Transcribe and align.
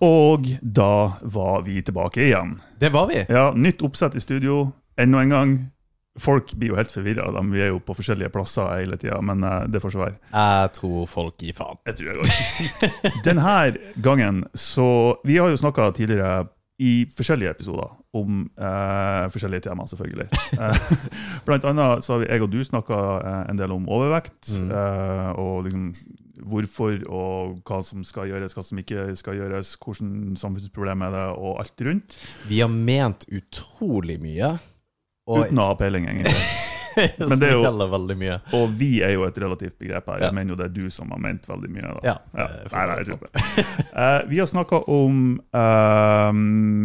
Og 0.00 0.46
da 0.62 0.92
var 1.22 1.62
vi 1.66 1.82
tilbake 1.84 2.22
igjen. 2.28 2.54
Det 2.80 2.88
var 2.94 3.06
vi. 3.10 3.20
Ja, 3.28 3.50
Nytt 3.56 3.82
oppsett 3.84 4.14
i 4.16 4.20
studio 4.24 4.70
enda 5.00 5.20
en 5.22 5.28
gang. 5.34 5.52
Folk 6.20 6.50
blir 6.58 6.72
jo 6.72 6.76
helt 6.76 6.90
forvirra. 6.92 7.28
Vi 7.52 7.60
er 7.62 7.68
jo 7.70 7.78
på 7.84 7.94
forskjellige 7.96 8.32
plasser 8.34 8.66
hele 8.80 8.96
tida, 9.00 9.20
men 9.24 9.44
eh, 9.46 9.66
det 9.70 9.80
får 9.80 9.92
så 9.94 10.00
være. 10.02 10.16
Jeg 10.34 10.72
tror 10.76 11.04
folk 11.08 11.36
gir 11.40 11.54
faen. 11.56 11.78
Jeg 11.86 11.98
tror 12.00 12.08
jeg 12.08 12.24
også. 12.24 12.90
Denne 13.28 13.52
gangen 14.02 14.42
så 14.54 14.88
Vi 15.24 15.36
har 15.38 15.48
jo 15.52 15.60
snakka 15.60 15.90
tidligere 15.96 16.48
i 16.80 17.04
forskjellige 17.12 17.50
episoder 17.52 17.90
om 18.16 18.46
eh, 18.56 19.26
forskjellige 19.32 19.66
temaer, 19.68 19.86
selvfølgelig. 19.92 20.28
Eh, 20.60 20.80
blant 21.46 21.64
annet 21.68 22.04
så 22.04 22.14
har 22.16 22.22
vi, 22.24 22.30
jeg 22.32 22.42
og 22.42 22.50
du 22.52 22.58
snakka 22.64 22.96
eh, 23.20 23.42
en 23.52 23.60
del 23.60 23.72
om 23.76 23.84
overvekt, 23.88 24.50
Mm. 24.50 24.70
eh, 24.72 25.30
og 25.38 25.64
liksom 25.68 25.92
hvorfor 26.46 26.98
og 27.08 27.60
hva 27.68 27.80
som 27.86 28.04
skal 28.06 28.30
gjøres, 28.30 28.56
hva 28.56 28.64
som 28.66 28.80
ikke 28.80 29.10
skal 29.18 29.38
gjøres, 29.40 29.74
hvordan 29.82 30.36
samfunnsproblem 30.40 31.06
er 31.08 31.16
det, 31.16 31.26
og 31.36 31.60
alt 31.62 31.86
rundt. 31.86 32.18
Vi 32.48 32.62
har 32.62 32.72
ment 32.72 33.26
utrolig 33.28 34.20
mye. 34.22 34.56
Og 35.30 35.46
Uten 35.46 35.62
å 35.62 35.70
ha 35.70 35.78
peiling, 35.78 36.08
egentlig. 36.10 36.34
Men 37.30 37.40
det 37.40 37.48
er 37.48 37.54
jo-. 37.56 38.38
Og 38.58 38.74
vi 38.78 38.90
er 39.04 39.14
jo 39.14 39.24
et 39.26 39.38
relativt 39.42 39.76
begrep 39.80 40.08
her. 40.12 40.20
Ja. 40.20 40.28
Jeg 40.28 40.36
mener 40.38 40.54
jo 40.54 40.58
det 40.60 40.68
er 40.68 40.74
du 40.74 40.90
som 40.92 41.10
har 41.14 41.22
ment 41.22 41.48
veldig 41.48 41.70
mye. 41.72 41.94
Da. 41.96 42.00
Ja, 42.12 42.16
Ja. 42.36 42.46
Nei, 42.72 42.84
nei, 42.90 42.98
jeg 43.02 43.18
det. 43.24 43.66
Eh, 43.90 44.20
vi 44.30 44.38
har 44.40 44.48
snakka 44.50 44.82
om 44.90 45.40
uh, 45.56 46.30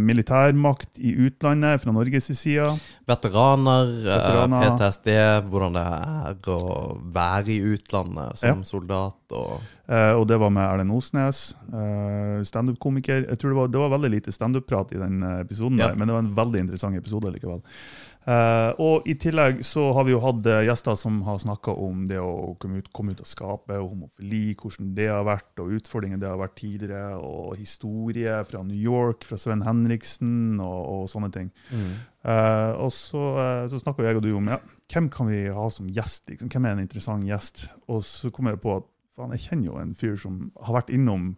militærmakt 0.09 0.97
i 0.97 1.13
utlandet 1.27 1.83
fra 1.83 1.93
Norges 1.95 2.31
side. 2.33 2.65
Veteraner, 3.07 3.91
Veteraner. 4.07 4.65
Uh, 4.65 4.75
PTSD, 4.75 5.11
hvordan 5.51 5.77
det 5.77 5.85
er 5.85 6.51
å 6.55 6.59
være 7.15 7.55
i 7.55 7.61
utlandet 7.75 8.41
som 8.41 8.65
soldat. 8.67 9.19
og 9.35 9.61
Eh, 9.85 10.11
og 10.17 10.25
det 10.27 10.37
var 10.41 10.49
med 10.49 10.65
Erlend 10.65 10.93
Osnes, 10.95 11.51
uh, 11.69 12.41
standup-komiker. 12.47 13.27
Jeg 13.29 13.37
tror 13.37 13.51
det 13.51 13.57
var, 13.59 13.67
det 13.69 13.81
var 13.83 13.91
veldig 13.93 14.11
lite 14.15 14.33
standup-prat 14.33 14.95
i 14.95 15.01
den 15.01 15.21
eh, 15.21 15.43
episoden, 15.43 15.77
Ja. 15.77 15.91
der, 15.91 15.99
men 15.99 16.07
det 16.09 16.15
var 16.15 16.23
en 16.23 16.35
veldig 16.35 16.59
interessant 16.63 16.97
episode 16.97 17.29
likevel. 17.35 17.61
Eh, 18.25 18.71
og 18.81 19.05
i 19.05 19.13
tillegg 19.21 19.59
så 19.65 19.83
har 19.93 20.07
vi 20.07 20.15
jo 20.15 20.21
hatt 20.23 20.47
eh, 20.49 20.63
gjester 20.65 20.95
som 20.97 21.19
har 21.27 21.37
snakka 21.43 21.75
om 21.77 22.07
det 22.09 22.17
å 22.17 22.55
komme 22.61 22.81
ut, 22.81 22.87
komme 22.95 23.13
ut 23.13 23.21
og 23.21 23.29
skape, 23.29 23.77
og 23.77 23.91
homofili, 23.91 24.55
hvordan 24.57 24.95
det 24.97 25.11
har 25.11 25.27
vært, 25.27 25.51
og 25.61 25.75
utfordringer 25.77 26.21
det 26.21 26.31
har 26.31 26.41
vært 26.41 26.55
tidligere, 26.57 27.19
og 27.21 27.53
historie 27.59 28.39
fra 28.49 28.63
New 28.65 28.79
York, 28.81 29.27
fra 29.29 29.37
Sven 29.41 29.61
Henriksen, 29.67 30.57
og, 30.57 30.81
og 30.95 31.05
sånne 31.11 31.29
ting. 31.35 31.53
Eh, 32.25 32.73
og 32.81 32.89
så, 32.95 33.21
uh, 33.37 33.67
så 33.69 33.77
snakka 33.83 34.07
jeg 34.07 34.17
og 34.17 34.25
du 34.25 34.31
om 34.33 34.49
ja, 34.49 34.57
hvem 34.89 35.11
kan 35.13 35.29
vi 35.29 35.43
ha 35.53 35.69
som 35.69 35.89
gjest. 35.93 36.25
Liksom? 36.31 36.49
Hvem 36.49 36.65
er 36.65 36.73
en 36.73 36.81
interessant 36.81 37.29
gjest? 37.29 37.67
Og 37.93 38.01
så 38.07 38.33
kom 38.33 38.49
jeg 38.49 38.61
på 38.63 38.79
at 38.79 38.89
faen, 39.15 39.35
jeg 39.37 39.45
kjenner 39.51 39.69
jo 39.69 39.77
en 39.83 39.93
fyr 39.97 40.17
som 40.17 40.47
har 40.65 40.79
vært 40.79 40.89
innom 40.95 41.35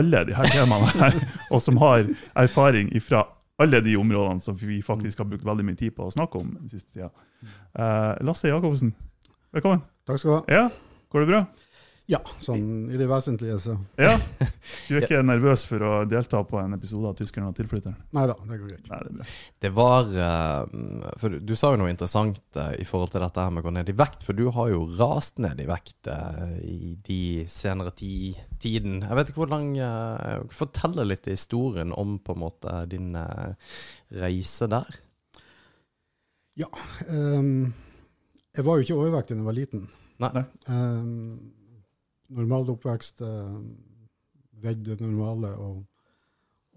alle 0.00 0.24
de 0.24 0.32
her 0.32 0.48
temaene 0.48 0.88
her, 0.96 1.20
og 1.52 1.60
som 1.60 1.76
har 1.82 2.08
erfaring 2.40 2.88
fra 3.04 3.26
alle 3.60 3.82
de 3.84 3.96
områdene 4.00 4.40
som 4.40 4.56
vi 4.56 4.80
faktisk 4.82 5.18
har 5.18 5.28
brukt 5.28 5.44
veldig 5.46 5.66
mye 5.66 5.78
tid 5.78 5.94
på 5.96 6.06
å 6.06 6.14
snakke 6.14 6.40
om 6.40 6.54
den 6.56 6.70
siste 6.72 6.88
tida. 6.94 7.10
Uh, 7.76 8.16
Lasse 8.24 8.48
Jacobsen, 8.48 8.94
velkommen. 9.52 9.84
Takk 10.08 10.22
skal 10.22 10.30
du 10.30 10.36
ha. 10.36 10.42
Ja, 10.48 10.64
går 11.12 11.24
det 11.24 11.30
bra? 11.34 11.44
Ja, 12.12 12.20
sånn 12.42 12.90
i 12.92 12.98
det 13.00 13.06
vesentlige, 13.08 13.56
så 13.62 13.76
Ja? 14.00 14.14
Du 14.88 14.96
er 14.96 15.04
ikke 15.06 15.22
nervøs 15.24 15.64
for 15.68 15.84
å 15.86 15.92
delta 16.08 16.42
på 16.44 16.58
en 16.60 16.76
episode 16.76 17.08
av 17.08 17.16
'Tyskeren 17.16 17.48
og 17.48 17.56
tilflytteren'? 17.56 17.96
Nei 18.12 18.24
da, 18.28 18.36
det 18.48 18.58
går 18.60 18.72
greit. 18.74 18.90
Nei, 18.90 18.98
det. 19.06 19.28
Det 19.64 19.70
var 19.72 20.10
eh, 20.12 21.14
For 21.20 21.32
du, 21.32 21.38
du 21.40 21.54
sa 21.56 21.72
jo 21.72 21.80
noe 21.80 21.92
interessant 21.92 22.42
eh, 22.60 22.74
i 22.82 22.86
forhold 22.88 23.14
til 23.14 23.24
dette 23.24 23.46
her 23.46 23.54
med 23.54 23.64
å 23.64 23.68
gå 23.68 23.74
ned 23.78 23.92
i 23.92 23.96
vekt. 23.96 24.26
For 24.26 24.36
du 24.36 24.44
har 24.54 24.72
jo 24.72 24.82
rast 24.98 25.40
ned 25.42 25.62
i 25.62 25.68
vekt 25.68 26.10
eh, 26.12 26.58
i 26.66 26.92
de 27.06 27.22
senere 27.50 27.94
ti, 27.96 28.34
tiden. 28.62 29.00
Jeg 29.06 29.18
vet 29.18 29.32
ikke 29.32 29.44
hvor 29.44 29.54
lang 29.54 29.72
Fortell 30.52 31.00
litt 31.06 31.26
historien 31.30 31.94
om 31.96 32.18
på 32.22 32.36
en 32.36 32.42
måte 32.42 32.76
din 32.90 33.16
reise 34.12 34.68
der. 34.70 35.00
Ehm, 37.08 37.72
jeg 38.52 38.64
var 38.66 38.76
jo 38.76 38.84
ikke 38.84 39.00
overvektig 39.00 39.36
da 39.36 39.40
jeg 39.40 39.48
var 39.48 39.56
liten. 39.56 39.88
Nei. 40.22 40.44
Um, 40.68 41.61
normal 42.32 42.70
oppvekst, 42.74 43.22
uh, 43.26 43.58
veid 44.62 44.84
det 44.86 45.00
normale, 45.00 45.52
og, 45.58 45.82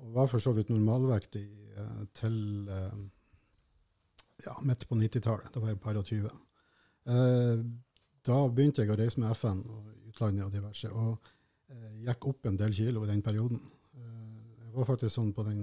og 0.01 0.13
var 0.16 0.29
for 0.31 0.43
så 0.43 0.53
vidt 0.55 0.73
normalvektig 0.73 1.45
eh, 1.77 2.01
til 2.17 2.69
eh, 2.71 3.03
ja, 4.45 4.55
midt 4.65 4.88
på 4.89 4.97
90-tallet. 4.99 5.53
Da 5.53 5.61
var 5.63 5.71
jeg 5.71 5.81
par 5.83 5.99
og 5.99 6.05
20. 6.09 6.29
Eh, 7.13 7.63
da 8.25 8.39
begynte 8.49 8.83
jeg 8.83 8.94
å 8.94 8.99
reise 8.99 9.21
med 9.21 9.35
FN 9.38 9.61
og 9.69 10.09
utlandet 10.09 10.47
og 10.47 10.53
diverse, 10.55 10.91
og 10.91 11.29
eh, 11.71 11.91
gikk 12.07 12.29
opp 12.31 12.49
en 12.49 12.59
del 12.59 12.75
kilo 12.75 13.05
i 13.05 13.11
den 13.11 13.23
perioden. 13.25 13.61
Eh, 13.95 14.65
jeg 14.65 14.73
var 14.75 14.89
faktisk 14.89 15.15
sånn 15.15 15.33
på 15.35 15.45
den 15.47 15.61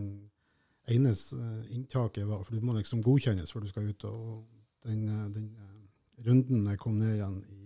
ene 0.91 1.13
eh, 1.13 1.75
inntaket 1.77 2.27
var, 2.29 2.45
for 2.47 2.57
du 2.57 2.65
må 2.65 2.77
liksom 2.79 3.05
godkjennes 3.05 3.53
før 3.53 3.67
du 3.67 3.73
skal 3.73 3.91
ut. 3.91 4.09
og 4.09 4.47
den, 4.87 5.09
eh, 5.09 5.27
den 5.35 5.51
eh, 5.59 6.25
runden 6.27 6.67
jeg 6.71 6.81
kom 6.81 6.99
ned 6.99 7.17
igjen 7.19 7.43
i, 7.43 7.59
eh, 7.59 7.62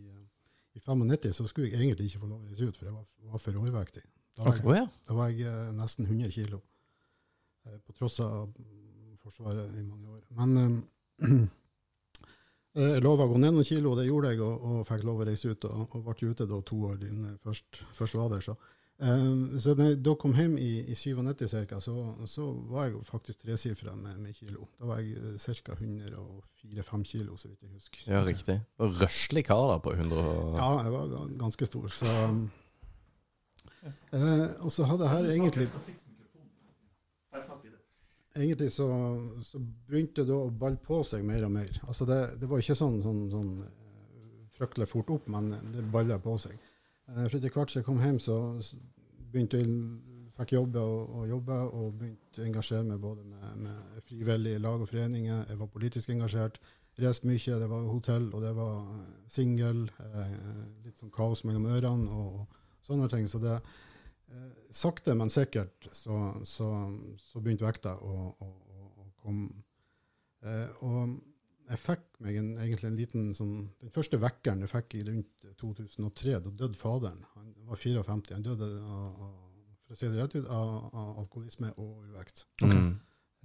i 0.76 0.80
95, 0.84 1.32
så 1.32 1.46
skulle 1.48 1.70
jeg 1.70 1.80
egentlig 1.80 2.10
ikke 2.10 2.22
få 2.22 2.30
lov 2.30 2.42
å 2.42 2.46
reise 2.46 2.68
ut, 2.68 2.76
for 2.76 2.88
jeg 2.88 2.94
var, 2.94 3.04
var 3.32 3.42
for 3.42 3.60
overvektig. 3.62 4.02
Da 4.36 4.44
var 4.44 4.56
jeg, 4.58 4.64
Å 4.66 4.74
ja. 4.76 4.86
da 5.08 5.16
var 5.16 5.30
jeg 5.32 5.48
eh, 5.48 5.68
nesten 5.76 6.08
100 6.08 6.32
kilo, 6.34 6.60
eh, 7.64 7.78
på 7.80 7.94
tross 7.96 8.18
av 8.24 8.50
mm, 8.52 9.14
Forsvaret 9.22 9.72
i 9.74 9.82
mange 9.82 10.18
år. 10.18 10.26
Men 10.38 10.58
eh, 10.60 11.30
eh, 12.76 12.90
jeg 12.92 13.04
lova 13.06 13.24
å 13.24 13.32
gå 13.32 13.40
ned 13.40 13.56
noen 13.56 13.66
kilo, 13.66 13.94
og 13.94 14.00
det 14.00 14.06
gjorde 14.10 14.34
jeg, 14.34 14.42
og, 14.44 14.66
og 14.68 14.84
fikk 14.86 15.06
lov 15.08 15.24
å 15.24 15.28
reise 15.30 15.50
ut. 15.50 15.68
Og, 15.70 15.96
og 15.96 16.10
ble 16.10 16.30
ute 16.30 16.48
da 16.50 16.60
to 16.68 16.82
år 16.90 17.00
innen 17.00 17.30
jeg 17.32 17.40
først, 17.46 17.80
først 17.96 18.18
var 18.20 18.30
der. 18.34 18.44
Så, 18.44 18.56
Eh, 18.98 19.58
så 19.60 19.74
da 19.76 19.90
jeg 19.90 20.14
kom 20.20 20.32
hjem 20.36 20.54
i, 20.56 20.70
i 20.88 20.94
97 20.96 21.42
cirka, 21.52 21.80
så, 21.84 21.92
så 22.28 22.46
var 22.70 22.86
jeg 22.88 23.02
faktisk 23.04 23.42
tresifra 23.42 23.92
med, 23.94 24.16
med 24.24 24.36
kilo. 24.38 24.68
Da 24.80 24.88
var 24.88 25.02
jeg 25.02 25.18
eh, 25.20 25.56
ca. 25.66 25.76
104-5 25.76 27.04
kilo, 27.04 27.36
så 27.36 27.50
vidt 27.50 27.66
jeg 27.66 27.74
husker. 27.74 28.06
Ja, 28.08 28.22
riktig. 28.24 28.56
Og 28.80 28.96
røslig 29.02 29.44
kar 29.48 29.66
da 29.74 29.76
på 29.84 29.92
100 29.92 30.22
og 30.22 30.56
Ja, 30.56 30.70
jeg 30.86 30.94
var 30.94 31.28
ganske 31.42 31.68
stor. 31.68 31.88
Så, 31.92 32.14
eh, 33.84 34.46
og 34.64 34.72
så 34.72 34.88
hadde 34.88 35.04
jeg 35.04 35.16
her 35.16 35.30
egentlig 35.36 35.68
Egentlig 38.36 38.68
så, 38.72 38.86
så 39.44 39.58
begynte 39.88 40.24
det 40.28 40.34
å 40.36 40.50
balle 40.52 40.76
på 40.84 40.98
seg 41.08 41.22
mer 41.24 41.46
og 41.46 41.52
mer. 41.54 41.70
Altså 41.88 42.04
det, 42.08 42.18
det 42.40 42.48
var 42.50 42.60
ikke 42.60 42.76
sånn, 42.76 42.98
sånn, 43.04 43.22
sånn 43.32 43.52
eh, 43.64 44.40
fryktelig 44.56 44.88
fort 44.90 45.12
opp, 45.14 45.28
men 45.32 45.54
det 45.72 45.84
balla 45.92 46.18
på 46.20 46.34
seg. 46.40 46.56
Eh, 47.08 47.26
For 47.28 47.38
etter 47.38 47.54
hvert 47.54 47.72
som 47.72 47.80
jeg 47.80 47.86
kom 47.88 48.02
hjem, 48.02 48.18
så 48.22 48.36
begynte 49.32 49.60
jeg 49.60 49.72
fikk 50.36 50.52
jobbe 50.52 50.82
og, 50.82 51.12
og 51.16 51.28
jobbe, 51.30 51.58
og 51.78 51.94
begynte 52.00 52.42
å 52.42 52.46
engasjere 52.46 52.84
meg 52.88 53.00
både 53.00 53.24
med, 53.24 53.46
med 53.64 54.02
frivillige 54.08 54.60
lag 54.62 54.82
og 54.82 54.90
foreninger. 54.90 55.46
Jeg 55.48 55.60
var 55.62 55.72
politisk 55.72 56.12
engasjert. 56.12 56.60
Reiste 56.96 57.28
mye. 57.28 57.58
Det 57.60 57.68
var 57.68 57.88
hotell, 57.90 58.30
og 58.34 58.44
det 58.44 58.52
var 58.56 58.76
singel. 59.32 59.84
Eh, 60.00 60.36
litt 60.86 61.00
sånn 61.00 61.12
kaos 61.14 61.44
mellom 61.48 61.68
ørene 61.76 62.08
og, 62.12 62.42
og 62.42 62.88
sånne 62.88 63.08
ting. 63.12 63.28
Så 63.28 63.40
det 63.42 63.54
eh, 63.56 64.50
Sakte, 64.76 65.14
men 65.16 65.32
sikkert 65.32 65.88
så, 65.92 66.18
så, 66.44 66.70
så 67.20 67.40
begynte 67.40 67.68
vekta 67.68 67.96
å, 67.96 68.30
å, 68.44 68.50
å 69.04 69.08
komme. 69.22 69.64
Eh, 70.44 70.84
og 70.84 71.16
jeg 71.66 71.80
fikk 71.82 72.04
meg 72.22 72.36
en, 72.40 72.52
egentlig 72.62 72.86
en 72.90 72.98
liten 72.98 73.30
sånn 73.34 73.54
Den 73.80 73.90
første 73.94 74.20
vekkeren 74.22 74.62
jeg 74.62 74.70
fikk 74.70 74.94
i 74.98 75.02
rundt 75.08 75.46
2003, 75.58 76.36
da 76.44 76.52
døde 76.62 76.78
faderen. 76.78 77.24
Han 77.34 77.52
var 77.66 77.80
54. 77.80 78.34
Han 78.36 78.46
døde 78.46 78.68
av, 78.84 79.20
av 79.26 79.34
for 79.86 79.94
å 79.94 79.98
si 80.00 80.08
det 80.10 80.18
rett 80.18 80.34
ut, 80.34 80.46
av, 80.50 80.70
av 80.98 81.18
alkoholisme 81.22 81.68
og 81.76 81.90
overvekt. 82.00 82.46
Mm. 82.62 82.96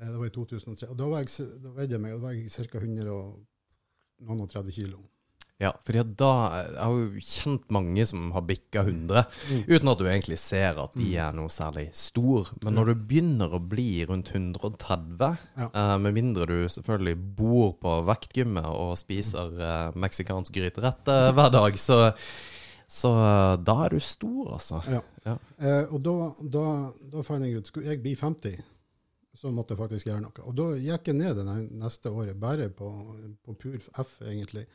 Eh, 0.02 0.08
Det 0.08 0.18
var 0.18 0.26
i 0.26 0.34
2003. 0.34 0.90
Og 0.90 0.98
da 0.98 1.10
var 1.12 1.22
jeg, 1.22 1.50
da 1.62 1.74
veide 1.76 1.98
jeg 1.98 2.02
meg, 2.02 2.16
da 2.16 2.24
var 2.24 2.34
jeg 2.34 2.50
ca. 2.72 2.80
100 2.82 3.12
og 3.14 4.26
noen 4.26 4.42
og 4.46 4.50
30 4.54 4.74
kilo. 4.74 5.02
Ja, 5.62 5.70
at 5.78 6.14
da 6.18 6.30
Jeg 6.58 6.78
har 6.82 6.96
jo 6.98 7.22
kjent 7.22 7.68
mange 7.70 8.06
som 8.10 8.32
har 8.34 8.42
bikka 8.48 8.82
100, 8.82 9.26
uten 9.70 9.92
at 9.92 10.00
du 10.02 10.08
egentlig 10.10 10.40
ser 10.42 10.80
at 10.82 10.96
de 10.98 11.12
er 11.22 11.36
noe 11.38 11.52
særlig 11.54 11.88
stor. 11.94 12.50
Men 12.66 12.74
når 12.80 12.92
du 12.92 13.04
begynner 13.12 13.54
å 13.54 13.60
bli 13.62 14.02
rundt 14.10 14.32
130, 14.34 15.38
Ja. 15.58 15.70
eh, 15.70 15.98
med 16.02 16.18
mindre 16.18 16.48
du 16.50 16.58
selvfølgelig 16.68 17.18
bor 17.38 17.76
på 17.78 17.94
vektgymmet 18.10 18.66
og 18.66 18.98
spiser 18.98 19.54
eh, 19.62 19.92
meksikansk 20.02 20.52
gryterett 20.58 21.08
eh, 21.14 21.30
hver 21.38 21.54
dag, 21.54 21.78
så, 21.78 22.00
så 22.90 23.14
eh, 23.22 23.56
da 23.62 23.78
er 23.86 23.90
du 23.96 24.00
stor, 24.02 24.54
altså. 24.58 24.82
Ja. 24.90 25.02
Ja. 25.30 25.38
Eh, 25.62 25.86
og 25.94 26.02
da, 26.02 26.18
da, 26.42 26.66
da 27.14 27.22
fant 27.22 27.46
jeg 27.46 27.62
ut 27.62 27.68
Skulle 27.70 27.92
jeg 27.94 28.02
bli 28.02 28.16
50, 28.18 28.58
så 29.38 29.52
måtte 29.54 29.76
jeg 29.76 29.80
faktisk 29.86 30.10
gjøre 30.10 30.24
noe. 30.26 30.42
Og 30.50 30.56
da 30.58 30.72
gikk 30.82 31.12
jeg 31.12 31.20
ned 31.22 31.38
det 31.38 31.46
neste 31.78 32.10
året, 32.10 32.34
bare 32.42 32.72
på, 32.74 32.90
på 33.46 33.54
pur 33.62 33.78
F, 34.02 34.18
egentlig. 34.26 34.66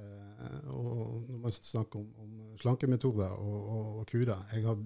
Eh, 0.00 0.66
og 0.72 1.28
når 1.28 1.38
man 1.44 1.52
snakker 1.56 2.00
om, 2.00 2.08
om 2.24 2.58
slankemetoder 2.60 3.32
og, 3.36 3.56
og, 3.60 3.86
og 4.00 4.06
kurer 4.10 4.36
jeg 4.54 4.66
har, 4.66 4.82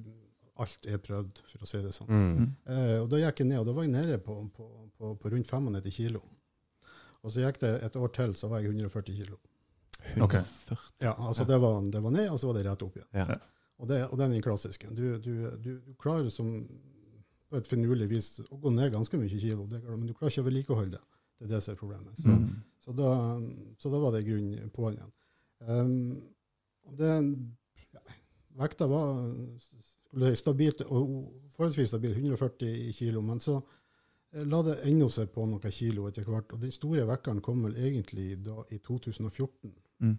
Alt 0.62 0.84
er 0.86 1.00
prøvd, 1.02 1.40
for 1.50 1.64
å 1.64 1.66
si 1.66 1.78
det 1.82 1.90
sånn. 1.96 2.10
Mm. 2.14 2.44
Eh, 2.70 2.98
og 3.00 3.08
da 3.10 3.18
gikk 3.18 3.40
jeg 3.42 3.48
ned, 3.48 3.58
og 3.58 3.66
da 3.66 3.72
var 3.74 3.88
jeg 3.88 3.90
nede 3.90 4.20
på, 4.22 4.36
på, 4.54 4.66
på, 4.94 5.08
på 5.18 5.32
rundt 5.32 5.48
95 5.50 5.88
kilo. 5.96 6.20
Og 7.26 7.32
så 7.34 7.42
gikk 7.42 7.58
det 7.64 7.72
et 7.82 7.96
år 7.98 8.12
til, 8.14 8.36
så 8.38 8.46
var 8.52 8.62
jeg 8.62 8.70
140 8.70 9.16
kilo. 9.18 9.40
140. 10.12 10.78
Ja, 11.02 11.14
altså 11.16 11.42
Ja. 11.42 11.48
Det, 11.48 11.58
var, 11.64 11.80
det 11.96 12.02
var 12.04 12.14
ned, 12.14 12.28
og 12.30 12.38
så 12.38 12.52
var 12.52 12.58
det 12.60 12.62
rett 12.68 12.84
opp 12.86 13.00
igjen. 13.00 13.08
Ja. 13.18 13.38
Og, 13.80 13.88
det, 13.90 13.98
og 14.06 14.14
det, 14.14 14.28
er 14.28 14.34
den 14.36 14.44
klassiske. 14.46 14.92
Du, 14.94 15.02
du, 15.18 15.32
du, 15.64 15.72
du 15.88 15.94
klarer 15.98 16.30
som 16.30 16.52
på 17.50 17.58
et 17.58 17.66
finurlig 17.70 18.06
vis 18.14 18.28
å 18.46 18.60
gå 18.60 18.70
ned 18.76 18.94
ganske 18.94 19.18
mye 19.18 19.40
kilo, 19.42 19.66
det, 19.70 19.82
men 19.88 20.06
du 20.06 20.14
klarer 20.14 20.30
ikke 20.36 20.44
å 20.44 20.48
vedlikeholde 20.52 21.00
det. 21.00 21.02
Det 21.40 21.48
er 21.48 21.52
det 21.56 21.62
som 21.66 21.74
er 21.74 21.80
problemet. 21.82 22.14
Så, 22.22 22.30
Mm. 22.30 22.54
Så, 22.84 22.92
da, 22.92 23.40
så 23.78 23.90
da 23.90 24.00
var 24.02 24.12
det 24.12 24.26
grunn 24.26 24.70
på 24.74 24.90
igjen. 24.92 25.12
Um, 25.64 25.94
ja, 27.00 28.02
vekta 28.60 28.88
var 28.90 29.14
si, 29.62 29.80
stabilt, 30.36 30.84
forholdsvis 31.56 31.88
stabil, 31.94 32.12
140 32.12 32.92
kilo, 32.92 33.22
men 33.24 33.40
så 33.40 33.56
eh, 33.56 34.44
la 34.44 34.60
det 34.66 34.76
ennå 34.90 35.08
seg 35.12 35.32
på 35.32 35.46
noen 35.48 35.72
kilo 35.72 36.10
etter 36.10 36.28
hvert. 36.28 36.52
Og 36.52 36.60
den 36.60 36.74
store 36.74 37.06
vekkeren 37.08 37.40
kom 37.44 37.64
vel 37.64 37.78
egentlig 37.80 38.34
da 38.44 38.66
i 38.68 38.82
2014. 38.84 39.72
Mm. 40.04 40.18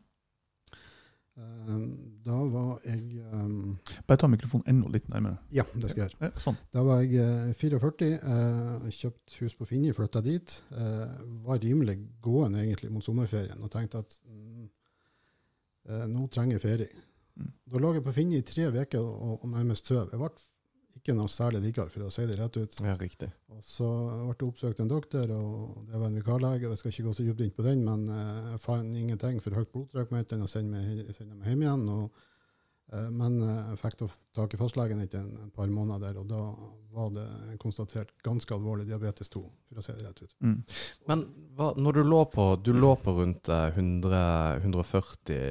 Um, 1.36 2.22
da 2.24 2.36
var 2.48 2.78
jeg 2.88 3.20
um, 3.36 3.74
Bare 4.08 4.20
ta 4.22 4.28
mikrofonen 4.32 4.70
enda 4.72 4.92
litt 4.94 5.10
nærmere. 5.12 5.42
Ja, 5.52 5.66
det 5.74 5.90
skal 5.92 6.06
jeg 6.06 6.14
gjøre. 6.14 6.30
Ja, 6.30 6.44
sånn. 6.46 6.60
Da 6.72 6.84
var 6.88 7.02
jeg 7.04 7.20
eh, 7.20 7.50
44, 7.60 8.08
eh, 8.16 8.86
kjøpt 8.96 9.36
hus 9.42 9.58
på 9.60 9.68
Finje, 9.68 9.96
flytta 9.98 10.22
dit. 10.24 10.56
Eh, 10.72 11.18
var 11.44 11.60
rimelig 11.60 11.98
gående 12.24 12.64
egentlig 12.64 12.94
mot 12.96 13.04
sommerferien 13.04 13.60
og 13.60 13.74
tenkte 13.74 14.06
at 14.06 14.16
mm, 14.24 14.70
eh, 15.90 16.08
nå 16.14 16.30
trenger 16.32 16.56
jeg 16.56 16.64
ferie. 16.64 17.04
Mm. 17.36 17.52
Da 17.74 17.84
lå 17.84 17.92
jeg 17.98 18.08
på 18.08 18.16
Finje 18.16 18.40
i 18.40 18.48
tre 18.48 18.70
uker 18.72 19.04
og, 19.04 19.36
og 19.42 19.50
nærmest 19.52 19.92
sov. 19.92 20.08
Jeg 20.14 20.22
ble 20.22 20.32
ikke 21.06 21.16
noe 21.16 21.30
særlig 21.30 21.62
diggere, 21.68 21.92
for 21.94 22.08
å 22.08 22.12
si 22.14 22.26
det 22.26 22.36
rett 22.40 22.58
ut. 22.58 22.78
Ja, 22.82 22.98
riktig. 23.00 23.30
Og 23.54 23.62
så 23.64 23.86
ble 24.26 24.34
det 24.42 24.48
oppsøkt 24.50 24.82
en 24.82 24.90
doktor, 24.92 25.30
og 25.38 25.86
det 25.88 26.00
var 26.02 26.10
en 26.10 26.18
vikarlege. 26.20 26.72
Jeg 26.74 26.82
skal 26.82 26.92
ikke 26.96 27.08
gå 27.12 27.14
så 27.22 27.26
dypt 27.30 27.44
inn 27.46 27.54
på 27.56 27.66
den, 27.70 27.86
men 27.86 28.08
eh, 28.10 28.54
jeg 28.56 28.64
fant 28.66 28.98
ingenting 28.98 29.38
for 29.46 29.56
høyt 29.62 29.70
blodtrykk 29.76 30.16
mente 30.16 30.34
han, 30.36 30.48
og 30.48 30.50
sendte 30.50 30.74
meg, 30.74 31.46
hjem 31.46 31.62
igjen. 31.68 31.86
Og, 31.94 32.26
eh, 32.92 33.06
men 33.14 33.38
eh, 33.46 33.62
jeg 33.76 33.80
fikk 33.84 34.02
tak 34.36 34.58
i 34.58 34.60
fastlegen 34.60 35.06
etter 35.06 35.22
en, 35.22 35.32
en 35.46 35.54
par 35.54 35.70
måneder, 35.72 36.18
og 36.24 36.28
da 36.34 36.42
var 36.96 37.10
det 37.12 37.28
konstatert 37.60 38.12
ganske 38.24 38.56
alvorlig 38.56 38.86
diabetes 38.88 39.28
2, 39.34 39.42
for 39.70 39.80
å 39.82 39.84
si 39.86 39.96
det 39.98 40.06
rett 40.08 40.22
ut. 40.26 40.36
Mm. 40.42 40.58
Men 41.12 41.24
hva, 41.58 41.70
når 41.78 41.98
du 42.00 42.04
lå 42.08 42.22
på, 42.32 42.46
du 42.64 42.72
lå 42.74 42.94
på 43.04 43.14
rundt 43.22 43.50
eh, 43.52 43.70
100, 43.78 44.26
140 44.66 45.42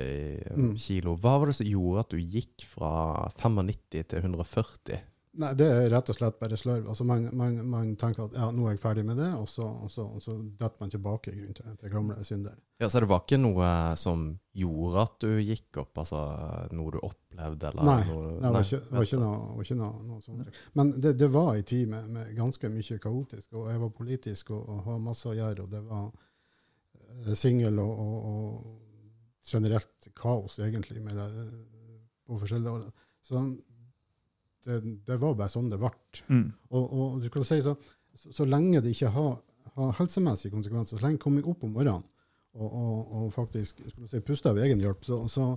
Mm. 0.54 0.76
kilo, 0.78 1.16
hva 1.20 1.38
var 1.40 1.50
det 1.50 1.56
som 1.58 1.66
gjorde 1.66 2.04
at 2.04 2.14
du 2.14 2.20
gikk 2.20 2.64
fra 2.68 2.92
95 3.40 4.04
til 4.12 4.18
140? 4.24 5.02
Nei, 5.34 5.50
det 5.58 5.66
er 5.66 5.88
rett 5.90 6.10
og 6.12 6.14
slett 6.14 6.36
bare 6.38 6.56
slørv. 6.58 6.84
Altså 6.92 7.04
man, 7.06 7.24
man, 7.34 7.56
man 7.66 7.88
tenker 7.98 8.28
at 8.28 8.36
ja, 8.38 8.46
nå 8.54 8.68
er 8.68 8.76
jeg 8.76 8.82
ferdig 8.84 9.02
med 9.06 9.18
det, 9.18 9.32
og 9.34 9.48
så, 9.50 9.66
og 9.66 9.90
så, 9.90 10.04
og 10.06 10.22
så 10.22 10.36
detter 10.38 10.84
man 10.84 10.92
tilbake 10.92 11.32
i 11.32 11.38
grunnen 11.40 11.56
til, 11.58 11.72
til 11.80 11.90
gamle 11.90 12.18
synder. 12.26 12.54
Ja, 12.78 12.88
Så 12.88 13.02
det 13.02 13.08
var 13.10 13.24
ikke 13.24 13.40
noe 13.42 13.70
som 13.98 14.28
gjorde 14.54 15.02
at 15.08 15.16
du 15.24 15.32
gikk 15.42 15.80
opp, 15.82 15.98
altså 16.04 16.20
noe 16.76 16.94
du 16.94 17.00
opplevde? 17.00 17.72
Eller 17.72 17.90
Nei, 17.90 17.98
noe, 18.12 18.30
Det 18.44 18.54
var 18.54 18.68
ikke, 18.68 18.80
var 18.92 19.08
ikke 19.08 19.20
noe, 19.24 19.42
var 19.56 19.66
ikke 19.66 19.78
noe, 19.80 20.06
noe 20.12 20.22
sånt. 20.28 20.62
Men 20.78 20.94
det, 21.00 21.16
det 21.18 21.30
var 21.34 21.50
en 21.56 21.68
tid 21.74 21.90
med, 21.90 22.14
med 22.14 22.32
ganske 22.38 22.72
mye 22.76 23.02
kaotisk, 23.08 23.50
og 23.58 23.68
jeg 23.72 23.82
var 23.82 23.94
politisk 23.98 24.54
og, 24.54 24.62
og 24.62 24.86
hadde 24.86 25.06
masse 25.10 25.30
å 25.30 25.36
gjøre, 25.40 25.66
og 25.66 25.74
det 25.74 25.82
var 25.90 26.08
eh, 27.26 27.34
singel 27.42 27.82
og, 27.82 28.06
og, 28.06 28.16
og 28.30 28.82
generelt 29.50 30.12
kaos, 30.14 30.60
egentlig, 30.62 31.02
med 31.02 31.18
det, 31.18 31.30
eh, 31.42 32.02
på 32.24 32.38
forskjellige 32.38 32.78
år. 32.78 32.90
Så 33.24 33.40
det, 34.64 34.80
det 35.06 35.18
var 35.20 35.36
bare 35.38 35.52
sånn 35.52 35.70
det 35.72 35.80
ble. 35.80 35.92
Mm. 36.28 36.46
Og, 36.70 36.84
og 36.84 37.20
du 37.22 37.28
skulle 37.28 37.48
si 37.48 37.60
så, 37.64 37.74
så, 38.14 38.32
så 38.40 38.46
lenge 38.48 38.82
det 38.84 38.94
ikke 38.94 39.12
har, 39.14 39.36
har 39.76 39.94
helsemessige 40.00 40.54
konsekvenser, 40.54 40.98
så 40.98 41.06
lenge 41.06 41.18
jeg 41.18 41.24
kommer 41.26 41.50
opp 41.50 41.64
om 41.66 41.74
morgenen 41.74 42.06
og, 42.54 42.68
og, 42.68 43.14
og 43.18 43.28
faktisk 43.34 43.82
skulle 43.88 44.10
si, 44.10 44.22
puster 44.24 44.54
av 44.54 44.60
egen 44.62 44.82
hjelp, 44.82 45.04
så, 45.06 45.24
så, 45.30 45.48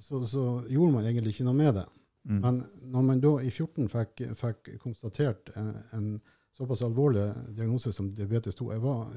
så, 0.00 0.20
så 0.28 0.46
gjorde 0.68 0.92
man 0.98 1.08
egentlig 1.08 1.34
ikke 1.34 1.48
noe 1.48 1.58
med 1.58 1.78
det. 1.80 1.86
Mm. 2.28 2.40
Men 2.40 2.60
når 2.92 3.06
man 3.08 3.20
da 3.20 3.34
i 3.44 3.50
14 3.50 3.88
fikk, 3.92 4.24
fikk 4.40 4.74
konstatert 4.82 5.52
en, 5.60 5.72
en 5.96 6.08
såpass 6.54 6.82
alvorlig 6.86 7.32
diagnose 7.56 7.92
som 7.92 8.12
diabetes 8.14 8.54
2 8.54 8.72
Jeg 8.72 8.82
var 8.82 9.14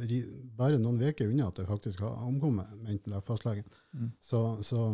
bare 0.57 0.79
noen 0.81 1.01
uker 1.01 1.29
unna 1.29 1.51
at 1.51 1.59
jeg 1.61 1.69
faktisk 1.69 2.01
har 2.05 2.15
omkommet, 2.25 2.71
mente 2.81 3.21
fastlegen. 3.25 3.67
Mm. 3.93 4.11
Så, 4.21 4.41
så 4.65 4.87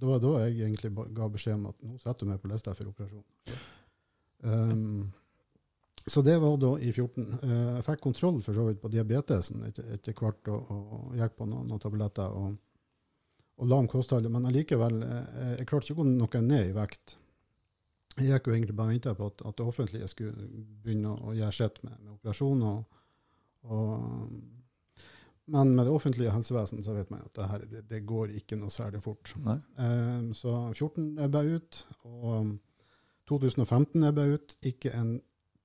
det 0.00 0.08
var 0.08 0.22
da 0.22 0.32
jeg 0.44 0.58
egentlig 0.60 0.90
ga 1.14 1.28
beskjed 1.30 1.60
om 1.60 1.68
at 1.70 1.84
nå 1.86 1.98
setter 2.02 2.26
du 2.26 2.32
meg 2.32 2.42
på 2.42 2.50
lista 2.50 2.74
for 2.74 2.90
operasjon. 2.90 3.24
Um, 4.44 5.12
så 6.06 6.22
det 6.22 6.36
var 6.38 6.56
da 6.60 6.74
i 6.78 6.92
14. 6.92 7.38
Eh, 7.42 7.52
jeg 7.78 7.84
fikk 7.86 8.02
kontroll 8.04 8.42
for 8.44 8.56
så 8.56 8.66
vidt 8.66 8.82
på 8.82 8.90
diabetesen 8.92 9.62
etter, 9.64 9.86
etter 9.94 10.16
hvert, 10.18 10.50
og, 10.52 10.72
og 10.74 11.14
gikk 11.16 11.38
på 11.38 11.46
noen, 11.48 11.68
noen 11.70 11.80
tabletter 11.80 12.34
og, 12.36 12.58
og 13.56 13.70
la 13.70 13.78
om 13.80 13.88
kostholdet. 13.88 14.32
Men 14.34 14.50
allikevel, 14.50 14.98
jeg, 15.00 15.54
jeg 15.60 15.68
klarte 15.70 15.88
ikke 15.88 15.96
å 15.96 16.02
gå 16.02 16.10
noe 16.10 16.42
ned 16.44 16.72
i 16.72 16.76
vekt. 16.76 17.16
Jeg 18.14 18.30
gikk 18.30 18.46
jo 18.46 18.54
egentlig 18.54 18.76
bare 18.78 18.92
og 18.92 18.94
venta 18.94 19.14
på 19.18 19.26
at, 19.26 19.42
at 19.48 19.56
det 19.58 19.66
offentlige 19.66 20.08
skulle 20.10 20.48
begynne 20.84 21.14
å, 21.14 21.32
gjøre 21.34 21.56
sitt 21.56 21.80
med, 21.82 21.96
med 22.02 22.12
operasjoner. 22.14 22.76
Og, 22.76 23.00
og, 23.74 25.08
men 25.54 25.72
med 25.74 25.88
det 25.88 25.94
offentlige 25.94 26.34
helsevesenet 26.34 26.86
så 26.86 26.94
vet 26.94 27.10
man 27.10 27.24
at 27.26 27.34
det, 27.34 27.48
her, 27.50 27.66
det, 27.72 27.82
det 27.90 28.04
går 28.06 28.36
ikke 28.38 28.58
noe 28.60 28.70
særlig 28.72 29.02
fort. 29.02 29.34
Um, 29.34 30.30
så 30.36 30.54
14 30.72 31.18
ebba 31.26 31.42
ut, 31.48 31.82
og 32.06 32.54
2015 33.30 34.06
ebba 34.06 34.28
ut. 34.36 34.56
Ikke 34.62 34.94
en 34.94 35.16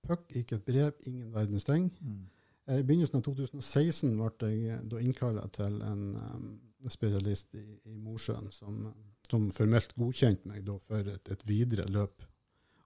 puck, 0.07 0.25
ikke 0.33 0.57
et 0.57 0.65
brev, 0.65 0.91
ingen 1.05 1.33
verdens 1.35 1.67
ting. 1.69 1.91
Mm. 2.01 2.25
Eh, 2.69 2.79
I 2.79 2.83
begynnelsen 2.87 3.19
av 3.19 3.25
2016 3.25 4.15
ble 4.17 4.49
jeg 4.49 4.73
eh, 4.73 4.81
da 4.89 5.03
innkalla 5.03 5.45
til 5.53 5.79
en 5.85 6.03
um, 6.17 6.49
spesialist 6.89 7.55
i, 7.59 7.65
i 7.89 7.95
Mosjøen 7.97 8.51
som, 8.53 8.87
som 9.29 9.49
formelt 9.55 9.95
godkjente 9.99 10.49
meg 10.49 10.69
for 10.87 11.13
et, 11.13 11.31
et 11.33 11.47
videre 11.47 11.87
løp. 11.91 12.25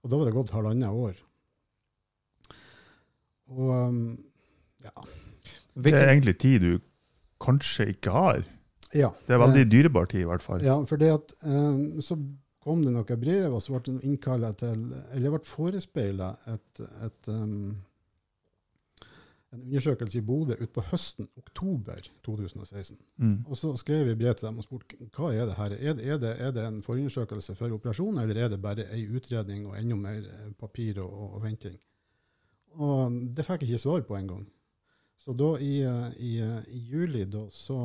Og 0.04 0.12
da 0.12 0.20
var 0.20 0.28
det 0.28 0.36
gått 0.36 0.52
halvannet 0.52 0.92
år. 0.92 1.20
Og 3.54 3.70
um, 3.72 4.00
ja. 4.84 4.92
Det 5.74 5.94
er 5.96 6.12
egentlig 6.12 6.36
tid 6.38 6.62
du 6.62 6.72
kanskje 7.42 7.88
ikke 7.94 8.12
har. 8.14 8.44
ja. 8.94 9.10
Det 9.26 9.34
er 9.34 9.42
veldig 9.42 9.64
dyrebar 9.72 10.06
tid, 10.10 10.22
i 10.24 10.28
hvert 10.28 10.44
fall. 10.44 10.62
Ja, 10.64 10.76
for 10.88 11.00
det 11.00 11.10
at 11.16 11.34
um, 11.42 12.02
så 12.04 12.18
kom 12.64 12.84
det 12.84 12.92
noen 12.94 13.20
brev, 13.20 13.56
og 13.56 13.64
så 13.64 13.74
ble 13.74 13.82
det 13.88 14.08
innkalla 14.08 14.52
til 14.56 14.86
Eller 15.12 15.26
jeg 15.26 15.34
ble 15.34 15.42
forespeila 15.48 16.30
et, 16.52 16.84
et 17.04 17.32
um, 17.32 17.74
en 19.54 19.62
undersøkelse 19.62 20.18
i 20.18 20.24
Bodø 20.26 20.56
utpå 20.64 20.84
høsten, 20.90 21.28
oktober 21.40 22.02
2016. 22.26 22.98
Mm. 23.16 23.36
Og 23.46 23.58
så 23.58 23.72
skrev 23.80 24.06
vi 24.08 24.16
brev 24.18 24.34
til 24.34 24.48
dem 24.48 24.60
og 24.60 24.66
spurte 24.66 24.98
hva 25.16 25.30
er 25.34 25.48
det 25.48 25.56
her? 25.58 25.76
Er 25.78 25.98
det, 25.98 26.08
er 26.08 26.20
det, 26.22 26.32
er 26.40 26.54
det 26.56 26.66
en 26.66 26.82
forundersøkelse 26.84 27.56
for 27.58 27.74
operasjon, 27.76 28.18
eller 28.22 28.44
er 28.44 28.50
det 28.52 28.62
bare 28.62 28.88
ei 28.94 29.06
utredning 29.06 29.68
og 29.70 29.78
enda 29.78 29.98
mer 29.98 30.26
eh, 30.26 30.50
papir 30.58 31.00
og, 31.04 31.12
og, 31.12 31.38
og 31.38 31.46
venting? 31.46 31.78
Og 32.74 33.22
det 33.36 33.46
fikk 33.46 33.62
jeg 33.62 33.74
ikke 33.74 33.84
svar 33.86 34.04
på 34.08 34.18
engang. 34.18 34.44
Så 35.24 35.32
da 35.32 35.54
i, 35.62 35.78
eh, 35.86 36.16
i, 36.20 36.34
eh, 36.44 36.68
i 36.76 36.82
juli, 36.90 37.24
da 37.30 37.46
så, 37.54 37.78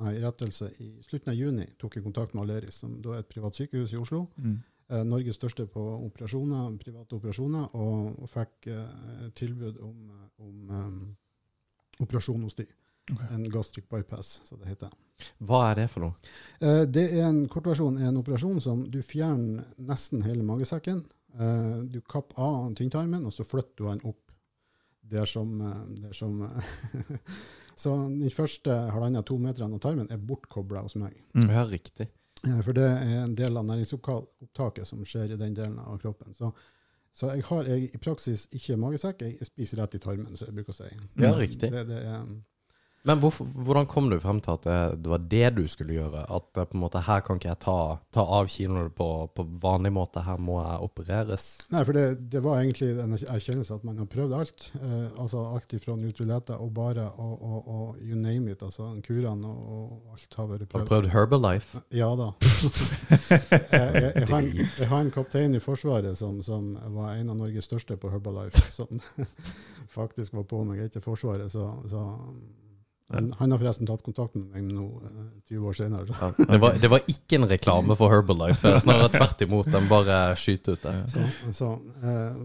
nei, 0.00 0.16
rettelse, 0.24 0.72
i 0.82 0.90
slutten 1.06 1.30
av 1.30 1.38
juni 1.38 1.68
tok 1.78 1.96
jeg 1.96 2.06
kontakt 2.06 2.34
med 2.34 2.48
Aleris, 2.48 2.80
som 2.82 2.96
da 3.02 3.14
er 3.14 3.22
et 3.22 3.30
privat 3.30 3.60
sykehus 3.60 3.94
i 3.94 4.00
Oslo. 4.00 4.24
Mm. 4.40 4.58
Eh, 4.90 5.04
Norges 5.06 5.38
største 5.38 5.68
på 5.70 5.82
operasjoner, 6.08 6.72
private 6.82 7.14
operasjoner, 7.20 7.68
og, 7.78 8.16
og 8.18 8.30
fikk 8.32 8.66
eh, 8.74 9.28
tilbud 9.38 9.78
om, 9.86 9.98
om 10.42 10.72
eh, 10.74 10.88
operasjon 12.10 12.42
hos 12.46 12.58
de. 12.58 12.66
Okay. 13.10 13.30
En 13.34 13.46
gastric 13.50 13.88
bypass, 13.90 14.40
som 14.44 14.58
det 14.60 14.68
heter. 14.70 14.90
hva 15.38 15.62
er 15.70 15.80
det 15.82 15.86
for 15.92 16.04
noe? 16.04 16.34
Eh, 16.60 16.84
det 16.86 17.06
er 17.10 17.24
en 17.28 17.46
kortversjon 17.50 17.98
er 17.98 18.10
en 18.10 18.20
operasjon 18.20 18.60
som 18.62 18.84
du 18.90 19.00
fjerner 19.02 19.64
nesten 19.78 20.22
hele 20.26 20.44
magesekken. 20.46 21.02
Eh, 21.34 21.76
du 21.90 22.00
kapper 22.00 22.38
av 22.42 22.74
tynntarmen, 22.78 23.26
og 23.26 23.34
så 23.34 23.46
flytter 23.46 23.82
du 23.82 23.88
den 23.88 24.04
opp 24.12 24.30
der 25.10 25.26
som, 25.26 25.56
eh, 25.60 25.82
der 26.06 26.14
som 26.16 26.44
Så 27.80 27.94
de 28.12 28.28
første 28.28 28.74
halvannen-to 28.92 29.38
meterne 29.40 29.78
av 29.78 29.80
tarmen 29.80 30.10
er 30.12 30.20
bortkobla 30.20 30.82
hos 30.84 30.98
meg. 31.00 31.14
Mm. 31.32 31.46
Ja, 31.48 31.62
riktig. 31.64 32.10
For 32.42 32.76
det 32.76 32.84
er 32.84 33.22
en 33.22 33.32
del 33.36 33.56
av 33.56 33.64
næringsopptaket 33.68 34.88
som 34.88 35.00
skjer 35.08 35.32
i 35.32 35.38
den 35.40 35.56
delen 35.56 35.78
av 35.80 35.96
kroppen. 36.02 36.34
Så, 36.36 36.50
så 37.16 37.32
jeg 37.34 37.44
har 37.48 37.66
jeg, 37.68 37.88
i 37.94 37.98
praksis 37.98 38.46
ikke 38.54 38.76
magesekk, 38.80 39.22
jeg 39.26 39.48
spiser 39.48 39.82
rett 39.82 39.96
i 39.98 40.02
tarmen, 40.02 40.36
som 40.38 40.48
jeg 40.48 40.56
bruker 40.60 40.74
å 40.74 40.78
si. 40.78 40.90
Ja, 41.20 41.32
riktig. 41.36 41.72
Det, 41.72 41.84
det 41.88 42.02
er, 42.06 42.28
Men 43.08 43.20
hvorfor, 43.22 43.46
hvordan 43.64 43.86
kom 43.88 44.10
du 44.12 44.18
frem 44.20 44.42
til 44.44 44.52
at 44.58 44.66
det, 44.66 44.78
det 45.04 45.10
var 45.12 45.22
det 45.32 45.46
du 45.56 45.62
skulle 45.72 45.94
gjøre? 45.96 46.26
At 46.28 46.50
på 46.52 46.66
en 46.76 46.82
måte 46.82 47.00
her 47.06 47.22
kan 47.24 47.40
ikke 47.40 47.48
jeg 47.48 47.60
ta, 47.64 47.76
ta 48.12 48.24
av 48.38 48.50
kinoene 48.52 48.92
på, 48.92 49.08
på 49.32 49.46
vanlig 49.62 49.92
måte, 49.96 50.20
her 50.26 50.40
må 50.40 50.58
jeg 50.60 50.84
opereres? 50.84 51.46
nei, 51.72 51.82
for 51.88 51.96
det, 51.96 52.04
det 52.32 52.42
var 52.44 52.60
egentlig 52.60 52.90
en 53.00 53.16
erkjennelse 53.16 53.78
at 53.80 53.86
man 53.88 54.02
har 54.02 54.10
prøvd 54.10 54.36
alt. 54.36 54.68
Eh, 54.76 55.08
altså 55.22 55.46
alt 55.48 55.72
fra 55.80 55.96
Nutriletta 55.96 56.58
og 56.60 56.74
bare 56.76 57.08
og, 57.16 57.34
og, 57.40 57.72
og 57.72 58.04
you 58.04 58.18
name 58.18 58.52
it. 58.52 58.62
altså 58.62 58.92
Kurene 59.06 59.48
og, 59.48 59.64
og 59.80 60.14
alt 60.18 60.38
har 60.42 60.52
vært 60.52 60.68
prøvd. 60.68 60.80
Har 60.80 60.88
du 60.88 60.94
prøvd. 60.94 61.10
Herbalife? 61.16 61.84
Ja 61.96 62.12
da. 62.20 62.30
jeg, 63.30 63.60
jeg, 63.72 64.12
jeg, 64.14 64.28
har 64.28 64.38
en, 64.42 64.54
jeg 64.60 64.92
har 64.92 65.00
en 65.00 65.14
kaptein 65.14 65.56
i 65.56 65.62
Forsvaret 65.64 66.18
som, 66.20 66.42
som 66.44 66.74
var 66.96 67.14
en 67.16 67.32
av 67.32 67.40
Norges 67.40 67.70
største 67.70 67.96
på 68.00 68.12
Herbalife, 68.12 68.68
som 68.74 69.00
faktisk 69.98 70.36
var 70.36 70.50
på 70.50 70.66
meg 70.68 70.90
til 70.92 71.04
Forsvaret. 71.04 71.48
Så, 71.52 71.64
så 71.88 72.04
han, 73.10 73.32
han 73.38 73.50
har 73.54 73.58
forresten 73.62 73.88
tatt 73.90 74.02
kontakt 74.06 74.34
med 74.38 74.48
meg 74.54 74.70
nå, 74.70 74.86
eh, 75.10 75.28
20 75.50 75.68
år 75.70 75.78
senere. 75.80 76.06
Ja. 76.14 76.30
Det, 76.54 76.58
var, 76.62 76.78
det 76.82 76.90
var 76.92 77.04
ikke 77.10 77.40
en 77.40 77.48
reklame 77.50 77.96
for 77.98 78.12
Herbalife, 78.14 78.74
snarere 78.84 79.10
tvert 79.18 79.44
imot. 79.46 79.70
Den 79.72 79.88
bare 79.90 80.18
skyter 80.38 80.78
ut 80.78 80.82
det. 80.88 80.96
Så, 81.14 81.28
så 81.60 81.70
eh, 82.02 82.42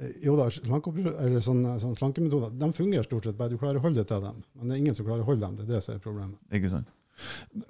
Eh, 0.00 0.14
Jo 0.24 0.32
da, 0.38 0.46
eller 0.48 1.42
sånn, 1.44 1.58
sånn 1.82 1.92
slankemetoder 1.98 2.54
de 2.56 2.68
fungerer 2.72 3.04
stort 3.04 3.26
sett, 3.28 3.36
bare 3.36 3.52
du 3.52 3.58
klarer 3.60 3.76
å 3.76 3.82
holde 3.84 4.00
deg 4.00 4.06
til 4.08 4.22
dem. 4.24 4.38
Men 4.56 4.70
det 4.70 4.72
er 4.76 4.80
ingen 4.80 4.94
som 4.96 5.04
klarer 5.04 5.20
å 5.20 5.28
holde 5.28 5.44
dem. 5.44 5.58
Det 5.58 5.66
er 5.66 5.74
det 5.74 5.80
som 5.84 5.92
er 5.92 6.00
problemet. 6.00 6.38
Ikke 6.56 6.70
sant? 6.72 6.88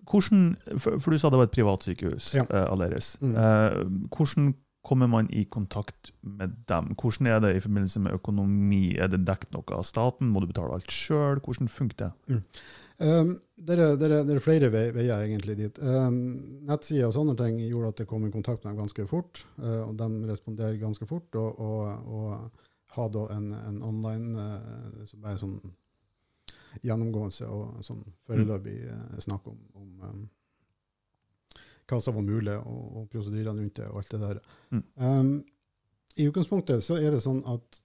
Hvordan, 0.07 0.45
for, 0.79 1.00
for 1.02 1.11
du 1.11 1.19
sa 1.19 1.31
det 1.35 1.40
var 1.40 1.49
et 1.49 1.55
privatsykehus, 1.57 2.29
Ja. 2.38 2.45
eh, 2.47 2.67
Aleris. 2.71 3.17
Mm. 3.21 3.35
Eh, 3.35 3.81
hvordan 4.14 4.52
kommer 4.82 5.06
man 5.06 5.30
i 5.30 5.44
kontakt 5.44 6.12
med 6.20 6.54
dem? 6.68 6.94
Hvordan 6.96 7.26
er 7.26 7.40
det 7.44 7.54
i 7.56 7.62
forbindelse 7.64 8.00
med 8.00 8.16
økonomi? 8.16 8.96
Er 8.96 9.10
det 9.12 9.25
dekket 9.28 9.52
noe 9.54 9.76
av 9.76 9.84
staten? 9.88 10.30
Må 10.32 10.40
du 10.40 10.49
betale 10.50 10.76
alt 10.76 10.94
sjøl? 10.94 11.42
Hvordan 11.44 11.68
funker 11.68 12.06
det? 12.06 12.38
Um, 13.00 13.34
det, 13.56 13.76
er, 13.76 13.96
det, 13.96 14.08
er, 14.08 14.25
det 14.28 14.34
er 14.37 14.42
flere 14.44 14.68
veier 14.72 15.22
egentlig 15.25 15.56
dit. 15.56 15.78
Um, 15.80 16.16
Nettsider 16.68 17.08
og 17.08 17.14
sånne 17.16 17.37
ting 17.38 17.60
gjorde 17.64 17.94
at 17.94 18.02
jeg 18.02 18.10
kom 18.10 18.26
i 18.28 18.32
kontakt 18.32 18.64
med 18.64 18.75
dem 18.75 18.82
ganske 18.82 19.06
fort. 19.08 19.44
uh, 19.60 19.87
og 19.88 19.94
de 20.00 20.08
responderer 20.28 20.80
ganske 20.80 21.08
fort. 21.08 21.28
Og, 21.40 21.60
og, 21.60 22.10
og 22.16 22.96
har 22.96 23.12
da 23.14 23.28
en, 23.37 23.52
en 23.56 23.80
online 23.87 24.49
uh, 24.49 25.06
som 25.08 25.22
bare 25.25 25.40
sånn 25.40 25.60
gjennomgåelse 26.87 27.49
og 27.50 27.80
sånn 27.84 28.04
foreløpig 28.26 28.76
uh, 28.88 29.16
snakk 29.22 29.49
om, 29.50 29.58
om 29.76 30.04
um, 30.08 30.28
hva 31.90 32.00
som 32.02 32.16
var 32.16 32.26
mulig, 32.26 32.56
og, 32.56 32.80
og 32.97 33.11
prosedyrene 33.12 33.61
rundt 33.64 33.76
det 33.80 33.90
og 33.90 34.00
alt 34.00 34.14
det 34.14 34.23
der. 34.25 34.42
Mm. 34.70 34.82
Um, 35.04 35.30
I 36.16 36.26
utgangspunktet 36.30 36.85
så 36.87 36.99
er 37.00 37.14
det 37.14 37.23
sånn 37.25 37.42
at 37.50 37.80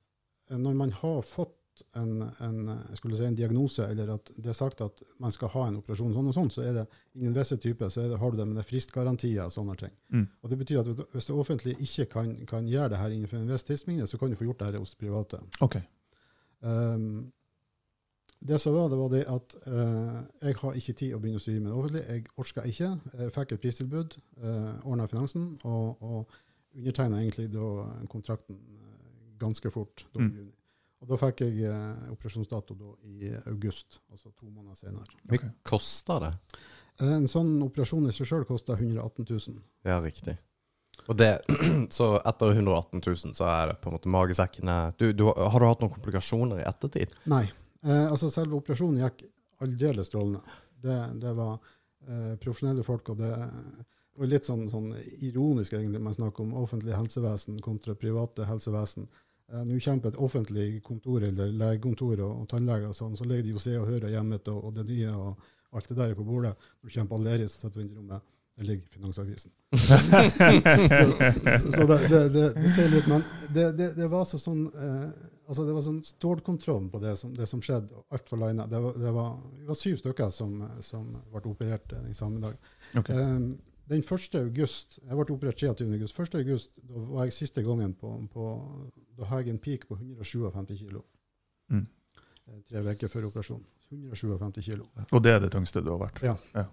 eh, 0.51 0.59
når 0.59 0.81
man 0.81 0.93
har 1.01 1.21
fått 1.27 1.55
en, 1.99 2.21
en, 2.39 2.69
si 2.95 3.23
en 3.25 3.35
diagnose, 3.35 3.83
eller 3.83 4.13
at 4.15 4.31
det 4.37 4.51
er 4.51 4.57
sagt 4.57 4.81
at 4.85 5.01
man 5.19 5.33
skal 5.35 5.51
ha 5.55 5.65
en 5.67 5.79
operasjon 5.81 6.13
sånn 6.15 6.29
og 6.31 6.35
sånn, 6.37 6.51
så 6.53 6.63
er 6.63 6.77
det 6.77 6.85
innen 7.17 7.35
visse 7.35 7.57
typer 7.61 7.91
så 7.91 8.05
det, 8.05 8.19
har 8.21 8.31
du 8.31 8.39
det 8.39 8.47
med 8.47 8.59
det 8.59 8.65
fristgarantier 8.67 9.43
og 9.43 9.55
sånne 9.55 9.75
ting. 9.79 9.95
Mm. 10.15 10.27
Og 10.41 10.51
Det 10.51 10.59
betyr 10.61 10.81
at 10.81 10.91
hvis 11.13 11.29
det 11.29 11.35
offentlige 11.35 11.87
ikke 11.87 12.07
kan, 12.13 12.35
kan 12.47 12.69
gjøre 12.71 12.93
det 12.93 13.01
her 13.01 13.15
innenfor 13.15 13.41
en 13.41 13.51
viss 13.51 13.67
tidsmengde, 13.67 14.07
så 14.07 14.19
kan 14.21 14.31
du 14.31 14.39
få 14.39 14.47
gjort 14.47 14.61
det 14.61 14.69
her 14.71 14.79
hos 14.79 14.95
private. 14.99 15.41
Okay. 15.65 15.83
Um, 16.61 17.33
det 18.45 18.59
som 18.61 18.73
var, 18.75 18.89
det 18.91 18.97
var 18.99 19.09
det 19.13 19.23
at 19.31 19.55
eh, 19.67 20.17
jeg 20.47 20.55
har 20.61 20.75
ikke 20.79 20.93
tid 20.99 21.13
å 21.15 21.19
begynne 21.21 21.39
å 21.39 21.43
styre 21.43 21.61
med 21.63 21.71
det 21.71 21.77
offentlige. 21.79 22.05
Jeg 22.13 22.25
orka 22.43 22.65
ikke. 22.69 22.89
Jeg 23.21 23.33
fikk 23.35 23.53
et 23.55 23.63
pristilbud, 23.63 24.17
uh, 24.43 24.73
ordna 24.85 25.07
finansen, 25.09 25.47
og, 25.65 26.03
og 26.05 26.35
undertegna 26.75 27.21
egentlig 27.23 27.47
da 27.53 27.69
kontrakten 28.11 28.59
eh, 28.59 29.33
ganske 29.41 29.71
fort. 29.73 30.05
Da, 30.13 30.19
Mm. 30.21 30.31
juni. 30.37 30.51
Og 31.03 31.09
da 31.11 31.17
fikk 31.21 31.41
jeg 31.43 31.65
eh, 31.69 32.05
operasjonsdato 32.13 32.73
da 32.79 32.93
i 33.05 33.33
august, 33.51 33.99
altså 34.11 34.31
to 34.39 34.47
måneder 34.49 34.75
senere. 34.79 35.05
Hvor 35.25 35.35
Ok. 35.37 35.43
mye 35.43 35.53
koster 35.67 36.19
det? 36.23 36.33
Eh, 37.01 37.11
En 37.17 37.27
sånn 37.27 37.51
operasjon 37.65 38.07
i 38.07 38.13
seg 38.15 38.27
sjøl 38.29 38.45
koster 38.47 38.73
118 38.79 39.25
000. 39.29 39.59
Ja, 39.85 39.99
riktig. 40.01 40.37
Og 41.09 41.17
det, 41.19 41.41
så 41.97 42.15
etter 42.25 42.53
118 42.55 43.01
000 43.03 43.35
så 43.35 43.45
er 43.51 43.67
det 43.73 43.81
på 43.83 43.91
en 43.91 43.97
måte 43.97 44.09
magesekkene 44.09 44.93
du, 44.97 45.11
du, 45.13 45.25
Har 45.27 45.59
du 45.59 45.65
hatt 45.67 45.81
noen 45.83 45.91
komplikasjoner 45.93 46.61
i 46.63 46.67
ettertid? 46.69 47.11
Nei. 47.29 47.43
Eh, 47.85 48.05
altså 48.11 48.31
Selve 48.33 48.57
operasjonen 48.57 49.03
gikk 49.03 49.25
aldeles 49.63 50.09
strålende. 50.09 50.41
Det, 50.81 50.97
det 51.21 51.33
var 51.37 51.53
eh, 52.07 52.33
profesjonelle 52.41 52.83
folk, 52.85 53.13
og 53.13 53.21
det 53.21 53.31
var 54.15 54.31
litt 54.31 54.47
sånn, 54.47 54.65
sånn 54.71 54.91
ironisk 55.25 55.75
egentlig 55.75 56.01
man 56.03 56.15
snakker 56.15 56.45
om 56.45 56.55
offentlig 56.61 56.95
helsevesen 56.95 57.59
kontra 57.63 57.95
private 57.99 58.47
helsevesen. 58.49 59.07
Eh, 59.51 59.63
Nå 59.67 59.79
kommer 59.79 60.11
et 60.11 60.21
offentlig 60.27 60.69
kontor 60.85 61.25
eller 61.27 61.51
legekontor 61.53 62.23
og, 62.25 62.41
og 62.41 62.47
tannleger, 62.51 62.89
og 62.89 62.97
sånn, 62.97 63.17
så 63.17 63.27
ligger 63.27 63.49
de 63.49 63.57
og 63.57 63.65
ser 63.65 63.81
og 63.81 63.91
hører 63.91 64.15
hjemme 64.15 64.39
og, 64.47 64.61
og 64.61 64.79
det 64.79 64.87
nye 64.89 65.11
og 65.13 65.51
alt 65.75 65.91
det 65.91 65.99
der 65.99 66.15
på 66.17 66.25
bordet. 66.25 66.55
Når 66.81 66.89
du 66.89 66.95
kommer 66.95 67.11
på 67.11 67.21
Aleris, 67.21 67.53
så 67.53 67.65
sitter 67.65 67.77
du 67.77 67.85
inne 67.85 67.93
i 67.93 67.99
rommet. 67.99 68.31
Der 68.55 68.63
ligger 68.63 68.87
Finansavisen. 68.87 69.51
så 71.59 71.71
så 71.75 71.87
det, 71.89 71.97
det, 72.07 72.21
det, 72.31 72.45
det 72.55 72.69
sier 72.71 72.93
litt, 72.93 73.09
men 73.11 73.25
det, 73.51 74.07
var 74.07 74.23
så 74.29 74.39
sånn 74.39 74.69
eh, 74.71 75.09
altså 75.47 75.65
Det 75.67 75.75
var 75.75 75.85
sånn 75.85 76.01
stålkontrollen 76.05 76.89
på 76.93 76.99
det 77.03 77.13
som, 77.19 77.33
det 77.35 77.47
som 77.49 77.61
skjedde. 77.63 78.03
Alt 78.13 78.31
var 78.31 78.41
lina. 78.41 78.67
Det 78.69 78.81
var, 78.81 78.97
det 78.99 79.13
var, 79.15 79.37
vi 79.59 79.69
var 79.69 79.79
syv 79.79 79.99
stykker 80.01 80.33
som, 80.33 80.57
som 80.85 81.07
ble 81.31 81.43
operert 81.51 81.93
eh, 81.93 82.03
den 82.05 82.17
samme 82.17 82.41
dag. 82.43 82.57
Okay. 82.97 83.17
Um, 83.17 83.49
den 83.89 84.01
1. 84.01 84.37
august, 84.39 84.97
jeg 85.03 85.17
ble 85.19 85.35
operert 85.35 85.61
23. 85.61 85.85
august, 85.93 86.19
1. 86.19 86.39
august 86.41 86.79
da 86.81 87.03
var 87.11 87.27
jeg 87.27 87.35
siste 87.37 87.61
gangen 87.65 87.93
på, 87.99 88.15
på 88.33 88.47
Da 89.19 89.29
har 89.29 89.43
jeg 89.43 89.53
en 89.53 89.61
peak 89.61 89.85
på 89.89 89.99
157 89.99 90.79
kilo. 90.79 91.05
Mm. 91.73 91.85
Eh, 92.49 92.63
Tre 92.69 92.81
uker 92.89 93.11
før 93.11 93.29
operasjonen. 93.29 93.67
157 93.93 94.65
kilo. 94.65 94.89
Og 95.11 95.21
det 95.21 95.35
er 95.35 95.45
det 95.45 95.51
tyngste 95.53 95.83
du 95.85 95.93
har 95.93 96.01
vært? 96.01 96.23
Ja. 96.25 96.33
Ja. 96.57 96.65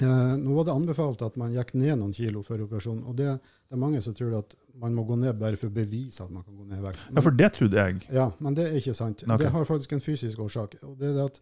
Eh, 0.00 0.36
nå 0.40 0.54
var 0.56 0.64
det 0.64 0.72
anbefalt 0.72 1.22
at 1.22 1.36
man 1.40 1.52
gikk 1.52 1.74
ned 1.76 1.98
noen 2.00 2.14
kilo 2.16 2.42
før 2.46 2.64
operasjonen. 2.66 3.02
og 3.04 3.16
det, 3.18 3.34
det 3.68 3.76
er 3.76 3.82
mange 3.82 4.00
som 4.04 4.14
tror 4.16 4.38
at 4.40 4.54
man 4.80 4.94
må 4.96 5.04
gå 5.04 5.18
ned 5.20 5.36
bare 5.40 5.58
for 5.60 5.68
å 5.68 5.74
bevise 5.74 6.24
at 6.24 6.32
man 6.32 6.46
kan 6.46 6.56
gå 6.56 6.64
ned 6.64 6.80
i 6.80 6.86
vekt. 6.86 7.04
Ja, 7.10 7.24
for 7.24 7.36
det 7.42 7.50
trodde 7.58 7.84
jeg. 7.84 8.00
Ja, 8.14 8.30
men 8.40 8.56
det 8.56 8.68
er 8.68 8.78
ikke 8.80 8.96
sant. 8.96 9.24
Okay. 9.26 9.44
Det 9.44 9.52
har 9.52 9.68
faktisk 9.68 9.92
en 9.92 10.04
fysisk 10.04 10.40
årsak. 10.40 10.78
og 10.86 10.96
Det 11.00 11.10
er 11.10 11.18
det 11.18 11.28
at 11.28 11.38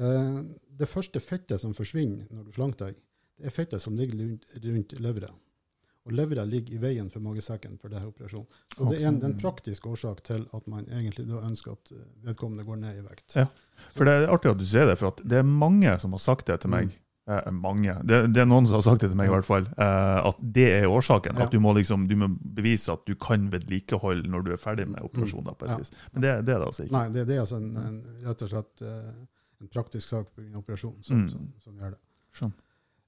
eh, 0.00 0.40
det 0.80 0.88
første 0.88 1.20
fettet 1.20 1.60
som 1.60 1.76
forsvinner 1.76 2.26
når 2.30 2.48
du 2.48 2.56
slanker 2.56 2.90
deg, 2.90 2.98
det 3.40 3.48
er 3.48 3.56
fettet 3.56 3.84
som 3.84 3.96
ligger 3.96 4.20
rundt, 4.20 4.50
rundt 4.64 4.98
levra. 5.00 5.30
Og 6.08 6.14
levra 6.16 6.46
ligger 6.48 6.78
i 6.78 6.80
veien 6.80 7.10
for 7.12 7.20
magesekken 7.24 7.76
for 7.80 7.92
denne 7.92 8.08
operasjonen. 8.08 8.48
Så 8.72 8.88
det 8.88 9.02
er 9.02 9.10
en, 9.10 9.20
en 9.28 9.36
praktisk 9.40 9.86
årsak 9.90 10.22
til 10.24 10.46
at 10.56 10.66
man 10.72 10.88
egentlig 10.88 11.28
ønsker 11.28 11.76
at 11.76 11.92
eh, 11.92 12.06
vedkommende 12.30 12.64
går 12.64 12.80
ned 12.80 13.02
i 13.02 13.04
vekt. 13.04 13.36
Ja. 13.36 13.46
For 13.92 14.08
det 14.08 14.16
er 14.16 14.32
artig 14.32 14.54
at 14.54 14.60
du 14.60 14.66
sier 14.68 14.88
det, 14.88 14.96
for 15.00 15.12
at 15.12 15.20
det 15.28 15.40
er 15.42 15.46
mange 15.46 15.92
som 16.00 16.16
har 16.16 16.24
sagt 16.24 16.48
det 16.48 16.62
til 16.64 16.72
meg. 16.72 16.96
Eh, 17.30 17.50
mange. 17.54 17.94
Det, 18.08 18.18
det 18.34 18.40
er 18.42 18.48
noen 18.50 18.66
som 18.66 18.78
har 18.80 18.82
sagt 18.86 19.04
det 19.04 19.10
til 19.12 19.16
meg, 19.20 19.28
i 19.28 19.30
Mm. 19.30 19.36
Hvert 19.38 19.46
fall. 19.48 19.66
Eh, 19.78 20.28
at 20.30 20.38
det 20.58 20.66
er 20.80 20.86
årsaken. 20.90 21.36
Ja. 21.38 21.44
At 21.46 21.52
du 21.54 21.60
må, 21.62 21.72
liksom, 21.76 22.08
du 22.10 22.16
må 22.18 22.28
bevise 22.58 22.92
at 22.96 23.04
du 23.06 23.14
kan 23.14 23.48
vedlikeholde 23.52 24.28
når 24.32 24.44
du 24.46 24.50
er 24.54 24.60
ferdig 24.62 24.88
med 24.90 25.00
operasjoner. 25.06 25.54
på 25.54 25.64
et 25.68 25.70
Ja. 25.70 25.76
vis. 25.78 25.92
Men 26.12 26.22
det, 26.22 26.32
det 26.46 26.54
er 26.54 26.58
det 26.58 26.66
altså 26.66 26.84
ikke. 26.86 26.92
Nei, 26.98 27.08
det, 27.14 27.26
det 27.28 27.36
er 27.36 27.40
altså 27.44 27.56
en, 27.60 27.76
en, 27.76 28.00
rett 28.26 28.42
og 28.42 28.48
slett 28.54 28.82
eh, 28.82 29.12
en 29.60 29.68
praktisk 29.68 30.08
sak 30.08 30.26
pga. 30.34 30.58
operasjonen 30.58 31.02
som, 31.04 31.16
Mm. 31.22 31.28
som, 31.28 31.52
som 31.64 31.76
gjør 31.78 31.90
det. 31.96 32.00
Sånn. 32.32 32.52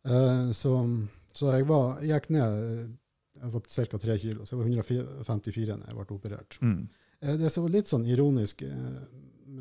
Eh, 0.07 0.53
så, 0.53 0.73
så 1.35 1.53
jeg, 1.57 1.67
var, 1.67 2.01
gikk 2.03 2.31
ned 2.31 2.59
jeg 2.63 2.91
jeg 3.43 3.51
var 3.51 3.63
ca. 3.67 3.99
3 3.99 4.19
kilo, 4.21 4.45
så 4.47 4.53
jeg 4.55 4.59
var 4.61 4.67
154 4.69 5.67
da 5.81 5.87
jeg 5.89 5.97
ble 5.97 6.15
operert. 6.17 6.59
Mm. 6.63 6.89
Eh, 7.23 7.37
Det 7.41 7.51
som 7.51 7.65
var 7.65 7.71
litt 7.75 7.89
sånn 7.91 8.05
ironisk 8.07 8.63
eh, 8.63 9.01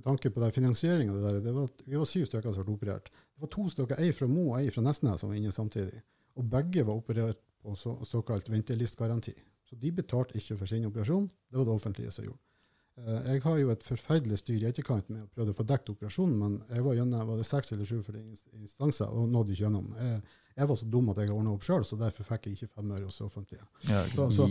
med 0.02 0.08
tanke 0.10 0.32
på 0.34 0.52
finansieringa, 0.52 1.14
det, 1.14 1.22
der, 1.22 1.40
det 1.46 1.54
var 1.54 1.70
vi 1.86 1.96
var 2.02 2.10
syv 2.10 2.26
stykker 2.26 2.54
som 2.56 2.66
ble 2.66 2.74
operert. 2.76 3.12
Det 3.14 3.46
var 3.46 3.52
to 3.54 3.68
stykker, 3.70 4.02
ei 4.02 4.12
fra 4.18 4.28
Mo 4.28 4.48
og 4.52 4.60
ei 4.60 4.72
fra 4.74 4.82
Nesna, 4.86 5.14
som 5.22 5.30
var 5.30 5.38
inne 5.38 5.54
samtidig. 5.54 6.02
Og 6.36 6.48
begge 6.50 6.84
var 6.88 6.98
operert 6.98 7.40
på 7.62 7.76
så, 7.78 7.94
såkalt 8.08 8.50
ventelistgaranti. 8.50 9.36
Så 9.70 9.78
de 9.80 9.92
betalte 9.94 10.36
ikke 10.40 10.58
for 10.58 10.66
sin 10.68 10.88
operasjon, 10.90 11.30
det 11.52 11.60
var 11.62 11.68
det 11.70 11.76
offentlige 11.76 12.12
som 12.12 12.26
gjorde. 12.26 12.42
Eh, 12.98 13.30
Jeg 13.34 13.42
har 13.46 13.58
jo 13.62 13.70
et 13.72 13.86
forferdelig 13.86 14.42
styr 14.42 14.58
i 14.64 14.68
etterkant 14.72 15.08
med 15.10 15.22
å 15.24 15.30
prøve 15.36 15.54
å 15.54 15.60
få 15.62 15.64
dekket 15.70 15.94
operasjonen, 15.94 16.38
men 16.42 16.58
jeg 16.70 16.84
var 16.84 16.98
gjennom 16.98 17.28
var 17.30 17.38
det 17.40 17.46
seks 17.48 17.72
eller 17.72 17.86
sju 17.86 18.02
instanser 18.58 19.08
og 19.14 19.30
nådde 19.32 19.54
ikke 19.54 19.64
gjennom. 19.68 19.94
Jeg, 20.00 20.22
jeg 20.58 20.68
var 20.68 20.82
så 20.82 20.90
dum 20.92 21.10
at 21.14 21.22
jeg 21.22 21.32
ordna 21.32 21.54
opp 21.54 21.64
sjøl, 21.64 21.86
så 21.88 22.00
derfor 22.00 22.28
fikk 22.34 22.50
jeg 22.50 22.58
ikke 22.58 22.74
fem 22.76 22.92
øre 22.92 23.06
hos 23.08 23.22
det 23.22 23.26
offentlige. 23.30 23.66
Ja, 23.88 24.04
Så, 24.16 24.30
så, 24.36 24.50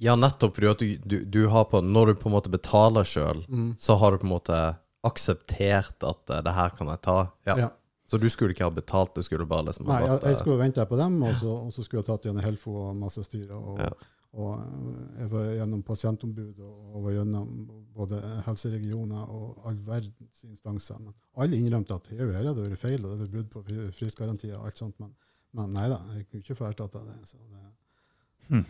Ja, 0.00 0.14
nettopp 0.16 0.54
fordi 0.56 0.70
at 0.70 0.80
du, 0.80 0.86
du, 1.04 1.18
du 1.28 1.42
har 1.52 1.66
på 1.68 1.82
Når 1.84 2.06
du 2.06 2.14
på 2.22 2.30
en 2.30 2.32
måte 2.32 2.50
betaler 2.50 3.04
sjøl, 3.04 3.42
mm, 3.44 3.74
så 3.78 3.98
har 4.00 4.12
du 4.14 4.22
på 4.22 4.24
en 4.24 4.32
måte 4.32 4.60
akseptert 5.04 6.04
at 6.06 6.30
eh, 6.30 6.42
det 6.46 6.54
her 6.56 6.74
kan 6.78 6.90
jeg 6.92 7.00
ta. 7.04 7.16
Ja. 7.48 7.56
ja. 7.66 7.70
Så 8.06 8.18
du 8.20 8.26
skulle 8.28 8.52
ikke 8.52 8.66
ha 8.66 8.72
betalt, 8.74 9.14
du 9.16 9.22
skulle 9.24 9.46
bare 9.48 9.70
liksom 9.70 9.86
ha 9.88 9.98
Nei, 10.00 10.08
jeg, 10.10 10.18
jeg 10.28 10.36
skulle 10.42 10.58
venta 10.60 10.84
på 10.84 10.98
dem, 11.00 11.14
og 11.24 11.32
så, 11.38 11.52
og 11.66 11.70
så 11.72 11.84
skulle 11.84 12.02
jeg 12.02 12.10
tatt 12.10 12.26
gjennom 12.28 12.44
Helfo 12.44 12.74
og 12.88 12.98
masse 13.00 13.22
styre. 13.24 13.56
Og, 13.56 13.78
Ja. 13.80 13.88
og 14.36 14.50
eh, 14.60 15.22
jeg 15.22 15.30
var 15.32 15.46
gjennom 15.58 15.82
pasientombud 15.86 16.60
og, 16.60 16.76
og 16.92 17.06
var 17.06 17.16
gjennom 17.16 17.48
både 17.96 18.20
helseregioner 18.46 19.32
og 19.32 19.64
all 19.68 19.80
verdens 19.86 20.44
instanser. 20.48 21.00
Men 21.00 21.14
alle 21.40 21.56
innrømte 21.62 21.96
at 21.96 22.10
her 22.12 22.32
hadde 22.36 22.54
det 22.58 22.68
vært 22.74 22.82
feil, 22.84 23.00
og 23.04 23.14
det 23.14 23.18
var 23.24 23.32
brudd 23.38 23.50
på 23.54 23.64
fri- 23.70 23.90
fristgarantier 23.96 24.58
og 24.58 24.68
alt 24.68 24.84
sånt. 24.84 24.98
Men, 25.00 25.14
men 25.56 25.72
nei 25.76 25.88
da, 25.92 26.02
jeg 26.18 26.28
kunne 26.28 26.44
ikke 26.44 26.58
få 26.60 26.68
erstatta 26.68 27.02
det. 27.08 27.16
Så 27.28 27.40
det 27.48 28.62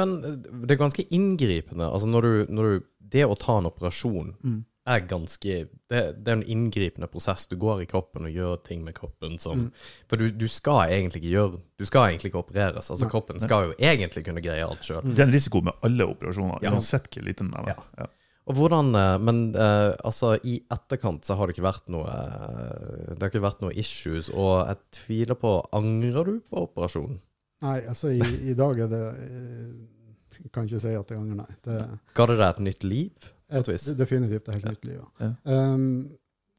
Men 0.00 0.16
eh, 0.24 0.36
det 0.64 0.74
er 0.74 0.80
ganske 0.80 1.04
inngripende. 1.12 1.86
Altså 1.92 2.08
når 2.08 2.22
du, 2.28 2.34
når 2.56 2.68
du 2.70 2.86
Det 3.12 3.26
å 3.28 3.36
ta 3.36 3.58
en 3.60 3.68
operasjon 3.68 4.32
mm. 4.40 4.60
Er 4.88 5.00
ganske 5.06 5.56
det, 5.90 5.98
det 6.24 6.28
er 6.32 6.36
en 6.38 6.42
inngripende 6.50 7.06
prosess. 7.06 7.44
Du 7.46 7.54
går 7.60 7.82
i 7.84 7.86
kroppen 7.86 8.24
og 8.26 8.32
gjør 8.34 8.56
ting 8.66 8.80
med 8.84 8.94
kroppen 8.96 9.38
som 9.38 9.58
Mm. 9.66 9.68
For 10.10 10.16
du, 10.18 10.30
du 10.34 10.48
skal 10.50 10.90
egentlig 10.90 11.20
ikke 11.22 11.34
gjøre 11.36 11.60
Du 11.78 11.84
skal 11.86 12.08
egentlig 12.10 12.32
ikke 12.32 12.40
opereres. 12.42 12.88
Altså 12.90 13.04
Nei. 13.06 13.10
Kroppen 13.12 13.40
skal 13.40 13.68
jo 13.68 13.76
egentlig 13.78 14.24
kunne 14.26 14.42
greie 14.42 14.64
alt 14.66 14.82
sjøl. 14.82 15.02
Det 15.14 15.18
er 15.22 15.28
en 15.28 15.34
risiko 15.36 15.60
med 15.62 15.72
alle 15.86 16.06
operasjoner, 16.10 16.58
Ja. 16.62 16.72
uansett 16.74 17.06
hvor 17.12 17.22
liten 17.28 17.50
den 17.52 17.60
er. 17.62 17.74
Ja. 17.76 17.84
Ja. 18.02 18.06
Og 18.50 18.56
hvordan 18.58 18.94
eh, 18.98 19.18
Men 19.22 19.54
eh, 19.54 19.92
altså, 20.04 20.32
i 20.42 20.56
etterkant 20.74 21.22
så 21.24 21.36
har 21.38 21.46
det 21.46 21.54
ikke 21.54 21.68
vært 21.68 21.86
noe 21.94 22.10
eh, 22.10 23.12
Det 23.14 23.20
har 23.22 23.30
ikke 23.30 23.44
vært 23.46 23.60
noe 23.62 23.74
issues, 23.78 24.30
og 24.34 24.66
jeg 24.66 24.78
tviler 24.98 25.38
på 25.38 25.52
Angrer 25.78 26.24
du 26.26 26.40
på 26.50 26.64
operasjonen? 26.66 27.20
Nei, 27.62 27.76
altså 27.86 28.10
i, 28.10 28.18
i 28.50 28.54
dag 28.58 28.80
er 28.82 28.88
det 28.90 29.02
eh, 29.22 30.42
Jeg 30.42 30.50
kan 30.50 30.66
ikke 30.66 30.80
si 30.82 30.90
at 30.98 31.10
jeg 31.14 31.20
angrer, 31.22 31.44
nei. 31.44 31.54
Det, 31.62 31.78
Ga 32.18 32.26
det 32.26 32.38
deg 32.40 32.48
et 32.48 32.64
nytt 32.66 32.84
liv? 32.88 33.30
Et 33.52 33.68
vis? 33.68 33.84
Det- 33.90 33.96
Definitivt 33.98 34.48
et 34.48 34.54
helt 34.54 34.68
nytt 34.70 34.86
liv. 34.88 35.00
Ja. 35.20 35.30
Um, 35.44 35.86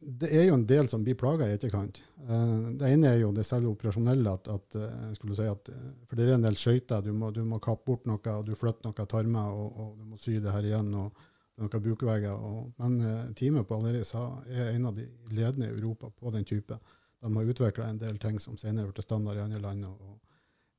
det 0.04 0.30
er 0.36 0.50
jo 0.50 0.56
en 0.58 0.66
del 0.68 0.90
som 0.92 1.04
blir 1.04 1.16
plaga 1.16 1.48
i 1.48 1.54
etterkant. 1.56 2.02
Uh, 2.28 2.74
det 2.80 2.90
ene 2.92 3.08
er 3.14 3.20
jo 3.22 3.32
det 3.36 3.46
selve 3.48 3.72
operasjonelle. 3.72 4.34
At, 4.34 4.50
at, 4.52 4.76
uh, 4.76 5.34
si 5.34 5.46
at, 5.48 5.70
uh, 5.72 5.86
for 6.10 6.20
det 6.20 6.28
er 6.28 6.34
en 6.36 6.44
del 6.48 6.58
skøyter. 6.60 7.02
Du 7.06 7.14
du 7.32 7.44
må 7.48 7.60
kappe 7.64 7.86
bort 7.88 8.06
noe, 8.06 8.20
og 8.34 8.46
du 8.46 8.56
flytter 8.56 8.90
noe 8.90 9.08
tarmer, 9.08 9.54
og, 9.54 9.78
og 9.80 9.94
du 10.00 10.04
må 10.12 10.18
sy 10.18 10.40
det 10.40 10.52
her 10.52 10.64
igjen. 10.64 10.94
Og, 10.94 11.24
er 11.58 11.68
noen 11.68 11.84
bukevegger. 11.86 12.34
Og, 12.34 12.74
men 12.82 13.00
uh, 13.06 13.32
teamet 13.38 13.68
på 13.70 13.78
Aleris 13.78 14.14
er 14.16 14.74
en 14.74 14.86
av 14.90 14.96
de 14.98 15.08
ledende 15.32 15.70
i 15.70 15.76
Europa 15.76 16.10
på 16.10 16.32
den 16.34 16.44
type. 16.46 16.80
De 17.24 17.36
har 17.36 17.46
utvikla 17.54 17.88
en 17.88 18.00
del 18.02 18.18
ting 18.20 18.40
som 18.40 18.58
senere 18.58 18.92
ble 18.92 19.04
standard 19.06 19.38
i 19.38 19.46
andre 19.46 19.62
land. 19.64 19.86
Og, 19.86 20.18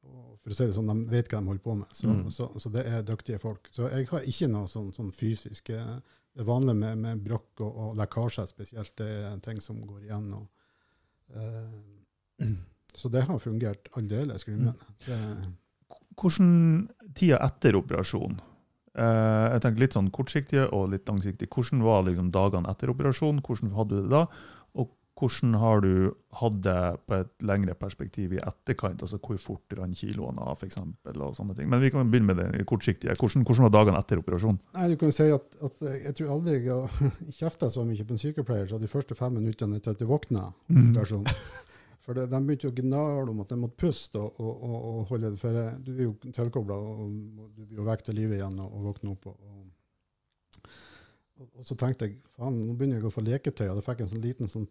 og, 0.07 0.39
for 0.43 0.51
å 0.53 0.57
si 0.59 0.67
det 0.67 0.75
sånn, 0.77 0.91
De 0.93 1.11
vet 1.11 1.29
hva 1.33 1.41
de 1.41 1.47
holder 1.53 1.63
på 1.65 1.75
med. 1.79 1.89
Så, 1.97 2.07
Mm. 2.09 2.31
så, 2.31 2.49
så 2.61 2.71
det 2.73 2.85
er 2.87 3.03
dyktige 3.03 3.39
folk. 3.41 3.69
Så 3.73 3.89
jeg 3.91 4.07
har 4.11 4.21
ikke 4.29 4.49
noe 4.53 4.67
sånn, 4.69 4.93
sånn 4.93 5.13
fysisk 5.13 5.71
eh, 5.71 5.95
Det 6.35 6.43
er 6.43 6.49
vanlig 6.49 6.75
med, 6.77 6.99
med 6.99 7.21
brokk 7.25 7.61
og, 7.63 7.77
og 7.79 7.97
lekkasjer 7.97 8.47
spesielt. 8.51 8.91
Det 8.99 9.07
er 9.31 9.39
ting 9.41 9.61
som 9.63 9.77
går 9.87 10.03
igjen. 10.09 10.33
Og, 10.35 10.49
uh, 11.37 12.49
så 12.99 13.09
det 13.15 13.23
har 13.29 13.39
fungert 13.39 13.89
aldeles 13.97 14.45
glimrende. 14.45 14.75
Det- 15.07 15.53
Hvordan 16.19 16.89
tida 17.15 17.39
etter 17.43 17.75
operasjon? 17.79 18.37
Uh, 18.95 19.51
jeg 19.55 19.63
tenker 19.65 19.81
Litt 19.83 19.95
sånn 19.97 20.11
kortsiktige 20.15 20.67
og 20.73 20.91
litt 20.93 21.07
langsiktige. 21.11 21.51
Hvordan 21.51 21.83
var 21.83 22.05
liksom 22.07 22.29
dagene 22.35 22.71
etter 22.71 22.91
operasjon? 22.93 23.41
Hvordan 23.43 23.73
hadde 23.75 23.97
du 23.97 24.03
det 24.03 24.11
da? 24.15 24.27
Og 24.79 24.91
hvordan 25.15 25.55
har 25.63 25.83
du 25.85 25.93
hatt 26.41 26.57
det 26.65 26.79
på 27.07 27.19
et 27.21 27.45
lengre 27.47 27.75
perspektiv 27.79 28.35
i 28.35 28.41
etterkant? 28.43 29.03
Altså 29.05 29.21
hvor 29.23 29.39
fort 29.39 29.77
rant 29.79 29.99
kiloene 29.99 30.43
av, 30.43 30.59
f.eks. 30.59 30.81
og 31.15 31.37
sånne 31.37 31.55
ting. 31.59 31.69
Men 31.71 31.83
vi 31.85 31.93
kan 31.95 32.11
begynne 32.11 32.35
med 32.35 32.41
det 32.43 32.65
kortsiktige. 32.69 33.15
Hvordan, 33.15 33.45
hvordan 33.47 33.69
var 33.69 33.75
dagene 33.77 34.01
etter 34.01 34.23
operasjonen? 34.23 34.59
Nei, 34.75 34.89
du 34.91 34.97
kan 35.01 35.15
si 35.15 35.29
at, 35.35 35.61
at 35.69 35.85
jeg 35.93 36.17
tror 36.19 36.35
aldri 36.39 36.57
jeg 36.59 36.71
har 36.73 37.13
kjefta 37.41 37.71
så 37.71 37.87
mye 37.87 38.09
på 38.09 38.17
en 38.17 38.25
sykepleier 38.25 38.67
så 38.71 38.81
de 38.83 38.91
første 38.91 39.19
fem 39.19 39.39
minuttene 39.39 39.79
etter 39.79 39.95
at 39.95 40.03
jeg 40.03 40.11
våkna. 40.11 40.49
Mm. 40.69 40.97
For 42.05 42.13
det, 42.13 42.27
de 42.29 42.41
begynte 42.45 42.69
å 42.69 42.77
gnale 42.77 43.31
om 43.33 43.39
at 43.41 43.53
de 43.55 43.57
måtte 43.57 43.81
puste 43.81 44.21
og, 44.21 44.35
og, 44.37 44.65
og, 44.67 44.75
og 44.89 45.07
holde 45.13 45.31
det. 45.33 45.41
For 45.41 45.57
du 45.81 45.93
er 45.95 46.03
jo 46.05 46.17
tilkobla, 46.27 46.77
og 46.77 47.15
du 47.55 47.63
blir 47.63 47.81
jo 47.81 47.87
vekk 47.87 48.05
til 48.11 48.19
livet 48.19 48.43
igjen 48.43 48.59
og, 48.61 48.75
og 48.77 48.91
våkne 48.91 49.15
opp. 49.15 49.31
Og, 49.31 49.39
og, 51.47 51.63
så 51.65 51.77
tenkte 51.81 52.11
jeg 52.11 52.19
faen, 52.37 52.61
nå 52.67 52.77
begynner 52.77 53.01
jeg 53.01 53.09
å 53.09 53.15
få 53.15 53.25
leketøy. 53.25 53.71
Og 53.71 53.79
det 53.79 53.87
fikk 53.87 54.05
en 54.05 54.13
sånn 54.13 54.25
liten 54.25 54.53
sånn 54.53 54.69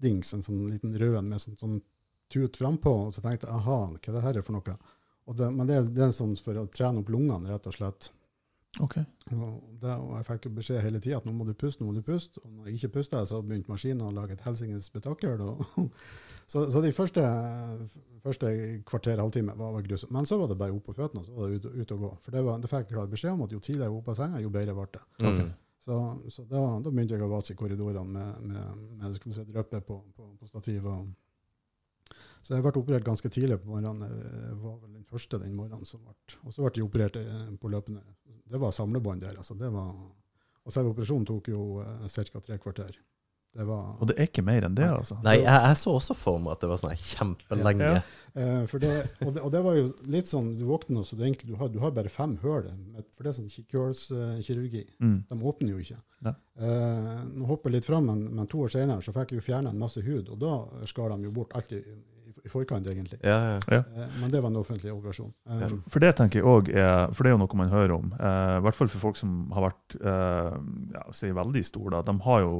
plastdings, 0.00 0.32
en 0.34 0.42
sånn 0.42 0.70
liten 0.70 0.96
rød 0.98 1.18
en 1.18 1.28
med 1.28 1.40
sånn, 1.40 1.56
sånn 1.58 1.80
tut 2.32 2.56
frampå. 2.56 3.08
Og 3.08 3.14
så 3.14 3.20
tenkte 3.20 3.46
jeg 3.46 3.54
aha, 3.54 3.90
hva 3.92 3.98
er 3.98 4.14
det 4.14 4.22
her 4.22 4.42
for 4.42 4.52
noe? 4.56 4.78
Og 5.26 5.36
det, 5.36 5.50
men 5.52 5.66
det, 5.66 5.82
det 5.94 6.06
er 6.08 6.12
sånn 6.12 6.36
for 6.36 6.56
å 6.56 6.66
trene 6.66 7.00
opp 7.00 7.10
lungene, 7.10 7.50
rett 7.50 7.66
og 7.66 7.74
slett. 7.74 8.10
Ok. 8.78 9.00
Og, 9.34 9.78
det, 9.82 9.90
og 9.98 10.12
jeg 10.14 10.26
fikk 10.28 10.48
beskjed 10.54 10.82
hele 10.82 11.00
tida 11.02 11.18
at 11.18 11.24
nå 11.26 11.32
må 11.34 11.44
du 11.44 11.54
puste, 11.58 11.82
nå 11.82 11.90
må 11.90 11.94
du 11.96 12.04
puste. 12.06 12.40
Og 12.44 12.50
når 12.50 12.70
jeg 12.70 12.78
ikke 12.78 13.00
pusta, 13.00 13.24
så 13.26 13.42
begynte 13.42 13.70
maskinen 13.70 14.06
å 14.06 14.12
lage 14.14 14.36
et 14.36 14.44
helsingens 14.46 14.86
spetakkel. 14.90 15.42
Så, 16.50 16.64
så 16.66 16.80
de 16.82 16.88
første, 16.90 17.22
første 18.24 18.48
kvarter, 18.82 19.20
halvtime 19.22 19.52
var, 19.54 19.68
var 19.76 19.84
grusomt. 19.86 20.10
Men 20.10 20.26
så 20.26 20.34
var 20.34 20.48
det 20.50 20.56
bare 20.58 20.74
opp 20.74 20.88
på 20.88 20.96
føttene 20.96 21.20
og 21.22 21.28
så 21.28 21.36
var 21.36 21.46
det 21.52 21.60
ut, 21.60 21.68
ut 21.76 21.92
og 21.94 22.00
gå. 22.02 22.08
For 22.24 22.34
det, 22.34 22.42
var, 22.42 22.56
det 22.58 22.70
fikk 22.72 22.88
jeg 22.88 22.88
klar 22.88 23.12
beskjed 23.12 23.36
om 23.36 23.44
at 23.44 23.54
jo 23.54 23.60
tidligere 23.62 23.86
jeg 23.86 23.92
var 23.92 24.00
oppe 24.00 24.10
av 24.10 24.18
senga, 24.18 24.40
jo 24.42 24.50
bedre 24.56 24.74
ble 24.74 24.88
det. 24.96 25.02
Mm. 25.22 25.52
Så, 25.90 26.20
så 26.30 26.44
da, 26.46 26.60
da 26.78 26.90
begynte 26.92 27.16
jeg 27.16 27.24
å 27.26 27.28
vase 27.32 27.50
i 27.50 27.56
korridorene 27.58 28.04
med, 28.14 28.42
med, 28.46 28.82
med 29.00 29.16
si, 29.18 29.42
dryppe 29.48 29.80
på, 29.82 29.96
på, 30.14 30.26
på 30.38 30.46
stativ. 30.46 30.84
Så 32.44 32.54
jeg 32.54 32.62
ble 32.62 32.70
operert 32.78 33.08
ganske 33.08 33.30
tidlig 33.34 33.56
på 33.58 33.72
morgenen. 33.72 34.06
Jeg 34.06 34.58
var 34.62 34.76
vel 34.84 34.92
den 35.00 35.08
første 35.08 35.40
den 35.42 35.56
morgenen 35.58 35.88
som 35.88 36.04
ble 36.06 36.14
Og 36.44 36.54
så 36.54 36.62
ble 36.62 36.70
jeg 36.78 36.86
operert 36.86 37.18
eh, 37.18 37.48
på 37.58 37.72
løpende. 37.74 38.04
Det 38.22 38.60
var 38.62 38.76
samlebånd 38.76 39.24
der. 39.26 39.40
altså 39.42 39.58
det 39.58 39.72
var, 39.74 39.90
Og 40.62 40.76
selve 40.76 40.94
operasjonen 40.94 41.26
tok 41.26 41.50
jo 41.50 41.64
eh, 41.82 42.06
ca. 42.06 42.44
tre 42.46 42.60
kvarter. 42.62 43.02
Det 43.50 43.64
var 43.66 43.96
Og 43.98 44.06
det 44.06 44.14
er 44.14 44.28
ikke 44.28 44.44
mer 44.46 44.62
enn 44.62 44.76
det, 44.78 44.86
altså. 44.86 45.16
Nei, 45.26 45.40
jeg, 45.40 45.50
jeg 45.50 45.78
så 45.80 45.94
også 45.98 46.14
for 46.14 46.38
meg 46.42 46.54
at 46.54 46.62
det 46.62 46.68
var 46.70 46.78
sånn 46.78 47.00
kjempelenge. 47.02 47.88
Ja. 47.96 48.02
Eh, 48.38 48.60
for 48.70 48.82
det, 48.82 48.92
og, 49.24 49.32
det, 49.34 49.42
og 49.42 49.50
det 49.50 49.62
var 49.64 49.74
jo 49.74 49.88
litt 50.14 50.28
sånn 50.30 50.52
Du 50.54 50.62
våkner 50.68 51.02
så 51.02 51.16
du 51.18 51.24
egentlig 51.24 51.48
du 51.50 51.56
har, 51.58 51.72
du 51.72 51.80
har 51.82 51.90
bare 51.96 52.12
fem 52.12 52.36
hull. 52.44 52.68
For 53.16 53.26
det 53.26 53.32
er 53.32 53.36
sånn 53.40 53.50
kikkhullskirurgi. 53.50 54.84
Mm. 55.02 55.18
De 55.32 55.40
åpner 55.50 55.74
jo 55.74 55.82
ikke. 55.82 55.98
Nei. 56.28 56.36
Eh, 56.62 57.10
nå 57.32 57.50
hopper 57.50 57.72
jeg 57.72 57.80
litt 57.80 57.90
fram, 57.90 58.06
men, 58.12 58.22
men 58.38 58.50
to 58.50 58.62
år 58.66 58.70
senere 58.76 59.02
så 59.02 59.14
fikk 59.16 59.34
jeg 59.34 59.42
jo 59.42 59.48
fjerna 59.48 59.74
en 59.74 59.82
masse 59.82 60.02
hud, 60.04 60.30
og 60.30 60.38
da 60.42 60.86
skar 60.86 61.10
de 61.14 61.26
jo 61.26 61.34
bort 61.34 61.56
alt 61.58 61.74
i, 61.74 61.82
i, 62.44 62.48
forkant, 62.52 62.86
egentlig. 62.90 63.18
Ja, 63.24 63.58
ja. 63.70 63.78
Eh, 63.80 64.14
men 64.20 64.30
det 64.32 64.40
var 64.42 64.50
en 64.50 64.56
offentlig 64.60 64.92
operasjon. 64.92 65.32
Ja. 65.48 65.68
For 65.92 66.00
det 66.04 66.14
tenker 66.18 66.40
jeg 66.40 66.46
også 66.48 66.72
er, 66.76 67.12
for 67.14 67.22
det 67.26 67.30
er 67.32 67.36
jo 67.36 67.40
noe 67.42 67.58
man 67.60 67.68
hører 67.72 67.94
om, 67.96 68.12
eh, 68.18 68.54
i 68.58 68.62
hvert 68.66 68.78
fall 68.78 68.88
for 68.92 69.04
folk 69.08 69.16
som 69.20 69.50
har 69.56 69.66
vært 69.68 69.96
eh, 70.00 70.56
ja, 70.96 71.04
si 71.16 71.30
veldig 71.36 71.64
store. 71.68 71.90
Da, 71.98 72.02
de 72.12 72.16
har 72.26 72.40
jo, 72.46 72.54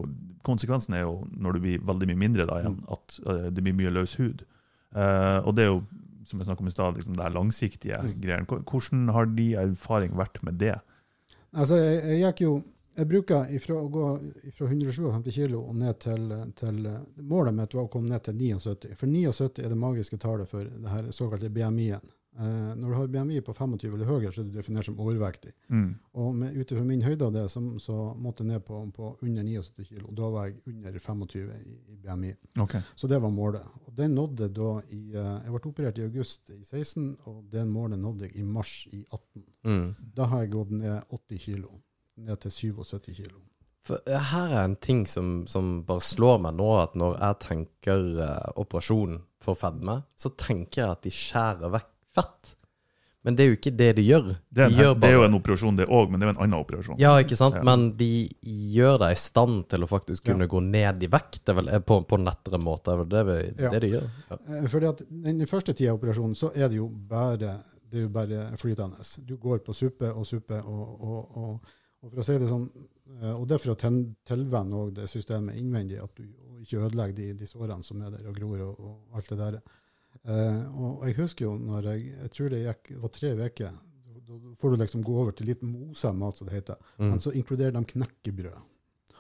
konsekvensen 0.47 0.95
er 0.99 1.07
jo, 1.07 1.17
når 1.37 1.53
du 1.59 1.61
blir 1.67 1.85
veldig 1.89 2.11
mye 2.13 2.23
mindre 2.27 2.47
da 2.51 2.61
igjen, 2.63 2.79
at 2.91 3.19
eh, 3.27 3.49
det 3.51 3.65
blir 3.67 3.77
mye 3.81 3.95
løs 3.97 4.15
hud. 4.21 4.45
Eh, 4.95 5.39
og 5.45 5.55
det 5.57 5.65
er 5.67 5.73
jo, 5.73 5.81
som 6.27 6.39
jeg 6.39 6.47
snakket 6.47 6.63
om 6.67 6.69
i 6.71 6.75
stad, 6.77 6.95
liksom 7.01 7.17
det 7.19 7.25
er 7.27 7.35
langsiktige 7.35 8.03
Mm. 8.03 8.13
greiene. 8.23 8.47
Hvordan 8.71 9.09
har 9.17 9.27
de 9.27 9.49
erfaring 9.65 10.13
vært 10.17 10.43
med 10.47 10.59
det? 10.61 10.77
Altså, 11.53 11.75
jeg, 11.81 12.03
jeg 12.05 12.21
gikk 12.23 12.41
jo 12.45 12.53
jeg 13.01 13.09
bruker 13.11 13.51
ifra 13.57 13.81
å 13.81 13.89
gå 13.93 14.07
fra 14.57 14.69
157 14.69 15.33
kg 15.35 15.57
og 15.59 15.75
ned 15.81 15.99
til, 16.05 16.31
til 16.59 16.87
Målet 17.25 17.57
mitt 17.57 17.75
var 17.77 17.87
å 17.87 17.93
komme 17.93 18.13
ned 18.13 18.25
til 18.27 18.37
79. 18.39 18.95
For 18.99 19.11
79 19.11 19.65
er 19.65 19.73
det 19.73 19.79
magiske 19.81 20.21
tallet 20.21 20.51
for 20.51 20.65
det 20.65 20.95
her 20.95 21.13
såkalte 21.17 21.53
BMI-en. 21.53 22.17
Eh, 22.39 22.77
når 22.77 22.89
du 22.89 22.95
har 22.95 23.07
BMI 23.07 23.41
på 23.41 23.53
25 23.53 23.95
eller 23.95 24.07
høyere, 24.07 24.31
så 24.33 24.41
er 24.41 24.47
du 24.47 24.55
definert 24.55 24.87
som 24.87 25.01
overvektig. 25.03 25.51
Mm. 25.69 25.89
Og 26.23 26.45
ut 26.47 26.73
ifra 26.73 26.85
min 26.87 27.03
høyde 27.03 27.27
av 27.27 27.35
det, 27.35 27.43
så, 27.51 27.63
så 27.83 27.97
måtte 28.15 28.45
jeg 28.45 28.53
ned 28.53 28.65
på, 28.65 28.79
på 28.97 29.11
under 29.27 29.45
79 29.45 29.89
kg. 29.89 30.05
Og 30.05 30.15
da 30.21 30.31
var 30.31 30.47
jeg 30.47 30.61
under 30.71 30.99
25 30.99 31.25
i, 31.59 31.75
i 31.91 31.99
BMI. 31.99 32.33
Okay. 32.63 32.87
Så 32.95 33.11
det 33.11 33.19
var 33.25 33.35
målet. 33.35 33.67
Og 33.83 33.93
det 33.99 34.09
nådde 34.15 34.51
da 34.55 34.71
i 34.95 35.03
eh, 35.11 35.35
Jeg 35.45 35.57
ble 35.57 35.73
operert 35.73 35.99
i 35.99 36.07
august 36.07 36.55
i 36.55 36.63
16, 36.63 37.11
og 37.27 37.43
den 37.51 37.75
målet 37.75 37.99
nådde 37.99 38.29
jeg 38.29 38.39
i 38.39 38.47
mars 38.47 38.75
i 38.93 39.03
18. 39.11 39.47
Mm. 39.67 39.87
Da 40.15 40.31
har 40.31 40.45
jeg 40.45 40.55
gått 40.55 40.77
ned 40.79 41.17
80 41.19 41.47
kg. 41.49 41.67
Ned 42.17 42.41
til 42.43 42.51
77 42.75 43.15
kg. 43.17 43.33
For 43.87 44.01
eh, 44.07 44.31
her 44.33 44.53
er 44.53 44.65
en 44.65 44.77
ting 44.77 45.07
som, 45.09 45.47
som 45.49 45.83
bare 45.89 46.05
slår 46.05 46.39
meg 46.45 46.55
nå, 46.59 46.71
at 46.83 46.95
når 47.01 47.17
jeg 47.19 47.39
tenker 47.47 48.09
eh, 48.21 48.49
operasjon 48.61 49.21
for 49.41 49.57
fedme, 49.57 50.03
så 50.21 50.33
tenker 50.37 50.83
jeg 50.83 50.91
at 50.91 51.03
de 51.07 51.11
skjærer 51.15 51.73
vekk 51.79 51.93
fett. 52.17 52.57
Men 53.23 53.37
det 53.37 53.45
er 53.45 53.51
jo 53.51 53.57
ikke 53.59 53.73
det 53.77 53.89
de 53.99 54.03
gjør. 54.05 54.29
Det, 54.49 54.63
er 54.65 54.71
de 54.73 54.77
gjør 54.81 54.95
det 54.97 55.09
er 55.11 55.13
jo 55.13 55.25
en 55.27 55.35
operasjon, 55.37 55.77
det 55.77 55.87
òg, 55.93 56.07
men 56.09 56.21
det 56.21 56.25
er 56.25 56.31
jo 56.31 56.35
en 56.39 56.43
annen 56.47 56.61
operasjon. 56.63 56.97
Ja, 57.01 57.11
ikke 57.21 57.37
sant? 57.37 57.59
Ja. 57.59 57.65
Men 57.69 57.91
de 57.99 58.09
gjør 58.73 58.97
deg 59.03 59.13
i 59.13 59.19
stand 59.21 59.67
til 59.69 59.85
å 59.85 59.89
faktisk 59.91 60.25
kunne 60.31 60.47
Ja. 60.49 60.53
gå 60.55 60.63
ned 60.65 61.03
i 61.05 61.11
vekt 61.13 61.43
det 61.45 61.53
er 61.53 61.59
vel, 61.59 61.69
eh, 61.69 61.83
på, 61.85 61.99
på 62.09 62.17
en 62.17 62.25
lettere 62.29 62.61
måte. 62.65 62.95
Det 63.05 63.19
er 63.21 63.29
vel 63.29 63.43
det, 63.43 63.65
Ja. 63.65 63.73
det 63.75 63.81
de 63.85 63.91
gjør. 63.97 64.07
Ja. 64.31 64.39
Fordi 64.73 64.89
at 64.93 65.03
den, 65.09 65.39
den 65.43 65.47
første 65.51 65.75
tida 65.77 65.93
av 65.93 66.01
operasjonen 66.01 66.35
så 66.37 66.53
er 66.57 66.69
det 66.73 66.77
jo 66.81 66.89
bare, 66.89 67.37
det 67.91 68.01
er 68.01 68.07
jo 68.07 68.13
bare 68.15 68.47
flytende. 68.61 69.05
Du 69.29 69.37
går 69.37 69.61
på 69.69 69.77
suppe 69.77 70.09
og 70.13 70.25
suppe, 70.29 70.57
og, 70.65 71.05
og, 71.05 71.37
og, 71.37 71.77
og 72.01 72.09
for 72.09 72.23
å 72.23 72.25
si 72.25 72.39
det 72.41 72.49
sånn, 72.49 72.67
eh, 73.19 73.35
og 73.35 73.45
det 73.49 73.57
er 73.57 73.63
for 73.65 73.75
å 73.75 73.93
tilvenne 74.31 74.81
også 74.81 74.97
det 75.01 75.11
systemet 75.13 75.61
innvendig, 75.61 76.01
at 76.01 76.17
du 76.17 76.25
ikke 76.61 76.83
ødelegger 76.87 77.17
de, 77.17 77.29
de 77.41 77.49
sårene 77.49 77.85
som 77.85 78.01
er 78.05 78.17
der 78.17 78.29
og 78.31 78.37
gror 78.37 78.65
og, 78.67 78.81
og 78.81 79.21
alt 79.21 79.31
det 79.33 79.39
der. 79.41 79.61
Eh, 80.25 80.61
og 80.75 81.07
jeg 81.09 81.17
husker 81.21 81.47
jo 81.47 81.55
når 81.61 81.93
jeg, 81.93 82.11
jeg 82.17 82.35
tror 82.37 82.53
det 82.53 82.65
gikk, 82.65 82.93
var 83.05 83.15
tre 83.17 83.33
uker, 83.37 83.79
da 84.31 84.41
får 84.61 84.73
du 84.73 84.83
liksom 84.83 85.05
gå 85.07 85.15
over 85.23 85.37
til 85.37 85.51
litt 85.51 85.63
mosa 85.67 86.13
mat, 86.17 86.39
som 86.39 86.49
det 86.49 86.61
heter. 86.61 86.81
Mm. 86.99 87.09
Men 87.09 87.23
så 87.23 87.33
inkluderer 87.37 87.75
de 87.75 87.83
knekkebrød. 87.95 88.59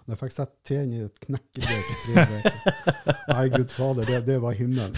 Når 0.07 0.17
jeg 0.17 0.21
fikk 0.21 0.35
sett 0.35 0.53
tennene 0.67 0.97
i 0.97 1.05
et 1.07 1.21
knekkebrød 1.27 1.83
på 1.87 1.97
tre 2.01 2.25
uker 2.25 3.31
Nei, 3.31 3.45
gud 3.53 3.71
fader, 3.75 4.09
det, 4.09 4.21
det 4.27 4.39
var 4.43 4.57
himmelen. 4.59 4.97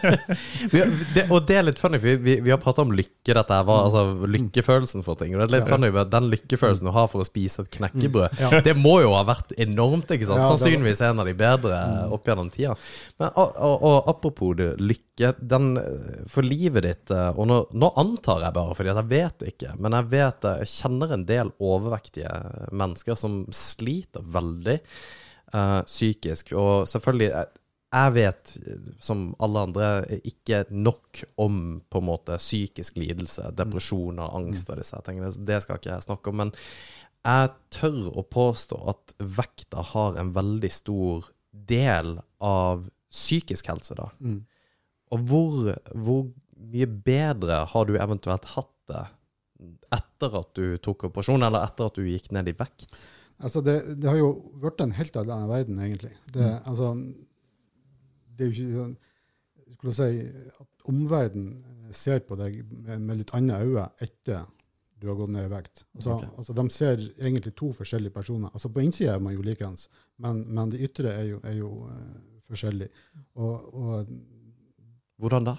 Vi, 0.72 0.80
det, 1.14 1.26
og 1.28 1.44
det 1.48 1.58
er 1.58 1.66
litt 1.66 1.80
funny, 1.82 1.98
for 2.00 2.20
vi, 2.22 2.36
vi, 2.40 2.52
har 2.52 2.60
pratet 2.62 2.84
om 2.86 2.94
lykke. 2.94 3.34
Dette 3.36 3.56
her 3.56 3.68
altså 3.70 4.04
lykkefølelsen 4.30 5.04
for 5.06 5.18
ting. 5.20 5.34
Og 5.34 5.42
det 5.42 5.46
er 5.48 5.52
litt 5.58 5.68
Ja. 5.68 5.76
funny 5.76 5.90
Den 6.10 6.30
lykkefølelsen 6.32 6.88
du 6.88 6.92
har 6.94 7.08
for 7.12 7.22
å 7.22 7.26
spise 7.28 7.64
et 7.64 7.70
knekkebrød, 7.76 8.40
Ja. 8.40 8.62
det 8.64 8.74
må 8.78 9.00
jo 9.04 9.12
ha 9.14 9.22
vært 9.28 9.52
enormt. 9.60 10.10
ikke 10.10 10.26
sant? 10.28 10.40
Ja, 10.40 10.48
Sannsynligvis 10.50 11.02
en 11.04 11.20
av 11.20 11.28
de 11.28 11.34
bedre 11.36 11.82
opp 12.10 12.26
gjennom 12.26 12.50
tida. 12.50 12.76
Men 13.20 13.30
og, 13.36 13.54
og, 13.56 13.84
og 13.90 14.08
apropos 14.14 14.56
det, 14.56 14.70
lykke 14.80 15.34
den, 15.38 15.76
eh, 15.76 16.24
For 16.32 16.46
livet 16.46 16.86
ditt 16.86 17.10
eh, 17.12 17.28
Og 17.36 17.46
nå, 17.50 17.58
nå 17.76 17.90
antar 18.00 18.46
jeg 18.46 18.56
bare, 18.56 18.74
fordi 18.78 18.92
jeg 18.94 19.08
vet 19.10 19.44
ikke, 19.50 19.74
men 19.78 19.96
jeg 19.98 20.08
vet 20.14 20.48
eh, 20.48 20.62
jeg 20.64 20.72
kjenner 20.72 21.14
en 21.14 21.26
del 21.28 21.52
overvektige 21.60 22.32
mennesker 22.72 23.18
som 23.18 23.42
sliter 23.54 24.24
veldig 24.38 24.80
Uh, 25.50 25.80
psykisk. 25.82 26.52
Og 26.54 26.84
selvfølgelig 26.86 27.32
jeg, 27.90 28.12
vet, 28.14 28.52
eh, 28.62 28.90
som 29.02 29.24
alle 29.42 29.64
andre, 29.66 29.88
ikke 30.22 30.60
nok 30.70 31.24
om 31.42 31.56
på 31.90 31.98
en 31.98 32.06
måte 32.06 32.36
psykisk 32.38 33.00
lidelse, 33.02 33.48
depresjoner, 33.58 34.30
angst 34.30 34.70
og 34.70 34.78
disse 34.78 35.00
tingene. 35.06 35.32
Det 35.34 35.58
skal 35.64 35.80
ikke 35.80 35.90
jeg 35.90 36.06
snakke 36.06 36.30
om. 36.30 36.38
Men 36.44 36.54
jeg 37.26 37.50
tør 37.74 38.12
å 38.14 38.26
påstå 38.30 38.78
at 38.94 39.16
vekta 39.18 39.82
har 39.90 40.22
en 40.22 40.30
veldig 40.38 40.70
stor 40.70 41.32
del 41.50 42.20
av 42.38 42.86
psykisk 43.10 43.72
helse, 43.72 43.98
da. 43.98 44.06
Mm. 44.22 44.44
Og 45.10 45.26
hvor, 45.26 45.72
hvor 45.90 46.28
mye 46.70 46.86
bedre 46.86 47.64
har 47.72 47.90
du 47.90 47.96
eventuelt 47.98 48.52
hatt 48.54 48.76
det 48.86 49.06
etter 49.90 50.36
at 50.38 50.54
du 50.54 50.78
tok 50.78 51.08
operasjon, 51.10 51.42
eller 51.42 51.66
etter 51.66 51.90
at 51.90 51.98
du 51.98 52.06
gikk 52.06 52.30
ned 52.38 52.54
i 52.54 52.54
vekt? 52.54 52.86
Altså 53.40 53.62
det, 53.64 53.76
det 54.00 54.08
har 54.10 54.18
jo 54.20 54.30
vært 54.60 54.82
en 54.84 54.94
helt 54.96 55.16
annen 55.16 55.48
verden, 55.48 55.80
egentlig. 55.80 56.12
Det, 56.34 56.48
altså, 56.68 56.92
det 58.36 58.44
er 58.44 58.50
jo 58.50 58.56
ikke 58.56 58.82
sånn- 58.82 58.98
Skulle 59.80 59.94
si 59.96 60.24
at 60.60 60.88
omverdenen 60.90 61.92
ser 61.96 62.20
på 62.20 62.36
deg 62.36 62.58
med, 62.68 63.00
med 63.00 63.20
litt 63.22 63.30
andre 63.34 63.62
øyne 63.64 63.86
etter 64.04 64.44
du 65.00 65.08
har 65.08 65.16
gått 65.16 65.32
ned 65.32 65.46
i 65.46 65.52
vekt. 65.52 65.84
Altså, 65.96 66.16
okay. 66.18 66.28
altså, 66.36 66.54
de 66.58 66.64
ser 66.74 67.00
egentlig 67.24 67.54
to 67.56 67.70
forskjellige 67.72 68.12
personer. 68.12 68.50
Altså, 68.52 68.68
på 68.68 68.82
innsida 68.84 69.14
er 69.14 69.22
man 69.24 69.32
jo 69.32 69.44
likeens, 69.44 69.88
men, 70.20 70.42
men 70.52 70.72
det 70.74 70.82
ytre 70.84 71.14
er 71.14 71.24
jo, 71.30 71.38
er 71.48 71.56
jo 71.56 71.70
uh, 71.88 72.18
forskjellig. 72.44 72.90
Og, 73.40 73.74
og 73.80 74.12
Hvordan 75.20 75.48
da? 75.48 75.56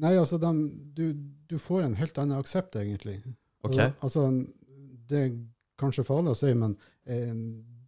Nei, 0.00 0.14
altså, 0.16 0.38
de, 0.40 0.52
du, 0.96 1.04
du 1.50 1.58
får 1.60 1.84
en 1.84 1.98
helt 1.98 2.18
annen 2.22 2.40
aksept, 2.40 2.76
egentlig. 2.80 3.18
Ok. 3.66 3.76
Altså, 3.76 4.24
det 5.10 5.22
kanskje 5.78 6.06
farlig 6.06 6.34
å 6.34 6.38
si, 6.38 6.52
men 6.58 6.76
eh, 7.08 7.34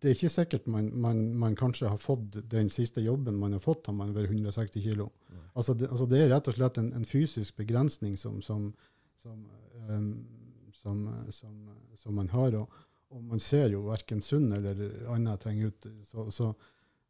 det 0.01 0.11
er 0.11 0.17
ikke 0.17 0.33
sikkert 0.33 0.69
man, 0.73 0.89
man, 0.97 1.23
man 1.37 1.57
kanskje 1.59 1.91
har 1.91 2.01
fått 2.01 2.39
den 2.51 2.71
siste 2.73 3.03
jobben 3.05 3.39
man 3.41 3.53
har 3.57 3.63
fått, 3.63 3.87
har 3.91 3.97
man 3.97 4.15
vært 4.17 4.33
160 4.33 4.85
kilo. 4.85 5.11
Altså 5.53 5.75
altså 5.75 6.07
det 6.09 6.23
er 6.23 6.31
rett 6.33 6.49
og 6.49 6.57
slett 6.57 6.79
en, 6.81 6.93
en 6.97 7.05
fysisk 7.05 7.57
begrensning 7.61 8.17
som, 8.17 8.39
som, 8.43 8.71
som, 9.21 9.43
eh, 9.83 10.07
som, 10.81 11.03
som, 11.35 11.59
som 12.01 12.17
man 12.17 12.31
har. 12.33 12.57
Og, 12.63 12.81
og 13.11 13.25
man 13.33 13.43
ser 13.43 13.75
jo 13.75 13.89
verken 13.89 14.23
sunn 14.25 14.49
eller 14.57 14.81
andre 15.11 15.37
ting 15.43 15.61
ut. 15.67 15.91
Så, 16.07 16.29
så, 16.35 16.53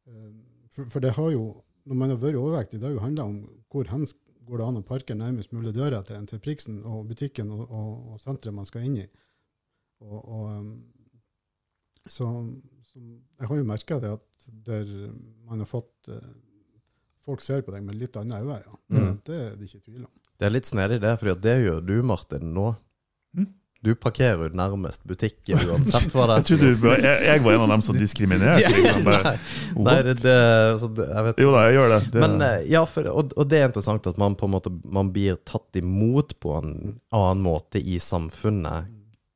eh, 0.09 0.33
for, 0.73 0.91
for 0.97 1.05
det 1.05 1.15
har 1.19 1.31
jo, 1.37 1.45
når 1.85 2.03
man 2.03 2.15
har 2.15 2.21
vært 2.23 2.41
overvektig, 2.41 2.81
det 2.81 2.89
har 2.89 2.97
jo 2.97 3.05
handla 3.05 3.29
om 3.31 3.41
hvor 3.71 3.93
hen 3.93 4.09
går 4.51 4.59
det 4.59 4.67
an 4.67 4.81
å 4.81 4.87
parke 4.87 5.15
nærmest 5.15 5.53
mulig 5.55 5.77
døra 5.77 6.01
til, 6.07 6.25
til 6.27 6.43
Priksen 6.43 6.81
og 6.89 7.05
butikken 7.13 7.53
og, 7.55 7.69
og, 7.69 7.91
og 8.15 8.23
senteret 8.23 8.57
man 8.57 8.67
skal 8.67 8.89
inn 8.89 9.03
i. 9.05 9.11
Og, 10.01 10.19
og, 10.25 10.45
um, 10.57 10.71
så, 12.07 12.27
så 12.89 13.01
jeg 13.41 13.49
har 13.51 13.57
jo 13.61 13.67
merka 13.69 13.99
det 14.03 14.15
at 14.17 14.47
der 14.67 14.87
man 15.47 15.61
har 15.61 15.69
fått 15.69 16.09
eh, 16.09 16.31
Folk 17.21 17.43
ser 17.45 17.61
på 17.63 17.71
deg 17.75 17.85
med 17.85 17.99
litt 18.01 18.17
andre 18.17 18.39
øyne, 18.41 18.55
ja. 18.65 18.77
Det, 18.89 19.01
Mm. 19.01 19.17
det 19.27 19.35
er 19.37 19.51
det 19.61 19.67
ikke 19.69 19.83
tvil 19.85 20.05
om. 20.07 20.13
Det 20.41 20.47
er 20.49 20.53
litt 20.55 20.67
snedig 20.67 20.97
det, 21.03 21.11
for 21.21 21.35
det 21.37 21.57
gjør 21.67 21.83
du, 21.85 21.99
Martin, 22.03 22.47
nå. 22.57 22.71
Mm. 23.37 23.45
Du 23.85 23.91
parkerer 23.95 24.49
jo 24.49 24.57
nærmest 24.57 25.05
butikken 25.09 25.61
uansett 25.69 26.13
hva 26.17 26.27
det 26.31 26.39
Jeg 26.51 26.59
du, 26.61 26.89
jeg, 26.91 27.21
jeg 27.29 27.43
var 27.45 27.55
en 27.59 27.63
av 27.67 27.71
dem 27.75 27.85
som 27.85 27.97
diskriminerte. 28.01 28.73
Liksom. 28.73 29.05
Bare, 29.09 29.35
Nei, 29.77 29.95
det, 30.09 30.15
det, 30.25 30.35
så 30.81 30.89
det 30.97 31.07
Jeg 31.13 31.27
vet 31.29 31.41
Jo 31.45 31.53
da, 31.55 31.63
jeg 31.69 31.77
gjør 31.79 31.93
det. 31.95 32.01
det 32.17 32.25
Men 32.25 32.45
eh, 32.49 32.65
ja, 32.73 32.83
for, 32.89 33.09
og, 33.13 33.33
og 33.37 33.49
det 33.53 33.61
er 33.61 33.69
interessant 33.71 34.09
at 34.11 34.19
man 34.21 34.37
på 34.41 34.49
en 34.49 34.55
måte 34.57 34.73
Man 34.85 35.13
blir 35.15 35.39
tatt 35.49 35.77
imot 35.81 36.35
på 36.41 36.57
en 36.59 36.73
annen 37.13 37.45
måte 37.45 37.81
i 37.81 38.01
samfunnet 38.05 38.89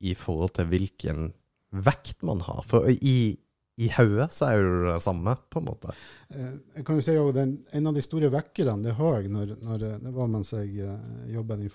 i 0.04 0.12
forhold 0.18 0.54
til 0.58 0.68
hvilken 0.70 1.32
vekt 1.74 2.22
man 2.26 2.42
har. 2.46 2.62
For 2.68 2.86
i, 2.90 3.34
i 3.80 3.88
hodet 3.96 4.28
så 4.34 4.50
er 4.50 4.60
jo 4.60 4.74
det 4.86 5.00
samme, 5.02 5.34
på 5.50 5.62
en 5.62 5.68
måte. 5.68 5.94
Eh, 6.30 6.52
Jeg 6.76 6.86
kan 6.86 7.00
jo 7.00 7.04
si 7.06 7.16
den, 7.34 7.56
En 7.72 7.90
av 7.90 7.96
de 7.96 8.04
store 8.04 8.30
vekkerne 8.30 8.84
det 8.84 8.96
har 8.98 9.20
jeg 9.20 9.32
når, 9.34 9.56
når 9.64 9.82
det, 9.82 9.92
det 10.04 10.14
var 10.14 10.30
mens 10.30 10.52
jeg 10.54 10.76
eh, 10.84 11.32
jobbet 11.34 11.64
i 11.66 11.70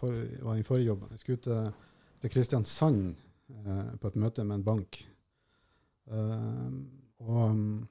var 0.46 0.56
i 0.56 0.68
forrige 0.68 0.92
jobben. 0.92 1.12
Jeg 1.12 1.24
skulle 1.24 1.44
til, 1.44 1.72
til 2.22 2.34
Kristiansand 2.36 3.16
eh, 3.50 3.96
på 4.00 4.12
et 4.12 4.20
møte 4.22 4.46
med 4.46 4.62
en 4.62 4.68
bank. 4.68 5.02
Eh, 6.10 6.70
og 7.20 7.42
um, 7.52 7.88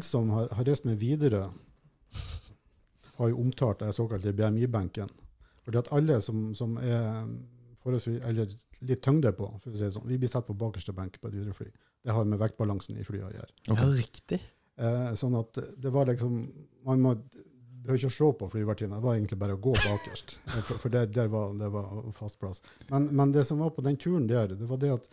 som 0.00 0.30
har, 0.32 0.48
har 0.56 0.64
reist 0.64 0.86
med 0.88 0.96
Widerøe, 0.96 1.50
har 3.14 3.28
jo 3.28 3.40
omtalt 3.40 3.82
den 3.82 3.92
såkalte 3.92 4.32
BMI-benken. 4.32 5.10
Fordi 5.64 5.78
at 5.78 5.90
alle 5.92 6.20
som, 6.24 6.54
som 6.56 6.78
er 6.80 7.28
forholdsvis, 7.84 8.20
eller 8.26 8.50
litt 8.88 9.02
tyngde 9.04 9.32
på, 9.36 9.48
for 9.62 9.72
å 9.72 9.78
si 9.78 9.84
det 9.86 9.92
sånn, 9.94 10.08
vi 10.10 10.18
blir 10.20 10.32
satt 10.32 10.48
på 10.48 10.56
bakerste 10.58 10.94
benk 10.96 11.20
på 11.20 11.30
et 11.30 11.36
Widerøe-fly. 11.36 11.70
Det 12.04 12.12
har 12.16 12.28
med 12.28 12.40
vektbalansen 12.40 12.98
i 13.00 13.06
flyet 13.06 13.28
å 13.28 13.32
gjøre. 13.32 13.50
Okay. 13.68 13.80
Ja, 13.80 13.90
riktig. 14.00 14.40
Eh, 14.74 15.10
sånn 15.18 15.36
at 15.38 15.60
det 15.78 15.90
var 15.94 16.08
liksom 16.10 16.40
Man 16.84 16.98
må 17.04 17.12
behøver 17.84 18.00
ikke 18.00 18.10
å 18.10 18.14
se 18.16 18.28
på 18.40 18.48
flyvertinna, 18.50 18.98
det 18.98 19.04
var 19.04 19.16
egentlig 19.18 19.38
bare 19.40 19.56
å 19.58 19.60
gå 19.60 19.74
bakerst. 19.76 20.38
Eh, 20.54 20.62
For, 20.64 20.80
for 20.80 20.92
der, 20.94 21.06
der 21.12 21.28
var 21.32 21.52
det 21.60 21.68
var 21.72 21.90
fast 22.16 22.40
plass. 22.40 22.62
Men, 22.88 23.10
men 23.12 23.32
det 23.34 23.44
som 23.48 23.60
var 23.60 23.74
på 23.76 23.84
den 23.84 23.98
turen 24.00 24.26
der, 24.30 24.54
det 24.56 24.68
var 24.70 24.80
det 24.80 24.92
at 24.96 25.08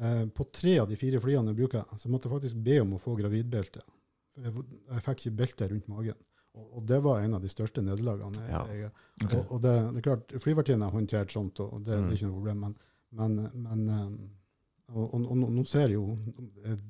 eh, 0.00 0.24
på 0.34 0.48
tre 0.54 0.78
av 0.82 0.90
de 0.90 0.98
fire 0.98 1.20
flyene 1.22 1.52
jeg 1.54 1.60
bruker, 1.60 1.86
så 1.96 2.10
måtte 2.10 2.26
jeg 2.28 2.34
faktisk 2.36 2.62
be 2.66 2.80
om 2.82 2.96
å 2.96 3.02
få 3.02 3.14
gravidbelte. 3.20 3.84
For 4.34 4.48
jeg, 4.48 4.66
jeg 4.90 5.04
fikk 5.06 5.22
ikke 5.22 5.38
belte 5.42 5.70
rundt 5.70 5.90
magen. 5.92 6.18
Og, 6.56 6.86
det 6.88 7.02
var 7.04 7.20
en 7.20 7.34
av 7.34 7.42
de 7.42 7.48
største 7.48 7.82
nederlagene. 7.84 8.48
Ja. 8.48 8.64
jeg- 8.72 8.90
Ok. 9.24 9.34
Og, 9.34 9.52
og 9.52 9.62
det, 9.62 9.72
det 9.92 9.96
er 9.98 10.02
klart, 10.10 10.32
flyvertinna 10.42 10.90
håndtert 10.92 11.30
sånt, 11.32 11.60
og 11.60 11.84
det, 11.84 11.92
det 11.92 11.98
Mm. 12.02 12.08
er 12.08 12.14
ikke 12.16 12.26
noe 12.26 12.36
problem. 12.40 12.60
Men, 12.60 12.76
men, 13.12 13.50
men 13.54 13.88
eh, 13.88 14.94
og, 14.94 15.14
og, 15.14 15.26
og 15.32 15.52
nå 15.52 15.64
ser 15.66 15.88
jeg 15.88 15.94
jo 15.94 16.16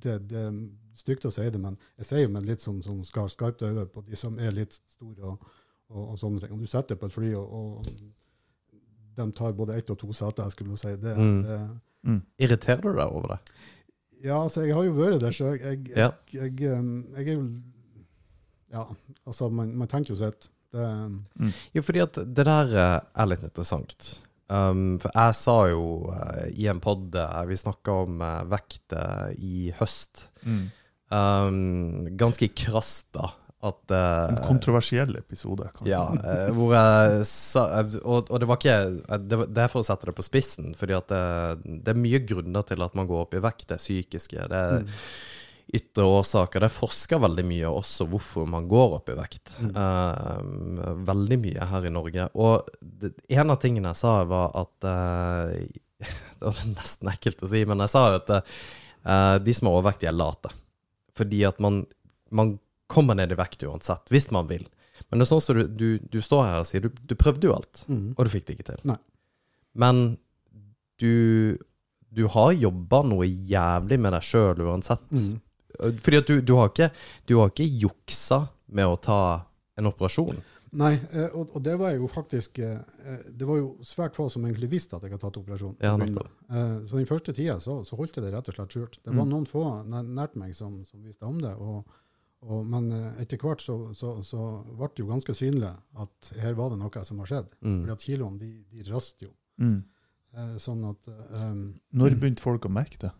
det, 0.02 0.28
det 0.28 0.36
er 0.42 0.56
stygt 0.94 1.24
å 1.24 1.30
si 1.32 1.46
det, 1.50 1.60
men 1.60 1.76
jeg 1.98 2.06
ser 2.06 2.18
jo 2.24 2.28
med 2.28 2.46
litt 2.46 2.60
sånn, 2.60 2.82
sånn 2.82 3.04
skar, 3.04 3.28
skarpt 3.28 3.62
øye 3.62 3.86
på 3.86 4.02
de 4.06 4.16
som 4.16 4.38
er 4.38 4.50
litt 4.52 4.72
store 4.90 5.22
og, 5.32 5.46
og, 5.88 6.18
sånne 6.18 6.40
ting. 6.40 6.52
Om 6.52 6.60
du 6.60 6.66
setter 6.66 6.96
på 6.96 7.06
et 7.06 7.12
fly, 7.12 7.34
og, 7.34 7.86
de 9.16 9.30
tar 9.32 9.52
både 9.56 9.76
ett 9.78 9.90
og 9.90 9.98
to 9.98 10.12
seter, 10.12 10.50
skulle 10.50 10.76
si 10.76 10.96
det, 10.96 11.16
Mm. 11.16 11.42
det 11.42 11.60
Mm. 12.06 12.22
Irriterer 12.38 12.82
du 12.82 12.92
deg 12.92 13.08
over 13.10 13.28
det? 13.28 13.38
Ja, 14.24 14.42
altså, 14.42 14.60
jeg 14.62 14.74
har 14.74 14.84
jo 14.84 14.92
vært 14.92 15.20
der, 15.20 15.30
så 15.32 15.54
jeg, 15.56 15.60
jeg, 15.60 15.96
Ja. 15.96 16.10
jeg, 16.32 16.60
jeg, 16.60 17.04
jeg 17.16 17.28
er 17.28 17.32
jo 17.32 17.48
Ja, 18.72 18.86
altså, 19.26 19.48
man, 19.52 19.70
man 19.78 19.88
tenker 19.88 20.14
jo 20.14 20.20
sitt. 20.20 20.48
Det, 20.74 20.86
Jo, 21.76 21.82
fordi 21.86 22.00
at 22.02 22.16
det 22.36 22.44
der 22.48 22.72
eh, 22.76 23.00
er 23.22 23.28
litt 23.30 23.44
interessant. 23.46 24.08
Um, 24.50 24.98
for 25.02 25.10
jeg 25.14 25.34
sa 25.38 25.54
jo 25.72 25.84
uh, 26.10 26.44
i 26.54 26.68
en 26.70 26.78
pod 26.82 27.14
vi 27.48 27.56
snakka 27.58 27.94
om 28.04 28.20
uh, 28.22 28.44
vekt 28.50 28.92
eh, 28.94 29.32
i 29.42 29.72
høst, 29.78 30.28
Mm. 30.46 30.68
um, 31.10 32.06
ganske 32.18 32.46
krast 32.54 33.08
da, 33.16 33.32
at 33.66 33.90
uh, 33.90 34.28
En 34.30 34.36
kontroversiell 34.46 35.16
episode. 35.18 35.66
kanskje. 35.74 35.90
Ja, 35.90 36.04
eh, 36.14 36.50
hvor 36.54 36.74
jeg 36.76 37.24
sa 37.26 37.64
eh, 37.80 37.96
Og, 38.04 38.28
og 38.30 38.38
det 38.42 38.46
var 38.50 38.60
ikke 38.60 38.76
eh, 39.08 39.18
det, 39.24 39.38
var, 39.40 39.50
det 39.50 39.64
er 39.64 39.72
for 39.72 39.82
å 39.82 39.88
sette 39.88 40.06
det 40.06 40.14
på 40.18 40.26
spissen, 40.26 40.74
fordi 40.78 40.94
at 40.94 41.08
det, 41.10 41.22
det 41.86 41.94
er 41.94 41.98
mye 42.04 42.20
grunner 42.28 42.62
til 42.68 42.84
at 42.86 42.94
man 42.94 43.08
går 43.10 43.24
opp 43.24 43.34
i 43.34 43.42
vekt. 43.42 43.66
Det 43.72 43.78
er 43.80 43.82
psykiske, 43.82 44.46
det 44.52 44.62
er 44.68 44.86
ytre 45.74 46.04
årsaker. 46.06 46.62
Det 46.62 46.68
er 46.68 46.74
forska 46.74 47.18
veldig 47.22 47.44
mye 47.48 47.70
også 47.70 48.06
hvorfor 48.10 48.46
man 48.50 48.68
går 48.70 48.98
opp 49.00 49.10
i 49.10 49.16
vekt. 49.18 49.56
Mm. 49.62 49.72
Uh, 49.74 50.92
veldig 51.08 51.38
mye 51.42 51.70
her 51.72 51.88
i 51.88 51.92
Norge. 51.92 52.28
Og 52.38 52.68
det, 52.80 53.12
en 53.34 53.50
av 53.54 53.58
tingene 53.62 53.90
jeg 53.90 54.00
sa, 54.02 54.20
var 54.30 54.54
at 54.62 54.86
uh, 54.86 55.56
Det 56.36 56.44
var 56.44 56.58
nesten 56.68 57.08
ekkelt 57.08 57.42
å 57.42 57.48
si, 57.48 57.62
men 57.64 57.80
jeg 57.80 57.88
sa 57.94 58.02
at 58.18 58.30
uh, 58.36 59.36
de 59.40 59.54
som 59.56 59.70
er 59.70 59.76
overvektige, 59.78 60.12
er 60.12 60.18
late. 60.18 60.52
Fordi 61.16 61.42
at 61.48 61.60
man, 61.64 61.84
man 62.28 62.58
kommer 62.92 63.16
ned 63.16 63.32
i 63.32 63.38
vekt 63.38 63.64
uansett, 63.64 64.12
hvis 64.12 64.28
man 64.34 64.50
vil. 64.50 64.66
Men 65.08 65.18
det 65.18 65.26
er 65.26 65.30
sånn 65.30 65.42
som 65.44 65.56
du, 65.56 65.64
du, 65.72 65.88
du 66.12 66.20
står 66.24 66.44
her 66.44 66.60
og 66.60 66.68
sier, 66.68 66.84
du, 66.84 66.92
du 67.08 67.16
prøvde 67.18 67.48
jo 67.48 67.54
alt, 67.56 67.82
mm. 67.88 68.10
og 68.14 68.26
du 68.26 68.32
fikk 68.32 68.46
det 68.48 68.58
ikke 68.58 68.68
til. 68.70 68.82
Nei. 68.92 68.98
Men 69.76 70.04
du, 71.00 71.56
du 72.12 72.24
har 72.32 72.52
jobba 72.56 73.02
noe 73.08 73.26
jævlig 73.28 73.98
med 74.00 74.16
deg 74.16 74.24
sjøl 74.24 74.62
uansett. 74.64 75.04
Mm. 75.12 75.34
Fordi 75.78 76.16
at 76.22 76.26
du, 76.30 76.40
du 76.40 76.54
har 76.58 76.68
ikke 76.72 76.90
Du 77.28 77.36
har 77.40 77.50
ikke 77.52 77.66
juksa 77.86 78.42
med 78.68 78.86
å 78.86 78.96
ta 79.00 79.18
en 79.78 79.86
operasjon. 79.90 80.38
Nei, 80.76 80.92
eh, 81.14 81.28
og, 81.38 81.52
og 81.56 81.62
det 81.64 81.76
var 81.78 81.92
jo 81.94 82.08
faktisk 82.10 82.58
eh, 82.58 82.80
eh, 83.06 83.20
Det 83.38 83.46
var 83.48 83.60
jo 83.60 83.68
svært 83.86 84.16
få 84.18 84.26
som 84.32 84.44
egentlig 84.44 84.68
visste 84.72 84.96
at 84.98 85.04
jeg 85.06 85.12
hadde 85.14 85.22
tatt 85.22 85.38
operasjon. 85.40 85.76
Ja. 85.80 85.92
Eh, 85.96 86.72
Så 86.88 86.96
den 86.98 87.06
første 87.08 87.32
tida 87.36 87.58
så, 87.62 87.78
så 87.86 87.96
holdt 87.96 88.16
jeg 88.18 88.24
det 88.26 88.32
rett 88.34 88.48
og 88.50 88.56
slett 88.58 88.74
skjult. 88.74 88.98
Det 89.04 89.14
var 89.14 89.24
Mm. 89.24 89.30
noen 89.32 89.46
få 89.48 89.62
nært 89.86 90.34
meg 90.36 90.54
som, 90.58 90.82
som 90.84 91.02
visste 91.06 91.24
om 91.28 91.38
det. 91.40 91.54
Og, 91.56 91.86
og, 92.42 92.66
men 92.66 92.90
etter 93.22 93.38
hvert 93.40 93.62
så, 93.64 93.78
så, 93.96 94.16
så 94.26 94.48
ble 94.76 94.90
det 94.92 95.04
jo 95.04 95.08
ganske 95.08 95.34
synlig 95.38 95.70
at 96.02 96.32
her 96.42 96.54
var 96.58 96.70
det 96.74 96.78
noe 96.82 97.04
som 97.08 97.22
har 97.22 97.30
skjedd. 97.30 97.54
Mm. 97.62 97.78
Fordi 97.84 97.92
at 97.96 98.04
kiloene 98.10 98.38
de, 98.42 98.50
de 98.74 98.84
rast 98.90 99.22
jo. 99.24 99.30
Mm. 99.62 99.78
Eh, 100.36 100.56
Sånn 100.60 100.82
at 100.90 101.08
um, 101.32 101.62
Når 101.96 102.18
begynte 102.20 102.44
folk 102.44 102.66
å 102.68 102.72
merke 102.72 103.00
det? 103.06 103.12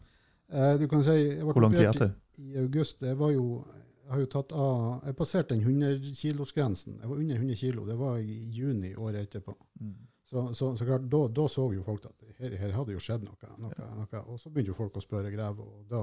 Eh, 0.52 0.76
Du 0.80 0.86
kan 0.88 1.04
si 1.04 1.16
jeg 1.16 1.42
Hvor 1.44 1.64
lang 1.64 1.74
tid 1.74 1.90
etter? 1.90 2.14
I, 2.38 2.52
i 2.52 2.62
august. 2.62 3.02
Jeg 3.02 3.18
var 3.18 3.32
jo 3.34 3.64
jeg 4.06 4.14
har 4.14 4.20
jo 4.22 4.26
tatt 4.30 4.52
av, 4.54 4.82
jeg 5.02 5.16
passerte 5.18 5.56
den 5.56 5.64
100-kilosgrensen. 5.66 7.00
Jeg 7.00 7.08
var 7.10 7.18
under 7.18 7.40
100 7.40 7.56
kilo. 7.58 7.86
Det 7.88 7.96
var 7.98 8.20
i 8.22 8.36
juni 8.54 8.92
året 8.94 9.26
etterpå. 9.26 9.56
Mm. 9.80 9.96
Så, 10.30 10.54
så, 10.54 10.76
så 10.76 10.86
klart, 10.86 11.08
da, 11.10 11.20
da 11.28 11.46
så 11.50 11.64
jo 11.74 11.82
folk 11.86 12.06
at 12.06 12.22
her, 12.38 12.54
her 12.58 12.74
hadde 12.74 12.94
jo 12.94 13.02
skjedd 13.02 13.26
noe, 13.26 13.50
noe, 13.62 13.88
noe. 13.98 14.22
Og 14.26 14.38
så 14.38 14.50
begynte 14.50 14.70
jo 14.70 14.78
folk 14.78 14.98
å 14.98 15.02
spørre 15.02 15.30
Greve, 15.34 15.66
og, 15.66 15.84
da, 15.90 16.02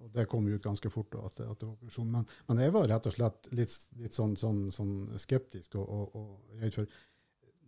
og 0.00 0.12
det 0.12 0.26
kom 0.28 0.48
jo 0.48 0.56
ut 0.56 0.64
ganske 0.64 0.92
fort 0.92 1.16
at, 1.20 1.40
at 1.40 1.56
det 1.60 1.68
var 1.68 1.74
operasjon. 1.74 2.10
Men, 2.12 2.28
men 2.48 2.62
jeg 2.64 2.74
var 2.76 2.88
rett 2.92 3.08
og 3.08 3.16
slett 3.16 3.48
litt, 3.56 3.76
litt 4.00 4.16
sånn, 4.16 4.36
sånn, 4.40 4.66
sånn 4.72 4.94
skeptisk 5.20 5.76
og, 5.80 5.88
og, 5.88 6.20
og 6.20 6.62
redd 6.62 6.78
for 6.80 7.00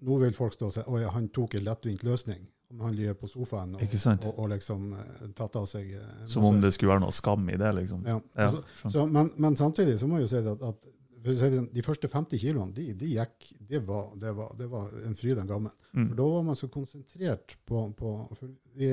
Nå 0.05 0.17
vil 0.21 0.35
folk 0.37 0.53
stå 0.53 0.67
og 0.69 0.73
si 0.75 0.83
at 0.83 1.14
han 1.14 1.31
tok 1.33 1.55
en 1.57 1.62
lettvint 1.64 2.03
løsning. 2.05 2.43
Han 2.81 2.97
ligger 2.97 3.15
på 3.19 3.29
sofaen 3.31 3.77
og, 3.77 3.83
og, 4.15 4.39
og 4.39 4.49
liksom 4.55 4.89
eh, 4.99 5.29
tatt 5.37 5.57
av 5.61 5.69
seg 5.71 5.93
masse. 5.95 6.33
Som 6.33 6.49
om 6.49 6.61
det 6.63 6.73
skulle 6.75 6.95
være 6.95 7.05
noe 7.05 7.15
skam 7.15 7.47
i 7.53 7.59
det, 7.61 7.71
liksom. 7.81 8.03
ja. 8.09 8.19
Ja, 8.35 8.49
Altså, 8.49 8.65
så, 8.89 9.07
men, 9.07 9.31
men 9.39 9.57
samtidig 9.57 9.99
så 10.01 10.09
må 10.11 10.19
jeg 10.19 10.29
jo 10.29 10.33
si 10.35 10.43
at, 10.43 10.67
at 10.71 10.91
de 11.25 11.83
første 11.83 12.09
50 12.11 12.41
kiloene, 12.41 12.75
de, 12.77 12.91
de 13.01 13.13
gikk, 13.15 13.47
det 13.71 13.81
var, 13.87 14.11
det, 14.21 14.35
var, 14.37 14.51
det 14.59 14.67
var 14.69 14.91
en 15.07 15.15
fryd 15.17 15.39
en 15.41 15.49
gammel. 15.49 15.73
Mm. 15.95 16.09
For 16.11 16.19
da 16.19 16.27
var 16.35 16.43
man 16.51 16.59
så 16.59 16.69
konsentrert 16.69 17.57
på, 17.65 17.87
på 17.97 18.11
For 18.37 18.51
vi 18.77 18.91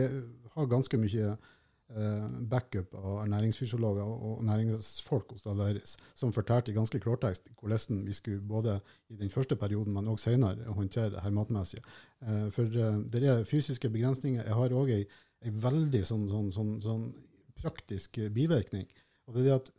har 0.55 0.69
ganske 0.71 0.99
mye 1.01 1.33
eh, 1.33 1.57
backup 2.49 2.93
av 2.95 3.17
ernæringsfysiologer 3.25 4.03
og 4.07 4.43
næringsfolk 4.47 5.33
hos 5.35 5.45
Aleris, 5.51 5.97
som 6.15 6.31
fortalte 6.31 6.71
i 6.71 6.75
ganske 6.75 6.99
klartekst 7.03 7.49
hvordan 7.59 8.05
vi 8.05 8.13
skulle 8.15 8.41
både 8.41 8.77
i 9.09 9.17
den 9.19 9.29
første 9.29 9.55
perioden, 9.59 9.93
men 9.93 10.07
også 10.07 10.29
senere 10.29 10.71
håndtere 10.71 11.09
det 11.11 11.21
her 11.25 11.29
matmessige. 11.35 11.83
Eh, 12.23 12.47
for 12.51 12.63
eh, 12.63 13.01
det 13.11 13.23
er 13.27 13.43
fysiske 13.43 13.89
begrensninger. 13.89 14.43
Jeg 14.43 14.53
har 14.55 14.77
òg 14.77 14.93
ei, 14.95 15.03
ei, 15.43 15.51
veldig 15.51 16.03
sånn, 16.07 16.27
sånn, 16.31 16.51
sånn, 16.55 16.73
sånn 16.81 17.05
praktisk 17.59 18.17
bivirkning. 18.33 18.87
og 19.27 19.35
det 19.35 19.41
er 19.41 19.45
det 19.45 19.55
at 19.59 19.71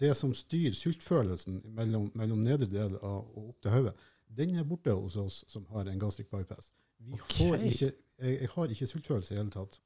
det 0.00 0.16
som 0.16 0.34
styrer 0.34 0.74
sultfølelsen 0.74 1.60
mellom, 1.76 2.10
mellom 2.18 2.42
nedre 2.42 2.66
del 2.66 2.96
av, 2.98 3.22
og 3.36 3.52
opp 3.52 3.62
til 3.62 3.70
hodet, 3.76 3.94
den 4.32 4.56
er 4.58 4.64
borte 4.66 4.90
hos 4.96 5.16
oss 5.20 5.44
som 5.48 5.64
har 5.70 5.86
en 5.86 5.98
gastric 5.98 6.30
bypass. 6.30 6.72
Vi 6.98 7.14
Okay. 7.14 7.38
får 7.38 7.54
ikke, 7.66 7.92
jeg, 8.18 8.40
jeg 8.40 8.48
har 8.54 8.70
ikke 8.74 8.86
sultfølelse 8.86 9.34
i 9.34 9.36
det 9.36 9.42
hele 9.42 9.54
tatt, 9.54 9.80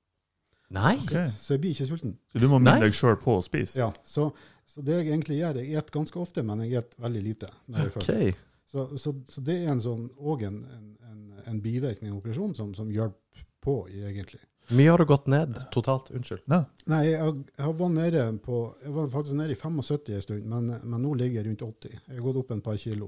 Nei! 0.74 0.96
Okay. 0.98 1.28
så 1.30 1.54
jeg 1.54 1.62
blir 1.62 1.76
ikke 1.76 1.86
sulten. 1.86 2.16
Så 2.32 2.42
du 2.42 2.48
må 2.50 2.58
minne 2.58 2.80
deg 2.82 2.96
sjøl 2.96 3.18
på 3.22 3.36
å 3.38 3.44
spise? 3.44 3.78
Ja, 3.78 3.92
så, 4.06 4.30
så 4.66 4.82
det 4.82 4.98
jeg 4.98 5.12
egentlig 5.12 5.38
gjør, 5.38 5.60
jeg 5.62 5.78
spiser 5.78 5.94
ganske 5.94 6.18
ofte, 6.22 6.42
men 6.46 6.64
jeg 6.64 6.82
spiser 6.82 7.06
veldig 7.06 7.22
lite. 7.22 7.52
når 7.70 7.84
jeg 7.84 7.92
Ok. 7.92 8.02
full. 8.02 8.42
Så, 8.66 8.86
så, 8.98 9.12
så 9.30 9.40
det 9.46 9.60
er 9.62 9.70
en 9.70 9.80
sånn, 9.80 10.08
og 10.18 10.42
en, 10.42 10.58
en, 10.74 10.86
en, 11.06 11.20
en 11.46 11.60
bivirkning 11.62 12.10
av 12.10 12.18
operasjonen 12.18 12.56
som, 12.58 12.74
som 12.74 12.90
hjelper 12.90 13.44
på, 13.62 13.76
egentlig. 13.94 14.42
Mye 14.74 14.90
har 14.90 14.98
du 14.98 15.06
gått 15.06 15.28
ned 15.30 15.54
totalt? 15.70 16.10
Unnskyld. 16.10 16.42
Nei. 16.50 16.64
Nei, 16.90 17.04
jeg, 17.12 17.34
jeg 17.54 17.74
var 17.78 17.92
nede 17.94 18.24
på, 18.42 18.64
jeg 18.82 18.94
var 18.96 19.12
faktisk 19.12 19.38
nede 19.38 19.54
i 19.54 19.60
75 19.60 20.10
en 20.16 20.24
stund, 20.24 20.48
men, 20.50 20.72
men 20.82 21.04
nå 21.06 21.14
ligger 21.14 21.38
jeg 21.40 21.46
rundt 21.52 21.62
80. 21.62 21.94
Jeg 22.08 22.18
har 22.18 22.24
gått 22.26 22.40
opp 22.42 22.50
en 22.56 22.64
par 22.66 22.80
kilo, 22.82 23.06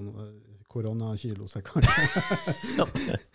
nå, 0.69 0.73
koronakilo, 0.73 1.47
så, 1.49 1.59
jeg 1.63 1.65
kan- 1.65 1.83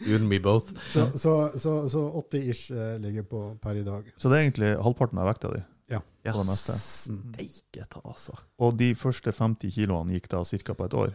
You 0.07 0.15
and 0.15 0.27
me 0.29 0.39
both. 0.39 0.73
så, 0.91 1.07
så, 1.17 1.51
så, 1.57 1.89
så 1.89 2.11
80-ish 2.21 2.71
eh, 2.71 2.99
ligger 2.99 3.23
på 3.23 3.57
per 3.61 3.75
i 3.75 3.83
dag. 3.83 4.03
Så 4.17 4.29
det 4.29 4.37
er 4.37 4.41
egentlig 4.47 4.73
halvparten 4.83 5.17
av 5.19 5.27
vekta 5.31 5.51
di. 5.53 5.61
Ja, 5.91 5.99
På 6.31 6.39
det 6.47 6.55
steike 6.55 7.83
ta, 7.89 7.99
altså. 8.07 8.33
Og 8.59 8.77
de 8.79 8.93
første 8.95 9.31
50 9.35 9.71
kiloene 9.75 10.13
gikk 10.15 10.29
da 10.31 10.43
ca. 10.43 10.73
på 10.73 10.85
et 10.85 10.93
år? 10.93 11.13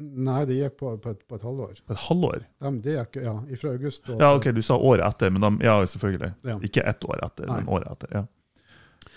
Nei, 0.00 0.44
det 0.48 0.58
gikk 0.58 0.76
på, 0.80 0.96
på, 1.00 1.10
et, 1.14 1.22
på 1.28 1.34
et 1.38 1.42
halvår. 1.44 1.80
På 1.86 1.92
et 1.96 1.98
halvår? 2.08 2.44
De, 2.60 2.70
det 2.84 2.94
gikk, 2.98 3.16
ja, 3.24 3.34
fra 3.60 3.70
august 3.72 4.08
og 4.12 4.20
Ja, 4.20 4.34
OK, 4.36 4.50
du 4.56 4.60
sa 4.64 4.76
året 4.76 5.04
etter, 5.08 5.30
men 5.32 5.40
de, 5.44 5.64
ja, 5.64 5.78
selvfølgelig. 5.86 6.30
Ja. 6.44 6.58
Ikke 6.64 6.84
ett 6.88 7.04
år 7.04 7.24
etter, 7.24 7.46
Nei. 7.48 7.56
men 7.62 7.68
året 7.72 7.90
etter. 7.96 8.14
ja. 8.20 8.24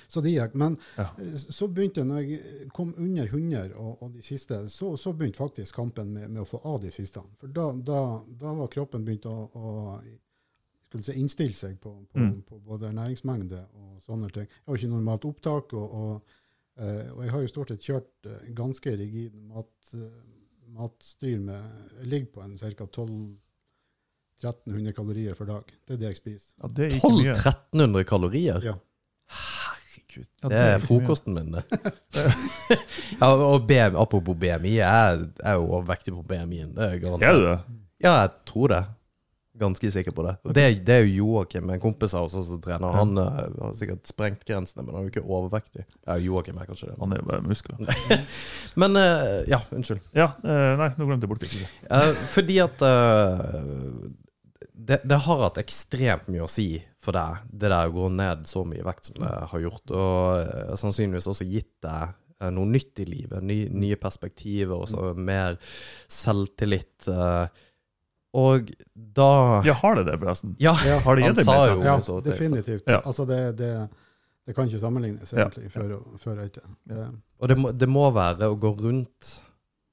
Så 0.08 0.22
det 0.24 0.32
gikk. 0.32 0.54
Men 0.56 0.78
Ja. 0.98 1.10
eh, 1.20 1.34
så 1.36 1.67
begynte 1.67 2.04
når 2.08 2.22
jeg 2.24 2.70
kom 2.74 2.93
under 2.98 3.26
100 3.28 3.74
og, 3.76 3.98
og 4.04 4.13
de 4.13 4.22
siste, 4.24 4.62
så, 4.72 4.93
så 4.98 5.12
begynte 5.13 5.38
faktisk 5.41 5.76
kampen 5.76 6.13
med, 6.13 6.30
med 6.32 6.41
å 6.41 6.48
få 6.48 6.62
av 6.63 6.82
de 6.82 6.91
siste. 6.96 7.20
For 7.41 7.48
da, 7.48 7.72
da, 7.74 8.00
da 8.39 8.54
var 8.62 8.67
kroppen 8.72 9.04
begynt 9.06 9.26
å, 9.28 9.36
å 9.52 9.74
skulle 10.88 11.04
si, 11.04 11.17
innstille 11.20 11.54
seg 11.54 11.80
på, 11.84 11.91
på, 12.12 12.20
Mm. 12.24 12.41
på 12.48 12.60
både 12.63 12.93
næringsmengde 12.96 13.65
og 13.76 13.98
sånne 14.06 14.30
ting. 14.32 14.48
Jeg 14.48 14.65
har 14.72 14.78
ikke 14.80 14.93
normalt 14.93 15.26
opptak, 15.28 15.74
og, 15.74 15.98
og, 16.00 16.38
eh, 16.80 17.12
og 17.12 17.24
jeg 17.26 17.32
har 17.36 17.41
jo 17.43 17.52
stort 17.52 17.74
sett 17.74 17.84
kjørt 17.89 18.32
eh, 18.32 18.48
ganske 18.56 18.93
rigid 18.98 19.36
mat, 19.52 19.91
matstyr 20.78 21.39
med 21.39 21.84
Jeg 22.00 22.08
ligger 22.12 22.32
på 22.38 22.41
en 22.46 22.56
ca. 22.58 22.86
12 22.86 23.38
1300 24.43 24.93
kalorier 24.93 25.34
for 25.34 25.50
dag. 25.50 25.72
Det 25.88 25.96
er 25.96 25.98
det 25.98 26.10
jeg 26.12 26.17
spiser. 26.20 26.52
ja 26.62 26.67
det 26.78 26.84
er 26.86 26.91
ikke 27.00 27.10
mye. 27.15 27.32
1200-1300 27.34 28.04
kalorier? 28.06 28.60
Ja. 28.67 28.74
Herregud. 29.97 30.27
Ja, 30.41 30.49
det 30.49 30.57
er 30.57 30.83
frokosten 30.83 31.33
min, 31.33 31.51
det. 31.51 31.63
ja, 33.21 33.31
og 33.33 33.65
BM, 33.67 33.97
apropos 33.97 34.38
BMI, 34.38 34.77
jeg 34.79 35.25
er 35.43 35.57
jo 35.57 35.65
overvektig 35.71 36.13
på 36.13 36.23
BMI-en. 36.27 36.75
Det 36.75 36.86
er 36.86 37.01
garantert. 37.01 37.29
Er 37.29 37.33
du 37.33 37.47
det? 37.47 37.57
Ja, 38.03 38.13
jeg 38.21 38.31
tror 38.45 38.73
det. 38.73 38.83
Ganske 39.57 39.89
sikker 39.89 40.13
på 40.13 40.21
det. 40.21 40.36
Og 40.45 40.53
det, 40.53 40.65
det 40.86 40.93
er 40.93 41.07
jo 41.07 41.23
Joakim, 41.31 41.69
en 41.73 41.81
kompis 41.81 42.13
av 42.13 42.27
oss 42.27 42.36
som 42.45 42.60
trener. 42.62 42.93
Han 42.93 43.17
eh, 43.17 43.39
har 43.57 43.71
sikkert 43.79 44.05
sprengt 44.05 44.45
grensene, 44.45 44.83
men 44.86 44.93
han 44.93 45.01
er 45.01 45.07
jo 45.07 45.13
ikke 45.15 45.25
overvektig. 45.25 45.88
Ja, 46.05 46.19
Joakim 46.21 46.60
er 46.62 46.69
kanskje 46.69 46.91
det. 46.91 46.97
Han 47.01 47.15
er 47.15 47.23
jo 47.23 47.29
bare 47.31 47.41
muskler. 47.41 47.81
Men 48.81 48.99
uh, 49.01 49.41
Ja, 49.49 49.63
unnskyld. 49.73 50.03
Ja, 50.13 50.29
uh, 50.43 50.77
nei, 50.77 50.91
nå 50.99 51.10
glemte 51.10 51.25
jeg 51.25 51.33
bort 51.33 51.41
det. 51.41 51.65
Fordi 52.36 52.60
at 52.67 52.86
det, 54.77 54.99
det 55.09 55.17
har 55.25 55.39
hatt 55.41 55.57
ekstremt 55.57 56.27
mye 56.29 56.45
å 56.45 56.49
si 56.51 56.67
for 57.01 57.15
deg, 57.17 57.43
det 57.49 57.69
der 57.73 57.89
å 57.89 57.93
gå 57.95 58.07
ned 58.13 58.43
så 58.45 58.61
mye 58.67 58.83
vekt 58.85 59.09
som 59.09 59.19
det 59.23 59.31
har 59.51 59.61
gjort. 59.63 59.91
Og 59.95 60.41
eh, 60.43 60.73
sannsynligvis 60.77 61.27
også 61.31 61.47
gitt 61.49 61.71
deg 61.85 62.11
eh, 62.41 62.51
noe 62.53 62.69
nytt 62.69 63.01
i 63.01 63.07
livet. 63.09 63.41
Ny, 63.47 63.57
nye 63.73 63.97
perspektiver 64.01 64.75
og 64.77 64.89
så 64.91 65.13
mer 65.17 65.57
selvtillit. 66.11 67.07
eh, 67.07 67.47
og 68.37 68.69
da 68.93 69.61
Ja, 69.65 69.73
har 69.81 69.95
det 69.97 70.03
det, 70.11 70.17
forresten? 70.21 70.55
Ja, 70.61 70.75
Ja, 70.85 70.99
Har 71.01 71.15
det 71.17 71.23
gitt 71.25 71.39
deg 71.39 71.47
mer 71.47 71.63
selvtillit? 71.63 71.85
Ja, 71.89 71.97
så 72.05 72.19
definitivt. 72.21 72.83
Ja. 72.91 73.01
Altså 73.07 73.25
det, 73.25 73.39
det, 73.57 73.71
det 74.45 74.55
kan 74.55 74.67
ikke 74.69 74.81
sammenlignes 74.83 75.33
Ja. 75.33 75.47
egentlig 75.47 75.71
før 75.73 75.95
og, 75.97 76.19
før 76.21 76.37
og 76.37 76.45
etter. 76.45 76.67
Det, 76.85 77.07
Og 77.39 77.49
det 77.49 77.57
må, 77.57 77.71
det 77.73 77.89
må 77.89 78.05
være 78.13 78.51
å 78.51 78.59
gå 78.59 78.75
rundt 78.83 79.31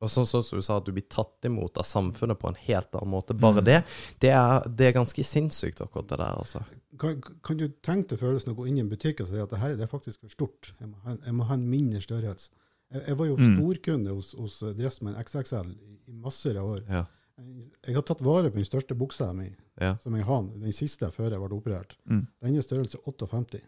og 0.04 0.10
sånn 0.12 0.26
som 0.28 0.42
du 0.58 0.62
sa, 0.62 0.76
at 0.78 0.86
du 0.86 0.92
blir 0.94 1.06
tatt 1.10 1.48
imot 1.48 1.78
av 1.80 1.86
samfunnet 1.88 2.38
på 2.40 2.48
en 2.52 2.58
helt 2.66 2.94
annen 2.94 3.10
måte. 3.10 3.34
Bare 3.36 3.62
Mm. 3.62 3.64
det, 3.64 3.78
det 4.20 4.30
er, 4.36 4.68
det 4.68 4.86
er 4.90 4.92
ganske 4.98 5.24
sinnssykt, 5.24 5.80
akkurat 5.84 6.08
det 6.12 6.18
der. 6.20 6.38
altså. 6.38 6.62
kan, 7.00 7.18
kan 7.42 7.56
du 7.58 7.68
tenke 7.82 8.10
deg 8.14 8.20
følelsen 8.20 8.50
av 8.52 8.54
å 8.58 8.62
gå 8.62 8.68
inn 8.70 8.76
i 8.78 8.84
en 8.84 8.90
butikk 8.92 9.20
og 9.24 9.28
si 9.32 9.40
at 9.42 9.50
det 9.50 9.58
her 9.64 9.74
det 9.76 9.82
er 9.88 9.90
faktisk 9.90 10.20
for 10.20 10.30
stort? 10.30 10.74
Jeg 10.80 10.88
må 10.92 10.96
ha 11.04 11.16
jeg 11.24 11.34
må 11.34 11.44
ha 11.48 11.54
en 11.58 11.66
mindre 11.70 12.00
størrelse. 12.04 12.50
Jeg, 12.92 13.02
jeg 13.08 13.16
var 13.18 13.26
jo 13.26 13.36
Mm. 13.36 13.56
storkunde 13.56 14.14
hos, 14.14 14.32
hos 14.38 14.60
Dressmann 14.76 15.16
XXL 15.18 15.72
i, 15.74 15.98
i 16.08 16.12
masser 16.12 16.56
av 16.60 16.68
år. 16.76 16.82
Ja. 16.88 17.04
Jeg, 17.38 17.70
jeg 17.88 17.94
har 17.96 18.02
tatt 18.06 18.20
vare 18.22 18.50
på 18.50 18.60
den 18.60 18.64
største 18.68 18.94
buksa 18.94 19.32
mi, 19.34 19.48
Ja. 19.80 19.96
som 20.02 20.14
jeg 20.14 20.22
har, 20.24 20.42
den 20.42 20.72
siste 20.72 21.10
før 21.10 21.30
jeg 21.34 21.40
ble 21.42 21.56
operert. 21.56 21.96
Mm. 22.06 22.26
Den 22.44 22.56
er 22.56 22.62
størrelse 22.62 22.98
58. 23.08 23.60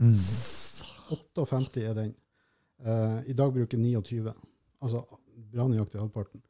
Mm. 0.00 0.14
58 1.10 1.82
er 1.84 1.94
den. 1.94 2.14
Uh, 2.82 3.20
I 3.28 3.34
dag 3.36 3.52
bruker 3.54 3.78
jeg 3.78 3.84
29. 4.02 4.32
Altså 4.82 5.04
bra 5.52 5.66
nøyaktig 5.68 6.00
halvparten. 6.00 6.40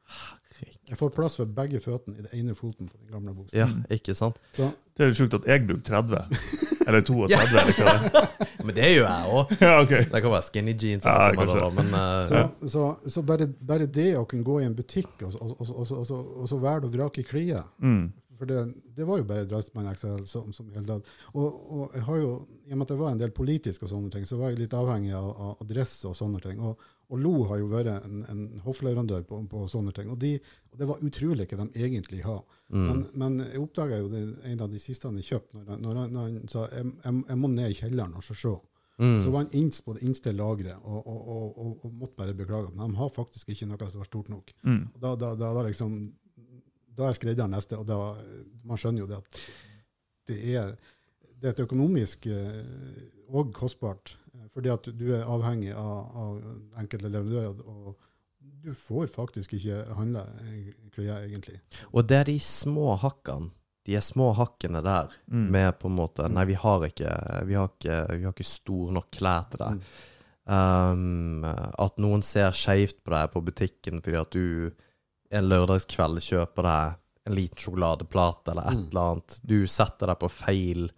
Jeg 0.88 0.98
får 0.98 1.10
plass 1.14 1.36
for 1.40 1.48
begge 1.56 1.80
føttene 1.82 2.20
i 2.20 2.24
det 2.26 2.32
ene 2.38 2.54
foten 2.54 2.86
på 2.90 2.98
den 3.00 3.10
gamle 3.10 3.32
buksa. 3.34 3.56
ja, 3.56 3.66
ikke 3.90 4.14
sant? 4.14 4.36
Så, 4.54 4.68
Det 4.94 5.04
er 5.04 5.10
litt 5.10 5.18
sjukt 5.18 5.34
at 5.38 5.46
jeg 5.48 5.64
bruker 5.66 5.82
30. 5.88 6.38
Eller 6.82 7.04
32, 7.06 7.26
eller 7.32 7.76
hva 7.78 7.94
det 8.02 8.12
er. 8.12 8.28
Men 8.66 8.76
det 8.76 8.88
gjør 8.92 9.06
jeg 9.08 9.32
òg. 9.36 9.52
Ja, 9.62 9.72
okay. 9.82 10.04
Det 10.06 10.22
kan 10.22 10.34
være 10.36 10.46
skinny 10.46 10.74
jeans, 10.78 11.06
Ja, 11.08 11.30
kanskje. 11.34 11.68
men 11.74 11.88
uh, 11.94 12.22
så, 12.28 12.42
så, 12.70 12.82
så 13.10 13.22
bare, 13.26 13.48
bare 13.58 13.88
det 13.90 14.12
å 14.20 14.24
kunne 14.30 14.46
gå 14.46 14.60
i 14.62 14.66
en 14.68 14.76
butikk 14.78 15.24
og, 15.26 15.34
og, 15.40 15.54
og, 15.58 15.72
og, 15.82 15.94
og, 15.98 16.34
og 16.44 16.50
så 16.50 16.58
velge 16.62 16.90
å 16.90 16.92
vrake 16.94 17.24
klær 17.26 17.64
Mm. 17.82 18.12
For 18.42 18.48
det, 18.50 18.62
det 18.96 19.04
var 19.06 19.20
jo 19.20 19.24
bare 19.28 19.44
Dressman 19.46 19.86
XL 19.94 20.24
som, 20.26 20.48
som 20.54 20.66
hele 20.74 20.82
tatt. 20.88 21.10
Og, 21.38 21.44
og 21.46 21.92
jeg 21.94 22.02
har 22.08 22.16
jo, 22.18 22.30
i 22.66 22.72
og 22.72 22.78
med 22.80 22.82
at 22.88 22.90
det 22.90 22.96
var 22.98 23.12
en 23.14 23.20
del 23.20 23.30
politisk 23.36 23.84
og 23.86 23.90
sånne 23.92 24.10
ting, 24.10 24.24
så 24.26 24.38
var 24.40 24.50
jeg 24.50 24.64
litt 24.64 24.74
avhengig 24.74 25.12
av, 25.14 25.28
av 25.52 25.60
dress 25.68 25.92
og 26.10 26.16
sånne 26.18 26.40
ting. 26.42 26.58
Og, 26.58 26.82
og 27.12 27.20
Lo 27.20 27.33
har 27.51 27.59
jo 27.61 27.66
vært 27.68 27.90
en, 27.92 28.22
en 28.33 28.42
hoffleverandør 28.64 29.22
på, 29.29 29.38
på 29.53 29.62
sånne 29.68 29.92
ting. 29.92 30.09
Og, 30.11 30.16
de, 30.22 30.31
og 30.72 30.79
det 30.81 30.87
var 30.88 31.03
utrolig 31.05 31.44
hva 31.51 31.66
de 31.68 31.83
egentlig 31.85 32.22
har. 32.25 32.38
mm. 32.72 32.87
Men, 32.88 33.03
men 33.20 33.38
jeg 33.44 33.61
oppdaga 33.61 33.98
jo 34.01 34.09
det, 34.12 34.22
en 34.48 34.62
av 34.64 34.70
de 34.72 34.81
siste 34.81 35.11
han 35.11 35.20
kjøpte, 35.20 35.61
når, 35.66 35.81
når, 35.85 35.98
han- 36.01 36.12
når 36.16 36.29
han 36.31 36.48
sa 36.48 36.62
jeg, 36.72 36.92
jeg, 37.05 37.25
jeg 37.29 37.38
må 37.42 37.51
ned 37.53 37.70
i 37.75 37.77
kjelleren 37.83 38.16
og 38.16 38.25
så 38.25 38.35
se. 38.42 38.55
Mm. 39.03 39.18
Så 39.25 39.31
var 39.35 39.44
han 39.44 39.55
inns 39.59 39.81
på 39.85 39.94
det 39.96 40.03
innste 40.07 40.33
lageret 40.37 40.81
og, 40.85 40.98
og, 41.09 41.20
og, 41.35 41.44
og, 41.59 41.85
og 41.88 41.92
måtte 42.01 42.16
bare 42.16 42.35
beklage. 42.38 42.72
Men 42.77 42.92
de 42.92 42.98
har 43.01 43.09
faktisk 43.12 43.48
ikke 43.53 43.68
noe 43.70 43.88
som 43.90 44.03
var 44.03 44.09
stort 44.11 44.29
nok. 44.33 44.53
Mm. 44.64 44.83
Og 44.94 44.98
Da, 45.05 45.14
da, 45.16 45.31
da, 45.40 45.53
da 45.57 45.62
liksom 45.68 45.94
da 46.96 47.07
er 47.09 47.16
skredderen 47.16 47.55
neste, 47.57 47.79
og 47.81 47.87
da, 47.88 47.96
man 48.68 48.77
skjønner 48.81 49.01
jo 49.05 49.07
det 49.09 49.16
at 49.22 49.38
det 50.29 50.37
er, 50.61 50.75
det 51.40 51.48
er 51.48 51.55
et 51.55 51.62
økonomisk 51.64 52.27
eh, 52.31 53.07
og 53.33 53.48
kostbart, 53.57 54.12
fordi 54.54 54.70
at 54.72 54.86
du 54.98 55.06
er 55.14 55.24
avhengig 55.28 55.74
av, 55.76 56.16
av 56.16 56.78
enkelte 56.80 57.10
leverandører, 57.12 57.60
og 57.68 57.96
du 58.62 58.72
får 58.74 59.06
faktisk 59.12 59.52
ikke 59.58 59.80
handle 59.98 60.22
tror 60.94 61.04
klær, 61.06 61.18
egentlig. 61.28 61.60
Og 61.92 62.06
det 62.08 62.16
er 62.20 62.24
de 62.30 62.38
små 62.42 62.96
hakkene, 63.02 63.50
de 63.86 63.96
er 63.98 64.04
små 64.06 64.30
hakkene 64.38 64.82
der, 64.82 65.10
Mm. 65.26 65.50
med 65.50 65.78
på 65.80 65.88
en 65.90 65.96
måte 65.96 66.28
Nei, 66.30 66.44
vi 66.44 66.54
har 66.54 66.80
ikke, 66.86 67.12
vi 67.46 67.54
har 67.58 67.68
ikke, 67.68 67.96
vi 68.18 68.24
har 68.24 68.32
ikke 68.32 68.44
stor 68.46 68.92
nok 68.92 69.10
klær 69.10 69.48
til 69.50 69.58
deg. 69.58 69.80
Um, 70.44 71.44
at 71.44 71.98
noen 72.02 72.22
ser 72.26 72.50
skeivt 72.56 72.98
på 73.06 73.12
deg 73.14 73.28
på 73.30 73.42
butikken 73.46 74.00
fordi 74.02 74.18
at 74.18 74.32
du 74.34 74.72
en 75.32 75.46
lørdagskveld 75.48 76.18
kjøper 76.20 76.66
deg 76.66 76.96
en 77.30 77.36
liten 77.38 77.62
sjokoladeplate 77.62 78.50
eller 78.50 78.66
et 78.72 78.78
Mm. 78.80 78.88
eller 78.90 79.12
annet. 79.12 79.40
Du 79.46 79.66
setter 79.70 80.06
deg 80.10 80.18
på 80.18 80.28
feil 80.30 80.90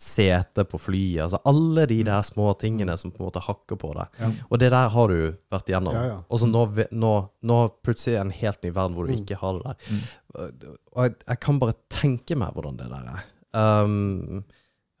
sete 0.00 0.64
på 0.64 0.78
flyet. 0.80 1.20
Altså 1.26 1.40
alle 1.50 1.84
de 1.90 1.98
der 2.08 2.22
små 2.24 2.54
tingene 2.60 2.94
som 2.96 3.12
på 3.12 3.20
en 3.20 3.26
måte 3.28 3.42
hakker 3.44 3.76
på 3.80 3.90
deg. 3.98 4.14
Ja. 4.22 4.30
Og 4.48 4.62
det 4.62 4.70
der 4.72 4.88
har 4.94 5.12
du 5.12 5.18
vært 5.52 5.68
igjennom. 5.68 5.96
Ja, 5.98 6.04
ja. 6.14 6.20
Og 6.28 6.40
så 6.40 6.48
nå, 6.48 6.62
nå, 6.96 7.10
nå 7.44 7.58
plutselig 7.84 8.14
er 8.16 8.22
det 8.22 8.28
en 8.30 8.38
helt 8.38 8.64
ny 8.64 8.70
verden 8.78 8.96
hvor 8.96 9.06
du 9.06 9.12
Mm. 9.12 9.20
ikke 9.20 9.36
har 9.42 9.58
det 9.58 9.66
der. 9.66 9.76
Mm. 9.90 10.72
Og 10.94 11.04
jeg, 11.04 11.14
jeg 11.26 11.40
kan 11.44 11.60
bare 11.60 11.76
tenke 11.92 12.38
meg 12.40 12.56
hvordan 12.56 12.80
det 12.80 12.88
der 12.88 13.12
er. 13.12 13.28
Um, 13.52 14.42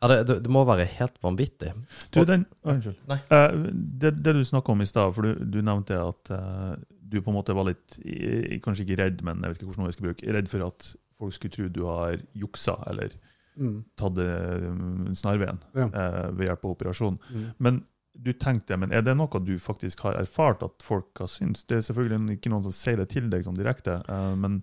ja, 0.02 0.08
det, 0.12 0.18
det, 0.28 0.36
det 0.44 0.52
må 0.52 0.66
være 0.68 0.84
helt 0.98 1.16
vanvittig. 1.22 1.72
Du, 2.12 2.20
den, 2.28 2.44
unnskyld. 2.64 3.00
Nei. 3.08 3.18
Eh, 3.30 3.56
det, 4.04 4.14
det 4.24 4.36
du 4.36 4.44
snakka 4.48 4.72
om 4.72 4.80
i 4.84 4.88
stad, 4.88 5.12
for 5.16 5.28
du, 5.28 5.44
du 5.44 5.60
nevnte 5.64 5.96
at 5.96 6.32
uh, 6.32 6.76
du 7.10 7.20
på 7.20 7.32
en 7.32 7.36
måte 7.40 7.56
var 7.56 7.66
litt 7.68 7.96
Kanskje 8.64 8.84
ikke 8.86 9.00
redd, 9.00 9.24
men 9.26 9.40
jeg 9.42 9.52
vet 9.54 9.60
ikke 9.62 9.72
hvordan 9.72 9.88
jeg 9.88 9.96
skal 9.96 10.08
bruke. 10.10 10.32
Redd 10.36 10.48
for 10.52 10.66
at 10.68 10.92
folk 11.20 11.36
skulle 11.36 11.56
tro 11.56 11.68
du 11.72 11.82
har 11.88 12.20
juksa, 12.36 12.76
eller 12.90 13.12
Mm. 13.60 13.78
tatt 14.00 14.18
eh, 14.24 14.66
snarveien 15.20 15.58
Ja. 15.76 15.86
eh, 15.92 16.30
ved 16.32 16.46
hjelp 16.48 16.64
av 16.64 16.70
operasjon. 16.74 17.18
Mm. 17.30 17.46
Men 17.58 17.82
du 18.20 18.32
tenkte, 18.32 18.76
men 18.80 18.90
er 18.92 19.02
det 19.06 19.14
noe 19.16 19.40
du 19.44 19.52
faktisk 19.62 20.00
har 20.06 20.16
erfart 20.18 20.62
at 20.66 20.82
folk 20.82 21.20
har 21.22 21.28
syntes? 21.30 21.64
Det 21.68 21.76
er 21.78 21.84
selvfølgelig 21.92 22.38
ikke 22.38 22.50
noen 22.50 22.64
som 22.66 22.72
sier 22.74 22.96
det 22.96 23.08
til 23.12 23.28
deg 23.30 23.44
sånn 23.46 23.56
direkte, 23.58 24.00
eh, 24.08 24.34
men 24.36 24.62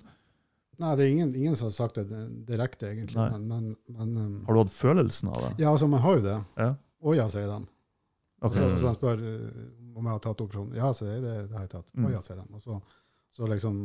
Nei, 0.79 0.91
det 0.95 1.05
er 1.07 1.10
ingen, 1.10 1.31
ingen 1.33 1.55
som 1.57 1.65
har 1.71 1.71
sagt 1.73 1.95
det 1.95 2.05
direkte, 2.45 2.86
egentlig. 2.91 3.15
Men, 3.17 3.47
men, 3.49 3.69
men 3.89 4.12
um, 4.21 4.33
har 4.45 4.53
du 4.53 4.60
hatt 4.60 4.69
følelsen 4.75 5.29
av 5.31 5.39
det? 5.41 5.63
Ja, 5.63 5.71
altså, 5.71 5.88
man 5.89 6.03
har 6.03 6.19
jo 6.19 6.21
det. 6.21 6.36
Ja. 6.55 6.67
Å 7.01 7.15
ja, 7.17 7.25
sier 7.33 7.47
de. 7.49 7.55
Okay. 8.45 8.60
Så, 8.60 8.67
Mm. 8.67 8.77
så 8.77 8.91
de 8.91 8.93
spør 8.99 9.23
om 9.97 10.03
jeg 10.05 10.12
har 10.13 10.19
tatt 10.21 10.43
operasjon. 10.45 10.75
Ja, 10.77 10.91
sier 10.93 11.15
jeg, 11.15 11.23
det, 11.23 11.33
det 11.49 11.55
har 11.57 11.63
jeg 11.65 11.71
tatt. 11.71 11.88
Mm. 11.97 12.05
Å 12.05 12.12
ja, 12.13 12.21
sier 12.21 12.38
de. 12.38 12.45
Og 12.53 12.62
så, 12.62 12.77
så 13.33 13.49
liksom 13.49 13.79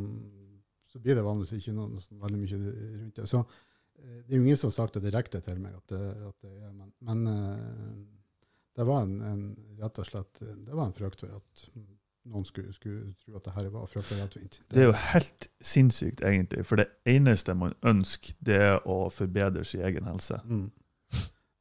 så 0.92 1.00
blir 1.00 1.16
det 1.16 1.24
vanligvis 1.24 1.54
ikke 1.62 1.72
noe 1.78 1.88
veldig 2.26 2.42
mye 2.42 2.60
rundt 2.60 3.16
det. 3.22 3.24
Så 3.30 3.40
eh, 3.40 3.56
det 4.02 4.34
er 4.34 4.38
jo 4.38 4.42
ingen 4.42 4.58
som 4.58 4.70
har 4.70 4.76
sagt 4.76 4.98
det 4.98 5.04
direkte 5.06 5.40
til 5.44 5.60
meg 5.62 5.76
at 5.78 5.94
det, 5.94 6.02
at 6.28 6.44
det 6.44 6.52
er 6.52 6.72
Men, 6.72 6.92
men 7.00 7.26
eh, 7.30 7.96
det 8.76 8.86
var 8.88 9.02
en, 9.04 9.18
en 9.22 9.42
rett 9.80 9.98
og 10.00 10.08
slett 10.08 10.40
det 10.40 10.72
var 10.72 10.88
en 10.88 10.96
frykt 10.96 11.24
for 11.24 11.34
at 11.36 11.66
noen 12.30 12.44
skulle, 12.46 12.72
skulle 12.72 13.14
tro 13.22 13.36
at 13.36 13.46
det 13.46 13.54
her 13.56 13.68
var 13.74 13.88
fryktelig 13.90 14.28
Det, 14.30 14.60
Det 14.70 14.80
er 14.80 14.84
jo 14.84 14.92
helt 14.92 15.48
sinnssykt, 15.60 16.20
egentlig. 16.22 16.66
For 16.66 16.78
det 16.78 16.86
eneste 17.06 17.54
man 17.54 17.74
ønsker, 17.82 18.34
det 18.38 18.56
er 18.56 18.86
å 18.86 19.08
forbedre 19.10 19.64
sin 19.64 19.82
egen 19.82 20.06
helse. 20.06 20.38
mm. 20.44 20.70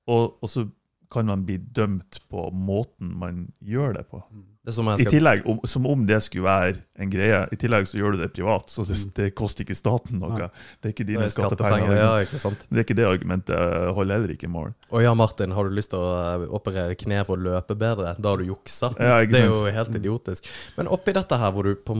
Og, 0.09 0.43
og 0.43 0.49
så 0.49 0.65
kan 1.11 1.27
man 1.27 1.43
bli 1.45 1.57
dømt 1.59 2.21
på 2.31 2.47
måten 2.55 3.11
man 3.19 3.45
gjør 3.61 3.97
det 3.99 4.05
på. 4.09 4.21
Mm. 4.31 4.47
Det 4.61 4.73
som 4.75 4.85
jeg 4.91 5.01
I 5.01 5.05
tillegg, 5.09 5.39
om, 5.49 5.57
Som 5.65 5.87
om 5.89 6.03
det 6.05 6.19
skulle 6.21 6.45
være 6.45 6.75
en 7.01 7.09
greie. 7.09 7.39
I 7.51 7.57
tillegg 7.57 7.87
så 7.89 7.97
gjør 7.97 8.13
du 8.13 8.19
det 8.21 8.27
privat, 8.35 8.69
så 8.69 8.85
det, 8.85 8.93
Mm. 8.99 9.13
det 9.17 9.25
koster 9.35 9.65
ikke 9.65 9.75
staten 9.75 10.19
noe. 10.21 10.49
Det 10.79 10.85
er 10.85 10.93
ikke 10.93 11.07
dine 11.07 11.23
er 11.25 11.29
skattepenger. 11.33 11.95
Ja, 11.97 12.11
Liksom. 12.21 12.37
sant? 12.43 12.67
Det 12.69 12.77
er 12.77 12.85
ikke 12.85 12.95
det 12.99 13.07
argumentet 13.09 13.55
eh, 13.57 13.89
holder 13.97 14.19
heller 14.19 14.35
ikke 14.35 14.47
mål. 14.53 14.73
Og 14.91 15.01
ja, 15.01 15.13
Martin, 15.17 15.51
har 15.57 15.63
du 15.65 15.73
lyst 15.73 15.89
til 15.95 15.99
å 15.99 16.43
eh, 16.43 16.45
operere 16.53 16.95
kne 16.95 17.25
for 17.25 17.37
å 17.37 17.41
løpe 17.41 17.75
bedre? 17.75 18.13
Da 18.21 18.29
har 18.29 18.37
du 18.37 18.45
juksa. 18.45 18.93
Ja, 18.99 19.17
Det 19.25 19.41
er 19.41 19.49
jo 19.49 19.65
helt 19.65 19.95
idiotisk. 19.97 20.45
Men 20.77 20.87
oppi 20.93 21.11
dette 21.17 21.37
her, 21.41 21.51
hvor 21.51 21.63
du 21.65 21.73
på, 21.75 21.97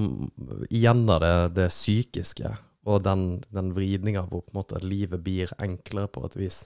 igjen 0.70 1.08
har 1.10 1.20
det, 1.20 1.56
det 1.56 1.70
psykiske, 1.74 2.54
og 2.86 3.04
den, 3.06 3.44
den 3.54 3.74
vridninga 3.74 4.24
hvor 4.30 4.42
på 4.46 4.54
en 4.54 4.62
måte 4.62 4.80
livet 4.86 5.22
blir 5.24 5.50
enklere 5.62 6.08
på 6.14 6.24
et 6.26 6.36
vis, 6.38 6.64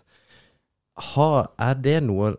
ha, 0.95 1.29
er 1.59 1.79
det 1.83 1.99
noe 2.05 2.33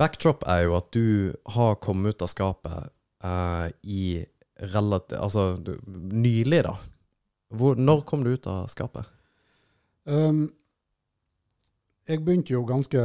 Backdrop 0.00 0.44
er 0.50 0.64
jo 0.66 0.76
at 0.78 0.88
du 0.94 1.34
har 1.54 1.76
kommet 1.82 2.14
ut 2.14 2.24
av 2.24 2.30
skapet 2.30 2.92
uh, 3.24 3.68
i 3.82 4.22
relativt 4.72 5.18
Altså 5.18 5.56
du, 5.62 5.76
nylig, 5.86 6.62
da. 6.66 6.76
Hvor, 7.52 7.76
når 7.76 8.02
kom 8.08 8.24
du 8.24 8.32
ut 8.32 8.46
av 8.50 8.66
skapet? 8.72 9.06
Um, 10.08 10.48
jeg 12.08 12.22
begynte 12.24 12.54
jo 12.54 12.64
ganske 12.66 13.02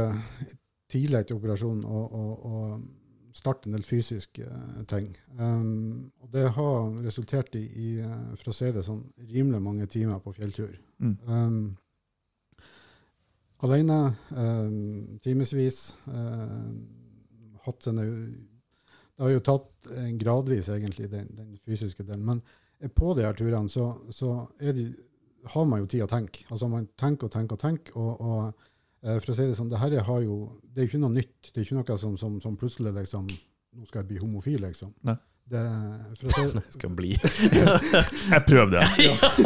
tidlig 0.90 1.20
etter 1.20 1.36
operasjonen 1.36 1.84
å, 1.84 2.04
å, 2.08 2.24
å 2.48 3.36
starte 3.38 3.68
en 3.68 3.76
del 3.76 3.84
fysiske 3.86 4.46
eh, 4.46 4.78
ting. 4.90 5.12
Um, 5.38 6.10
og 6.22 6.32
det 6.34 6.48
har 6.56 6.88
resultert 7.04 7.54
i, 7.58 7.64
i, 7.68 7.90
eh, 8.02 8.32
for 8.40 8.52
å 8.52 8.56
si 8.56 8.70
det 8.74 8.84
sånn, 8.86 9.04
rimelig 9.30 9.60
mange 9.62 9.86
timer 9.90 10.22
på 10.24 10.34
fjelltur. 10.36 10.72
Mm. 10.98 11.14
Um, 11.28 11.60
alene, 13.66 13.98
eh, 14.30 15.18
timevis. 15.24 15.96
Eh, 16.06 16.70
Det 19.18 19.24
har 19.24 19.30
jo 19.34 19.40
tatt 19.42 19.88
gradvis, 20.20 20.68
egentlig, 20.70 21.10
den, 21.10 21.26
den 21.34 21.58
fysiske 21.66 22.04
delen. 22.06 22.24
Men 22.24 22.90
på 22.94 23.14
de 23.18 23.24
her 23.26 23.34
turene 23.34 23.68
så, 23.68 23.90
så 24.14 24.46
de, 24.60 24.92
har 25.52 25.64
man 25.66 25.82
jo 25.82 25.88
tid 25.90 26.04
å 26.04 26.10
tenke. 26.10 26.44
Altså 26.52 26.68
Man 26.70 26.88
tenker 26.98 27.26
og 27.28 27.34
tenker 27.34 27.58
og 27.58 27.62
tenker. 27.62 27.96
Og, 27.98 28.20
og 28.20 28.44
eh, 29.02 29.18
for 29.18 29.32
å 29.32 29.36
si 29.36 29.46
det 29.48 29.56
sånn, 29.58 29.70
det 29.72 29.80
her 29.82 29.96
har 30.06 30.20
jo, 30.22 30.38
det 30.62 30.82
er 30.82 30.86
jo 30.86 30.92
ikke 30.92 31.02
noe 31.02 31.16
nytt. 31.16 31.50
Det 31.50 31.60
er 31.60 31.66
ikke 31.66 31.80
noe 31.80 31.98
som, 31.98 32.16
som, 32.20 32.40
som 32.44 32.58
plutselig 32.58 32.94
liksom 33.02 33.28
Nå 33.78 33.84
skal 33.84 34.00
jeg 34.00 34.08
bli 34.08 34.18
homofil, 34.18 34.62
liksom. 34.64 34.88
Nei. 35.06 35.14
Det, 35.48 35.60
for 36.20 36.28
å 36.28 36.32
si, 36.34 36.60
skal 36.76 36.90
bli 36.92 37.14
Jeg 38.34 38.42
prøvde. 38.44 38.82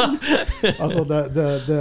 altså, 0.83 1.05
det, 1.07 1.21
det, 1.37 1.47
det, 1.69 1.79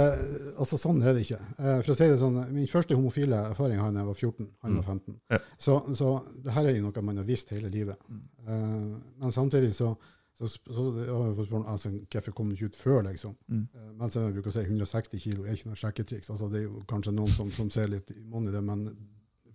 altså, 0.62 0.78
sånn 0.78 1.02
er 1.02 1.16
det 1.16 1.24
ikke. 1.26 1.40
Eh, 1.58 1.78
for 1.82 1.92
å 1.94 1.96
si 1.98 2.08
det 2.12 2.18
sånn, 2.20 2.38
Min 2.54 2.68
første 2.70 2.94
homofile 2.98 3.40
erfaring 3.50 3.80
har 3.82 3.90
jeg 3.90 3.96
da 3.96 4.04
jeg 4.04 4.10
var 4.12 4.18
14. 4.20 4.48
Han 4.66 4.78
var 4.78 4.88
15. 4.94 5.16
Ja. 5.34 5.40
Så, 5.66 5.76
så 5.98 6.10
det 6.44 6.54
her 6.56 6.68
er 6.70 6.76
jo 6.78 6.84
noe 6.88 7.04
man 7.08 7.18
har 7.22 7.26
visst 7.28 7.50
hele 7.54 7.70
livet. 7.72 7.98
Mm. 8.08 8.22
Eh, 8.46 8.90
men 9.24 9.34
samtidig 9.34 9.72
så, 9.74 9.90
så, 10.38 10.48
så 10.48 10.86
har 10.92 11.26
jeg 11.26 11.36
fått 11.40 11.48
spørsmål 11.50 11.66
altså, 11.74 11.92
hvorfor 12.14 12.36
kom 12.38 12.50
du 12.52 12.56
ikke 12.58 12.70
ut 12.72 12.78
før, 12.78 13.00
liksom. 13.10 13.34
Mm. 13.50 13.64
Eh, 13.74 13.88
men 14.00 14.12
som 14.14 14.26
jeg 14.28 14.36
bruker 14.38 14.52
å 14.54 14.56
si, 14.58 14.66
160 14.68 15.24
kilo 15.26 15.46
er 15.48 15.58
ikke 15.58 15.72
noe 15.72 15.82
sjekketriks. 15.82 16.30
Altså, 16.34 16.50
det 16.52 16.62
er 16.62 16.68
jo 16.68 16.84
kanskje 16.90 17.16
noen 17.18 17.34
som, 17.34 17.50
som 17.54 17.70
ser 17.74 17.90
litt 17.92 18.14
i 18.14 18.20
monn 18.22 18.46
i 18.50 18.54
det, 18.54 18.62
men 18.66 18.86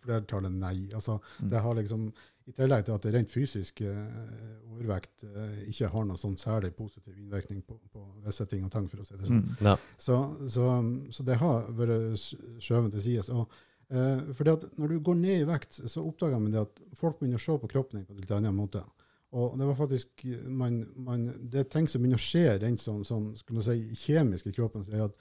flertallet 0.04 0.54
nei. 0.56 0.90
Altså, 0.96 1.18
Mm. 1.42 1.50
det 1.52 1.60
har 1.64 1.76
liksom, 1.80 2.10
I 2.48 2.54
tillegg 2.56 2.86
til 2.88 2.96
at 2.96 3.04
det 3.04 3.12
rent 3.14 3.32
fysisk 3.34 3.82
eh, 3.84 3.96
overvekt 4.72 5.24
eh, 5.28 5.64
ikke 5.68 5.90
har 5.92 6.06
noe 6.08 6.20
sånn 6.22 6.38
særlig 6.40 6.74
positiv 6.78 7.16
innvirkning 7.18 7.62
på, 7.68 7.76
på 7.92 8.04
visse 8.26 8.46
ting 8.48 8.64
og 8.64 8.72
tang, 8.72 8.88
for 8.88 9.04
å 9.04 9.08
si 9.08 9.18
det 9.20 9.28
sånn. 9.28 9.42
Mm. 9.44 9.66
Ja. 9.68 9.74
Så, 10.00 10.20
så, 10.54 10.68
så 11.12 11.26
det 11.28 11.40
har 11.42 11.68
vært 11.76 12.22
skjøvet 12.64 12.94
til 12.96 13.04
sides. 13.04 13.32
Og, 13.36 13.52
eh, 13.92 14.22
fordi 14.38 14.54
at 14.56 14.64
når 14.80 14.94
du 14.96 15.00
går 15.10 15.20
ned 15.20 15.42
i 15.42 15.50
vekt, 15.50 15.82
så 15.92 16.06
oppdager 16.08 16.40
man 16.40 16.56
det 16.56 16.64
at 16.64 16.80
folk 16.96 17.20
begynner 17.20 17.42
å 17.42 17.46
se 17.48 17.58
på 17.60 17.72
kroppen 17.76 18.00
din 18.00 18.08
på 18.08 18.16
en 18.16 18.24
litt 18.24 18.36
annen 18.38 18.56
måte. 18.56 18.84
Og 19.36 19.58
det 19.60 19.66
var 19.68 19.76
faktisk 19.76 20.24
man, 20.48 20.86
man, 21.04 21.26
det 21.52 21.66
er 21.66 21.72
ting 21.74 21.88
som 21.92 22.00
begynner 22.00 22.22
å 22.22 22.24
skje 22.24 22.46
rent 22.64 22.80
sånn, 22.80 23.04
sånn 23.04 23.34
skulle 23.36 23.60
man 23.60 23.66
si, 23.68 23.82
kjemisk 24.08 24.48
i 24.48 24.54
kroppen, 24.56 24.86
som 24.88 24.96
er 24.96 25.10
at 25.10 25.18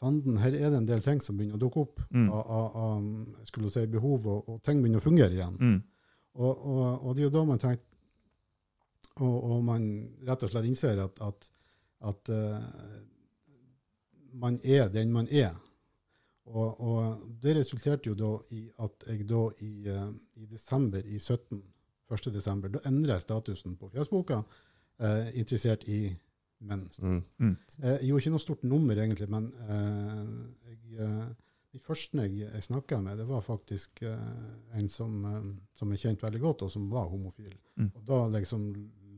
fanden, 0.00 0.38
her 0.40 0.56
er 0.56 0.70
det 0.72 0.78
en 0.80 0.88
del 0.88 1.02
ting 1.04 1.20
som 1.22 1.36
begynner 1.36 1.58
å 1.58 1.64
dukke 1.66 1.84
opp 1.84 2.00
Mm. 2.14 2.28
av, 2.32 2.46
av, 2.48 2.76
av 3.60 3.68
si, 3.74 3.84
behov, 3.90 4.26
og, 4.30 4.48
og 4.48 4.62
ting 4.64 4.80
begynner 4.80 5.02
å 5.02 5.04
fungere 5.04 5.36
igjen. 5.36 5.56
Mm. 5.60 5.82
Og, 6.34 6.52
og, 6.66 7.04
og 7.06 7.14
det 7.14 7.22
er 7.22 7.28
jo 7.28 7.34
da 7.34 7.44
man 7.46 7.60
tenker 7.62 7.90
og, 9.22 9.34
og 9.46 9.60
man 9.62 9.84
rett 10.26 10.42
og 10.42 10.50
slett 10.50 10.66
innser 10.66 10.98
at, 10.98 11.20
at, 11.22 11.44
at 12.10 12.30
uh, 12.34 12.96
man 14.34 14.58
er 14.66 14.88
den 14.90 15.12
man 15.14 15.28
er. 15.30 15.54
Og, 16.50 16.80
og 16.82 17.20
det 17.40 17.54
resulterte 17.60 18.10
jo 18.10 18.16
da 18.18 18.32
i 18.56 18.64
at 18.82 19.06
jeg 19.06 19.28
da 19.30 19.44
i, 19.62 19.72
uh, 19.86 20.10
i 20.42 20.48
desember 20.50 21.06
i 21.06 21.20
17, 21.20 21.62
1. 22.10 22.26
desember, 22.34 22.74
da 22.74 22.82
endret 22.90 23.20
jeg 23.20 23.26
statusen 23.28 23.78
på 23.78 23.92
Fjesboka, 23.94 24.42
uh, 24.42 25.30
interessert 25.38 25.86
i 25.86 26.08
menn. 26.64 26.84
Mm. 26.98 27.22
Eh, 27.82 27.88
Jeg 27.88 28.08
gjorde 28.08 28.22
ikke 28.22 28.34
noe 28.34 28.42
stort 28.42 28.66
nummer, 28.68 28.98
egentlig, 28.98 29.28
men 29.30 29.48
eh, 29.68 30.20
jeg, 30.96 31.08
eh, 31.74 31.78
de 31.78 31.82
første 31.82 32.22
jeg, 32.22 32.36
jeg 32.54 32.62
snakka 32.62 33.00
med, 33.02 33.18
det 33.18 33.26
var 33.26 33.42
faktisk 33.42 34.02
eh, 34.02 34.78
en 34.78 34.88
som, 34.88 35.24
eh, 35.24 35.50
som 35.78 35.90
jeg 35.90 35.98
kjente 36.04 36.26
veldig 36.26 36.40
godt, 36.40 36.62
og 36.62 36.70
som 36.70 36.86
var 36.90 37.08
homofil. 37.10 37.54
Mm. 37.76 37.90
Og 37.96 38.04
da 38.06 38.20
liksom 38.38 38.68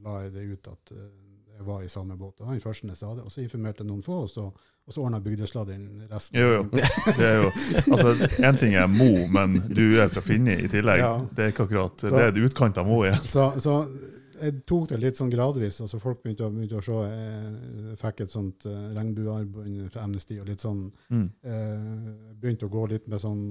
la 0.05 0.23
jeg 0.25 0.33
det 0.37 0.47
ut 0.55 0.69
at 0.73 0.93
eh, 0.97 1.11
jeg 1.57 1.65
var 1.67 1.83
i 1.83 1.89
samme 1.89 2.17
båt. 2.21 2.35
Det 2.39 2.45
var 2.47 2.53
den 2.53 2.61
første 2.61 2.89
jeg 2.89 2.97
sa 3.01 3.15
det. 3.17 3.23
Og 3.25 3.33
så 3.33 3.41
informerte 3.41 3.85
noen 3.85 4.03
få, 4.05 4.19
og 4.27 4.29
så, 4.29 4.43
og 4.87 4.93
så 4.93 5.01
ordna 5.01 5.21
bygdesladderen 5.25 6.03
resten. 6.11 6.37
Jo, 6.37 6.51
jo. 6.59 6.67
Det 7.19 7.25
er 7.25 7.39
jo, 7.41 7.47
altså, 7.97 8.29
En 8.45 8.59
ting 8.61 8.75
er 8.77 8.87
Mo, 8.93 9.09
men 9.33 9.57
du 9.73 9.87
er 9.97 10.11
fra 10.13 10.21
Finni 10.21 10.59
i 10.67 10.69
tillegg. 10.69 11.01
Ja. 11.01 11.15
Det 11.33 11.45
er 11.47 11.55
ikke 11.55 11.65
akkurat, 11.65 11.97
Så- 12.05 12.13
det 12.13 12.27
er 12.29 12.45
utkant 12.45 12.77
av 12.79 12.87
Mo 12.89 13.01
igjen. 13.07 13.25
Så, 13.25 13.49
så 13.65 13.79
jeg 14.41 14.55
tok 14.69 14.89
det 14.91 14.99
litt 15.03 15.17
sånn 15.19 15.31
gradvis. 15.33 15.81
altså 15.85 15.99
Folk 16.03 16.23
begynte 16.25 16.45
å, 16.47 16.51
begynte 16.53 16.79
å 16.81 16.85
se. 16.85 16.97
Jeg 17.07 17.97
fikk 18.01 18.21
et 18.27 18.33
sånt 18.33 18.67
uh, 18.69 18.77
regnbuearmbånd 18.97 19.89
fra 19.95 20.05
Amnesty 20.07 20.39
og 20.43 20.47
litt 20.51 20.61
sånn 20.65 20.85
Mm. 21.11 21.27
uh, 21.47 22.13
Begynte 22.41 22.67
å 22.69 22.73
gå 22.73 22.85
litt 22.91 23.09
med 23.09 23.21
sånn 23.23 23.43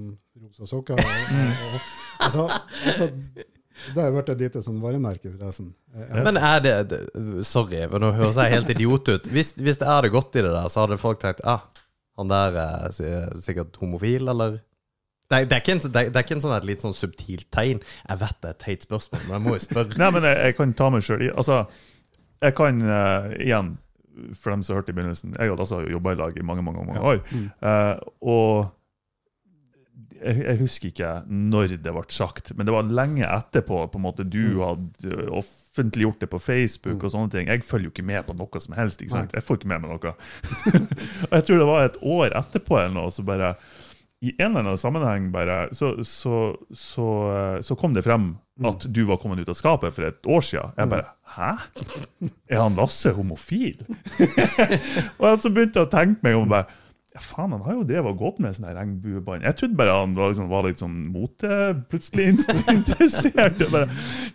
rosa 0.41 0.65
sokker. 0.69 0.99
Og, 0.99 1.33
og, 1.35 1.67
og, 1.73 1.89
altså, 2.27 2.47
altså, 2.85 3.09
det 3.95 3.99
har 4.01 4.13
vært 4.15 4.29
et 4.35 4.43
lite 4.45 4.61
sånn 4.63 4.77
varemerke, 4.83 5.31
forresten. 5.33 5.73
Eh, 5.95 6.13
Men 6.23 6.37
er 6.39 6.61
det, 6.63 6.75
det 6.93 6.99
Sorry, 7.47 7.81
for 7.91 7.99
nå 7.99 8.13
høres 8.15 8.37
jeg 8.39 8.53
helt 8.53 8.69
idiot 8.71 9.09
ut. 9.11 9.27
Hvis, 9.33 9.51
hvis 9.59 9.81
det 9.81 9.89
er 9.91 10.05
det 10.07 10.13
godt 10.15 10.37
i 10.39 10.43
det 10.45 10.53
der, 10.53 10.69
så 10.71 10.85
hadde 10.85 10.97
folk 11.01 11.19
tenkt 11.19 11.41
ah, 11.43 11.65
han 12.15 12.31
der 12.31 12.55
er 12.61 12.93
sikkert 13.43 13.75
homofil, 13.81 14.29
eller? 14.31 14.61
Det, 15.29 15.37
er- 15.39 15.45
det, 15.49 15.55
er 15.57 15.61
ikke 15.63 15.71
en, 15.73 15.79
det, 15.85 15.95
er, 15.95 16.09
det 16.13 16.19
er 16.19 16.23
ikke 16.27 16.35
en 16.37 16.43
sånn 16.43 16.53
et 16.57 16.67
litt 16.69 16.83
sånn 16.85 16.93
subtilt 16.93 17.47
tegn. 17.55 17.79
Jeg 18.09 18.19
vet 18.21 18.37
det 18.43 18.51
er 18.51 18.53
et 18.57 18.59
teit 18.65 18.85
spørsmål, 18.85 19.23
men 19.25 19.33
jeg 19.39 19.45
må 19.47 19.55
jo 19.57 19.63
spørre. 19.65 19.97
Nei, 19.97 20.11
men 20.13 20.27
jeg, 20.29 20.37
jeg 20.49 20.57
kan 20.59 20.73
ta 20.77 20.89
meg 20.93 21.01
sjøl 21.07 21.23
Altså, 21.33 21.57
jeg 22.45 22.53
kan 22.59 22.81
uh, 22.85 23.31
igjen, 23.41 23.73
for 24.37 24.53
dem 24.53 24.61
som 24.63 24.77
hørte 24.77 24.93
i 24.93 24.95
begynnelsen 24.95 25.33
Jeg 25.35 25.49
hadde 25.51 25.59
altså 25.65 25.81
jobba 25.91 26.13
i 26.13 26.19
lag 26.19 26.37
i 26.39 26.43
mange, 26.45 26.61
mange, 26.63 26.85
mange 26.87 27.01
år. 27.03 27.23
Mm. 27.33 27.47
Uh, 27.59 27.95
og 28.21 28.71
jeg, 30.15 30.37
jeg 30.45 30.57
husker 30.61 30.87
ikke 30.89 31.09
når 31.27 31.73
det 31.83 31.91
ble 31.93 32.03
sagt, 32.15 32.53
men 32.55 32.65
det 32.67 32.73
var 32.73 32.87
lenge 32.87 33.25
etterpå 33.27 33.81
på 33.91 33.99
en 33.99 34.03
måte 34.05 34.23
du 34.23 34.39
Mm. 34.55 34.61
hadde 34.63 35.25
offentliggjort 35.35 36.21
det 36.23 36.29
på 36.31 36.39
Facebook. 36.39 36.95
Mm. 36.95 37.03
og 37.05 37.11
sånne 37.11 37.31
ting. 37.33 37.49
Jeg 37.51 37.63
følger 37.67 37.89
jo 37.89 37.93
ikke 37.95 38.05
med 38.07 38.23
på 38.29 38.35
noe 38.37 38.61
som 38.63 38.77
helst. 38.77 39.01
ikke 39.03 39.11
sant? 39.17 39.33
Jeg 39.35 39.43
får 39.43 39.59
ikke 39.59 39.67
med 39.73 39.83
meg 39.83 39.91
noe. 39.91 40.13
og 40.13 41.33
jeg 41.35 41.43
tror 41.49 41.57
det 41.59 41.67
var 41.73 41.83
et 41.89 41.97
år 42.01 42.37
etterpå 42.39 42.77
eller 42.79 42.95
noe, 42.95 43.11
så 43.11 43.25
bare 43.27 43.55
i 44.23 44.31
en 44.39 44.51
eller 44.53 44.63
annen 44.63 44.79
sammenheng 44.79 45.31
bare, 45.33 45.67
så, 45.75 45.95
så, 46.07 46.55
så, 46.71 47.07
eh, 47.35 47.61
så 47.65 47.75
kom 47.79 47.93
det 47.97 48.05
frem 48.07 48.35
Mm. 48.55 48.69
at 48.69 48.85
du 48.87 49.01
var 49.03 49.17
kommet 49.19 49.41
ut 49.43 49.49
av 49.51 49.57
skapet 49.59 49.91
for 49.91 50.07
et 50.07 50.27
år 50.31 50.39
siden. 50.47 50.71
Jeg 50.79 50.87
bare 50.87 51.09
Hæ? 51.35 51.49
Er 52.47 52.61
han 52.61 52.77
Lasse 52.79 53.11
homofil? 53.11 53.81
og 55.19 55.41
så 55.43 55.51
begynte 55.51 55.81
jeg 55.81 55.87
å 55.87 55.91
tenke 55.91 56.23
meg 56.23 56.37
om 56.39 56.47
bare 56.53 56.69
ja, 57.15 57.19
faen, 57.23 57.51
han 57.51 57.63
har 57.63 57.75
jo 57.77 57.83
drevet 57.87 58.11
og 58.11 58.17
gått 58.19 58.39
med 58.43 58.55
sånne 58.55 58.73
regnbuebånd. 58.75 59.43
Jeg 59.47 59.55
trodde 59.59 59.77
bare 59.79 59.93
han 60.01 60.15
var, 60.17 60.31
liksom, 60.31 60.47
var 60.51 60.65
litt 60.67 60.81
sånn 60.81 60.97
mote, 61.13 61.59
plutselig 61.91 62.25
interessert. 62.75 63.59
Jeg 63.59 63.71
bare, 63.71 63.87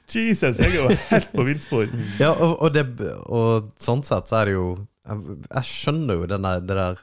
Jesus, 0.08 0.60
jeg 0.60 0.68
er 0.68 0.78
jo 0.78 0.86
helt 1.10 1.32
på 1.34 1.44
villspor. 1.48 1.90
Ja, 2.20 2.30
og, 2.32 2.54
og, 2.56 2.72
det, 2.76 2.86
og 3.28 3.72
sånn 3.80 4.04
sett 4.04 4.28
så 4.32 4.42
er 4.42 4.48
det 4.52 4.56
jo 4.58 4.66
Jeg, 5.08 5.36
jeg 5.48 5.68
skjønner 5.72 6.20
jo 6.20 6.28
denne, 6.28 6.54
det 6.60 6.76
der 6.76 7.00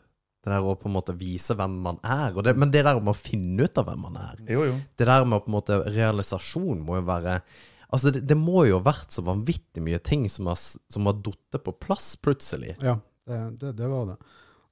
det 0.48 0.56
der 0.56 0.66
å 0.66 0.76
på 0.80 0.88
en 0.90 0.96
måte 0.96 1.14
vise 1.20 1.56
hvem 1.60 1.74
man 1.84 1.98
er. 2.08 2.32
Og 2.34 2.46
det, 2.48 2.56
men 2.58 2.72
det 2.72 2.86
der 2.88 3.00
med 3.04 3.12
å 3.12 3.18
finne 3.20 3.68
ut 3.68 3.80
av 3.82 3.90
hvem 3.90 4.06
man 4.08 4.20
er 4.22 4.44
Jo, 4.48 4.64
jo. 4.70 4.78
Det 4.96 5.08
der 5.10 5.26
med 5.28 5.44
på 5.44 5.52
en 5.52 5.58
måte 5.60 5.82
realisasjon 5.92 6.86
må 6.88 7.02
jo 7.02 7.08
være 7.10 7.42
Altså, 7.88 8.12
det, 8.12 8.26
det 8.28 8.36
må 8.36 8.66
jo 8.68 8.82
ha 8.82 8.84
vært 8.84 9.14
så 9.16 9.22
vanvittig 9.24 9.80
mye 9.80 10.00
ting 10.04 10.26
som 10.28 10.50
har, 10.52 10.58
som 10.60 11.08
har 11.08 11.16
datt 11.24 11.56
på 11.64 11.72
plass 11.80 12.10
plutselig. 12.20 12.74
Ja, 12.84 12.98
det, 13.24 13.38
det, 13.62 13.70
det 13.80 13.88
var 13.88 14.10
det. 14.10 14.18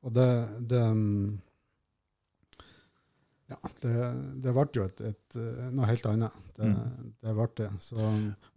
Og 0.04 0.12
det, 0.18 0.26
det 0.68 0.82
mm, 0.84 1.30
Ja, 3.54 3.60
det, 3.86 3.94
det 4.44 4.54
ble 4.58 4.66
jo 4.74 4.84
et, 4.90 5.00
et, 5.14 5.38
noe 5.72 5.88
helt 5.88 6.08
annet. 6.12 6.42
Det, 6.58 6.66
Mm. 6.66 7.14
det 7.24 7.34
ble 7.36 7.48
det. 7.62 7.70
Så, 7.84 7.96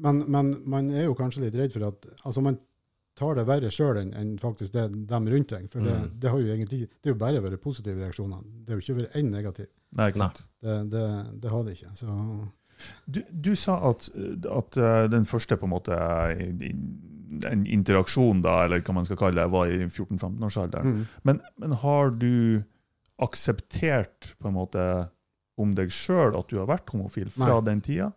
men, 0.02 0.24
men 0.30 0.50
man 0.70 0.90
er 0.94 1.06
jo 1.06 1.14
kanskje 1.18 1.42
litt 1.46 1.56
redd 1.58 1.74
for 1.74 1.86
at 1.92 2.06
Altså, 2.24 2.42
man 2.42 2.58
tar 3.18 3.34
det 3.38 3.44
verre 3.48 3.70
sjøl 3.74 3.98
enn 4.00 4.12
enn 4.16 4.36
faktisk 4.38 4.72
det 4.76 4.84
dem 5.10 5.26
rundt 5.32 5.50
deg. 5.50 5.66
For 5.72 5.82
det, 5.82 5.94
Mm. 5.98 6.10
det 6.22 6.30
har 6.30 6.38
jo 6.44 6.52
egentlig 6.54 6.78
Det 6.88 7.10
er 7.10 7.14
jo 7.14 7.18
bare 7.18 7.40
vært 7.42 7.60
positive 7.64 7.98
reaksjoner. 8.04 8.44
Det 8.64 8.72
har 8.74 8.78
jo 8.80 8.84
ikke 8.86 9.00
vært 9.02 9.16
én 9.18 9.30
negativ. 9.34 9.66
Nei, 9.98 10.08
ikke 10.12 10.22
sant. 10.22 10.42
Det, 10.62 10.76
det, 10.92 11.04
det 11.42 11.50
har 11.50 11.64
det 11.66 11.74
ikke. 11.78 11.92
Så 11.98 12.14
Du, 13.10 13.22
du 13.32 13.54
sa 13.58 13.74
at, 13.90 14.08
at 14.46 14.76
eh, 14.78 15.08
den 15.10 15.24
første 15.26 15.56
på 15.58 15.66
en 15.66 15.72
måte 15.72 15.96
en 17.50 17.64
interaksjon, 17.66 18.40
da, 18.44 18.64
eller 18.64 18.80
hva 18.86 18.94
man 18.94 19.04
skal 19.08 19.18
kalle 19.20 19.40
det, 19.42 19.50
var 19.52 19.66
i 19.68 19.80
14-15-årsalderen. 19.88 20.84
mm. 20.86 21.06
Men, 21.24 21.40
men 21.58 21.72
har 21.82 22.10
du 22.10 22.62
akseptert 23.20 24.34
på 24.38 24.48
en 24.48 24.54
måte 24.56 24.84
om 25.58 25.72
deg 25.74 25.90
sjøl 25.90 26.36
at 26.38 26.48
du 26.50 26.58
har 26.60 26.68
vært 26.70 26.90
homofil 26.94 27.30
fra 27.34 27.56
Nei. 27.58 27.64
den 27.66 27.80
tida? 27.84 28.12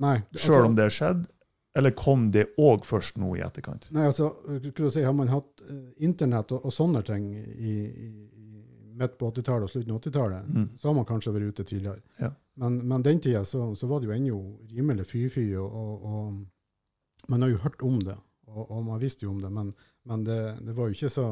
Nei. 0.00 0.16
Sjøl 0.38 0.68
om 0.70 0.76
det 0.78 0.88
skjedde? 0.94 1.26
Eller 1.74 1.90
kom 1.98 2.28
det 2.30 2.46
òg 2.60 2.84
først 2.86 3.16
nå 3.18 3.32
i 3.36 3.42
etterkant? 3.42 3.88
Nei, 3.94 4.06
altså, 4.06 4.28
skulle 4.70 4.92
si, 4.94 5.02
Har 5.02 5.16
man 5.16 5.32
hatt 5.32 5.64
eh, 5.66 5.80
internett 6.06 6.52
og, 6.54 6.68
og 6.68 6.72
sånne 6.74 7.02
ting 7.06 7.32
i, 7.34 7.74
i, 7.90 8.08
midt 8.94 9.16
på 9.18 9.30
80-tallet 9.32 9.66
og 9.66 9.72
slutten 9.72 9.94
av 9.94 10.00
80-tallet, 10.00 10.50
Mm. 10.54 10.68
så 10.78 10.88
har 10.88 10.94
man 10.94 11.06
kanskje 11.08 11.32
vært 11.34 11.50
ute 11.50 11.64
tidligere. 11.66 12.02
Ja. 12.20 12.30
Men, 12.62 12.76
men 12.86 13.02
den 13.02 13.18
tida 13.20 13.44
så, 13.44 13.72
så 13.74 13.88
var 13.90 14.00
det 14.00 14.06
jo 14.06 14.14
ennå 14.14 14.36
rimelig 14.70 15.08
fy-fy, 15.10 15.48
og, 15.58 15.74
og, 15.74 16.04
og 16.04 17.30
man 17.32 17.42
har 17.42 17.50
jo 17.50 17.62
hørt 17.64 17.82
om 17.82 17.98
det, 18.06 18.14
og, 18.46 18.68
og 18.70 18.84
man 18.86 19.02
visste 19.02 19.26
jo 19.26 19.32
om 19.32 19.40
det, 19.42 19.50
men, 19.50 19.72
men 20.06 20.22
det, 20.24 20.38
det 20.62 20.76
var 20.76 20.86
jo 20.86 20.94
ikke 20.94 21.10
så 21.10 21.26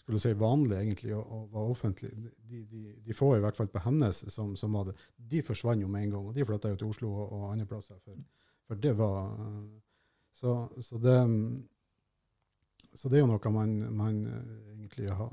skulle 0.00 0.18
si, 0.18 0.32
vanlig 0.34 0.78
egentlig 0.80 1.14
å, 1.14 1.20
å 1.22 1.40
være 1.52 1.70
offentlig. 1.70 2.10
De, 2.50 2.64
de, 2.66 2.82
de 3.06 3.14
få, 3.14 3.34
i 3.36 3.42
hvert 3.44 3.56
fall 3.58 3.68
på 3.70 3.82
hennes, 3.84 4.24
som, 4.34 4.56
som 4.58 4.74
var 4.74 4.88
det, 4.90 4.96
de 5.30 5.42
forsvant 5.46 5.84
jo 5.84 5.90
med 5.92 6.08
en 6.08 6.14
gang, 6.16 6.28
og 6.30 6.34
de 6.34 6.46
flytta 6.48 6.72
jo 6.72 6.80
til 6.80 6.90
Oslo 6.90 7.10
og 7.28 7.44
andre 7.52 7.68
plasser. 7.70 8.00
For, 8.02 8.18
for 8.70 8.78
det 8.78 8.94
var 8.98 9.34
Så, 10.40 10.54
så 10.80 10.96
det 11.02 11.16
så 12.94 13.08
det 13.10 13.18
er 13.18 13.24
jo 13.24 13.30
noe 13.30 13.50
man, 13.54 13.72
man 13.94 14.20
egentlig 14.72 15.10
har 15.14 15.30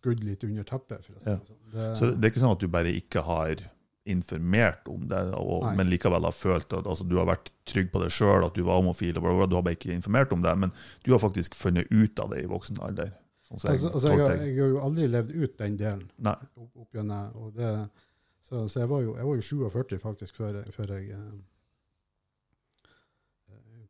skudd 0.00 0.22
litt 0.24 0.44
under 0.46 0.66
teppet. 0.66 1.04
For 1.06 1.16
å 1.16 1.22
si 1.22 1.30
Ja. 1.30 1.36
det 1.36 1.46
sånn. 1.46 1.60
Det, 1.72 1.86
Så 1.98 2.10
det 2.14 2.24
er 2.24 2.32
ikke 2.32 2.42
sånn 2.44 2.54
at 2.56 2.62
du 2.62 2.68
bare 2.68 2.92
ikke 2.94 3.22
har 3.26 3.62
informert 4.10 4.88
om 4.88 5.02
det, 5.08 5.18
og, 5.36 5.66
men 5.76 5.90
likevel 5.90 6.24
har 6.24 6.32
følt 6.34 6.72
at 6.72 6.86
altså, 6.88 7.04
du 7.06 7.16
har 7.20 7.28
vært 7.28 7.50
trygg 7.68 7.90
på 7.92 8.00
deg 8.02 8.10
sjøl, 8.10 8.46
at 8.46 8.54
du 8.56 8.62
var 8.66 8.80
homofil, 8.80 9.12
og 9.18 9.22
bla, 9.26 9.34
bla, 9.36 9.46
du 9.46 9.54
har 9.58 9.64
bare 9.66 9.76
ikke 9.76 9.92
informert 9.94 10.32
om 10.32 10.42
det, 10.42 10.54
men 10.58 10.72
du 11.04 11.12
har 11.12 11.20
faktisk 11.22 11.54
funnet 11.58 11.86
ut 11.92 12.18
av 12.22 12.32
det 12.32 12.42
i 12.42 12.48
voksen 12.50 12.80
alder. 12.80 13.12
Sånn 13.46 13.60
jeg 13.60 13.76
altså, 13.76 13.92
altså, 13.92 14.08
jeg, 14.08 14.20
har, 14.24 14.34
jeg 14.40 14.56
har 14.62 14.72
jo 14.72 14.80
aldri 14.86 15.06
levd 15.10 15.30
ut 15.36 15.58
den 15.58 15.76
delen 15.78 16.08
Nei. 16.22 16.36
opp, 16.56 16.70
opp 16.80 16.94
gjennom, 16.96 17.36
og 17.36 17.52
det, 17.58 17.70
så, 18.46 18.64
så 18.72 18.82
jeg 18.84 18.90
var 18.90 19.04
jo, 19.04 19.14
jeg 19.20 19.28
var 19.28 19.40
jo 19.40 19.46
47 19.68 19.98
faktisk 20.02 20.40
før, 20.40 20.60
før 20.74 20.94
jeg 20.96 21.10
eh, 21.18 21.30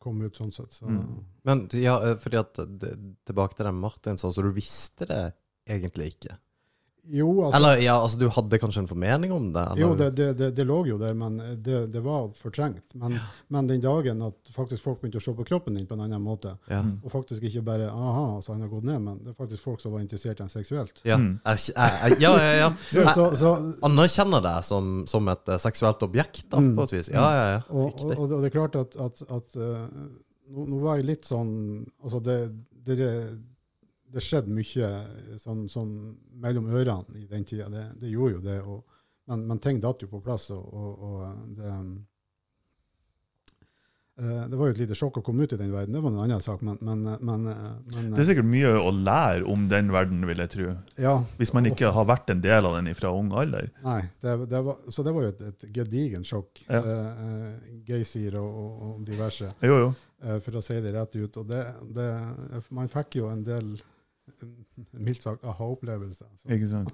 kom 0.00 0.20
ut 0.24 0.36
sånn 0.36 0.52
sett. 0.52 0.72
Så, 0.72 0.88
Mm. 0.88 1.24
Men 1.44 1.68
ja, 1.76 1.98
eh, 2.02 2.16
fordi 2.20 2.38
at 2.40 2.54
Tilbake 3.26 3.56
til 3.56 3.66
det 3.66 3.74
Martin 3.76 4.18
så 4.18 4.42
du 4.42 4.52
visste 4.56 5.06
det 5.06 5.32
egentlig 5.68 6.14
ikke? 6.14 6.38
Jo, 7.08 7.28
altså, 7.46 7.56
Eller 7.56 7.78
ja, 7.82 7.94
altså 8.02 8.18
du 8.20 8.28
hadde 8.28 8.58
kanskje 8.60 8.82
en 8.82 8.86
formening 8.90 9.32
om 9.32 9.46
det? 9.52 9.62
Eller? 9.72 9.80
jo 9.82 9.94
det, 9.98 10.08
det, 10.16 10.26
det, 10.38 10.48
det 10.54 10.64
lå 10.68 10.76
jo 10.86 10.98
der, 11.00 11.14
men 11.14 11.38
det, 11.62 11.78
det 11.92 12.02
var 12.04 12.28
fortrengt. 12.38 12.94
Men, 12.94 13.16
men 13.48 13.66
den 13.70 13.80
dagen 13.80 14.20
at 14.22 14.52
faktisk 14.54 14.84
folk 14.84 15.00
begynte 15.00 15.18
å 15.18 15.24
se 15.24 15.34
på 15.34 15.46
kroppen 15.48 15.74
din 15.74 15.86
på 15.88 15.96
en 15.96 16.04
annen 16.06 16.22
måte, 16.22 16.52
Ja. 16.70 16.82
Mm. 16.84 17.00
og 17.02 17.10
faktisk 17.10 17.42
ikke 17.48 17.62
bare 17.66 17.88
aha, 17.90 18.36
altså 18.36 18.52
han 18.52 18.60
har 18.62 18.68
gått 18.68 18.84
ned, 18.84 19.00
men 19.02 19.18
det 19.24 19.32
er 19.32 19.38
faktisk 19.40 19.62
folk 19.64 19.80
som 19.82 19.92
var 19.96 20.04
interessert 20.04 20.38
i 20.38 20.44
han 20.44 20.52
seksuelt. 20.52 21.00
Ja. 21.08 21.16
Mm. 21.18 21.40
Jeg, 21.46 21.74
jeg, 21.74 22.20
ja, 22.20 22.32
ja, 22.38 22.54
ja. 22.60 22.70
Så, 22.94 23.06
så, 23.14 23.28
så, 23.36 23.52
Anerkjenner 23.90 24.44
det 24.44 24.56
som, 24.68 25.04
som 25.10 25.28
et 25.32 25.48
eh, 25.54 25.58
seksuelt 25.66 26.02
objekt, 26.06 26.44
da, 26.50 26.60
Mm. 26.60 26.74
på 26.76 26.82
et 26.86 26.92
vis. 26.98 27.08
Ja, 27.14 27.28
ja, 27.34 27.46
ja. 27.56 27.60
og, 27.70 27.94
og, 28.04 28.18
og 28.18 28.28
det- 28.36 28.44
er 28.52 28.58
klart 28.58 28.76
at, 28.76 28.96
at, 29.00 29.22
at 29.30 29.56
eh, 29.56 29.86
nå, 30.50 30.66
nå 30.66 30.78
var 30.82 30.96
jeg 31.00 31.06
litt 31.14 31.24
sånn 31.26 31.86
Altså, 32.02 32.20
det, 32.20 32.36
det, 32.86 32.96
det 34.12 34.22
skjedde 34.26 34.50
mye 34.54 34.88
sånn, 35.38 35.66
sånn 35.70 35.90
mellom 36.42 36.66
ørene 36.74 37.18
i 37.20 37.26
den 37.30 37.44
tida. 37.46 37.68
Det, 37.70 37.84
det 38.00 38.10
gjorde 38.10 38.38
jo 38.38 38.44
det. 38.46 38.60
Og, 38.62 38.80
men, 39.30 39.44
men 39.46 39.60
ting 39.62 39.78
datt 39.82 40.02
jo 40.02 40.08
på 40.10 40.22
plass, 40.24 40.48
og, 40.50 40.64
og, 40.74 41.04
og 41.10 41.58
det 41.58 41.74
eh, 44.18 44.48
Det 44.50 44.58
var 44.58 44.68
jo 44.68 44.74
et 44.74 44.80
lite 44.82 44.96
sjokk 44.98 45.20
å 45.20 45.22
komme 45.24 45.46
ut 45.46 45.54
i 45.54 45.58
den 45.60 45.70
verden, 45.72 45.94
det 45.94 46.02
var 46.02 46.10
en 46.12 46.18
annen 46.24 46.42
sak, 46.44 46.60
men, 46.66 46.76
men, 46.84 47.04
men, 47.22 47.46
men 47.94 48.10
Det 48.12 48.24
er 48.24 48.28
sikkert 48.32 48.48
mye 48.50 48.72
å 48.80 48.90
lære 48.92 49.46
om 49.48 49.68
den 49.70 49.92
verden, 49.94 50.26
vil 50.28 50.42
jeg 50.44 50.52
tro. 50.56 50.74
ja, 51.00 51.14
Hvis 51.38 51.54
man 51.56 51.68
ikke 51.70 51.92
har 51.94 52.08
vært 52.10 52.34
en 52.34 52.42
del 52.44 52.66
av 52.68 52.76
den 52.80 52.90
fra 52.98 53.12
ung 53.16 53.30
alder. 53.32 53.70
Nei, 53.86 54.00
det, 54.24 54.34
det 54.50 54.64
var, 54.66 54.82
så 54.92 55.06
det 55.06 55.14
var 55.16 55.28
jo 55.28 55.32
et, 55.36 55.46
et 55.52 55.68
gedigent 55.78 56.28
sjokk. 56.28 56.64
Ja. 56.66 56.82
Eh, 56.82 57.24
eh, 57.28 57.78
Geysir 57.88 58.36
og, 58.42 58.58
og 58.90 59.06
diverse. 59.06 59.52
Jo, 59.64 59.78
jo. 59.86 59.94
eh, 60.26 60.36
for 60.44 60.58
å 60.60 60.64
si 60.64 60.76
det 60.82 60.92
rett 60.98 61.16
ut. 61.16 61.40
Og 61.40 61.48
det, 61.54 61.62
det, 61.96 62.10
man 62.76 62.90
fikk 62.92 63.20
jo 63.22 63.30
en 63.30 63.46
del, 63.46 63.72
mildt 64.92 65.22
sagt, 65.22 65.44
aha-opplevelse. 65.44 66.24
Så- 66.42 66.48
Ikke 66.50 66.68
sant? 66.68 66.92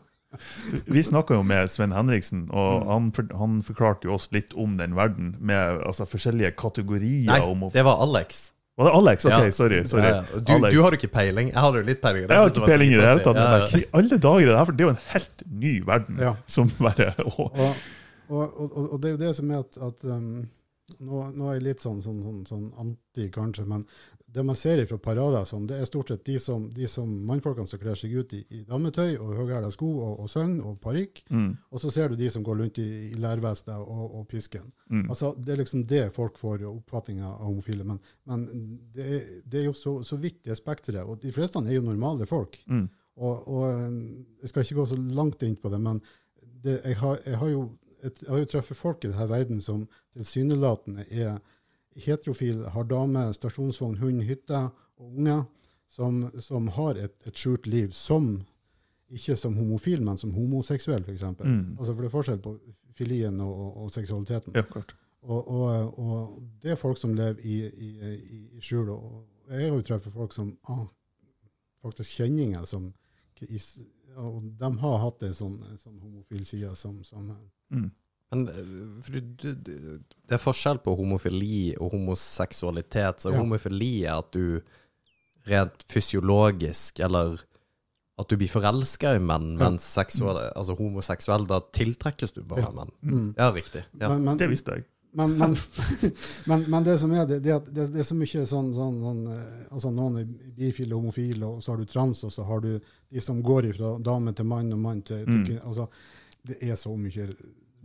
Vi 0.90 1.02
snakka 1.02 1.34
jo 1.38 1.42
med 1.46 1.70
Sven 1.70 1.92
Henriksen, 1.92 2.48
og 2.50 2.82
Mm. 2.82 2.88
han, 2.90 3.12
for, 3.12 3.24
han 3.38 3.62
forklarte 3.62 4.04
jo 4.04 4.14
oss 4.14 4.28
litt 4.32 4.52
om 4.54 4.76
den 4.76 4.94
verden, 4.96 5.36
med 5.40 5.80
altså, 5.86 6.04
forskjellige 6.04 6.50
kategorier. 6.56 7.26
Nei, 7.30 7.40
om 7.40 7.62
å, 7.62 7.72
det 7.72 7.84
var 7.84 8.02
Alex. 8.02 8.50
Var 8.76 8.84
det 8.90 8.94
Alex? 8.98 9.24
Ok, 9.24 9.30
Ja. 9.32 9.50
sorry. 9.50 9.82
sorry. 9.84 10.02
Ja, 10.02 10.16
ja. 10.34 10.40
Du, 10.40 10.52
Alex. 10.52 10.74
du 10.74 10.82
hadde 10.82 10.96
ikke 10.98 11.08
peiling. 11.12 11.48
Jeg 11.48 11.60
hadde 11.62 11.78
jo 11.80 11.84
litt 11.86 12.02
peiling. 12.02 12.26
Jeg 12.28 12.36
har 12.36 12.50
ikke 12.50 12.66
peiling 12.66 12.92
i 12.92 12.96
det 12.96 13.06
hele 13.08 13.20
tatt. 13.24 13.36
Ja, 13.36 13.56
ja. 13.56 13.78
i 13.78 13.84
alle 13.94 14.18
dager 14.18 14.42
er 14.42 14.50
det 14.50 14.58
her? 14.58 14.64
For 14.64 14.72
det 14.72 14.80
er 14.84 14.88
jo 14.88 14.90
en 14.90 15.04
helt 15.14 15.42
ny 15.50 15.72
verden. 15.86 16.18
Ja. 16.20 16.34
Som 16.46 16.68
bare 16.78 17.14
Og, 18.28 18.60
og, 18.60 18.76
og, 18.76 18.92
og 18.92 19.00
det 19.00 19.08
er 19.08 19.12
jo 19.16 19.22
det 19.22 19.36
som 19.36 19.50
er 19.50 19.58
at, 19.62 19.76
at 19.80 20.04
um, 20.04 20.48
nå, 21.00 21.22
nå 21.36 21.48
er 21.48 21.54
jeg 21.54 21.62
litt 21.62 21.80
sånn, 21.80 22.02
sånn, 22.02 22.20
sånn, 22.26 22.42
sånn 22.48 22.66
anti, 22.82 23.30
kanskje, 23.30 23.64
men 23.70 23.86
det 24.36 24.42
man 24.44 24.56
ser 24.58 24.82
fra 24.86 24.98
parader, 25.00 25.40
og 25.40 25.48
sånn, 25.48 25.64
det 25.70 25.78
er 25.80 25.88
stort 25.88 26.10
sett 26.12 26.24
de 26.28 26.36
som, 26.42 26.66
de 26.72 26.88
som 26.90 27.08
mannfolkene 27.28 27.70
som 27.70 27.80
kler 27.80 27.96
seg 27.96 28.12
ut 28.18 28.34
i, 28.36 28.42
i 28.52 28.60
dametøy 28.68 29.16
og 29.16 29.32
høyhæla 29.38 29.70
sko 29.72 29.88
og, 29.94 30.20
og 30.24 30.28
søgn 30.30 30.58
og 30.60 30.76
parykk, 30.82 31.22
mm, 31.32 31.48
og 31.72 31.82
så 31.82 31.92
ser 31.94 32.12
du 32.12 32.18
de 32.20 32.28
som 32.32 32.44
går 32.44 32.60
rundt 32.60 32.80
i, 32.82 32.86
i 33.08 33.20
lærvester 33.22 33.80
og, 33.80 34.04
og 34.20 34.26
pisken. 34.28 34.68
mm. 34.90 35.06
Altså, 35.08 35.32
Det 35.40 35.54
er 35.54 35.62
liksom 35.62 35.86
det 35.88 36.04
folk 36.12 36.38
får 36.38 36.66
oppfatninga 36.68 37.30
av 37.30 37.46
homofile. 37.48 37.86
Men, 37.88 37.98
men 38.28 38.44
det, 38.92 39.08
er, 39.08 39.32
det 39.44 39.62
er 39.62 39.66
jo 39.70 39.74
så, 39.76 39.96
så 40.04 40.20
vidt 40.20 40.42
det 40.44 40.58
spekteret. 40.58 41.06
Og 41.06 41.20
de 41.22 41.32
fleste 41.32 41.62
er 41.64 41.78
jo 41.78 41.86
normale 41.86 42.28
folk. 42.28 42.60
Mm. 42.68 42.86
Og, 43.16 43.48
og 43.48 43.66
Jeg 44.42 44.52
skal 44.52 44.66
ikke 44.66 44.80
gå 44.82 44.86
så 44.92 45.00
langt 45.16 45.42
inn 45.46 45.56
på 45.56 45.72
det, 45.72 45.80
men 45.80 46.02
det, 46.62 46.80
jeg, 46.84 46.96
har, 47.00 47.18
jeg 47.24 47.40
har 47.40 47.52
jo 47.52 47.66
et, 48.04 48.22
jeg 48.22 48.30
har 48.30 48.42
jo 48.42 48.48
truffet 48.52 48.76
folk 48.76 49.04
i 49.04 49.10
denne 49.10 49.28
verden 49.30 49.60
som 49.64 49.86
tilsynelatende 50.16 51.06
er 51.10 51.38
heterofile, 52.04 52.70
har 52.74 52.88
dame, 52.90 53.26
stasjonsvogn, 53.34 53.98
hund, 54.02 54.22
hytte 54.28 54.66
og 54.98 55.06
unge, 55.12 55.40
som, 55.88 56.26
som 56.42 56.68
har 56.76 56.98
et, 57.00 57.16
et 57.28 57.38
skjult 57.38 57.66
liv 57.70 57.92
som 57.96 58.34
ikke 59.08 59.36
som 59.38 59.54
homofil, 59.54 60.02
men 60.02 60.18
som 60.18 60.32
homoseksuell, 60.34 61.04
f.eks. 61.06 61.22
Mm. 61.38 61.76
Altså, 61.78 61.92
for 61.92 62.02
det 62.02 62.08
er 62.08 62.14
forskjell 62.14 62.40
på 62.42 62.56
filien 62.98 63.40
og, 63.40 63.52
og, 63.54 63.76
og 63.84 63.92
seksualiteten. 63.94 64.56
Ja, 64.56 64.64
klart. 64.66 64.96
Og, 65.22 65.48
og, 65.50 65.98
og 65.98 66.42
det 66.62 66.74
er 66.74 66.80
folk 66.80 66.98
som 66.98 67.14
lever 67.14 67.40
i, 67.42 67.56
i, 67.66 67.90
i, 68.14 68.40
i 68.58 68.62
skjul. 68.62 68.90
Og 68.94 69.50
jeg 69.50 69.68
har 69.68 69.74
jo 69.76 69.86
truffet 69.86 70.14
folk 70.14 70.34
som 70.34 70.52
ah, 70.70 70.84
faktisk 71.82 72.18
kjenninger 72.22 72.64
som 72.64 72.92
Og 74.16 74.42
de 74.58 74.68
har 74.80 74.98
hatt 75.02 75.22
en 75.26 75.34
sånn, 75.36 75.56
sånn 75.76 75.98
homofil 76.00 76.44
side 76.48 76.74
som, 76.78 77.02
som 77.04 77.36
Mm. 77.66 77.88
Men 78.36 78.48
eh, 78.48 79.02
fordi 79.06 79.20
du, 79.42 79.48
du, 79.54 79.72
det 80.28 80.36
er 80.38 80.42
forskjell 80.42 80.78
på 80.84 80.94
homofili 80.98 81.74
og 81.80 81.92
homoseksualitet. 81.96 83.20
Så 83.24 83.32
Ja. 83.32 83.38
homofili 83.40 83.92
er 84.04 84.18
at 84.18 84.32
du 84.36 84.60
rent 85.46 85.84
fysiologisk, 85.92 86.98
eller 87.00 87.38
at 88.18 88.28
du 88.28 88.36
blir 88.40 88.48
forelska 88.48 89.14
i 89.16 89.20
menn, 89.20 89.52
Ja. 89.58 89.68
mens 89.70 89.84
seksual, 89.84 90.38
altså 90.56 90.74
homoseksuell, 90.78 91.46
da 91.46 91.60
tiltrekkes 91.60 92.32
du 92.32 92.42
bare 92.42 92.60
Ja. 92.64 92.70
menn. 92.72 92.90
mm. 93.02 93.34
Ja, 93.36 93.50
riktig. 93.52 93.84
Ja. 94.00 94.08
Men, 94.08 94.24
men, 94.24 94.38
Det 94.38 94.48
visste 94.50 94.72
jeg. 94.74 94.84
Men, 95.16 95.36
men, 95.38 95.54
men, 96.46 96.64
men 96.70 96.84
det 96.84 96.98
som 97.00 97.12
er, 97.12 97.26
det, 97.26 97.38
det, 97.42 97.52
at 97.54 97.64
det, 97.72 97.86
det 97.92 98.00
er 98.00 98.08
så 98.08 98.14
mye 98.18 98.42
sånn, 98.46 98.74
sånn, 98.76 98.98
sånn 99.00 99.20
eh, 99.32 99.72
altså 99.72 99.90
Noen 99.94 100.18
er 100.20 100.24
bifile 100.58 100.92
og 100.96 101.04
homofile, 101.06 101.46
og 101.46 101.62
så 101.62 101.72
har 101.72 101.78
du 101.78 101.86
trans, 101.86 102.24
og 102.24 102.32
så 102.34 102.44
har 102.44 102.60
du 102.60 102.80
de 103.12 103.20
som 103.20 103.38
går 103.42 103.70
fra 103.78 103.94
dame 104.04 104.34
til 104.36 104.44
mann 104.44 104.72
og 104.72 104.78
mann 104.82 105.02
til, 105.02 105.24
til 105.24 105.54
Mm. 105.56 105.60
Altså, 105.64 105.86
det 106.46 106.58
er 106.62 106.76
så 106.76 106.92
mye 106.96 107.30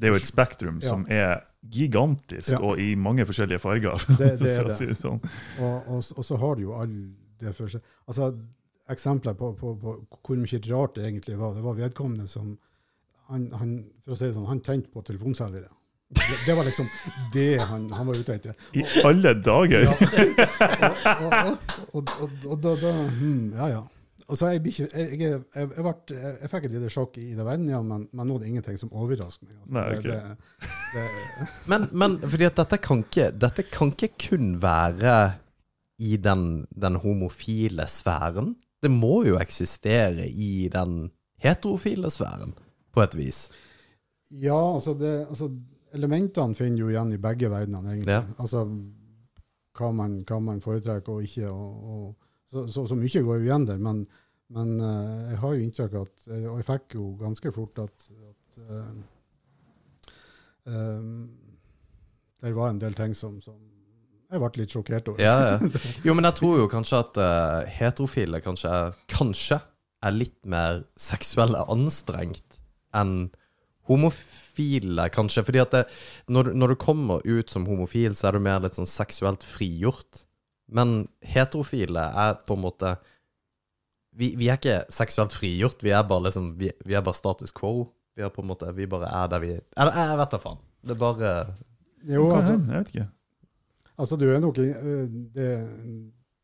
Det 0.01 0.09
er 0.09 0.15
jo 0.15 0.17
et 0.17 0.25
spektrum 0.25 0.79
Ja. 0.81 0.89
som 0.89 1.03
er 1.13 1.43
gigantisk, 1.71 2.55
Ja. 2.55 2.59
og 2.65 2.79
i 2.81 2.95
mange 2.97 3.25
forskjellige 3.29 3.59
farger. 3.61 4.01
Det- 4.17 4.39
det 4.41 4.55
er 4.57 4.63
det. 4.71 4.77
si 4.79 4.87
sånn. 4.97 5.19
Og, 5.61 5.75
og, 5.87 6.01
og 6.17 6.25
så 6.25 6.39
har 6.41 6.55
du 6.57 6.63
jo 6.65 6.73
all 6.73 6.95
det 7.41 7.53
for 7.55 7.69
seg. 7.69 7.81
Altså, 8.09 8.31
eksempler 8.89 9.37
på, 9.37 9.53
på, 9.59 9.75
på 9.79 9.93
hvor 10.25 10.35
mye 10.41 10.59
rart 10.73 10.95
det 10.97 11.05
egentlig 11.05 11.37
var. 11.39 11.53
Det 11.55 11.63
var 11.63 11.77
vedkommende 11.77 12.27
som 12.27 12.57
han, 13.29 13.45
han, 13.55 13.77
for 14.03 14.11
å 14.11 14.17
si 14.17 14.25
det 14.25 14.33
sånn, 14.35 14.49
han 14.49 14.59
tente 14.65 14.89
på 14.91 15.03
telefonselgere. 15.07 15.69
Det, 16.11 16.25
det 16.45 16.55
var 16.57 16.65
liksom 16.67 16.89
det 17.33 17.45
han, 17.61 17.85
han 17.95 18.07
var 18.09 18.17
ute 18.19 18.33
etter. 18.35 18.57
I 18.75 18.83
alle 19.07 19.31
dager! 19.39 19.85
Ja. 19.87 21.55
Og 21.93 22.57
da, 22.61 22.73
da 22.75 22.91
hmm, 23.07 23.53
Ja, 23.55 23.67
ja. 23.77 23.81
Og 24.31 24.39
så 24.39 24.53
jeg, 24.53 24.61
jeg, 24.63 24.87
jeg, 24.95 25.19
jeg, 25.19 25.39
jeg, 25.51 25.69
jeg, 25.75 26.33
jeg 26.41 26.49
fikk 26.53 26.65
et 26.69 26.75
lite 26.77 26.89
sjokk 26.93 27.17
i 27.19 27.33
det 27.35 27.43
ja, 27.67 27.81
men, 27.83 28.05
men 28.15 28.29
nå 28.29 28.37
er 28.37 28.43
det 28.45 28.51
ingenting 28.53 28.77
som 28.79 28.93
overrasker 28.95 29.49
meg. 29.49 29.57
Altså. 29.59 29.73
Nei, 29.75 29.85
Det- 29.91 30.03
det, 30.07 30.67
det, 30.95 31.47
Men, 31.67 31.87
men 31.91 32.15
fordi 32.23 32.47
at 32.47 32.55
dette 32.61 32.79
kan 32.79 33.03
ikke, 33.03 33.27
dette 33.35 33.65
kan 33.67 33.91
ikke 33.91 34.13
kun 34.29 34.53
være 34.63 35.15
i 35.99 36.15
den, 36.17 36.45
den 36.71 36.95
homofile 37.03 37.85
sfæren. 37.91 38.55
Det 38.81 38.89
må 38.91 39.23
jo 39.27 39.35
eksistere 39.37 40.25
i 40.29 40.69
den 40.73 41.11
heterofile 41.43 42.09
sfæren, 42.09 42.55
på 42.93 43.03
et 43.03 43.13
vis. 43.19 43.43
Ja, 44.31 44.55
altså, 44.75 44.95
det, 44.97 45.11
altså 45.27 45.51
elementene 45.93 46.55
finner 46.55 46.85
jo 46.85 46.89
igjen 46.89 47.13
i 47.13 47.19
begge 47.21 47.51
verdenene, 47.51 47.97
egentlig. 47.97 48.15
Ja. 48.15 48.23
Altså 48.39 48.63
hva 49.77 49.91
man, 49.95 50.21
hva 50.27 50.39
man 50.43 50.63
foretrekker 50.63 51.19
og 51.19 51.23
ikke. 51.27 51.49
Og, 51.51 51.91
og, 51.91 52.15
så, 52.51 52.65
så, 52.67 52.83
så 52.89 52.97
mye 52.99 53.23
går 53.23 53.39
jo 53.39 53.47
igjen 53.47 53.65
der, 53.69 53.79
men, 53.81 54.03
men 54.51 54.73
eh, 54.83 55.29
jeg 55.31 55.39
har 55.43 55.53
jo 55.55 55.65
inntrykk 55.65 55.93
av 56.01 56.07
at 56.09 56.25
Og 56.35 56.57
jeg 56.59 56.67
fikk 56.67 56.95
jo 56.97 57.05
ganske 57.21 57.53
fort 57.55 57.79
at, 57.85 58.07
at 58.31 58.61
uh, 58.67 60.11
um, 60.65 61.29
det 62.41 62.53
var 62.57 62.71
en 62.73 62.81
del 62.81 62.95
ting 62.97 63.13
som, 63.15 63.37
som 63.43 63.57
jeg 64.31 64.39
ble 64.39 64.61
litt 64.61 64.71
sjokkert 64.73 65.09
over. 65.11 65.19
Ja, 65.21 65.35
ja. 65.53 65.81
Jo, 66.07 66.13
men 66.15 66.23
jeg 66.29 66.37
tror 66.39 66.61
jo 66.61 66.69
kanskje 66.71 67.01
at 67.03 67.17
uh, 67.19 67.67
heterofile 67.67 68.39
kanskje, 68.43 68.71
er- 68.71 68.95
kanskje 69.11 69.57
er 70.01 70.15
litt 70.15 70.39
mer 70.49 70.79
seksuelle 70.97 71.61
anstrengt 71.69 72.61
enn 72.97 73.29
homofile, 73.91 75.09
kanskje. 75.13 75.43
Fordi 75.45 75.61
at 75.61 75.75
det, 75.75 75.81
når, 76.31 76.53
når 76.57 76.73
du 76.73 76.79
kommer 76.81 77.21
ut 77.27 77.51
som 77.51 77.67
homofil, 77.67 78.15
så 78.17 78.29
er 78.29 78.37
du 78.37 78.43
mer 78.47 78.63
litt 78.63 78.77
sånn 78.79 78.89
seksuelt 78.89 79.43
frigjort. 79.45 80.23
Men 80.71 81.07
heterofile 81.21 81.99
er 82.15 82.37
på 82.47 82.55
en 82.55 82.61
måte 82.63 82.93
vi, 84.15 84.33
vi 84.35 84.47
er 84.51 84.57
ikke 84.59 84.77
seksuelt 84.91 85.31
frigjort, 85.35 85.81
vi 85.83 85.91
er 85.95 86.03
bare 86.03 86.25
liksom 86.27 86.57
Vi, 86.59 86.69
vi 86.85 86.93
er 86.95 87.01
bare 87.05 87.15
status 87.15 87.51
quo. 87.55 87.89
Vi 88.15 88.23
er 88.23 88.29
på 88.29 88.41
en 88.43 88.49
måte 88.49 88.71
Vi 88.75 88.85
bare 88.91 89.07
er 89.07 89.27
der 89.31 89.39
vi 89.39 89.51
Eller 89.77 89.91
jeg 89.95 90.17
vet 90.19 90.31
da 90.35 90.37
faen. 90.43 90.57
Det 90.83 90.95
er 90.95 90.99
bare 90.99 91.31
Jo, 92.07 92.25
altså. 92.35 92.57
Jeg 92.57 92.79
vet 92.81 92.87
ikke. 92.95 93.07
Altså, 94.01 94.17
du 94.17 94.25
er 94.33 94.39
nok 94.39 94.57
i- 94.57 94.71
eh, 94.73 95.07
det, 95.35 95.49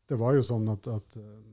det 0.08 0.18
var 0.20 0.34
jo 0.36 0.42
sånn 0.46 0.68
at, 0.72 0.86
at 0.88 1.16
eh, 1.16 1.44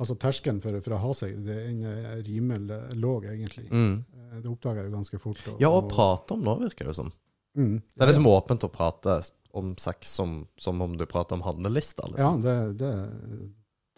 Altså, 0.00 0.16
terskelen 0.18 0.58
for, 0.62 0.74
for 0.82 0.96
å 0.96 0.98
ha 1.04 1.12
seg, 1.14 1.36
det 1.46 1.54
er 1.54 2.22
rimelig 2.26 2.78
låg, 2.98 3.28
egentlig. 3.30 3.68
mm. 3.70 3.92
Eh, 4.16 4.40
Det 4.42 4.50
oppdaga 4.50 4.82
jeg 4.82 4.90
jo 4.90 4.96
ganske 4.96 5.20
fort. 5.22 5.42
og- 5.52 5.60
Ja, 5.62 5.68
å 5.70 5.84
og- 5.84 5.90
prate 5.92 6.34
om 6.34 6.42
nå, 6.42 6.56
virker 6.64 6.86
det 6.90 6.96
som. 6.96 7.12
Mm, 7.56 7.80
Det 7.94 8.02
er 8.02 8.06
liksom 8.10 8.26
åpent 8.26 8.64
å 8.66 8.72
prate 8.72 9.22
om 9.56 9.72
sex 9.80 10.10
som, 10.18 10.36
som 10.60 10.82
om 10.84 10.96
du 10.98 11.06
prater 11.06 11.38
om 11.38 11.42
handlelister, 11.46 12.04
Ja, 12.18 12.34
liksom. 12.34 12.42
det, 12.42 12.56
det, 12.82 12.92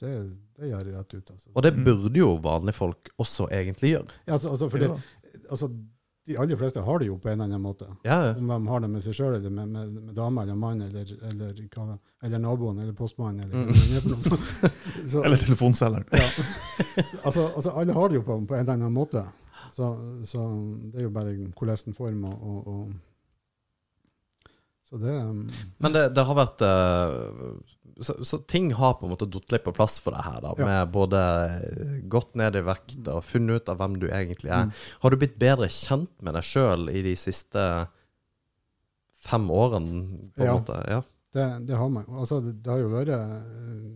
det, 0.00 0.14
det 0.60 0.70
gjør 0.70 0.84
jeg 0.90 0.94
rett 0.96 1.14
ut. 1.14 1.30
Altså. 1.34 1.50
Og 1.54 1.62
det 1.66 1.74
burde 1.84 2.18
jo 2.20 2.32
vanlige 2.44 2.76
folk 2.76 3.12
også 3.22 3.48
egentlig 3.52 3.94
gjøre. 3.96 4.18
Ja, 4.26 4.32
altså, 4.36 4.52
altså, 4.54 4.68
fordi, 4.72 4.90
altså, 5.50 5.70
de 6.26 6.36
aller 6.42 6.58
fleste 6.58 6.82
har 6.82 6.98
det 6.98 7.06
jo 7.06 7.16
på 7.22 7.28
en 7.30 7.36
eller 7.38 7.46
annen 7.46 7.62
måte. 7.62 7.86
Ja, 8.04 8.18
ja. 8.26 8.34
Om 8.34 8.48
de 8.50 8.58
har 8.72 8.80
det 8.82 8.90
med 8.90 9.04
seg 9.04 9.14
sjøl, 9.14 9.36
eller 9.38 9.52
med, 9.54 9.68
med, 9.70 9.92
med 10.08 10.14
dame 10.16 10.42
eller 10.42 10.58
mann, 10.58 10.80
eller, 10.82 11.12
eller, 11.30 11.52
eller, 11.60 11.98
eller 12.26 12.42
naboen, 12.42 12.80
eller 12.82 12.96
postmannen, 12.98 13.44
eller 13.46 13.56
Mm. 13.56 14.20
Så, 14.20 14.36
så, 15.10 15.22
Eller 15.24 15.36
telefonselgeren. 15.36 16.04
ja. 16.10 16.28
altså, 17.22 17.46
altså, 17.54 17.70
alle 17.70 17.92
har 17.94 18.08
det 18.08 18.18
jo 18.18 18.22
på, 18.26 18.40
på 18.46 18.54
en 18.54 18.60
eller 18.60 18.72
annen 18.72 18.92
måte. 18.92 19.22
Så, 19.76 19.88
så 20.24 20.42
det 20.92 21.00
er 21.00 21.06
jo 21.06 21.10
bare 21.14 21.34
hvordan 21.58 21.94
form 21.94 22.24
og, 22.24 22.42
og, 22.42 22.66
og 22.66 22.92
Så 24.86 25.00
det 25.02 25.14
um, 25.18 25.40
Men 25.82 25.92
det, 25.96 26.04
det 26.14 26.24
har 26.28 26.36
vært 26.38 26.62
uh, 26.62 27.56
så, 28.04 28.14
så 28.24 28.38
ting 28.38 28.68
har 28.76 28.94
på 29.00 29.06
en 29.06 29.12
måte 29.14 29.26
datt 29.30 29.50
litt 29.54 29.64
på 29.64 29.72
plass 29.74 29.96
for 30.02 30.12
deg 30.14 30.26
her, 30.26 30.40
da. 30.44 30.52
Ja. 30.60 30.66
Med 30.68 30.90
både 30.92 31.20
eh, 31.56 31.94
gått 32.12 32.34
ned 32.36 32.58
i 32.58 32.62
vekt 32.66 33.08
og 33.08 33.22
funnet 33.24 33.62
ut 33.62 33.70
av 33.72 33.78
hvem 33.80 33.94
du 34.02 34.06
egentlig 34.10 34.52
er. 34.52 34.68
Mm. 34.68 34.74
Har 35.02 35.10
du 35.14 35.16
blitt 35.22 35.38
bedre 35.40 35.68
kjent 35.72 36.12
med 36.20 36.36
deg 36.36 36.44
sjøl 36.44 36.90
i 36.92 37.00
de 37.06 37.14
siste 37.16 37.64
fem 39.26 39.48
årene, 39.50 40.28
på 40.36 40.44
en 40.44 40.50
Ja. 40.50 40.56
måte? 40.58 40.76
Ja. 40.92 41.00
det, 41.32 41.46
det 41.70 41.76
har 41.80 41.88
man. 41.88 42.04
Altså, 42.12 42.40
det, 42.44 42.58
det 42.62 42.70
har 42.74 42.78
jo 42.84 42.92
vært 42.92 43.14
eh, 43.16 43.88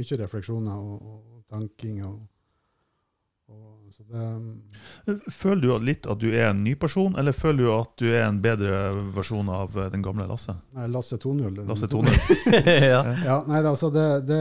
mye 0.00 0.18
refleksjoner 0.24 0.72
og, 0.80 1.04
og 1.36 1.44
tanking. 1.52 2.00
Og, 2.08 2.18
det 4.10 4.26
um, 4.26 5.22
Føler 5.30 5.62
du 5.62 5.86
litt 5.86 6.06
at 6.10 6.20
du 6.20 6.28
er 6.30 6.48
en 6.50 6.62
ny 6.64 6.74
person, 6.78 7.14
eller 7.18 7.34
føler 7.36 7.64
du 7.64 7.70
at 7.74 7.92
du 8.00 8.06
er 8.10 8.26
en 8.26 8.40
bedre 8.42 8.80
versjon 9.14 9.48
av 9.52 9.76
eh, 9.78 9.90
den 9.92 10.04
gamle 10.04 10.26
Lasse? 10.30 10.54
Nei, 10.76 10.86
Lasse 10.92 11.18
2.0. 11.22 11.62
Lasse 11.68 11.88
Tone? 11.90 12.14
ja. 12.94 13.02
Ja, 13.24 13.38
nei, 13.48 13.62
altså 13.62 13.90
det, 13.94 14.06
det, 14.28 14.40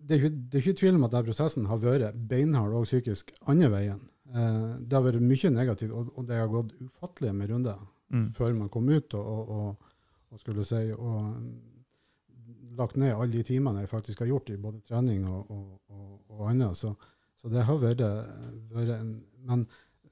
det, 0.00 0.16
er 0.16 0.22
ikke, 0.22 0.32
det 0.36 0.60
er 0.60 0.64
ikke 0.66 0.80
tvil 0.82 0.96
om 0.98 1.06
at 1.08 1.14
denne 1.16 1.28
prosessen 1.28 1.68
har 1.70 1.82
vært 1.82 2.18
beinhard 2.30 2.74
og 2.78 2.88
psykisk 2.88 3.32
andre 3.46 3.70
veien. 3.74 4.02
Eh, 4.34 4.66
det 4.84 4.98
har 4.98 5.06
vært 5.06 5.24
mye 5.24 5.54
negativt, 5.54 5.94
og, 5.94 6.24
det 6.28 6.40
har 6.40 6.50
gått 6.52 6.74
ufattelige 6.80 7.36
med 7.36 7.54
runder 7.54 7.86
Mm. 8.08 8.30
før 8.32 8.54
man 8.56 8.70
kom 8.72 8.86
ut 8.88 9.14
og, 9.18 9.26
og, 9.26 9.48
og, 9.52 9.90
og 10.32 10.40
skulle 10.40 10.62
si 10.64 10.78
og 10.94 11.26
mm, 11.28 11.48
lagt 12.78 12.96
ned 12.96 13.12
alle 13.12 13.34
de 13.34 13.42
timene 13.44 13.82
jeg 13.82 13.90
faktisk 13.90 14.22
har 14.22 14.30
gjort 14.30 14.48
i 14.54 14.56
både 14.56 14.80
trening 14.88 15.26
og, 15.28 15.50
og, 15.52 15.66
og, 15.92 16.14
og 16.32 16.46
annet. 16.48 16.78
Så, 16.78 16.94
så 17.38 17.50
det 17.52 17.66
har 17.68 17.78
vært, 17.82 18.02
vært 18.74 18.96
en 18.98 19.12
Men 19.48 19.62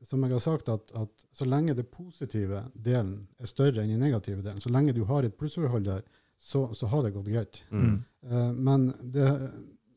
som 0.06 0.22
jeg 0.22 0.32
har 0.32 0.42
sagt, 0.42 0.68
at, 0.70 0.92
at 0.94 1.24
så 1.34 1.46
lenge 1.48 1.74
det 1.74 1.88
positive 1.90 2.62
delen 2.74 3.26
er 3.42 3.50
større 3.50 3.82
enn 3.82 3.90
den 3.90 4.04
negative 4.04 4.42
delen, 4.44 4.60
så 4.62 4.70
lenge 4.70 4.94
du 4.94 5.02
har 5.08 5.26
et 5.26 5.34
plussforhold 5.34 5.84
der, 5.88 6.04
så, 6.38 6.68
så 6.76 6.88
har 6.92 7.02
det 7.04 7.14
gått 7.16 7.30
greit. 7.32 7.58
Mm. 7.70 7.98
Uh, 8.28 8.52
men 8.54 8.86
det, 9.02 9.26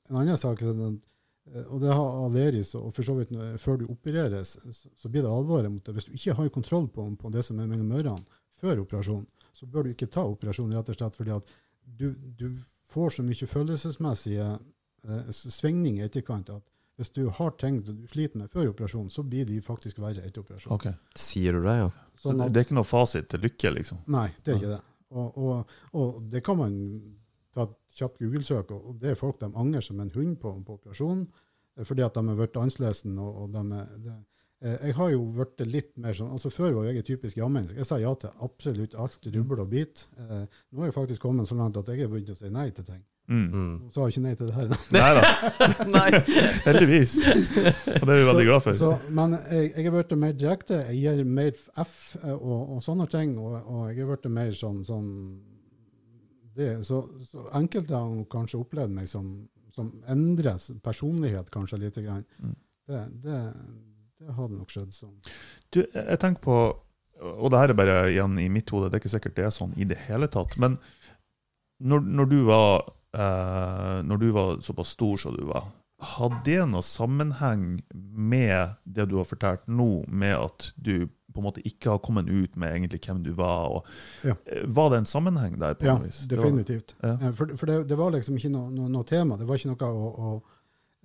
en 0.10 0.22
annen 0.22 0.40
sak 0.40 0.64
er 0.64 0.72
at, 0.74 1.12
eh, 1.52 1.68
og 1.68 1.84
det 1.84 1.92
har 1.94 2.24
Aleris, 2.26 2.74
og 2.80 2.90
for 2.96 3.06
så 3.06 3.18
vidt 3.20 3.36
før 3.62 3.82
du 3.82 3.86
opereres, 3.92 4.56
så, 4.64 4.90
så 4.96 5.12
blir 5.12 5.26
det 5.26 5.34
alvoret 5.34 5.72
mot 5.72 5.86
det. 5.86 5.94
Hvis 5.98 6.10
du 6.10 6.16
ikke 6.18 6.38
har 6.40 6.54
kontroll 6.56 6.88
på, 6.94 7.06
på 7.20 7.34
det 7.36 7.44
som 7.46 7.60
er 7.60 7.70
mellom 7.70 7.92
ørene 8.00 8.40
før 8.60 8.84
operasjonen, 8.86 9.28
så 9.54 9.68
bør 9.68 9.86
du 9.86 9.94
ikke 9.94 10.10
ta 10.10 10.24
operasjonen, 10.24 10.78
rett 10.78 10.90
og 10.90 10.98
slett 10.98 11.18
fordi 11.20 11.36
at 11.36 11.56
du, 12.00 12.14
du 12.40 12.48
får 12.90 13.18
så 13.18 13.26
mye 13.26 13.48
følelsesmessige 13.50 14.50
eh, 14.56 15.32
svingninger 15.36 16.04
i 16.04 16.08
etterkant 16.08 16.52
at 16.54 16.66
hvis 17.00 17.14
du 17.16 17.22
har 17.40 17.52
ting 17.60 17.80
du 17.88 17.94
sliter 18.12 18.42
med 18.44 18.52
før 18.52 18.70
operasjonen, 18.74 19.10
så 19.14 19.24
blir 19.24 19.48
de 19.48 19.62
faktisk 19.64 20.02
verre 20.04 20.22
etter 20.28 20.44
operasjonen. 20.44 20.76
Okay. 20.76 20.94
Sier 21.16 21.56
du 21.56 21.64
det, 21.64 21.76
ja? 21.80 21.90
Sånn 22.20 22.38
det, 22.42 22.46
at- 22.50 22.54
det 22.54 22.62
er 22.62 22.68
ikke 22.68 22.78
noe 22.82 22.90
fasit 22.90 23.30
til 23.32 23.40
lykke, 23.48 23.72
liksom? 23.78 24.02
Nei, 24.12 24.28
det 24.44 24.54
er 24.54 24.58
ikke 24.60 24.74
det. 24.76 24.82
Og, 25.10 25.38
og, 25.42 25.78
og 25.98 26.18
det 26.30 26.44
kan 26.46 26.58
man 26.60 26.74
ta 27.56 27.64
et 27.66 27.78
kjapt 27.98 28.20
Google-søk, 28.22 28.72
og 28.76 29.00
det 29.02 29.14
er 29.14 29.16
folk 29.18 29.40
de 29.42 29.48
angrer 29.58 29.82
som 29.82 30.00
en 30.04 30.12
hund 30.14 30.36
på, 30.42 30.52
på 30.68 30.76
operasjonen, 30.78 31.24
eh, 31.80 31.86
fordi 31.88 32.04
at 32.06 32.14
de 32.20 32.28
har 32.28 32.38
blitt 32.44 32.60
annerledes. 32.62 33.06
Og, 33.10 33.40
og 33.46 33.56
de 33.56 33.64
er, 33.80 34.20
eh, 34.62 34.76
jeg 34.90 34.98
har 35.00 35.10
jo 35.16 35.24
blitt 35.40 35.64
litt 35.66 35.96
mer 35.98 36.14
sånn 36.14 36.30
altså 36.36 36.52
Før 36.54 36.76
var 36.78 36.90
jeg 36.92 37.02
et 37.02 37.10
typisk 37.10 37.40
ja-menneske. 37.42 37.80
Jeg 37.82 37.90
sa 37.90 37.98
ja 37.98 38.12
til 38.22 38.30
absolutt 38.46 38.94
alt, 39.00 39.18
rubbel 39.34 39.64
og 39.66 39.72
bit. 39.72 40.06
Eh, 40.20 40.46
nå 40.72 40.84
har 40.84 40.92
jeg 40.92 40.98
faktisk 41.00 41.22
kommet 41.26 41.48
så 41.50 41.58
langt 41.58 41.80
at 41.82 41.88
jeg 41.90 42.04
har 42.06 42.12
begynt 42.14 42.36
å 42.36 42.38
si 42.38 42.52
nei 42.54 42.68
til 42.70 42.86
ting. 42.92 43.02
Mm. 43.30 43.46
Mm. 43.54 43.74
Sa 43.94 44.02
jo 44.08 44.10
ikke 44.10 44.24
nei 44.24 44.32
til 44.40 44.48
det 44.50 44.56
her. 44.58 44.72
da. 44.72 44.78
Nei 44.96 45.10
da, 45.14 45.28
Nei. 45.96 46.08
heldigvis. 46.66 47.14
Og 47.22 48.08
det 48.08 48.16
er 48.16 48.18
vi 48.18 48.26
veldig 48.32 48.46
glad 48.48 48.64
for. 48.66 48.78
Så, 48.80 48.90
men 49.14 49.36
jeg, 49.38 49.68
jeg 49.76 49.86
er 49.86 49.94
blitt 49.94 50.16
mer 50.18 50.34
direkte. 50.34 50.80
Jeg 50.90 51.04
gir 51.04 51.30
mer 51.30 51.54
F 51.86 51.94
eh, 52.24 52.34
og, 52.34 52.76
og 52.76 52.82
sånne 52.86 53.06
ting. 53.12 53.36
Og, 53.38 53.54
og 53.60 53.86
jeg 53.92 54.02
er 54.02 54.10
blitt 54.10 54.28
mer 54.34 54.52
sånn, 54.58 54.82
sånn 54.88 55.08
det, 56.58 56.72
så, 56.90 57.04
så 57.30 57.46
enkelte 57.60 57.96
har 57.96 58.26
kanskje 58.34 58.60
opplevd 58.64 58.98
meg 58.98 59.08
som, 59.12 59.30
som 59.76 59.94
endres 60.12 60.72
personlighet 60.84 61.54
kanskje 61.54 61.84
lite 61.86 62.04
grann. 62.04 62.26
Mm. 62.42 62.58
Det, 62.90 63.06
det, 63.30 63.40
det 64.20 64.36
hadde 64.42 64.58
nok 64.58 64.74
skjedd 64.74 64.94
sånn. 64.96 65.18
Du, 65.70 65.84
jeg 65.86 66.20
tenker 66.20 66.42
på 66.44 66.56
Og 67.40 67.52
det 67.52 67.60
her 67.62 67.72
er 67.72 67.78
bare 67.78 67.98
igjen 68.10 68.38
i 68.42 68.48
mitt 68.52 68.72
hode, 68.74 68.90
det 68.90 68.98
er 68.98 69.04
ikke 69.04 69.12
sikkert 69.14 69.38
det 69.38 69.46
er 69.46 69.54
sånn 69.54 69.76
i 69.78 69.86
det 69.88 70.00
hele 70.08 70.28
tatt. 70.32 70.56
Men 70.60 70.80
når, 71.80 72.04
når 72.18 72.30
du 72.32 72.40
var 72.48 72.90
eh, 73.14 74.02
Når 74.04 74.18
du 74.22 74.32
var 74.32 74.60
såpass 74.62 74.96
stor 74.96 75.18
som 75.18 75.36
du 75.38 75.46
var, 75.50 75.64
hadde 76.00 76.44
det 76.46 76.60
noe 76.72 76.82
sammenheng 76.86 77.82
med 77.94 78.76
det 78.86 79.10
du 79.12 79.18
har 79.20 79.26
fortalt 79.28 79.66
nå, 79.68 80.06
med 80.08 80.36
at 80.38 80.70
du 80.80 81.08
på 81.34 81.42
en 81.42 81.46
måte 81.46 81.62
ikke 81.68 81.92
har 81.92 82.00
kommet 82.02 82.26
ut 82.32 82.56
med 82.58 82.72
egentlig 82.74 83.02
hvem 83.06 83.20
du 83.24 83.34
var. 83.38 83.68
Og, 83.70 83.86
Ja. 84.24 84.34
eh, 84.48 84.64
Var 84.66 84.90
det 84.90 84.98
en 84.98 85.06
sammenheng 85.06 85.60
der? 85.60 85.74
på 85.76 85.86
Ja, 85.86 85.98
noe 85.98 86.06
vis? 86.08 86.26
Det 86.28 86.38
var- 86.38 86.46
definitivt. 86.46 86.96
Ja. 87.04 87.32
For, 87.34 87.56
for 87.56 87.66
det, 87.66 87.88
det 87.88 87.98
var 87.98 88.12
liksom 88.12 88.36
ikke 88.38 88.50
noe, 88.52 88.72
noe, 88.72 88.90
noe 88.90 89.04
tema. 89.04 89.38
Det 89.38 89.46
var 89.48 89.56
ikke 89.56 89.70
noe 89.70 89.92
å, 89.94 90.08
å 90.20 90.42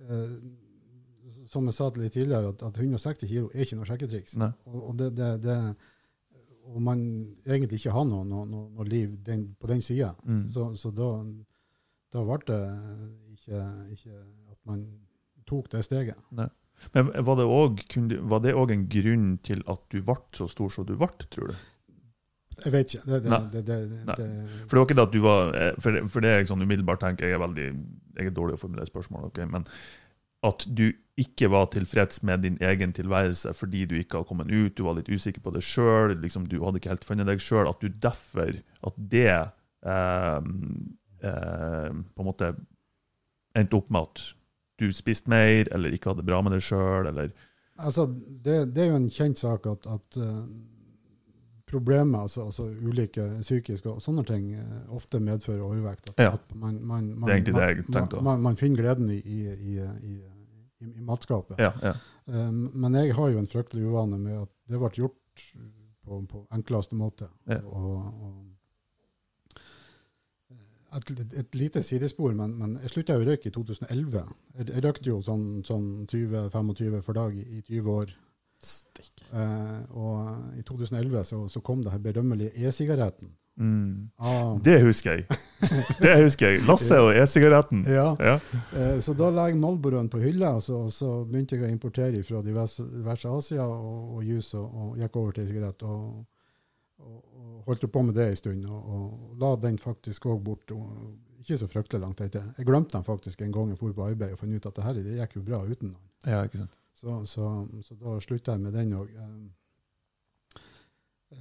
eh, 0.09 0.37
Som 1.47 1.65
jeg 1.65 1.73
sa 1.75 1.89
litt 1.95 2.13
tidligere, 2.13 2.49
at, 2.49 2.63
at 2.63 2.73
160 2.79 3.27
kilo 3.27 3.49
er 3.53 3.61
ikke 3.61 3.75
noe 3.77 3.85
sjekketriks. 3.85 4.33
Og, 4.65 4.89
og, 4.89 4.97
det, 4.97 5.75
og 6.65 6.81
man 6.81 6.99
egentlig 7.45 7.79
ikke 7.79 7.91
har 7.93 8.03
noe, 8.09 8.25
noe, 8.25 8.45
noe 8.49 8.85
liv 8.89 9.13
den, 9.23 9.55
på 9.59 9.67
den 9.67 9.81
sida. 9.81 10.15
Mm. 10.25 10.47
Så, 10.49 10.65
så 10.75 10.91
da, 10.91 11.11
da 12.15 12.23
ble 12.23 12.39
det 12.47 12.61
ikke, 13.35 13.63
ikke 13.95 14.19
at 14.53 14.59
man 14.69 14.85
tok 15.49 15.69
det 15.73 15.83
steget. 15.85 16.19
Men 16.95 17.11
var 17.27 17.39
det 17.39 17.45
òg 17.47 17.83
var 18.27 18.43
det 18.43 18.55
også 18.55 18.75
en 18.75 18.89
grunn 18.91 19.29
til 19.43 19.63
at 19.71 19.83
du 19.91 20.01
ble 20.01 20.17
så 20.35 20.47
stor 20.51 20.71
som 20.73 20.87
du 20.87 20.95
ble, 20.99 21.11
tror 21.31 21.51
du? 21.51 21.65
Jeg 22.63 22.71
vet 22.71 22.93
ikke. 22.93 23.03
Det, 23.11 23.17
det, 23.25 23.29
Nei. 23.31 23.39
det, 23.51 23.77
Nei. 24.07 24.15
For 24.63 24.71
det 24.71 24.79
var 24.79 24.85
ikke 24.87 24.95
det 24.95 25.03
at 25.03 25.13
du 25.13 25.21
var 25.25 25.49
eh, 25.59 25.73
For 25.83 25.91
det, 25.91 26.03
for 26.11 26.23
det 26.23 26.31
jeg 26.31 26.47
sånn 26.47 26.63
umiddelbart 26.63 27.01
tenker, 27.03 27.27
jeg 27.27 27.35
er 27.35 27.43
veldig 27.43 27.65
jeg 28.15 28.29
er 28.29 28.35
dårlig 28.35 28.55
å 28.55 28.61
formulere 28.61 28.87
spørsmål, 28.87 29.25
okay? 29.27 29.43
men 29.51 29.65
at 30.45 30.63
du 30.77 30.85
ikke 31.19 31.49
var 31.51 31.65
tilfreds 31.73 32.21
med 32.27 32.45
din 32.45 32.55
egen 32.63 32.93
tilværelse 32.95 33.51
fordi 33.57 33.81
du 33.89 33.95
ikke 33.97 34.21
har 34.21 34.27
kommet 34.29 34.51
ut, 34.53 34.75
du 34.77 34.85
var 34.85 34.95
litt 34.95 35.09
usikker 35.11 35.43
på 35.43 35.51
det 35.55 35.65
sjøl, 35.67 36.13
liksom, 36.21 36.45
du 36.47 36.61
hadde 36.63 36.79
ikke 36.79 36.93
helt 36.93 37.07
funnet 37.07 37.27
deg 37.27 37.43
sjøl, 37.43 37.67
at 37.67 37.81
du 37.83 37.89
derfor 37.89 38.53
At 38.87 38.95
det 39.11 39.27
eh, 39.33 40.39
eh, 41.25 41.89
på 41.91 42.23
en 42.23 42.29
måte 42.29 42.53
endte 43.55 43.77
opp 43.79 43.91
med 43.93 44.09
at 44.09 44.23
du 44.79 44.89
spiste 44.93 45.31
mer, 45.31 45.69
eller 45.73 45.95
ikke 45.95 46.11
hadde 46.11 46.23
det 46.23 46.29
bra 46.29 46.41
med 46.43 46.55
deg 46.55 46.63
sjøl, 46.65 47.11
eller 47.11 47.33
Altså, 47.75 48.05
det, 48.43 48.69
det 48.71 48.85
er 48.85 48.93
jo 48.93 48.99
en 49.01 49.09
kjent 49.11 49.39
sak 49.41 49.65
at, 49.67 49.87
at 49.91 50.17
eh, 50.23 50.43
problemer, 51.67 52.21
altså, 52.23 52.45
altså 52.45 52.69
ulike 52.69 53.25
psykiske 53.41 53.89
og 53.91 53.99
sånne 54.03 54.23
ting, 54.23 54.53
eh, 54.55 54.93
ofte 54.95 55.19
medfører 55.19 55.63
overvekt. 55.65 56.13
At, 56.13 56.23
Ja. 56.23 56.29
at 56.37 56.55
man, 56.55 56.79
man, 56.79 57.09
man, 57.19 57.27
Det 57.27 57.33
er 57.33 57.35
egentlig 57.35 57.55
det 57.55 57.67
jeg 57.67 57.85
tenkte. 57.89 58.21
Man, 58.23 58.41
man 58.41 58.55
finner 58.55 58.79
gleden 58.79 59.11
i, 59.11 59.19
i, 59.19 59.41
i, 59.83 60.15
i, 60.79 60.93
matskapet. 61.03 61.59
Ja. 61.59 61.73
ja. 61.83 61.93
Um, 62.25 62.69
men 62.73 62.95
jeg 62.95 63.13
har 63.15 63.29
jo 63.29 63.43
en 63.43 63.47
fryktelig 63.51 63.85
uvane 63.85 64.17
med 64.17 64.41
at 64.45 64.51
det 64.69 64.79
ble 64.79 64.89
gjort 64.95 65.43
på, 66.05 66.21
på 66.31 66.47
enkleste 66.55 66.95
måte. 66.95 67.27
Og, 67.49 67.91
og 67.99 68.44
et, 70.97 71.33
et 71.41 71.55
lite 71.59 71.81
sidespor, 71.83 72.33
men, 72.37 72.53
men 72.59 72.77
jeg 72.81 72.89
slutta 72.93 73.17
å 73.19 73.23
røyke 73.25 73.49
i 73.49 73.53
2011. 73.55 74.23
Jeg, 74.57 74.67
jeg 74.73 74.83
røykte 74.85 75.09
jo 75.11 75.21
sånn, 75.25 75.45
sånn 75.67 75.87
20-25 76.11 77.01
for 77.05 77.13
dag 77.17 77.35
i, 77.35 77.45
i 77.59 77.61
20 77.67 77.89
år. 77.95 78.13
Eh, 79.35 79.81
og 79.93 80.59
i 80.59 80.63
2011 80.65 81.23
så, 81.29 81.41
så 81.51 81.61
kom 81.65 81.81
det 81.83 81.91
her 81.93 82.01
berømmelige 82.03 82.53
e-sigaretten. 82.67 83.33
Mm. 83.55 84.09
Ah, 84.19 84.57
Det 84.59 84.81
husker 84.83 85.13
jeg. 85.21 85.37
Det 86.03 86.15
husker 86.25 86.49
jeg. 86.51 86.63
Lasse 86.67 86.97
og 86.99 87.13
e-sigaretten. 87.15 87.85
ja, 87.87 88.09
Ja. 88.19 88.33
eh, 88.75 88.97
så 89.03 89.13
da 89.15 89.29
la 89.31 89.45
jeg 89.47 89.59
Marlboroen 89.61 90.09
på 90.11 90.19
hylla, 90.19 90.55
og 90.57 90.63
så, 90.65 90.81
så 90.91 91.23
begynte 91.23 91.55
jeg 91.55 91.63
å 91.67 91.71
importere 91.71 92.23
fra 92.27 92.41
diverse, 92.43 92.83
diverse 92.91 93.31
Asia 93.31 93.63
og, 93.63 94.17
og 94.17 94.23
juice, 94.27 94.57
og, 94.59 94.73
og 94.75 94.97
gikk 94.99 95.15
over 95.21 95.37
til 95.37 95.47
sigarett. 95.51 95.83
Og, 95.87 96.25
og, 96.99 97.17
og 97.35 97.63
holdt 97.69 97.91
på 97.91 98.01
med 98.01 98.15
det 98.15 98.29
en 98.29 98.39
stund, 98.39 98.65
og, 98.65 98.89
og 98.95 99.37
la 99.41 99.55
den 99.67 99.79
faktisk 99.81 100.27
òg 100.31 100.43
bort. 100.43 100.71
Og, 100.71 101.15
ikke 101.45 101.59
så 101.61 101.67
fryktelig 101.69 102.01
langt 102.01 102.21
etter. 102.25 102.45
Jeg 102.57 102.65
glemte 102.65 102.97
den 102.97 103.05
faktisk 103.05 103.41
en 103.41 103.51
gang 103.53 103.69
jeg 103.69 103.77
dro 103.77 103.91
på 103.93 104.07
arbeid 104.07 104.31
og 104.33 104.39
fant 104.39 104.55
ut 104.55 104.65
at 104.65 104.77
det 104.77 104.85
her 104.85 104.95
det 104.97 105.17
gikk 105.19 105.35
jo 105.37 105.43
bra 105.45 105.59
uten 105.61 105.91
den. 105.91 105.99
ja, 106.25 106.41
ikke 106.43 106.63
sant. 106.63 106.79
Så, 106.95 107.25
så, 107.27 107.67
så 107.83 107.97
da 107.99 108.15
slutta 108.23 108.55
jeg 108.55 108.63
med 108.63 108.73
den 108.73 108.93
òg. 108.95 109.11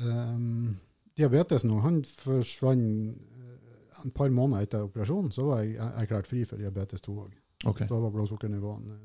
Um, 0.02 0.74
diabetesen 1.16 1.72
han 1.80 2.00
forsvant 2.04 3.14
eh, 3.14 4.04
en 4.04 4.10
par 4.10 4.28
måneder 4.34 4.66
etter 4.66 4.84
operasjonen. 4.88 5.32
Så 5.32 5.46
var 5.46 5.62
jeg 5.62 5.78
erklært 6.02 6.28
fri 6.28 6.42
for 6.44 6.60
diabetes 6.60 7.06
2 7.06 7.14
òg. 7.14 7.32
Okay. 7.64 7.86
Da 7.88 8.00
var 8.02 8.12
blodsukkernivåene 8.12 8.98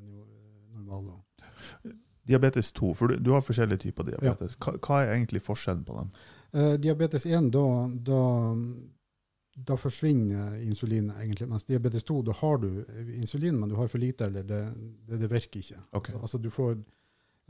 normale. 0.73 1.21
Diabetes 2.27 2.71
2, 2.77 2.93
for 2.97 3.07
du, 3.07 3.21
du 3.23 3.31
har 3.33 3.45
forskjellige 3.45 3.85
typer 3.85 4.09
diabetes. 4.09 4.57
Hva, 4.59 4.75
hva 4.83 5.03
er 5.05 5.15
egentlig 5.15 5.41
forskjellen 5.45 5.85
på 5.87 5.95
dem? 6.01 6.11
Eh, 6.51 6.73
diabetes 6.81 7.25
1, 7.25 7.51
da, 7.51 7.65
da, 7.93 8.55
da 9.53 9.77
forsvinner 9.77 10.57
insulinet 10.63 11.17
egentlig. 11.21 11.47
Mens 11.49 11.65
diabetes 11.65 12.03
2, 12.03 12.21
da 12.21 12.33
har 12.39 12.57
du 12.57 12.69
insulin, 13.15 13.59
men 13.59 13.69
du 13.69 13.75
har 13.75 13.87
for 13.87 14.01
lite, 14.01 14.25
eller 14.25 14.43
det, 14.43 14.61
det, 15.07 15.17
det 15.21 15.31
virker 15.31 15.59
ikke. 15.59 15.81
Okay. 15.91 16.13
Altså, 16.13 16.21
altså 16.21 16.37
du 16.37 16.49
får 16.49 16.75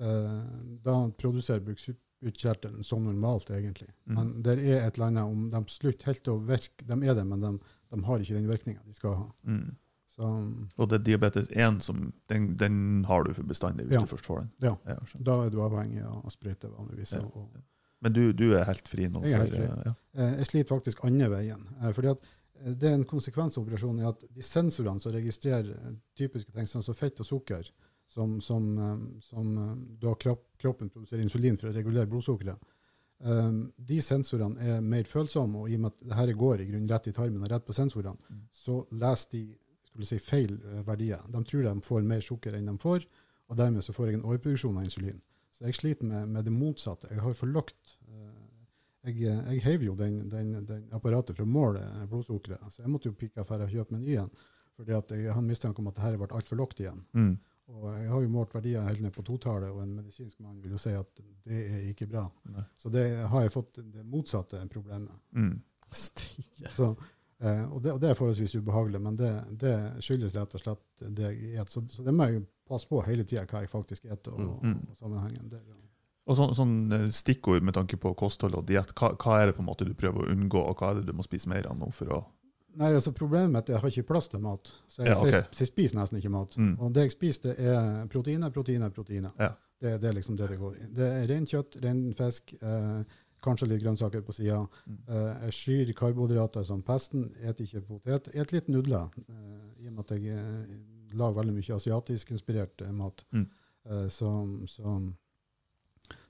uh, 0.04 0.40
Da 0.84 0.96
produserer 1.18 1.64
bukspyttkjertelen 1.64 2.84
som 2.84 3.04
normalt, 3.04 3.50
egentlig. 3.50 3.92
Mm. 4.06 4.16
Men 4.16 4.34
det 4.44 4.58
er 4.60 4.82
et 4.88 4.98
eller 4.98 5.12
annet 5.14 5.24
om 5.24 5.50
de 5.54 5.64
slutter 5.72 6.12
helt 6.12 6.28
å 6.28 6.40
virke, 6.50 6.88
de 6.88 7.00
er 7.08 7.16
det, 7.16 7.28
men 7.28 7.46
de, 7.46 7.54
de 7.94 8.04
har 8.04 8.20
ikke 8.20 8.36
den 8.36 8.52
virkninga 8.52 8.84
de 8.86 8.98
skal 9.00 9.16
ha. 9.24 9.30
Mm. 9.48 9.70
Så 10.20 10.28
Og 10.76 10.90
det 10.90 11.00
er 11.00 11.04
diabetes 11.06 11.48
1 11.56 11.80
som 11.86 12.10
den, 12.28 12.56
den 12.60 13.06
har 13.08 13.24
du 13.24 13.32
for 13.34 13.48
bestandig 13.48 13.86
hvis 13.88 13.96
Ja. 13.96 14.02
du 14.04 14.12
først 14.12 14.26
får 14.28 14.42
den? 14.42 14.50
Ja. 14.66 14.76
ja 14.90 14.98
da 15.24 15.46
er 15.46 15.54
du 15.54 15.62
avhengig 15.64 16.02
av 16.04 16.26
å 16.26 16.34
sprøyte 16.34 16.68
vanligvis. 16.74 17.14
Ja. 17.16 17.22
Og, 17.24 17.54
Men 18.02 18.14
du, 18.16 18.32
du 18.34 18.54
er 18.56 18.64
helt 18.70 18.88
fri 18.88 19.08
nå? 19.12 19.22
Jeg 19.28 19.34
er 19.36 19.44
helt 19.44 19.56
fri. 19.58 19.66
ja. 19.86 19.94
Eh, 20.16 20.34
Jeg 20.40 20.46
sliter 20.48 20.70
faktisk 20.76 21.04
andre 21.04 21.28
veien. 21.34 21.66
Eh, 21.82 21.92
fordi 21.96 22.08
at 22.14 22.24
eh, 22.64 22.74
det 22.80 22.90
er 22.90 22.96
en 23.00 23.06
konsekvens 23.10 23.58
av 23.58 23.66
operasjonen 23.66 24.02
er 24.06 24.10
at 24.14 24.24
de 24.36 24.42
sensorene 24.46 25.00
som 25.04 25.12
registrerer 25.12 25.98
typiske 26.18 26.52
ting 26.56 26.68
som 26.68 26.84
fett 26.96 27.20
og 27.20 27.28
sukker, 27.28 27.68
som, 28.10 28.40
som, 28.42 28.64
som 29.22 29.50
da 30.02 30.16
kroppen 30.18 30.90
produserer 30.90 31.22
insulin 31.22 31.58
for 31.60 31.70
å 31.70 31.76
regulere 31.76 32.08
blodsukkeret, 32.10 32.58
de 33.78 33.98
sensorene 34.02 34.58
er 34.64 34.80
mer 34.82 35.04
følsomme, 35.06 35.60
og 35.62 35.70
i 35.70 35.76
og 35.76 35.82
med 35.84 35.92
at 35.92 36.04
dette 36.16 36.36
går 36.40 36.62
i 36.64 36.68
grunn 36.72 36.88
rett 36.90 37.10
i 37.12 37.14
tarmen 37.14 37.44
og 37.44 37.52
rett 37.52 37.66
på 37.68 37.76
sensorene, 37.76 38.18
Mm. 38.32 38.42
så 38.56 38.80
leser 38.92 39.30
de 39.36 39.42
skulle 39.86 40.06
si, 40.08 40.18
feil 40.24 40.56
verdier. 40.88 41.20
De 41.30 41.44
tror 41.44 41.64
de 41.68 41.82
får 41.86 42.02
mer 42.08 42.22
sukker 42.22 42.56
enn 42.56 42.66
de 42.72 42.78
får, 42.80 43.06
og 43.50 43.58
dermed 43.58 43.84
så 43.84 43.94
får 43.94 44.08
jeg 44.08 44.20
en 44.20 44.26
overproduksjon 44.30 44.78
av 44.78 44.84
insulin. 44.88 45.22
Så 45.60 45.68
jeg 45.68 45.76
sliter 45.76 46.08
med, 46.08 46.30
med 46.32 46.48
det 46.48 46.54
motsatte. 46.56 47.10
Jeg 47.12 47.20
har 47.20 47.34
for 47.36 47.52
lavt 47.52 47.98
eh, 48.08 48.40
jeg, 49.10 49.20
jeg 49.28 49.64
heiv 49.66 49.84
jo 49.84 49.96
den, 50.00 50.22
den, 50.32 50.54
den 50.68 50.88
apparatet 50.96 51.36
fra 51.36 51.46
mål, 51.46 51.80
måle 51.80 52.08
blodsukkeret, 52.12 52.72
så 52.72 52.84
jeg 52.84 52.92
måtte 52.92 53.12
jo 53.12 53.18
pikke 53.20 53.44
for 53.48 53.62
å 53.64 53.68
kjøpe 53.68 53.96
meny 53.96 54.14
igjen. 54.14 54.32
Fordi 54.80 54.96
at 54.96 55.12
jeg 55.12 55.36
har 55.36 55.44
mistanke 55.44 55.84
om 55.84 55.90
at 55.92 55.98
dette 56.00 56.20
ble 56.20 56.30
altfor 56.36 56.60
lavt 56.60 56.80
igjen. 56.80 57.02
Mm. 57.12 57.34
Og 57.70 57.86
jeg 57.92 58.10
har 58.10 58.24
jo 58.24 58.32
målt 58.34 58.54
verdier 58.56 58.88
helt 58.88 59.02
ned 59.04 59.14
på 59.14 59.24
totallet, 59.28 59.70
og 59.70 59.84
en 59.84 59.98
medisinsk 60.00 60.40
mann 60.42 60.62
vil 60.64 60.74
jo 60.74 60.82
si 60.82 60.94
at 60.96 61.24
det 61.46 61.60
er 61.60 61.90
ikke 61.92 62.08
bra. 62.10 62.24
Nei. 62.50 62.64
Så 62.80 62.92
det 62.94 63.04
har 63.30 63.44
jeg 63.44 63.54
fått 63.54 63.82
det 63.84 64.06
motsatte 64.08 64.62
problemet. 64.72 65.20
Mm. 65.36 65.58
Så, 65.92 66.88
eh, 67.44 67.66
og, 67.68 67.82
det, 67.84 67.94
og 67.94 68.00
det 68.02 68.12
er 68.12 68.18
forholdsvis 68.18 68.56
ubehagelig, 68.62 69.04
men 69.04 69.20
det, 69.20 69.34
det 69.62 69.76
skyldes 70.06 70.40
rett 70.40 70.56
og 70.56 70.64
slett 70.64 71.06
det 71.20 71.34
jeg 71.34 71.68
spiser. 71.68 71.76
Så, 71.76 72.00
så 72.00 72.08
det 72.08 72.16
må 72.16 72.30
jeg 72.30 72.48
passe 72.70 72.88
på 72.90 73.02
hele 73.06 73.26
tida, 73.28 73.46
hva 73.50 73.64
jeg 73.66 73.72
faktisk 73.72 74.04
spiser, 74.06 74.32
og, 74.34 74.64
Mm. 74.64 74.82
og, 74.90 74.98
sammenhengen 74.98 75.50
der. 75.52 75.62
Og 76.30 76.38
så, 76.38 76.46
sånn 76.54 76.76
eh, 76.94 77.08
stikkord 77.10 77.64
med 77.66 77.74
tanke 77.74 77.98
på 77.98 78.12
kosthold 78.16 78.54
og 78.60 78.68
diett, 78.70 78.92
hva, 78.94 79.16
hva 79.18 79.40
er 79.42 79.50
det 79.50 79.56
på 79.58 79.64
en 79.64 79.70
måte 79.72 79.88
du 79.88 79.96
prøver 79.98 80.26
å 80.28 80.34
unngå, 80.36 80.62
og 80.62 80.78
hva 80.78 80.92
er 80.92 81.00
det 81.00 81.08
du 81.10 81.14
må 81.18 81.26
spise 81.26 81.50
mer 81.50 81.66
av 81.70 81.80
nå 81.80 81.90
for 81.96 82.14
å 82.20 82.26
Nei, 82.80 82.92
altså 82.94 83.12
Problemet 83.12 83.56
er 83.56 83.60
at 83.64 83.70
jeg 83.74 83.80
har 83.82 83.90
ikke 83.90 84.08
plass 84.12 84.28
til 84.30 84.40
mat. 84.44 84.70
Så 84.88 85.02
jeg, 85.02 85.08
Ja, 85.10 85.16
okay. 85.18 85.32
jeg, 85.32 85.48
jeg 85.58 85.68
spiser 85.72 85.98
nesten 85.98 86.20
ikke 86.20 86.30
mat. 86.32 86.54
Mm. 86.56 86.76
Og 86.80 86.92
det 86.94 87.08
jeg 87.08 87.12
spiser, 87.16 87.56
det 87.58 87.66
er 87.66 88.06
proteiner, 88.14 88.52
proteiner, 88.54 88.92
proteiner. 88.94 89.34
Ja. 89.42 89.50
Det, 89.82 89.96
det 90.04 90.08
er 90.12 90.14
liksom 90.14 90.38
det 90.38 90.50
det 90.52 90.60
går 90.62 90.76
i. 90.78 90.86
Det 90.96 91.08
er 91.08 91.26
ren 91.32 91.48
kjøtt, 91.50 91.80
ren 91.84 92.04
fisk, 92.16 92.54
eh, 92.62 93.02
kanskje 93.44 93.72
litt 93.72 93.82
grønnsaker 93.84 94.22
på 94.22 94.36
sida. 94.38 94.60
Mm. 94.86 95.00
Eh, 95.10 95.44
jeg 95.48 95.58
skyr 95.58 95.94
karbohydrater 95.98 96.64
som 96.70 96.84
pesten. 96.86 97.26
et 97.42 97.60
ikke 97.66 97.82
potet. 97.90 98.30
Et 98.36 98.52
litt 98.54 98.70
nudler, 98.70 99.10
eh, 99.18 99.84
i 99.84 99.88
og 99.90 99.94
med 99.98 100.06
at 100.06 100.16
jeg 100.16 100.38
eh, 100.38 100.78
lager 101.18 101.40
veldig 101.42 101.56
mye 101.58 101.76
asiatisk-inspirert 101.80 102.82
eh, 102.86 102.92
mat. 102.96 103.26
Mm. 103.34 103.48
Eh, 103.90 104.08
så, 104.14 104.30
så, 104.68 104.98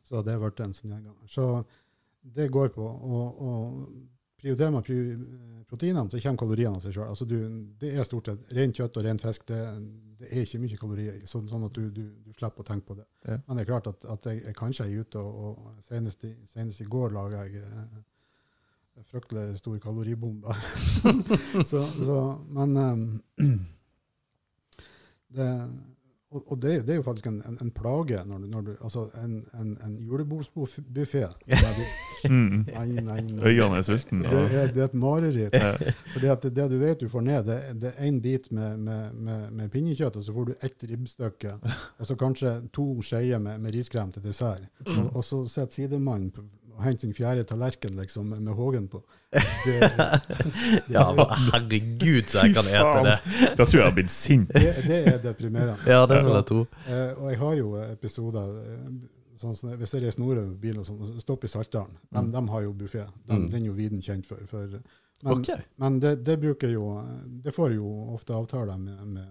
så 0.07 0.21
det 0.25 0.35
har 0.37 0.43
vært 0.45 0.63
en 0.65 0.73
sånn 0.73 0.93
gjenganger. 0.95 1.27
Så 1.29 1.49
det 2.21 2.49
går 2.51 2.71
på. 2.75 2.83
Og, 2.85 3.41
og 3.41 3.89
prioriterer 4.39 4.71
man 4.71 4.83
pri 4.85 4.97
proteinene, 5.69 6.09
så 6.09 6.19
kommer 6.23 6.39
kaloriene 6.41 6.77
av 6.79 6.83
seg 6.85 6.95
sjøl. 6.95 7.09
Altså 7.11 7.25
du- 7.27 7.73
det 7.79 7.91
er 7.99 8.07
stort 8.07 8.29
sett 8.31 8.51
ren 8.55 8.71
kjøtt 8.73 8.97
og 8.97 9.03
ren 9.05 9.19
fisk. 9.21 9.45
Det, 9.47 9.59
det 10.19 10.29
er 10.31 10.45
ikke 10.45 10.61
mye 10.63 10.77
kalorier 10.81 11.17
i, 11.19 11.25
sånn, 11.29 11.47
sånn 11.51 11.65
at 11.67 11.75
du, 11.75 11.89
du, 11.93 12.05
du 12.25 12.31
slipper 12.37 12.63
å 12.63 12.67
tenke 12.67 12.87
på 12.87 12.95
det. 12.97 13.05
Ja. 13.27 13.37
Men 13.47 13.57
det 13.59 13.65
er 13.65 13.69
klart 13.73 13.89
at, 13.91 14.05
at 14.15 14.25
jeg, 14.31 14.41
jeg 14.47 14.55
kanskje 14.57 14.87
er 14.87 15.03
ute, 15.03 15.19
og, 15.21 15.59
og 15.59 15.83
senest, 15.87 16.23
i, 16.25 16.31
senest 16.49 16.81
i 16.81 16.87
går 16.89 17.13
laga 17.15 17.43
jeg 17.45 17.61
eh, 17.61 17.99
fryktelig 19.11 19.57
stor 19.61 19.77
kaloribombe. 19.83 20.55
så, 21.71 21.83
så, 22.03 22.17
men 22.55 22.75
eh, 22.83 23.45
det, 25.35 25.49
og, 26.31 26.43
og 26.51 26.61
det, 26.61 26.81
det 26.85 26.93
er 26.93 26.99
jo 26.99 27.01
faktisk 27.01 27.27
en, 27.27 27.41
en, 27.47 27.57
en 27.61 27.71
plage 27.73 28.19
når 28.25 28.37
du, 28.37 28.47
når 28.47 28.61
du 28.61 28.71
Altså, 28.83 29.07
en, 29.23 29.43
en, 29.61 29.77
en 29.85 29.95
julebordsbuffé 30.05 31.25
Mm. 32.29 32.65
Øynene 33.45 33.77
er 33.77 33.81
sultne. 33.81 34.23
Det 34.23 34.55
er, 34.61 34.67
det 34.73 34.83
et 34.83 34.93
mareritt. 34.93 35.55
Fordi 36.13 36.25
at 36.25 36.43
det, 36.43 36.65
du 36.71 36.77
vet 36.77 36.99
du 36.99 37.09
får 37.09 37.21
ned, 37.21 37.43
det, 37.81 37.93
er 37.97 38.09
én 38.09 38.21
bit 38.21 38.51
med, 38.51 38.77
med, 38.77 39.13
med, 39.13 39.51
med 39.51 39.69
pinnekjøtt, 39.69 40.15
og 40.15 40.23
så 40.23 40.33
får 40.33 40.45
du 40.45 40.53
ett 40.63 40.83
ribbestykke, 40.89 41.53
Og 41.97 42.05
så 42.05 42.15
kanskje 42.15 42.61
to 42.73 43.01
skeier 43.01 43.39
med, 43.39 43.57
med 43.59 43.71
riskrem 43.71 44.11
til 44.11 44.23
dessert. 44.23 44.67
Og, 44.85 45.15
og 45.15 45.23
så 45.23 45.45
sitter 45.47 45.71
sidemannen 45.71 46.33
og 46.79 46.85
henter 46.87 47.03
sin 47.03 47.13
fjerde 47.13 47.43
tallerken 47.43 47.97
liksom, 47.99 48.29
med, 48.31 48.47
hågen 48.55 48.87
på. 48.87 49.01
Det, 49.29 49.77
Ja, 50.95 51.03
herregud, 51.51 52.29
så 52.31 52.45
jeg 52.45 52.55
kan 52.55 52.69
ete 52.71 53.03
det. 53.05 53.15
Da 53.59 53.65
tror 53.65 53.75
jeg 53.75 53.81
jeg 53.81 53.87
har 53.89 53.95
blitt 53.97 54.13
sint. 54.13 54.53
det, 54.55 54.73
det 54.87 54.99
er 55.13 55.17
deprimerende. 55.23 55.77
Ja, 55.85 56.05
det 56.09 56.21
vil 56.23 56.37
jeg 56.39 56.47
tro. 56.49 56.61
Eh, 56.87 57.11
og 57.19 57.27
jeg 57.33 57.39
har 57.43 57.57
jo 57.59 57.73
episoder 57.83 58.53
eh, 58.63 58.87
sånn 59.39 59.55
som 59.55 59.75
Hvis 59.79 59.93
jeg 59.95 60.03
reiser 60.03 60.19
nordover 60.23 60.47
med 60.49 60.57
bilen 60.63 60.81
og 60.81 60.87
sånn, 60.87 61.19
stopper 61.23 61.47
i 61.47 61.53
Saltdalen, 61.53 61.93
de, 62.09 62.23
Mm. 62.23 62.31
de 62.37 62.41
har 62.55 62.65
jo 62.65 62.73
buffé. 62.73 63.03
De, 63.27 63.35
Mm. 63.35 63.45
Den 63.51 63.61
er 63.61 63.67
jo 63.67 63.75
viden 63.77 64.01
kjent 64.01 64.25
for. 64.27 64.41
for 64.49 64.79
men 65.21 65.33
okay. 65.35 65.59
men 65.77 65.99
det, 65.99 66.23
det 66.23 66.37
bruker 66.39 66.69
jo 66.71 66.85
Det 67.43 67.51
får 67.51 67.73
jo 67.75 67.89
ofte 68.15 68.31
avtaler 68.33 68.77
med, 68.79 69.01
med 69.17 69.27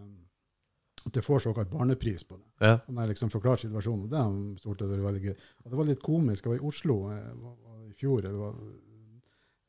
at 1.08 1.18
du 1.18 1.24
får 1.24 1.44
såkalt 1.44 1.70
barnepris 1.70 2.24
på 2.28 2.36
det. 2.36 2.46
Ja. 2.66 2.74
Når 2.86 3.02
jeg 3.02 3.14
liksom 3.14 3.32
forklarer 3.32 3.62
situasjonen, 3.64 4.04
og 4.06 4.12
det 4.12 4.20
har 4.20 4.36
stort 4.62 4.82
sett 4.82 4.92
vært 4.92 5.06
veldig 5.06 5.22
gøy. 5.24 5.36
Og 5.64 5.70
det 5.70 5.80
var 5.80 5.88
litt 5.88 6.04
komisk. 6.04 6.44
Jeg 6.46 6.52
var 6.52 6.60
i 6.60 6.68
Oslo 6.70 6.98
eh, 7.12 7.30
i 7.88 7.94
fjor. 7.98 8.26
Jeg, 8.26 8.36
var, 8.38 8.58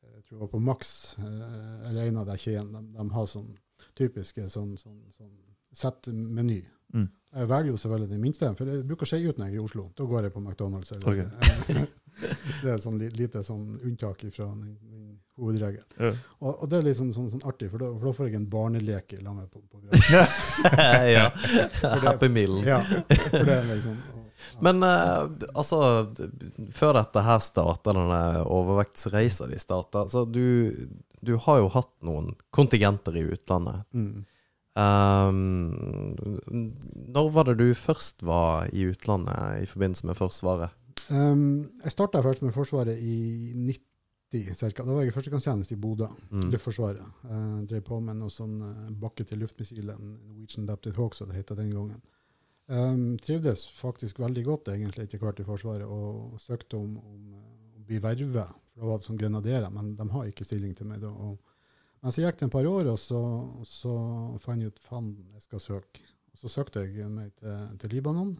jeg 0.08 0.24
tror 0.24 0.36
jeg 0.36 0.42
var 0.42 0.52
på 0.54 0.62
Max, 0.70 0.92
eh, 1.18 1.88
eller 1.90 2.02
en 2.04 2.20
av 2.22 2.28
de 2.30 2.36
kjedene. 2.40 2.84
De, 2.84 2.98
de 2.98 3.08
har 3.16 3.30
sånn 3.30 3.48
typiske 3.96 4.44
sånn, 4.52 4.76
sånn, 4.80 5.00
sånn 5.16 5.32
settmeny. 5.72 6.60
Mm. 6.94 7.08
Jeg 7.30 7.48
velger 7.48 7.70
jo 7.70 7.78
selvfølgelig 7.78 8.10
den 8.10 8.22
minste, 8.24 8.52
for 8.58 8.70
jeg 8.70 8.86
bruker 8.88 9.06
å 9.06 9.10
skje 9.10 9.22
ut 9.28 9.38
når 9.38 9.46
jeg 9.46 9.54
er 9.54 9.60
i 9.60 9.64
Oslo. 9.64 9.86
Da 9.96 10.06
går 10.10 10.26
jeg 10.26 10.34
på 10.34 10.42
McDonald's. 10.42 10.90
Eller, 10.96 11.20
det 12.62 12.66
er 12.66 12.74
et 12.74 12.84
sånn 12.84 12.98
lite 12.98 13.44
sånn 13.46 13.66
unntak 13.78 14.24
fra 14.34 14.48
den, 14.50 15.09
den 15.40 15.46
hovedregelen. 15.46 15.86
Ja. 15.98 16.12
Og, 16.40 16.62
og 16.62 16.70
det 16.70 16.78
er 16.78 16.86
litt 16.86 16.98
sånn, 16.98 17.12
sånn, 17.14 17.28
sånn 17.32 17.44
artig, 17.48 17.70
for 17.72 17.82
da, 17.82 17.90
for 17.96 18.10
da 18.10 18.14
får 18.16 18.30
jeg 18.30 18.38
en 18.38 18.48
barneleke 18.50 19.18
i 19.18 19.24
lag 19.24 19.36
med 19.36 19.50
på, 19.50 19.62
på 19.70 19.80
ja. 21.16 21.28
Happy 22.04 22.30
mealen. 22.32 22.64
Ja, 22.68 22.80
for 22.84 23.46
det 23.46 23.56
er 23.56 23.68
liksom 23.72 24.00
og, 24.00 24.24
ja. 24.40 24.62
Men 24.64 24.82
uh, 24.82 25.28
altså, 25.52 25.78
før 26.72 26.96
dette 26.96 27.24
her 27.24 27.40
starta, 27.44 27.92
denne 27.92 28.40
overvektsreisa 28.48 29.48
di 29.50 29.60
starta, 29.60 30.06
så 30.08 30.24
du, 30.24 30.72
du 31.20 31.36
har 31.44 31.60
jo 31.60 31.70
hatt 31.76 31.92
noen 32.06 32.34
kontingenter 32.54 33.16
i 33.20 33.28
utlandet. 33.30 33.86
mm. 33.94 34.26
Um, 34.78 36.14
når 37.10 37.30
var 37.34 37.48
det 37.48 37.56
du 37.58 37.72
først 37.74 38.22
var 38.24 38.68
i 38.72 38.84
utlandet 38.86 39.64
i 39.64 39.66
forbindelse 39.66 40.06
med 40.06 40.16
Forsvaret? 40.16 40.70
Um, 41.10 41.66
jeg 41.82 41.90
starta 41.90 42.22
først 42.22 42.44
med 42.46 42.54
Forsvaret 42.54 43.02
i 43.02 43.50
90 43.56 43.89
cirka. 44.30 44.84
Da 44.84 44.94
var 44.94 45.02
jeg 45.02 45.10
i 45.10 45.14
førstegangstjeneste 45.14 45.74
i 45.74 45.80
Bodø, 45.80 46.06
Mm. 46.30 46.50
Luftforsvaret. 46.52 47.06
Uh, 47.24 47.62
drev 47.66 47.82
på 47.82 48.00
med 48.00 48.16
noe 48.16 48.30
sånn 48.30 48.60
uh, 48.62 48.90
bakke 48.90 49.24
til 49.26 49.40
luftmissilet, 49.42 49.98
Norwegian 49.98 50.64
Adapted 50.68 50.96
Hawk, 50.96 51.14
som 51.14 51.28
det 51.28 51.36
het 51.36 51.52
den 51.58 51.72
gangen. 51.74 52.00
Um, 52.70 53.18
trivdes 53.18 53.64
faktisk 53.74 54.20
veldig 54.22 54.44
godt 54.46 54.68
egentlig 54.70 55.08
etter 55.08 55.18
hvert 55.18 55.40
i 55.40 55.44
Forsvaret, 55.44 55.86
og 55.86 56.38
søkte 56.38 56.76
om, 56.78 56.96
om 56.98 57.32
uh, 57.34 57.80
å 57.80 57.84
bli 57.86 57.98
vervet. 57.98 58.52
For 58.70 58.80
da 58.80 58.86
var 58.86 58.98
det 59.00 59.08
som 59.08 59.18
grenaderer, 59.18 59.70
men 59.70 59.96
de 59.96 60.08
har 60.12 60.28
ikke 60.30 60.46
stilling 60.46 60.76
til 60.78 60.86
meg 60.86 61.00
da. 61.02 61.10
Og, 61.10 61.38
men 62.00 62.14
så 62.14 62.22
gikk 62.22 62.38
det 62.38 62.46
en 62.46 62.54
par 62.54 62.68
år, 62.70 62.92
og 62.92 62.98
så, 62.98 63.18
og 63.18 63.66
så 63.66 63.94
fant 64.38 64.62
jeg 64.62 64.70
ut 64.70 64.78
faen, 64.86 65.10
jeg 65.34 65.42
skal 65.42 65.60
søke. 65.60 66.06
Og 66.30 66.38
så 66.38 66.48
søkte 66.48 66.86
jeg 66.86 67.10
meg 67.10 67.34
til, 67.40 67.66
til 67.82 67.96
Libanon, 67.96 68.36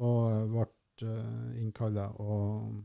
og 0.00 0.48
ble 0.48 0.64
uh, 1.04 1.52
innkalla 1.60 2.08
og 2.24 2.80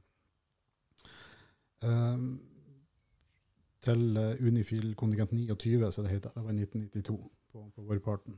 til 3.87 4.17
uh, 4.17 4.47
Unifil 4.47 4.95
kontingent 4.99 5.31
29, 5.31 5.91
som 5.93 6.03
det 6.07 6.11
heter. 6.17 6.33
Det 6.35 6.43
var 6.43 6.51
i 6.51 6.63
1992 6.65 7.17
på, 7.53 7.65
på 7.75 7.85
vårparten. 7.87 8.35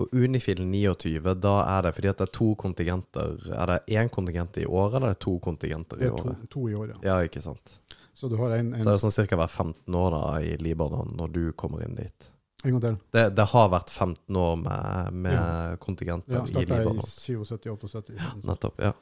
Og 0.00 0.08
Unifil 0.14 0.62
29, 0.64 1.34
da 1.42 1.52
er 1.76 1.82
det 1.86 1.92
fordi 1.94 2.08
at 2.10 2.18
det 2.18 2.26
er 2.28 2.32
to 2.34 2.46
kontingenter 2.58 3.34
Er 3.52 3.66
det 3.70 3.98
én 3.98 4.08
kontingent 4.10 4.56
i 4.58 4.64
året, 4.66 4.94
eller 4.96 5.10
er 5.12 5.14
det 5.18 5.20
to 5.22 5.36
kontingenter 5.44 5.98
Det 6.00 6.06
i 6.06 6.08
er 6.08 6.16
to, 6.16 6.24
året? 6.30 6.48
to 6.50 6.68
i 6.68 6.74
året. 6.74 6.96
Ja, 7.04 7.18
ikke 7.22 7.42
sant. 7.44 7.80
Så 8.14 8.28
du 8.28 8.36
har 8.40 8.50
en, 8.56 8.72
en, 8.74 8.82
Så 8.82 8.88
det 8.88 8.94
er 8.96 9.04
sånn 9.04 9.28
ca. 9.28 9.36
hver 9.38 9.52
15 9.52 9.94
år 9.94 10.10
da 10.16 10.22
i 10.42 10.56
Libanon 10.62 11.12
når 11.18 11.28
du 11.34 11.42
kommer 11.52 11.84
inn 11.84 11.94
dit. 11.98 12.30
en 12.64 12.72
gang 12.72 12.80
til. 12.82 12.96
Det, 13.14 13.26
det 13.36 13.44
har 13.52 13.68
vært 13.70 13.90
15 13.94 14.36
år 14.36 14.56
med, 14.64 15.12
med 15.26 15.78
kontingenter 15.84 16.40
Ja, 16.40 16.42
i 16.42 16.48
starta 16.48 16.80
i 16.82 16.96
77-78. 16.98 18.46
Nettopp. 18.48 18.80
Ja. 18.82 18.92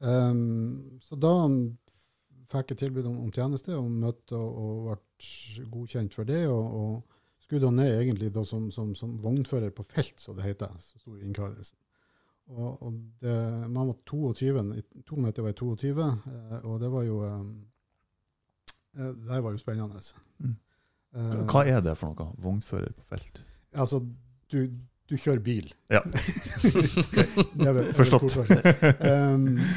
Um, 0.00 0.98
så 1.00 1.16
da 1.16 1.32
fikk 2.50 2.72
jeg 2.72 2.84
tilbud 2.84 3.06
om, 3.10 3.20
om 3.26 3.32
tjeneste, 3.34 3.74
og 3.76 3.90
møtte 3.90 4.38
og, 4.38 4.58
og 4.62 4.88
ble 4.88 5.68
godkjent 5.72 6.14
for 6.14 6.28
det. 6.28 6.44
og, 6.50 6.64
og 6.80 7.46
skulle 7.46 7.62
da 7.62 7.70
ned 7.70 8.00
egentlig 8.00 8.32
da 8.34 8.42
som, 8.44 8.70
som, 8.74 8.94
som 8.98 9.12
vognfører 9.22 9.70
på 9.70 9.84
felt, 9.86 10.18
som 10.18 10.34
det 10.36 10.48
heter. 10.48 10.72
Så 10.82 10.98
sto 10.98 11.14
innkallelsen. 11.14 11.78
Og, 12.46 12.82
og 12.82 12.92
det, 13.22 13.34
man 13.70 13.90
var 13.90 13.96
22, 14.06 14.82
to 15.06 15.18
meter 15.22 15.42
var 15.42 15.50
jeg 15.50 15.58
22, 15.60 16.02
eh, 16.02 16.58
og 16.62 16.80
det 16.82 16.90
var 16.92 17.02
jo 17.06 17.16
um, 17.26 17.48
eh, 18.94 19.12
Det 19.26 19.40
var 19.42 19.54
jo 19.54 19.58
spennende. 19.58 20.02
Mm. 20.38 20.56
Eh, 21.16 21.40
Hva 21.50 21.64
er 21.66 21.80
det 21.82 21.96
for 21.98 22.14
noe? 22.14 22.28
Vognfører 22.42 22.94
på 22.94 23.06
felt? 23.14 23.42
Altså, 23.74 24.02
du, 24.52 24.60
du 25.10 25.16
kjører 25.16 25.42
bil. 25.42 25.74
Ja. 25.90 26.02
Det 27.58 27.66
er 27.70 27.92
Forstått. 27.98 28.38
Um, 28.38 29.58
eh, 29.58 29.74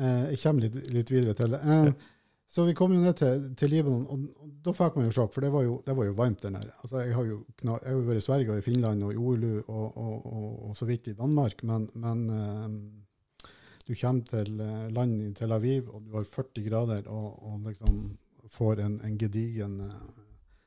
jeg 0.00 0.40
kommer 0.42 0.66
litt, 0.66 0.80
litt 0.94 1.12
videre 1.12 1.36
til 1.38 1.54
det. 1.54 1.60
Eh, 1.60 2.08
så 2.50 2.64
vi 2.66 2.74
kom 2.74 2.90
jo 2.90 2.98
ned 2.98 3.14
til, 3.14 3.44
til 3.54 3.70
Libanon, 3.70 4.06
og, 4.10 4.22
og 4.42 4.54
da 4.66 4.72
fikk 4.74 4.96
man 4.98 5.04
jo 5.06 5.12
sjokk, 5.14 5.34
for 5.36 5.46
det 5.46 5.52
var 5.54 5.62
jo, 5.62 5.76
det 5.86 5.94
var 5.94 6.08
jo 6.08 6.14
varmt 6.18 6.40
der 6.42 6.54
nede. 6.56 6.72
Altså, 6.82 7.04
jeg 7.04 7.14
har 7.14 7.28
jo 7.28 7.36
kna, 7.60 7.76
jeg 7.84 7.94
har 7.94 8.08
vært 8.08 8.18
i 8.18 8.24
Sverige 8.24 8.50
og 8.50 8.58
i 8.58 8.64
Finland 8.64 9.04
og 9.06 9.12
i 9.14 9.20
Oulu 9.20 9.52
og, 9.60 9.84
og, 9.86 10.24
og, 10.32 10.72
så 10.74 10.88
vidt 10.88 11.12
i 11.12 11.14
Danmark, 11.18 11.62
men, 11.70 11.86
men 12.02 12.24
eh, 12.34 13.52
du 13.86 13.94
kommer 13.94 14.26
til 14.32 14.64
eh, 14.66 14.88
land 14.96 15.22
i 15.22 15.30
Tel 15.38 15.54
Aviv, 15.54 15.92
og 15.94 16.08
du 16.08 16.18
har 16.18 16.26
40 16.26 16.66
grader 16.66 17.06
og, 17.14 17.62
liksom 17.68 18.02
får 18.50 18.82
en, 18.82 18.98
en 19.06 19.18
gedigen 19.18 19.80
eh, 19.86 20.02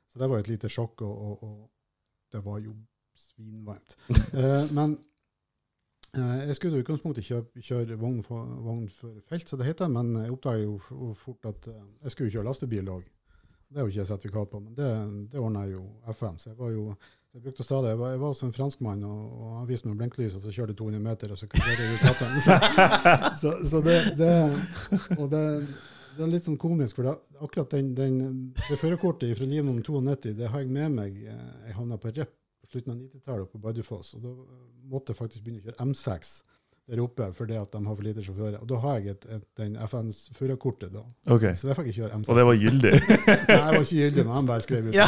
Så 0.07 0.23
det 0.23 0.29
var 0.31 0.39
et 0.39 0.53
lite 0.53 0.71
sjokk, 0.71 1.03
og, 1.03 1.69
det 2.31 2.41
var 2.45 2.63
jo 2.63 2.77
svinvarmt. 3.13 3.97
Eh, 4.39 4.71
men 4.71 4.95
eh, 4.95 5.12
jeg 6.17 6.55
skulle 6.55 6.77
i 6.77 6.83
utgangspunktet 6.83 7.25
kjøre, 7.25 7.63
kjøre 7.65 7.95
vogn 7.97 8.19
for, 8.25 8.45
vogn 8.61 8.85
for 8.93 9.15
felt, 9.29 9.47
så 9.49 9.57
det 9.57 9.65
heter, 9.71 9.89
men 9.89 10.13
jeg 10.21 10.31
oppdaget 10.35 10.67
jo 10.67 11.13
fort 11.17 11.45
at 11.49 11.67
eh, 11.71 11.79
jeg 12.05 12.11
skulle 12.13 12.33
kjøre 12.35 12.47
lastebil 12.51 12.91
òg. 12.93 13.03
Det 13.73 13.81
er 13.81 13.87
jo 13.87 13.89
ikke 13.89 14.01
jeg 14.03 14.09
sertifikat 14.11 14.51
på, 14.51 14.59
men 14.61 14.75
det, 14.77 14.89
det 15.33 15.39
ordna 15.41 15.63
jo 15.65 15.81
FN. 16.13 16.35
Så 16.37 16.51
jeg 16.51 16.59
var 16.59 16.69
jo 16.75 16.83
jeg 17.33 17.41
brukte 17.47 17.63
stadig, 17.65 17.89
jeg 17.89 17.97
var, 17.97 18.11
jeg 18.13 18.19
var 18.21 18.33
som 18.37 18.51
en 18.51 18.53
franskmann, 18.53 19.01
og, 19.09 19.21
og 19.41 19.55
han 19.57 19.65
viste 19.71 19.89
meg 19.89 19.97
blinklys, 19.97 20.35
og 20.37 20.43
så 20.43 20.51
kjørte 20.53 20.75
jeg 20.75 20.81
200 20.83 21.01
meter, 21.01 21.31
og 21.33 21.39
så 21.41 21.47
kjørte 21.49 21.81
jeg 21.81 21.95
ut 21.95 22.03
katten. 22.05 22.35
Så, 22.45 22.57
så, 23.41 23.53
så 23.71 23.81
det, 23.81 23.95
det 24.19 24.29
Og 25.17 25.31
det, 25.31 25.41
det 26.13 26.21
er 26.27 26.29
litt 26.29 26.45
sånn 26.45 26.59
komisk, 26.61 26.99
for 26.99 27.09
det, 27.09 27.15
akkurat 27.41 27.73
den, 27.73 27.89
den, 27.97 28.19
det 28.59 28.77
førerkortet 28.77 29.33
fra 29.39 29.49
Liv 29.49 29.65
om 29.65 29.81
92, 29.81 30.35
det 30.37 30.51
har 30.53 30.61
jeg 30.61 30.69
med 30.77 30.93
meg. 30.99 31.17
eh, 31.25 31.49
Jeg 31.71 31.79
havna 31.79 31.97
på 31.97 32.13
rep 32.13 32.37
slutten 32.73 32.95
av 32.95 32.99
90-tallet 32.99 33.53
på 33.53 33.61
Bardufoss, 33.63 34.15
og 34.17 34.25
da 34.25 34.33
måtte 34.91 35.13
jeg 35.13 35.21
faktisk 35.21 35.45
begynne 35.45 35.61
å 35.63 35.69
kjøre 35.69 35.87
M6 35.91 36.33
der 36.91 36.99
oppe 36.99 37.29
fordi 37.31 37.55
at 37.55 37.71
de 37.71 37.79
har 37.85 37.95
for 37.95 38.03
lite 38.03 38.23
sjåfører. 38.25 38.57
Og 38.59 38.67
da 38.67 38.75
har 38.83 38.97
jeg 38.99 39.13
et, 39.13 39.25
et, 39.37 39.43
den 39.55 39.77
FNs 39.87 40.17
førerkortet, 40.35 40.91
da. 40.91 41.03
Okay. 41.31 41.53
Så 41.55 41.69
det 41.69 41.77
fikk 41.77 41.87
jeg 41.93 41.97
kjøre 42.01 42.17
M6. 42.19 42.31
Og 42.33 42.39
det 42.39 42.43
var 42.49 42.57
gyldig? 42.59 42.91
Nei, 42.99 43.37
jeg 43.47 43.61
var 43.63 43.77
ikke 43.79 43.99
gyldig, 44.01 44.25
men 44.25 44.33
han 44.35 44.49
bare 44.49 44.65
skrev 44.65 44.89
ut. 44.89 44.97
Ja. 44.97 45.05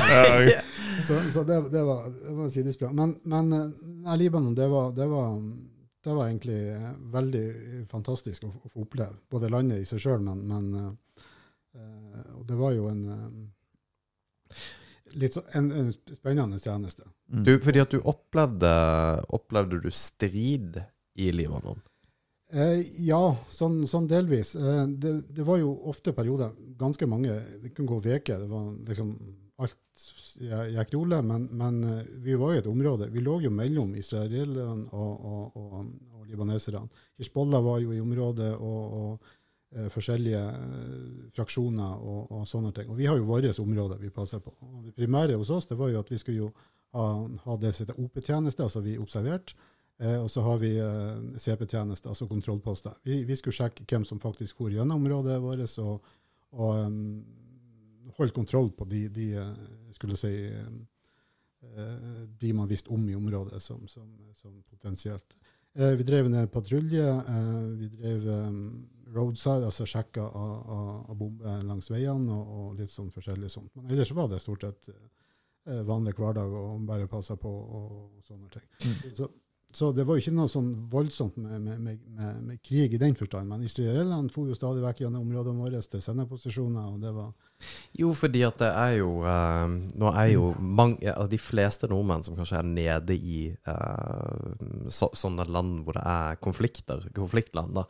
Ja, 0.48 0.62
Så, 1.08 1.18
så 1.34 1.44
det, 1.44 1.58
det 1.74 1.82
var, 1.84 2.06
det 2.16 2.34
var 2.38 2.54
sidesprang. 2.56 2.94
Men, 2.96 3.12
men 3.28 3.52
eh, 3.58 3.74
nei, 4.06 4.16
Libanon, 4.22 4.56
det 4.56 4.70
var, 4.72 4.94
det, 4.96 5.10
var, 5.12 5.34
det 6.08 6.14
var 6.16 6.30
egentlig 6.30 6.60
eh, 6.72 6.88
veldig 7.18 7.44
fantastisk 7.92 8.48
å, 8.48 8.54
få- 8.72 8.86
oppleve. 8.86 9.20
Både 9.30 9.52
landet 9.52 9.84
i 9.84 9.90
seg 9.90 10.00
sjøl, 10.06 10.24
men, 10.24 10.46
men 10.48 10.72
eh, 10.80 11.28
eh, 11.82 12.40
det 12.48 12.56
var 12.62 12.72
jo 12.78 12.88
en 12.94 13.04
eh, 13.12 14.64
litt 15.14 15.38
så, 15.38 15.44
en, 15.58 15.72
en 15.72 15.92
spennende 15.94 16.60
tjeneste. 16.60 17.06
Mm. 17.32 17.44
Du, 17.46 17.54
fordi 17.60 17.82
at 17.82 17.94
du 17.94 18.00
opplevde 18.06 18.72
Opplevde 19.34 19.80
du 19.82 19.90
strid 19.94 20.80
i 21.16 21.32
Libanon? 21.34 21.80
Eh, 22.54 22.82
ja, 23.04 23.22
sånn, 23.50 23.82
sånn 23.90 24.08
delvis. 24.08 24.54
Eh, 24.56 24.84
det, 25.02 25.16
det 25.36 25.46
var 25.48 25.58
jo 25.62 25.72
ofte 25.90 26.14
perioder, 26.16 26.54
ganske 26.78 27.08
mange, 27.10 27.40
det 27.64 27.74
kunne 27.74 27.90
gå 27.90 27.98
uker. 28.04 28.44
Det 28.44 28.50
var 28.52 28.68
liksom 28.90 29.16
alt 29.64 30.06
gikk 30.36 30.94
rolig, 30.94 31.22
men, 31.26 31.48
men 31.56 31.80
eh, 31.90 32.12
vi 32.24 32.36
var 32.40 32.54
jo 32.54 32.62
et 32.62 32.70
område. 32.70 33.10
Vi 33.12 33.24
lå 33.24 33.40
jo 33.46 33.52
mellom 33.54 33.96
israelerne 33.98 34.86
og, 34.92 35.26
og, 35.32 35.58
og, 35.58 35.90
og 36.20 36.30
libaneserne. 36.30 36.86
Hizbollah 37.20 37.64
var 37.64 37.82
jo 37.84 37.96
i 37.96 38.04
området, 38.04 38.54
og, 38.60 39.00
og 39.00 39.34
forskjellige 39.92 40.42
eh, 40.42 41.30
fraksjoner 41.36 42.00
og, 42.00 42.32
og 42.32 42.48
sånne 42.48 42.72
ting. 42.76 42.90
Og 42.92 43.00
vi 43.00 43.08
har 43.10 43.20
jo 43.20 43.28
våre 43.28 43.52
områder 43.62 44.00
vi 44.00 44.12
passer 44.14 44.40
på. 44.44 44.54
Og 44.64 44.84
det 44.86 44.96
primære 44.96 45.36
hos 45.40 45.52
oss 45.52 45.68
det 45.68 45.78
var 45.80 45.92
jo 45.92 46.02
at 46.02 46.12
vi 46.12 46.20
skulle 46.22 46.46
jo 46.46 46.52
ha, 46.96 47.08
ha 47.44 47.58
det 47.60 47.74
som 47.76 47.84
heter 47.84 48.00
OP-tjeneste, 48.00 48.64
altså 48.64 48.84
vi 48.86 48.98
observert. 49.02 49.56
Eh, 50.00 50.18
og 50.22 50.30
så 50.32 50.44
har 50.46 50.60
vi 50.64 50.74
eh, 50.80 51.40
CP-tjeneste, 51.40 52.10
altså 52.12 52.28
kontrollposter. 52.28 52.96
Vi, 53.04 53.24
vi, 53.28 53.36
skulle 53.40 53.56
sjekke 53.56 53.88
hvem 53.90 54.08
som 54.08 54.22
faktisk 54.24 54.62
for 54.62 54.72
gjennom 54.72 55.04
området 55.04 55.42
vårt, 55.44 55.78
og, 55.84 56.16
og 56.56 56.86
um, 56.88 57.26
holde 58.16 58.36
kontroll 58.36 58.72
på 58.76 58.88
de, 58.88 59.08
de 59.12 59.30
skulle 59.92 60.16
si, 60.20 60.32
de 62.40 62.52
man 62.54 62.70
visste 62.70 62.92
om 62.94 63.02
i 63.10 63.16
området 63.18 63.58
som, 63.64 63.88
som, 63.90 64.06
som 64.38 64.54
potensielt. 64.70 65.36
vi 65.74 66.04
drev 66.06 66.30
en 66.30 66.48
patrulje. 66.48 67.08
vi 67.80 67.88
drev 67.90 68.28
um, 68.30 68.86
roadside, 69.16 69.66
altså 69.68 69.88
sjekka 69.90 70.24
av, 70.26 70.56
av, 70.78 70.90
av 71.12 71.20
bomber 71.20 71.64
langs 71.66 71.90
veiene 71.92 72.36
og, 72.36 72.56
og, 72.58 72.74
litt 72.80 72.92
sånn 72.94 73.12
forskjellig 73.14 73.52
sånt. 73.52 73.72
Men 73.80 73.96
ellers 73.96 74.12
var 74.16 74.30
det 74.32 74.42
stort 74.44 74.68
sett 74.68 74.90
vanlig 75.66 76.14
hverdag 76.14 76.52
og 76.54 76.84
bare 76.86 77.08
passa 77.10 77.38
på 77.42 77.50
og, 77.50 77.94
og 78.20 78.26
sånne 78.28 78.52
ting. 78.54 78.66
Mm. 78.86 79.16
Så, 79.18 79.30
så 79.76 79.92
det 79.92 80.06
var 80.08 80.16
jo 80.16 80.24
ikke 80.24 80.32
noe 80.38 80.48
sånn 80.48 80.70
voldsomt 80.88 81.36
med, 81.44 81.60
med, 81.66 81.82
med, 82.16 82.36
med 82.48 82.60
krig 82.64 82.94
i 82.96 83.00
den 83.02 83.16
forstand. 83.20 83.50
Men 83.52 83.66
israelerne 83.68 84.32
for 84.32 84.48
jo 84.48 84.56
stadig 84.56 84.80
vekk 84.86 85.02
gjennom 85.04 85.26
områdene 85.26 85.60
våre 85.60 85.82
til 85.84 86.04
sendeposisjoner, 86.04 86.94
og 86.94 87.02
det 87.04 87.12
var 87.12 87.34
Jo, 87.96 88.14
fordi 88.16 88.42
at 88.48 88.58
det 88.60 88.68
er 88.68 88.94
jo 88.98 89.10
uh, 89.24 89.68
Nå 89.96 90.10
er 90.12 90.30
jo 90.34 90.50
mange 90.60 91.12
av 91.12 91.30
de 91.32 91.40
fleste 91.40 91.88
nordmenn 91.92 92.24
som 92.24 92.36
kanskje 92.36 92.60
er 92.60 92.68
nede 92.68 93.16
i 93.16 93.40
uh, 93.68 94.56
så, 94.92 95.10
sånne 95.16 95.44
land 95.52 95.84
hvor 95.84 96.00
det 96.00 96.06
er 96.08 96.40
konflikter, 96.44 97.04
konfliktland, 97.16 97.76
da, 97.76 97.86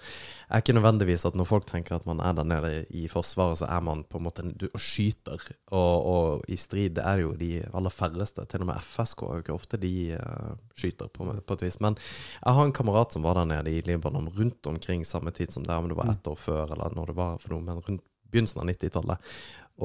er 0.49 0.63
ikke 0.63 0.75
nødvendigvis 0.77 1.25
at 1.29 1.37
når 1.37 1.49
folk 1.49 1.69
tenker 1.69 1.99
at 1.99 2.09
man 2.09 2.21
er 2.23 2.33
der 2.37 2.49
nede 2.49 2.73
i 2.97 3.05
Forsvaret, 3.11 3.61
så 3.61 3.69
er 3.69 3.85
man 3.85 4.03
på 4.09 4.17
en 4.17 4.25
måte 4.25 4.45
du, 4.49 4.67
og 4.71 4.81
skyter. 4.81 5.41
Og, 5.69 6.09
og, 6.09 6.45
i 6.49 6.57
strid 6.59 6.97
det 6.97 7.05
er 7.05 7.21
jo 7.21 7.33
de 7.37 7.51
aller 7.75 7.93
færreste. 7.93 8.45
Til 8.49 8.65
og 8.65 8.69
med 8.71 8.81
FSK 8.81 9.25
er 9.25 9.39
jo 9.39 9.45
ikke 9.45 9.57
ofte 9.57 9.81
de 9.81 9.93
uh, 10.17 10.53
skyter, 10.77 11.13
på, 11.13 11.29
på 11.45 11.57
et 11.57 11.65
vis. 11.67 11.74
Men 11.83 11.97
jeg 11.97 12.57
har 12.57 12.65
en 12.65 12.75
kamerat 12.75 13.15
som 13.15 13.25
var 13.25 13.39
der 13.39 13.49
nede 13.49 13.73
i 13.73 13.83
Libanon 13.85 14.31
rundt 14.35 14.67
omkring 14.71 15.05
samme 15.05 15.33
tid 15.35 15.53
som 15.55 15.65
der, 15.65 15.77
om 15.81 15.89
det 15.91 15.97
var 15.97 16.11
ett 16.11 16.27
år 16.27 16.39
før, 16.39 16.73
eller 16.75 16.95
når 16.95 17.11
det 17.11 17.17
var 17.19 17.39
for 17.43 17.55
noe, 17.55 17.65
men 17.65 17.83
rundt 17.85 18.05
begynnelsen 18.31 18.63
av 18.63 18.69
90-tallet. 18.69 19.31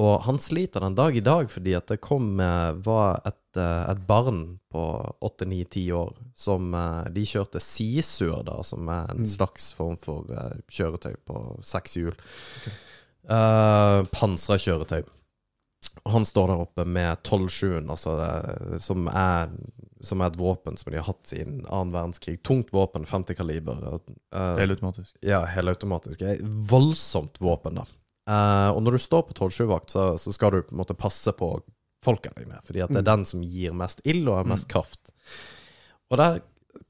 Og 0.01 0.21
han 0.23 0.39
sliter 0.39 0.83
den 0.83 0.95
dag 0.95 1.15
i 1.17 1.23
dag 1.23 1.49
fordi 1.51 1.73
at 1.75 1.91
det 1.91 1.99
kom 2.03 2.39
var 2.85 3.19
et, 3.27 3.57
eh, 3.59 3.83
et 3.91 4.03
barn 4.07 4.59
på 4.71 4.83
8-9-10 5.19 5.91
år 5.97 6.13
som 6.35 6.71
eh, 6.73 7.09
De 7.11 7.25
kjørte 7.27 7.59
Sisur, 7.59 8.39
da, 8.47 8.61
som 8.63 8.87
er 8.87 9.11
en 9.11 9.25
mm. 9.25 9.31
slags 9.33 9.73
form 9.75 9.97
for 9.99 10.31
uh, 10.31 10.55
kjøretøy 10.71 11.17
på 11.27 11.41
seks 11.67 11.99
hjul. 11.99 12.15
Okay. 12.61 12.77
Uh, 13.27 14.07
Pansra 14.15 14.55
kjøretøy. 14.61 15.03
Han 16.09 16.25
står 16.25 16.47
der 16.47 16.61
oppe 16.63 16.85
med 16.85 17.17
12-7-en, 17.25 17.89
altså, 17.89 18.15
som, 18.81 19.07
er, 19.07 19.49
som 20.05 20.21
er 20.21 20.31
et 20.31 20.37
våpen 20.39 20.77
som 20.77 20.91
de 20.91 20.99
har 20.99 21.07
hatt 21.07 21.29
siden 21.29 21.63
annen 21.65 21.93
verdenskrig. 21.95 22.37
Tungt 22.45 22.73
våpen, 22.73 23.05
50 23.09 23.37
kaliber. 23.37 23.81
Uh, 24.35 24.57
helautomatisk. 24.59 25.15
Ja, 25.25 25.43
helautomatisk. 25.49 26.23
Voldsomt 26.69 27.41
våpen, 27.41 27.81
da. 27.81 27.87
Uh, 28.29 28.69
og 28.75 28.83
når 28.85 28.97
du 28.97 29.01
står 29.01 29.25
på 29.29 29.37
12-7-vakt, 29.37 29.93
så, 29.93 30.05
så, 30.21 30.33
skal 30.35 30.53
du 30.53 30.61
på 30.61 30.75
en 30.75 30.81
måte 30.83 30.97
passe 30.97 31.33
på 31.37 31.53
folkene 32.05 32.45
dine. 32.45 32.61
Fordi 32.65 32.85
at 32.85 32.93
det 32.93 33.01
er 33.01 33.07
mm. 33.07 33.11
den 33.11 33.25
som 33.33 33.45
gir 33.45 33.75
mest 33.77 34.05
ild 34.05 34.29
og 34.29 34.41
har 34.41 34.51
mest 34.53 34.69
mm. 34.69 34.71
kraft. 34.73 35.13
Og 36.11 36.21
der 36.21 36.41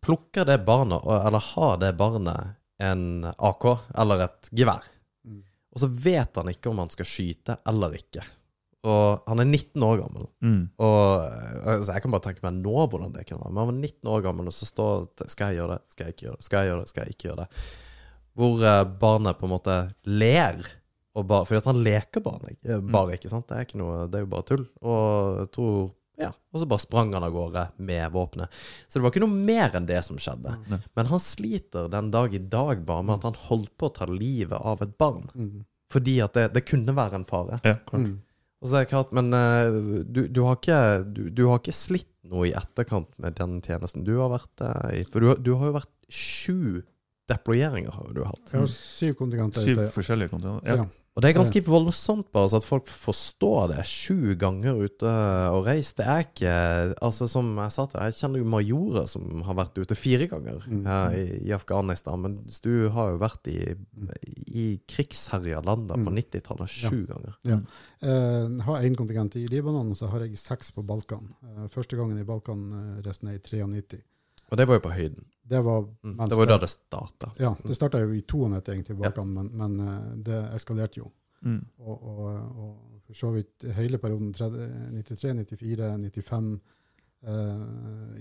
plukker 0.03 0.47
det 0.47 0.61
barnet, 0.67 1.03
eller 1.05 1.47
har 1.53 1.79
det 1.81 1.93
barnet, 1.99 2.57
en 2.81 3.27
AK 3.37 3.65
eller 4.01 4.25
et 4.25 4.47
gevær. 4.57 4.85
Mm. 5.27 5.43
Og 5.75 5.83
så 5.83 5.89
vet 5.91 6.39
han 6.39 6.49
ikke 6.49 6.71
om 6.71 6.79
han 6.81 6.89
skal 6.89 7.07
skyte 7.07 7.59
eller 7.69 7.93
ikke. 7.99 8.23
Og 8.81 9.27
han 9.29 9.43
er 9.43 9.45
19 9.45 9.83
år 9.85 9.99
gammel. 9.99 10.25
Mm. 10.41 10.61
Og 10.81 10.97
altså, 11.69 11.93
Jeg 11.93 12.01
kan 12.01 12.13
bare 12.15 12.25
tenke 12.25 12.45
meg 12.45 12.59
nå 12.63 12.87
hvordan 12.89 13.13
det 13.13 13.27
kan 13.29 13.37
være. 13.37 13.51
Men 13.53 13.61
han 13.61 13.69
var 13.69 13.77
19 13.77 14.11
år 14.15 14.25
gammel, 14.25 14.49
og 14.49 14.55
så 14.57 14.65
står 14.65 15.07
Skal 15.29 15.51
jeg 15.51 15.61
gjøre 15.61 15.77
det? 15.77 15.93
Skal 15.93 16.07
jeg 16.07 16.15
ikke 16.15 16.25
gjøre 16.27 16.39
det? 16.39 16.47
Skal 16.47 16.59
jeg 16.59 16.71
gjøre 16.71 16.81
det? 16.81 16.91
Skal 16.91 17.03
jeg 17.03 17.15
ikke 17.15 17.27
gjøre 17.29 17.41
det? 17.43 17.65
Hvor 18.41 18.63
uh, 18.63 18.83
barnet 19.01 19.37
på 19.37 19.47
en 19.47 19.53
måte 19.53 19.79
ler 20.07 20.61
og 21.11 21.25
bare, 21.27 21.43
fordi 21.43 21.59
at 21.59 21.65
han 21.67 21.81
leker 21.83 22.23
bare, 22.23 22.53
mm. 22.63 22.85
bare, 22.87 23.17
ikke 23.17 23.29
sant? 23.31 23.43
Det 23.49 23.57
er, 23.57 23.65
ikke 23.67 23.81
noe, 23.81 24.05
det 24.07 24.15
er 24.15 24.23
jo 24.23 24.29
bare 24.31 24.47
tull. 24.47 24.63
Og 24.79 25.41
jeg 25.41 25.51
tror 25.57 25.73
ja, 26.21 26.29
Og 26.53 26.61
så 26.61 26.67
bare 26.69 26.83
sprang 26.83 27.13
han 27.15 27.25
av 27.25 27.33
gårde 27.33 27.63
med 27.81 28.11
våpenet. 28.13 28.53
Så 28.87 28.99
det 28.99 29.05
var 29.05 29.13
ikke 29.13 29.23
noe 29.23 29.45
mer 29.49 29.73
enn 29.77 29.87
det 29.89 30.01
som 30.05 30.19
skjedde. 30.21 30.53
Mm. 30.69 30.83
Men 30.99 31.09
han 31.09 31.21
sliter 31.23 31.87
den 31.91 32.11
dag 32.13 32.35
i 32.37 32.41
dag 32.51 32.83
bare 32.85 33.05
med 33.07 33.17
at 33.17 33.29
han 33.29 33.39
holdt 33.47 33.73
på 33.79 33.89
å 33.89 33.93
ta 33.95 34.07
livet 34.09 34.57
av 34.57 34.83
et 34.85 34.93
barn. 35.01 35.31
Mm. 35.33 35.63
Fordi 35.91 36.19
at 36.23 36.37
det, 36.37 36.51
det, 36.55 36.65
kunne 36.69 36.95
være 36.95 37.19
en 37.19 37.27
fare. 37.27 37.57
Ja, 37.65 37.79
klart. 37.87 38.05
Mm. 38.05 38.19
Og 38.61 38.69
så 38.69 38.77
er 38.77 38.85
det 38.85 38.91
klart, 38.91 39.11
Men 39.15 39.33
uh, 39.33 40.03
du, 40.05 40.27
du, 40.29 40.43
har 40.45 40.59
ikke, 40.59 40.79
du, 41.09 41.23
du, 41.33 41.47
har 41.49 41.61
ikke 41.61 41.75
slitt 41.75 42.09
noe 42.29 42.47
i 42.51 42.55
etterkant 42.57 43.09
med 43.21 43.35
den 43.39 43.59
tjenesten 43.65 44.05
du 44.05 44.13
har 44.19 44.31
vært 44.35 44.63
uh, 44.63 44.89
i. 44.93 45.03
For 45.09 45.23
du, 45.23 45.33
du 45.41 45.55
har 45.57 45.71
jo 45.71 45.77
vært 45.79 45.93
sju 46.11 46.59
deployeringer 47.31 47.93
har 47.95 48.11
du 48.13 48.23
hatt. 48.27 48.43
Jeg 48.51 48.59
har 48.59 48.71
syv 48.71 49.15
kontingenter. 49.19 49.65
Syv 49.65 49.85
forskjellige 49.95 50.33
kontingenter. 50.33 50.67
Ja. 50.67 50.83
ja. 50.83 51.00
Og 51.11 51.19
det 51.19 51.27
er 51.27 51.35
ganske 51.35 51.59
voldsomt, 51.65 52.29
bare 52.31 52.47
så 52.47 52.61
at 52.61 52.65
folk 52.65 52.85
forstår 52.87 53.73
det. 53.73 53.81
Sju 53.89 54.31
ganger 54.39 54.77
ute 54.79 55.11
og 55.51 55.65
reist. 55.67 55.97
Det 55.99 56.05
er 56.07 56.23
ikke 56.23 56.53
Altså, 57.03 57.27
som 57.27 57.49
jeg 57.59 57.73
sa 57.75 57.83
til 57.89 57.99
deg, 57.99 58.13
jeg 58.13 58.17
kjenner 58.21 58.39
jo 58.39 58.51
majorer 58.53 59.09
som 59.11 59.43
har 59.43 59.57
vært 59.59 59.81
ute 59.81 59.97
fire 59.99 60.29
ganger 60.31 60.63
mm. 60.63 60.85
uh, 60.87 61.17
i, 61.17 61.25
i, 61.49 61.51
Afghanistan. 61.55 62.21
Men 62.23 62.37
du 62.63 62.87
har 62.95 63.11
jo 63.11 63.19
vært 63.19 63.51
i, 63.51 63.59
i 64.47 64.65
krigsherja 64.87 65.59
lander 65.67 65.99
på 65.99 66.15
90-tallet 66.15 66.71
mm. 66.71 66.75
sju 66.77 67.01
ja. 67.01 67.09
ganger. 67.11 67.35
Ja. 67.49 67.59
Uh, 67.99 68.47
jeg 68.47 68.69
har 68.69 68.87
én 68.87 68.95
kontingent 69.03 69.35
i 69.35 69.43
Libanon, 69.51 69.91
og 69.91 69.99
så 69.99 70.07
har 70.13 70.23
jeg 70.23 70.39
seks 70.39 70.71
på 70.77 70.85
Balkan. 70.87 71.27
Første 71.75 71.99
gangen 71.99 72.23
i 72.23 72.27
Balkan 72.27 72.69
resten 73.03 73.33
er 73.33 73.41
i 73.41 73.43
93. 73.43 73.99
Og 74.51 74.59
det 74.59 74.67
var 74.67 74.79
jo 74.79 74.87
på 74.87 74.95
høyden. 74.95 75.27
Det 75.51 75.59
var, 75.61 75.81
mm. 76.03 76.29
det 76.29 76.35
var 76.39 76.47
da 76.47 76.57
det 76.57 76.67
starta. 76.71 77.31
Ja, 77.37 77.49
det 77.63 77.75
starta 77.75 77.99
jo 77.99 78.13
i 78.15 78.21
92 78.21 78.71
egentlig, 78.71 78.95
bakan, 78.97 79.33
ja. 79.35 79.43
men, 79.43 79.49
men, 79.59 79.87
eh, 79.87 80.05
det 80.23 80.37
eskalerte 80.55 81.01
jo. 81.01 81.09
Mm. 81.43 81.57
Og, 81.83 82.05
og, 82.07 82.21
og, 82.63 83.01
for 83.07 83.19
så 83.19 83.31
vidt 83.35 83.65
hele 83.75 83.99
perioden 83.99 84.29
93, 84.31 85.33
94, 85.41 85.89
95 86.05 86.47
eh, 87.27 87.65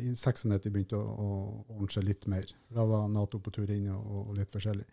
I 0.09 0.11
96 0.16 0.66
begynte 0.72 0.99
å, 0.99 1.05
å, 1.07 1.28
ordne 1.76 1.95
seg 1.95 2.09
litt 2.09 2.26
mer. 2.33 2.51
Da 2.66 2.89
var 2.91 3.07
Nato 3.14 3.39
på 3.39 3.55
tur 3.55 3.70
inn 3.70 3.87
og, 3.95 4.11
og 4.24 4.35
litt 4.41 4.51
forskjellig. 4.51 4.89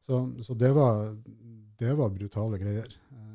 Så, 0.00 0.22
så 0.48 0.56
det, 0.56 0.72
var, 0.72 1.12
det, 1.78 1.92
var, 1.98 2.16
brutale 2.16 2.62
greier. 2.62 2.88
Eh, 3.12 3.31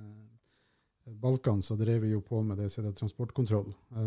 Balkan 1.08 1.62
så 1.62 1.76
drev 1.76 2.02
vi 2.02 2.12
jo 2.12 2.22
på 2.22 2.42
med 2.44 2.58
det 2.58 2.70
som 2.70 2.84
heter 2.84 3.00
transportkontroll. 3.00 3.68
Eh, 3.96 4.00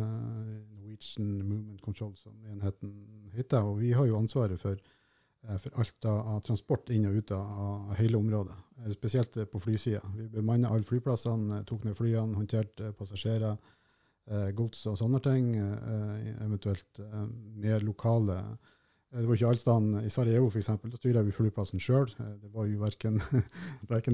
Norwegian 0.77 1.31
Movement 1.49 1.81
Control, 1.83 2.15
som 2.17 2.47
enheten 2.47 2.93
heter. 3.33 3.65
Og 3.65 3.79
vi 3.81 3.93
har 3.93 4.07
jo 4.07 4.19
ansvaret 4.19 4.61
for, 4.61 4.77
eh, 5.49 5.59
for 5.59 5.71
alt 5.81 6.05
av, 6.05 6.41
transport 6.43 6.91
inn 6.91 7.07
og 7.07 7.17
ut 7.17 7.31
av, 7.31 7.95
hele 7.95 8.19
området. 8.19 8.57
Eh, 8.79 8.91
spesielt 8.93 9.51
på 9.51 9.61
flysida. 9.61 10.03
Vi 10.17 10.29
bemanna 10.29 10.69
alle 10.69 10.85
flyplassene, 10.85 11.65
tok 11.67 11.85
ned 11.85 11.97
flyene, 11.97 12.37
håndterte 12.37 12.93
passasjerer, 12.93 13.57
gods 14.55 14.87
og 14.87 14.97
sånne 14.97 15.21
ting. 15.23 15.57
eventuelt 15.57 17.01
mer 17.57 17.81
lokale 17.81 18.59
det 19.11 19.27
var 19.27 19.35
ikke 19.35 19.49
Alstan 19.51 19.87
i 20.05 20.11
Sarajevo, 20.11 20.51
for 20.53 20.61
eksempel, 20.61 20.91
Da 20.93 20.99
styrer 21.01 21.25
vi 21.27 21.33
flyplassen 21.35 21.83
sjøl. 21.83 22.13
Det 22.15 22.51
var 22.55 22.69
jo 22.71 22.79
verken, 22.79 23.19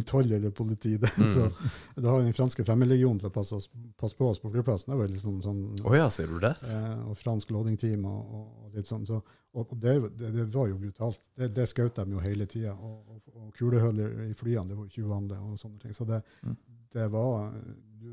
toll 0.08 0.30
eller 0.32 0.50
politi. 0.50 0.94
Det. 0.96 1.10
Mm. 1.20 1.28
Så 1.34 2.00
da 2.00 2.08
har 2.08 2.22
vi 2.22 2.30
den 2.30 2.36
franske 2.36 2.64
fremmedlegionen 2.64 3.20
til 3.20 3.28
å 3.28 3.34
passe, 3.34 3.58
oss, 3.58 3.68
passe, 4.00 4.16
på 4.16 4.30
oss 4.30 4.40
på 4.40 4.48
flyplassen. 4.54 4.94
Det 4.94 4.98
var 5.02 5.10
liksom 5.12 5.42
sånn, 5.44 5.60
oh 5.84 5.96
ja, 5.96 6.06
sier 6.12 6.32
du 6.32 6.38
det? 6.40 6.54
Eh, 6.64 7.02
og 7.10 7.18
fransk 7.20 7.52
loading-team 7.52 8.06
og, 8.08 8.38
og, 8.38 8.70
litt 8.78 8.88
sånn. 8.88 9.04
Så, 9.04 9.20
og, 9.52 9.66
og 9.66 9.76
det, 9.82 9.98
det, 10.16 10.32
det, 10.38 10.46
var 10.54 10.72
jo 10.72 10.80
brutalt. 10.80 11.20
Det, 11.36 11.50
det 11.58 11.68
skjøt 11.68 12.00
de 12.00 12.16
jo 12.16 12.24
hele 12.24 12.48
tida. 12.48 12.72
Og, 12.72 12.96
og, 13.12 13.20
og 13.36 13.52
kulehuller 13.60 14.30
i 14.30 14.32
flyene, 14.38 14.64
det 14.70 14.80
var 14.80 14.88
ikke 14.88 15.04
uvanlig. 15.04 15.42
og 15.44 15.60
sånne 15.60 15.84
ting. 15.84 15.98
Så 15.98 16.08
det, 16.08 16.22
mm. 16.40 16.56
det 16.96 17.10
var 17.12 17.52
du, 18.00 18.10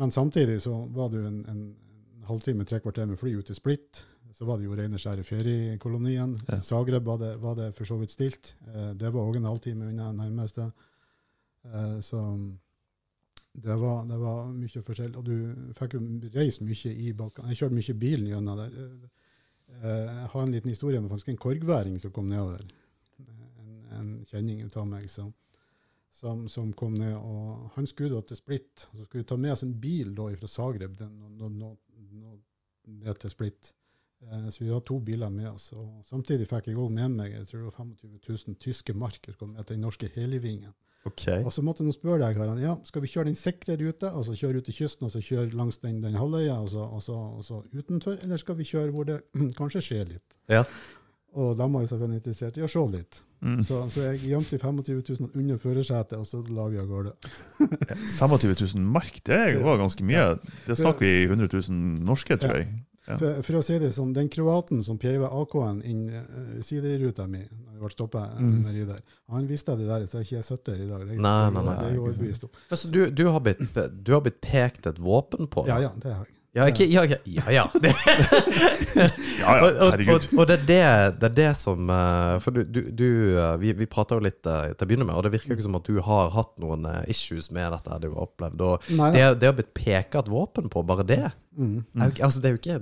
Men 0.00 0.16
samtidig 0.16 0.62
så 0.64 0.78
var 0.96 1.12
jo 1.12 1.28
en, 1.28 1.44
en 1.52 1.62
halvtime, 2.24 2.64
tre 2.64 2.80
kvarter 2.80 3.04
med 3.04 3.20
fly 3.20 3.36
ut 3.36 3.52
til 3.52 3.60
Split 3.60 4.06
så 4.34 4.44
var 4.48 4.58
det 4.58 4.66
jo 4.66 4.74
rene 4.74 4.98
skjære 4.98 5.22
feriekolonien. 5.26 6.34
Ja. 6.48 6.58
Zagreb 6.64 7.06
var 7.06 7.20
det, 7.22 7.34
var 7.42 7.54
det, 7.58 7.70
for 7.76 7.86
så 7.86 7.98
vidt 8.00 8.10
stilt. 8.10 8.56
Eh, 8.66 8.90
det 8.98 9.12
var 9.14 9.22
òg 9.22 9.38
en 9.38 9.46
halvtime 9.46 9.86
unna 9.92 10.10
nærmeste. 10.12 10.70
Eh, 11.64 11.98
så 12.02 12.22
det 13.54 13.76
var, 13.78 14.02
det 14.10 14.18
var, 14.18 14.48
mye 14.50 14.82
forskjell. 14.82 15.14
Og 15.20 15.28
du 15.28 15.36
fikk 15.78 15.94
jo 15.94 16.00
reist 16.34 16.64
mye 16.66 16.94
i 16.94 17.12
Balkan. 17.14 17.46
Jeg 17.52 17.60
kjørte 17.60 17.78
mye 17.78 17.96
bilen 18.00 18.32
gjennom 18.32 18.58
der. 18.58 18.74
Eh, 18.74 19.84
jeg 19.84 20.32
har 20.34 20.42
en 20.42 20.56
liten 20.56 20.74
historie 20.74 20.98
om 20.98 21.06
faktisk 21.12 21.30
en 21.30 21.40
korgværing 21.46 22.00
som 22.02 22.12
kom 22.14 22.26
nedover. 22.32 22.66
En, 23.22 23.86
en 24.00 24.10
kjenning 24.26 24.66
av 24.66 24.90
meg 24.90 25.06
som, 25.12 25.30
som, 26.10 26.48
som, 26.50 26.74
kom 26.74 26.98
ned. 26.98 27.14
og 27.14 27.70
Han 27.78 27.86
skulle 27.86 28.16
da 28.16 28.26
til 28.26 28.42
Splitt. 28.42 28.88
Så 28.90 29.06
skulle 29.06 29.22
vi 29.22 29.30
ta 29.30 29.38
med 29.38 29.54
oss 29.54 29.62
en 29.62 29.78
bil 29.78 30.10
da 30.18 30.26
fra 30.42 30.50
Zagreb 30.50 30.98
den, 30.98 31.14
no, 31.38 31.46
no, 31.54 31.72
no, 32.18 32.36
ned 32.90 33.22
til 33.22 33.30
Split. 33.30 33.70
Eh, 34.32 34.48
så 34.50 34.64
vi 34.64 34.70
har 34.72 34.80
to 34.80 35.00
biler 35.00 35.30
med 35.30 35.50
oss. 35.50 35.70
Og 35.72 36.04
samtidig 36.08 36.48
fikk 36.50 36.70
jeg 36.70 36.80
òg 36.80 36.92
med 36.94 37.18
meg 37.18 37.36
jeg 37.36 37.50
tror 37.50 37.60
det 37.60 37.68
var 37.68 37.76
25 37.82 38.48
000 38.48 38.58
tyske 38.62 38.96
marker 38.96 39.34
som 39.34 39.44
kom 39.44 39.54
med 39.56 39.66
til 39.66 39.76
den 39.76 39.86
norske 39.86 40.10
helivingen. 40.14 40.72
Okay. 41.04 41.42
Og 41.44 41.52
så 41.52 41.60
måtte 41.60 41.84
jeg 41.84 41.98
spørre 41.98 42.22
deg, 42.22 42.38
Karan, 42.38 42.60
ja, 42.62 42.78
skal 42.88 43.02
vi 43.04 43.10
kjøre 43.12 43.28
den 43.28 43.36
sikre 43.36 43.76
ruta, 43.76 44.08
altså 44.16 44.32
kjøre 44.38 44.62
ut 44.62 44.68
til 44.70 44.76
kysten 44.78 45.04
og 45.04 45.12
så 45.12 45.20
kjøre 45.20 45.52
langs 45.52 45.76
den, 45.82 45.98
den 46.00 46.16
halvøya, 46.16 46.56
og 46.62 46.70
så, 46.72 46.86
og, 46.86 47.02
så, 47.04 47.12
og 47.12 47.44
så 47.44 47.60
utenfor, 47.74 48.16
eller 48.24 48.40
skal 48.40 48.56
vi 48.56 48.64
kjøre 48.70 48.94
hvor 48.94 49.08
det 49.10 49.18
kanskje 49.60 49.82
skjer 49.84 50.14
litt? 50.14 50.38
Ja. 50.48 50.64
Og 51.34 51.58
de 51.58 51.66
var 51.66 51.82
jo 51.82 51.90
selvfølgelig 51.90 52.22
interessert 52.22 52.56
i 52.56 52.64
å 52.64 52.70
se 52.70 52.86
litt. 52.94 53.20
Mm. 53.44 53.58
Så, 53.66 53.82
så 53.92 54.06
jeg 54.06 54.22
gjemte 54.30 54.56
25 54.56 55.02
000 55.20 55.30
under 55.42 55.60
førersetet, 55.60 56.16
og 56.16 56.24
så 56.24 56.40
la 56.48 56.70
vi 56.72 56.80
av 56.80 56.88
gårde. 56.88 57.12
25 57.58 58.54
000 58.78 58.88
mark, 58.96 59.20
det 59.28 59.42
var 59.60 59.80
ganske 59.82 60.08
mye. 60.08 60.26
Det 60.64 60.78
snakker 60.80 61.04
vi 61.04 61.14
100 61.26 61.50
000 61.52 62.06
norske, 62.06 62.38
tror 62.40 62.62
jeg. 62.62 62.70
Ja. 63.04 63.18
For, 63.20 63.42
for 63.44 63.58
å 63.58 63.62
si 63.66 63.74
det 63.82 63.90
sånn, 63.92 64.14
den 64.16 64.30
kroaten 64.32 64.80
som 64.86 64.96
peiva 64.96 65.28
AK-en 65.42 65.82
inn 65.84 66.06
uh, 66.08 66.22
sideruta 66.64 67.26
mi 67.28 67.42
når 67.44 67.74
jeg 67.74 67.80
ble 67.82 67.90
stoppa 67.92 68.22
Mm. 68.38 68.62
nedi 68.64 68.86
der, 68.88 69.02
han 69.30 69.48
visste 69.50 69.74
det 69.76 69.88
der, 69.90 70.06
så 70.08 70.22
jeg 70.22 70.28
ikke 70.30 70.36
jeg 70.38 70.46
sittet 70.48 70.70
her 70.74 70.84
i 70.84 70.88
dag. 70.88 71.02
Det, 71.08 71.18
Nei, 71.20 71.50
nei, 71.52 71.64
nei, 71.66 71.74
det 71.82 71.90
er 71.90 71.98
jo 71.98 72.06
overbevist 72.06 72.46
om. 72.48 72.54
Altså, 72.70 72.88
du, 72.94 73.02
du, 73.12 73.26
har 73.34 73.44
blitt, 73.44 73.60
du 74.04 74.12
har 74.16 74.22
blitt 74.24 74.40
pekt 74.40 74.88
et 74.88 75.02
våpen 75.04 75.50
på? 75.52 75.66
Ja, 75.68 75.82
ja, 75.84 75.92
det 76.00 76.14
har 76.14 76.24
jeg. 76.24 76.32
Ja, 76.54 76.68
ikke, 76.70 76.84
ja, 76.86 77.02
ja, 77.02 77.16
ja, 77.34 77.44
ja. 77.50 77.62
Ja, 77.74 79.54
ja, 79.58 79.70
herregud. 79.90 80.12
og, 80.14 80.26
og, 80.32 80.38
og 80.38 80.46
det, 80.46 80.54
er 80.78 81.10
det, 81.10 81.18
det 81.18 81.28
er 81.30 81.34
det 81.34 81.48
som 81.58 81.88
eh, 81.90 82.36
For 82.44 82.54
du, 82.54 82.60
du, 82.62 82.80
du 82.94 83.06
eh, 83.34 83.56
Vi, 83.58 83.72
vi 83.80 83.88
prata 83.90 84.14
jo 84.14 84.22
litt 84.22 84.46
eh, 84.46 84.70
til 84.74 84.86
å 84.86 84.88
begynne 84.90 85.08
med, 85.08 85.16
og 85.18 85.26
det 85.26 85.32
virker 85.34 85.50
jo 85.50 85.58
ikke 85.58 85.66
som 85.66 85.78
at 85.80 85.88
du 85.90 85.98
har 86.06 86.30
hatt 86.36 86.52
noen 86.62 86.86
eh, 86.90 87.00
issues 87.10 87.50
med 87.54 87.74
dette 87.74 87.98
du 88.04 88.08
har 88.12 88.22
opplevd. 88.28 88.62
Og 88.68 88.86
Nei, 88.94 89.10
det, 89.16 89.24
det 89.42 89.50
har 89.50 89.56
blitt 89.58 89.72
peka 89.74 90.22
et 90.22 90.30
våpen 90.30 90.70
på, 90.72 90.84
bare 90.86 91.06
det 91.10 91.22
Mm. 91.54 91.84
Mm. 91.94 92.00
Altså, 92.18 92.40
det 92.42 92.48
er 92.48 92.54
jo 92.56 92.58
ikke 92.58 92.76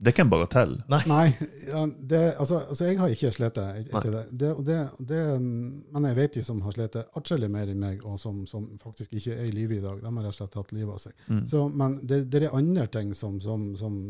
Det 0.00 0.08
er 0.08 0.14
ikke 0.14 0.24
en 0.24 0.32
bagatell. 0.32 0.70
Nei, 0.88 1.26
ja, 1.68 1.82
det, 1.84 2.20
altså, 2.40 2.62
altså 2.72 2.86
jeg 2.88 2.96
har 2.96 3.12
ikke 3.12 3.30
slitt 3.34 3.58
Nei. 3.60 3.82
etter 3.82 4.14
det. 4.14 4.22
det, 4.32 4.52
det, 4.64 4.78
det. 5.10 5.24
Men 5.36 6.06
jeg 6.08 6.16
vet 6.16 6.38
de 6.38 6.44
som 6.46 6.62
har 6.64 6.72
slitt 6.72 6.96
atskillig 7.02 7.50
mer 7.52 7.68
enn 7.68 7.82
meg, 7.82 8.00
og 8.08 8.16
som, 8.22 8.38
som 8.48 8.64
faktisk 8.80 9.12
ikke 9.20 9.36
er 9.36 9.50
i 9.50 9.52
live 9.52 9.76
i 9.76 9.82
dag. 9.84 10.00
De 10.00 10.08
har 10.08 10.24
rett 10.24 10.32
og 10.32 10.38
slett 10.38 10.54
tatt 10.56 10.72
livet 10.72 10.94
av 10.94 11.02
seg. 11.02 11.26
Mm. 11.28 11.42
Så, 11.52 11.66
men 11.82 11.98
det, 12.00 12.22
det 12.32 12.46
er 12.46 12.56
andre 12.56 12.88
ting 12.96 13.12
som, 13.18 13.36
som, 13.44 13.68
som 13.76 14.00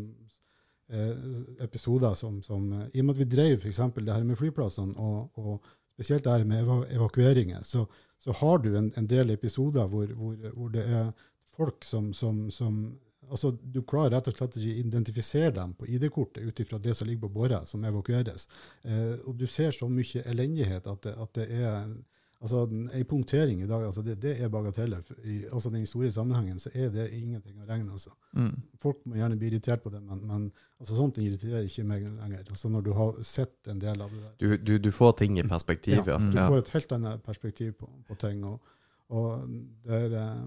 eh, 0.95 1.27
episoder 1.67 2.15
som, 2.23 2.39
som 2.47 2.71
eh, 2.79 2.87
I 2.95 3.03
og 3.03 3.11
med 3.11 3.17
at 3.17 3.25
vi 3.25 3.31
drev 3.35 3.59
f.eks. 3.59 3.83
det 3.99 4.15
her 4.15 4.31
med 4.31 4.39
flyplassene, 4.39 4.95
og, 4.95 5.43
og 5.43 5.75
spesielt 5.91 6.25
det 6.25 6.39
her 6.39 6.47
med 6.49 6.63
eva 6.63 6.81
evakueringer, 7.01 7.67
så, 7.67 7.83
så 8.15 8.39
har 8.45 8.63
du 8.63 8.71
en, 8.77 8.93
en 8.95 9.11
del 9.11 9.35
episoder 9.35 9.91
hvor, 9.91 10.07
hvor, 10.15 10.39
hvor 10.55 10.71
det 10.79 10.87
er 10.87 11.11
folk 11.57 11.83
som, 11.85 12.13
som, 12.15 12.47
som 12.55 12.85
altså 13.31 13.53
Du 13.63 13.81
klarer 13.83 14.17
rett 14.17 14.29
og 14.31 14.37
slett 14.37 14.59
ikke 14.59 14.75
å 14.75 14.83
identifisere 14.85 15.55
dem 15.57 15.75
på 15.79 15.89
ID-kortet 15.89 16.45
ut 16.45 16.63
ifra 16.63 16.79
det 16.83 16.95
som 16.99 17.09
ligger 17.09 17.29
på 17.29 17.35
båra, 17.41 17.65
som 17.67 17.85
evakueres. 17.85 18.49
Eh, 18.83 19.17
og 19.25 19.37
du 19.39 19.47
ser 19.47 19.75
så 19.77 19.89
mye 19.91 20.25
elendighet 20.27 20.87
at 20.91 21.05
det, 21.07 21.17
at 21.17 21.37
det 21.39 21.51
er 21.61 21.93
altså 22.41 22.63
En 22.71 23.05
punktering 23.05 23.63
i 23.63 23.67
dag, 23.69 23.83
altså 23.85 24.03
det, 24.03 24.15
det 24.23 24.31
er 24.41 24.49
bagateller. 24.49 25.03
I 25.25 25.43
altså 25.53 25.71
den 25.71 25.87
store 25.87 26.11
sammenhengen 26.11 26.59
så 26.59 26.71
er 26.75 26.89
det 26.89 27.11
ingenting 27.13 27.59
å 27.61 27.67
regne. 27.69 27.93
altså. 27.93 28.15
Mm. 28.33 28.55
Folk 28.81 29.03
må 29.05 29.19
gjerne 29.19 29.37
bli 29.37 29.51
irritert 29.51 29.83
på 29.85 29.93
det, 29.93 30.01
men, 30.01 30.23
men 30.25 30.47
altså 30.81 30.97
sånt 30.97 31.21
irriterer 31.21 31.69
ikke 31.69 31.85
meg 31.85 32.07
lenger. 32.09 32.47
Altså 32.49 32.73
Når 32.73 32.87
du 32.87 32.93
har 32.97 33.23
sett 33.29 33.69
en 33.69 33.83
del 33.83 34.01
av 34.01 34.15
det 34.15 34.23
der. 34.23 34.35
Du, 34.41 34.57
du, 34.57 34.75
du 34.79 34.91
får 34.91 35.19
ting 35.21 35.39
i 35.39 35.45
perspektiv, 35.45 36.01
ja. 36.01 36.17
ja. 36.17 36.19
Du 36.33 36.41
får 36.41 36.65
et 36.65 36.75
helt 36.79 36.97
annet 36.97 37.25
perspektiv 37.29 37.73
på, 37.83 37.91
på 38.09 38.17
ting. 38.25 38.45
og, 38.49 38.77
og 39.13 39.45
det, 39.85 40.01
er, 40.07 40.17
eh, 40.23 40.45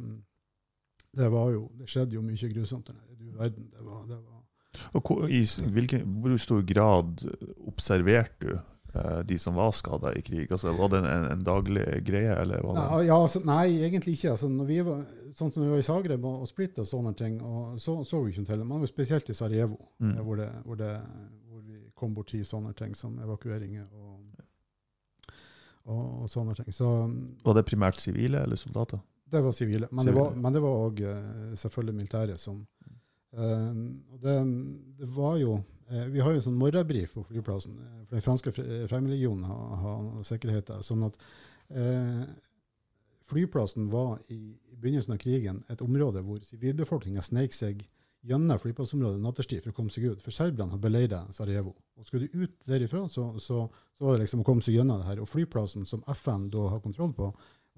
det 1.15 1.29
var 1.31 1.51
jo, 1.53 1.67
det 1.79 1.87
skjedde 1.89 2.15
jo 2.17 2.21
mye 2.25 2.49
grusomt 2.53 2.87
der 2.89 2.93
nede. 2.97 3.17
Du 3.19 3.37
verden, 3.37 3.67
det 3.71 3.85
var, 3.85 4.05
det 4.09 4.17
var 4.17 4.93
Og 4.97 5.01
hvor, 5.05 5.27
i 5.29 5.43
hvilken, 5.73 6.01
hvor 6.21 6.37
stor 6.41 6.61
grad 6.65 7.21
observerte 7.67 8.47
du 8.47 8.53
eh, 8.93 9.19
de 9.29 9.37
som 9.37 9.55
var 9.55 9.71
skada 9.77 10.11
i 10.17 10.21
krig? 10.25 10.47
Altså, 10.51 10.73
var 10.77 10.89
det 10.93 11.03
en, 11.05 11.27
en 11.35 11.43
daglig 11.45 11.83
greie, 12.07 12.33
eller 12.41 12.61
var 12.65 12.73
det 12.79 12.85
Nei, 12.87 13.03
ja, 13.07 13.17
altså, 13.21 13.41
nei, 13.45 13.67
egentlig 13.85 14.15
ikke. 14.17 14.31
Altså, 14.33 14.49
når 14.49 14.65
vi 14.71 14.79
var, 14.89 15.03
sånn 15.37 15.53
som 15.53 15.63
vi 15.63 15.69
var 15.69 15.81
i 15.81 15.85
Zagreb 15.85 16.25
og, 16.25 16.41
og 16.43 16.49
Split 16.49 16.81
og 16.81 16.89
sånne 16.89 17.13
ting, 17.17 17.37
og 17.41 17.77
så, 17.81 17.99
så 18.05 18.23
vi 18.25 18.33
ikke 18.33 18.45
til 18.49 18.59
det. 18.63 18.67
Men 18.73 18.87
spesielt 18.89 19.29
i 19.29 19.37
Sarajevo, 19.37 19.77
Mm. 19.99 20.17
eh, 20.17 20.21
hvor, 20.25 20.35
det, 20.41 20.49
hvor, 20.65 20.75
det, 20.81 20.91
hvor 21.49 21.61
vi 21.69 21.79
kom 21.95 22.13
borti 22.17 22.41
sånne 22.43 22.73
ting 22.77 22.95
som 22.97 23.15
evakueringer 23.23 23.85
og, 23.93 24.19
og, 25.85 26.03
og 26.23 26.29
sånne 26.31 26.55
ting. 26.57 26.73
Så 26.73 26.89
Var 27.45 27.57
det 27.57 27.65
primært 27.69 28.01
sivile 28.01 28.41
eller 28.43 28.55
soldater? 28.59 28.99
Det 29.33 29.41
var 29.43 29.51
sivile. 29.57 29.87
Men 29.91 30.05
det 30.05 30.13
var, 30.15 30.35
men 30.45 30.53
det 30.55 30.61
var 30.63 30.79
òg 30.87 31.01
selvfølgelig 31.59 31.95
militære 31.99 32.37
som 32.41 32.61
eh, 33.33 33.73
det, 34.23 34.35
det 35.01 35.09
var 35.15 35.37
jo 35.41 35.55
eh, 35.89 36.05
Vi 36.13 36.21
har 36.23 36.33
jo 36.35 36.43
sånn 36.45 36.57
morgenbrif 36.59 37.13
på 37.17 37.25
flyplassen. 37.27 37.77
eh, 37.81 37.99
for 38.07 38.15
Den 38.19 38.25
franske 38.25 38.53
Fre- 38.55 38.83
Fremmedlegionen 38.91 39.43
har, 39.49 39.75
har 39.83 40.23
sikkerheten. 40.29 40.83
Sånn 40.85 41.03
at 41.09 41.17
eh, 41.73 42.23
flyplassen 43.23 43.89
var 43.89 44.19
i, 44.29 44.39
i 44.71 44.75
begynnelsen 44.75 45.13
av 45.15 45.21
krigen 45.21 45.63
et 45.71 45.81
område 45.81 46.21
hvor 46.25 46.41
sivilbefolkninga 46.45 47.21
sneik 47.23 47.53
seg 47.55 47.85
gjennom 48.23 48.59
flyplassområdet 48.59 49.19
nattestid 49.19 49.63
for 49.63 49.73
å 49.73 49.75
komme 49.75 49.91
seg 49.91 50.05
ut. 50.13 50.21
For 50.23 50.31
serberne 50.31 50.71
har 50.71 50.79
beleira 50.79 51.23
Sarajevo. 51.35 51.73
Og 51.99 52.05
Skulle 52.07 52.29
du 52.31 52.43
ut 52.45 52.53
derifra, 52.69 53.01
så, 53.11 53.33
så, 53.39 53.65
så 53.97 54.05
var 54.05 54.15
det 54.15 54.23
liksom 54.27 54.43
å 54.43 54.47
komme 54.47 54.63
seg 54.63 54.77
gjennom 54.77 55.01
det 55.01 55.09
her. 55.09 55.19
Og 55.23 55.27
flyplassen 55.27 55.83
som 55.89 56.03
FN 56.15 56.45
da 56.53 56.69
har 56.71 56.79
kontroll 56.83 57.11
på, 57.17 57.31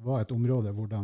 var 0.06 0.22
et 0.22 0.34
område 0.36 0.74
hvor 0.76 0.90
de 0.92 1.00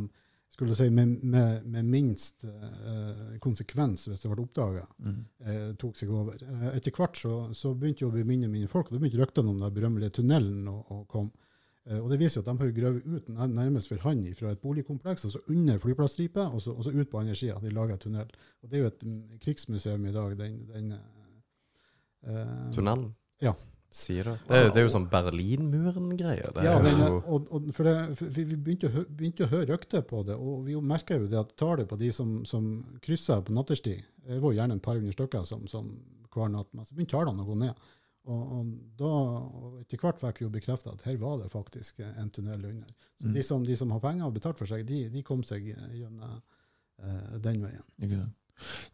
skulle 0.51 0.75
si 0.75 0.89
med, 0.91 1.21
med, 1.23 1.65
med 1.71 1.85
minst 1.87 2.43
eh, 2.45 3.37
konsekvens, 3.43 4.07
hvis 4.11 4.25
det 4.25 4.31
ble 4.33 4.43
oppdaga, 4.43 4.83
Mm. 4.99 5.21
eh, 5.45 5.69
tok 5.79 5.95
seg 5.97 6.09
over. 6.11 6.41
Eh, 6.43 6.65
etter 6.77 6.91
hvert 6.95 7.17
så, 7.17 7.35
så 7.57 7.71
begynte 7.73 8.03
jo 8.05 8.09
å 8.11 8.15
og 8.49 8.51
mindre 8.51 8.67
folk, 8.71 8.89
og 8.91 8.97
da 8.97 8.99
begynte 9.03 9.21
ryktene 9.21 9.53
om 9.53 9.61
den 9.63 9.73
berømmelige 9.77 10.17
tunnelen 10.19 10.67
å, 10.69 10.75
å 10.91 10.99
komme. 11.09 11.31
Eh, 11.87 11.97
og 11.97 12.11
det 12.11 12.19
viser 12.21 12.43
at 12.43 12.49
de 12.51 12.57
har 12.59 12.67
jo 12.69 12.75
ut 13.15 13.31
nærmest 13.33 13.89
for 13.89 14.03
hånd 14.03 14.27
fra 14.37 14.51
et 14.53 14.61
boligkompleks, 14.61 15.23
altså 15.25 15.41
under 15.49 15.79
flyplassstripa, 15.81 16.49
og, 16.51 16.61
og 16.75 16.83
så 16.85 16.91
ut 16.93 17.09
på 17.09 17.23
andre 17.23 17.35
sida. 17.39 17.57
De 17.63 17.71
en 17.73 18.03
tunnel. 18.03 18.29
Og 18.61 18.69
det 18.69 18.77
er 18.77 18.83
jo 18.83 18.91
et 18.91 19.03
mm, 19.07 19.21
krigsmuseum 19.41 20.05
i 20.05 20.13
dag, 20.13 20.35
den, 20.37 20.59
den 20.69 20.91
eh, 20.93 22.71
Tunnelen? 22.75 23.13
Ja. 23.41 23.55
Sier 23.91 24.23
det. 24.23 24.33
Det, 24.47 24.55
er- 24.55 24.69
det 24.71 24.79
er 24.79 24.85
jo 24.85 24.91
sånn 24.93 25.09
Berlinmuren-greier. 25.11 26.51
Ja, 26.63 26.77
men, 26.79 27.01
og, 27.19 27.47
og 27.51 27.71
for 27.75 27.83
det, 27.87 27.95
for 28.19 28.31
vi 28.37 28.43
vi 28.53 28.55
begynte 28.55 28.87
å, 28.87 29.03
begynte 29.09 29.43
å 29.45 29.51
høre 29.51 29.67
rykter 29.73 30.01
på 30.07 30.21
det, 30.27 30.37
og 30.39 30.65
vi 30.67 30.77
merka 30.79 31.17
jo 31.19 31.27
det 31.27 31.39
at 31.41 31.51
tallet 31.59 31.89
på 31.89 31.97
de 31.99 32.11
som, 32.15 32.37
som 32.47 32.69
kryssa 33.03 33.41
på 33.43 33.51
nattestid, 33.55 34.03
det 34.25 34.39
var 34.39 34.53
jo 34.53 34.59
gjerne 34.61 34.77
et 34.79 34.85
par 34.85 34.95
hundre 34.99 35.11
stykker 35.15 35.43
som, 35.47 35.65
som 35.67 35.89
hver 36.31 36.49
natt, 36.53 36.69
men 36.73 36.87
så 36.87 36.95
begynte 36.95 37.17
tallene 37.17 37.43
å 37.43 37.49
gå 37.49 37.57
ned. 37.65 37.83
Og, 38.31 38.41
og 38.53 38.73
da, 39.01 39.11
og 39.11 39.77
etter 39.81 39.97
hvert 39.97 40.19
fikk 40.21 40.39
vi 40.39 40.45
jo 40.45 40.51
bekrefta 40.53 40.91
at 40.93 41.03
her 41.07 41.15
var 41.17 41.39
det 41.41 41.49
faktisk 41.51 42.03
en 42.05 42.29
tunnel 42.29 42.67
under. 42.71 42.91
Så 43.19 43.27
Mm. 43.27 43.33
de, 43.35 43.43
som, 43.45 43.63
de 43.65 43.75
som 43.77 43.91
har 43.93 43.99
penger 44.01 44.25
og 44.29 44.33
betalt 44.33 44.57
for 44.61 44.69
seg, 44.69 44.85
de, 44.87 45.03
de 45.13 45.21
kom 45.25 45.41
seg 45.45 45.65
gjennom 45.67 46.37
eh, 47.01 47.35
den 47.43 47.59
veien. 47.65 47.83
Ikke 48.01 48.17
sant? 48.21 48.37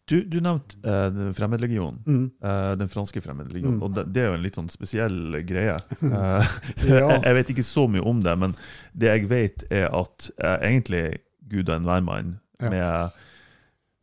Du, 0.07 0.24
du 0.24 0.39
nevnte 0.39 0.78
eh, 0.84 1.34
Fremmedlegionen. 1.36 1.99
Mm. 2.07 2.32
Eh, 2.41 2.76
den 2.80 2.88
franske 2.89 3.22
fremmedlegionen. 3.22 3.78
Mm. 3.78 3.84
Og 3.84 3.93
det, 3.95 4.05
det 4.13 4.22
er 4.24 4.28
jo 4.32 4.38
en 4.38 4.43
litt 4.45 4.55
sånn 4.55 4.70
spesiell 4.72 5.41
greie. 5.45 5.78
Eh, 6.01 6.43
Ja. 6.88 7.20
jeg, 7.28 7.34
vet 7.36 7.49
ikke 7.53 7.63
så 7.68 7.88
mye 7.91 8.03
om 8.07 8.22
det, 8.24 8.38
men 8.39 8.55
det 8.93 9.07
jeg 9.11 9.30
vet, 9.30 9.63
er 9.72 9.89
at 9.91 10.30
eh, 10.39 10.57
egentlig 10.72 11.05
Gud 11.47 11.70
og 11.70 11.76
enhver 11.82 12.03
mann 12.03 12.38
Ja. 12.61 12.70
med 12.70 13.11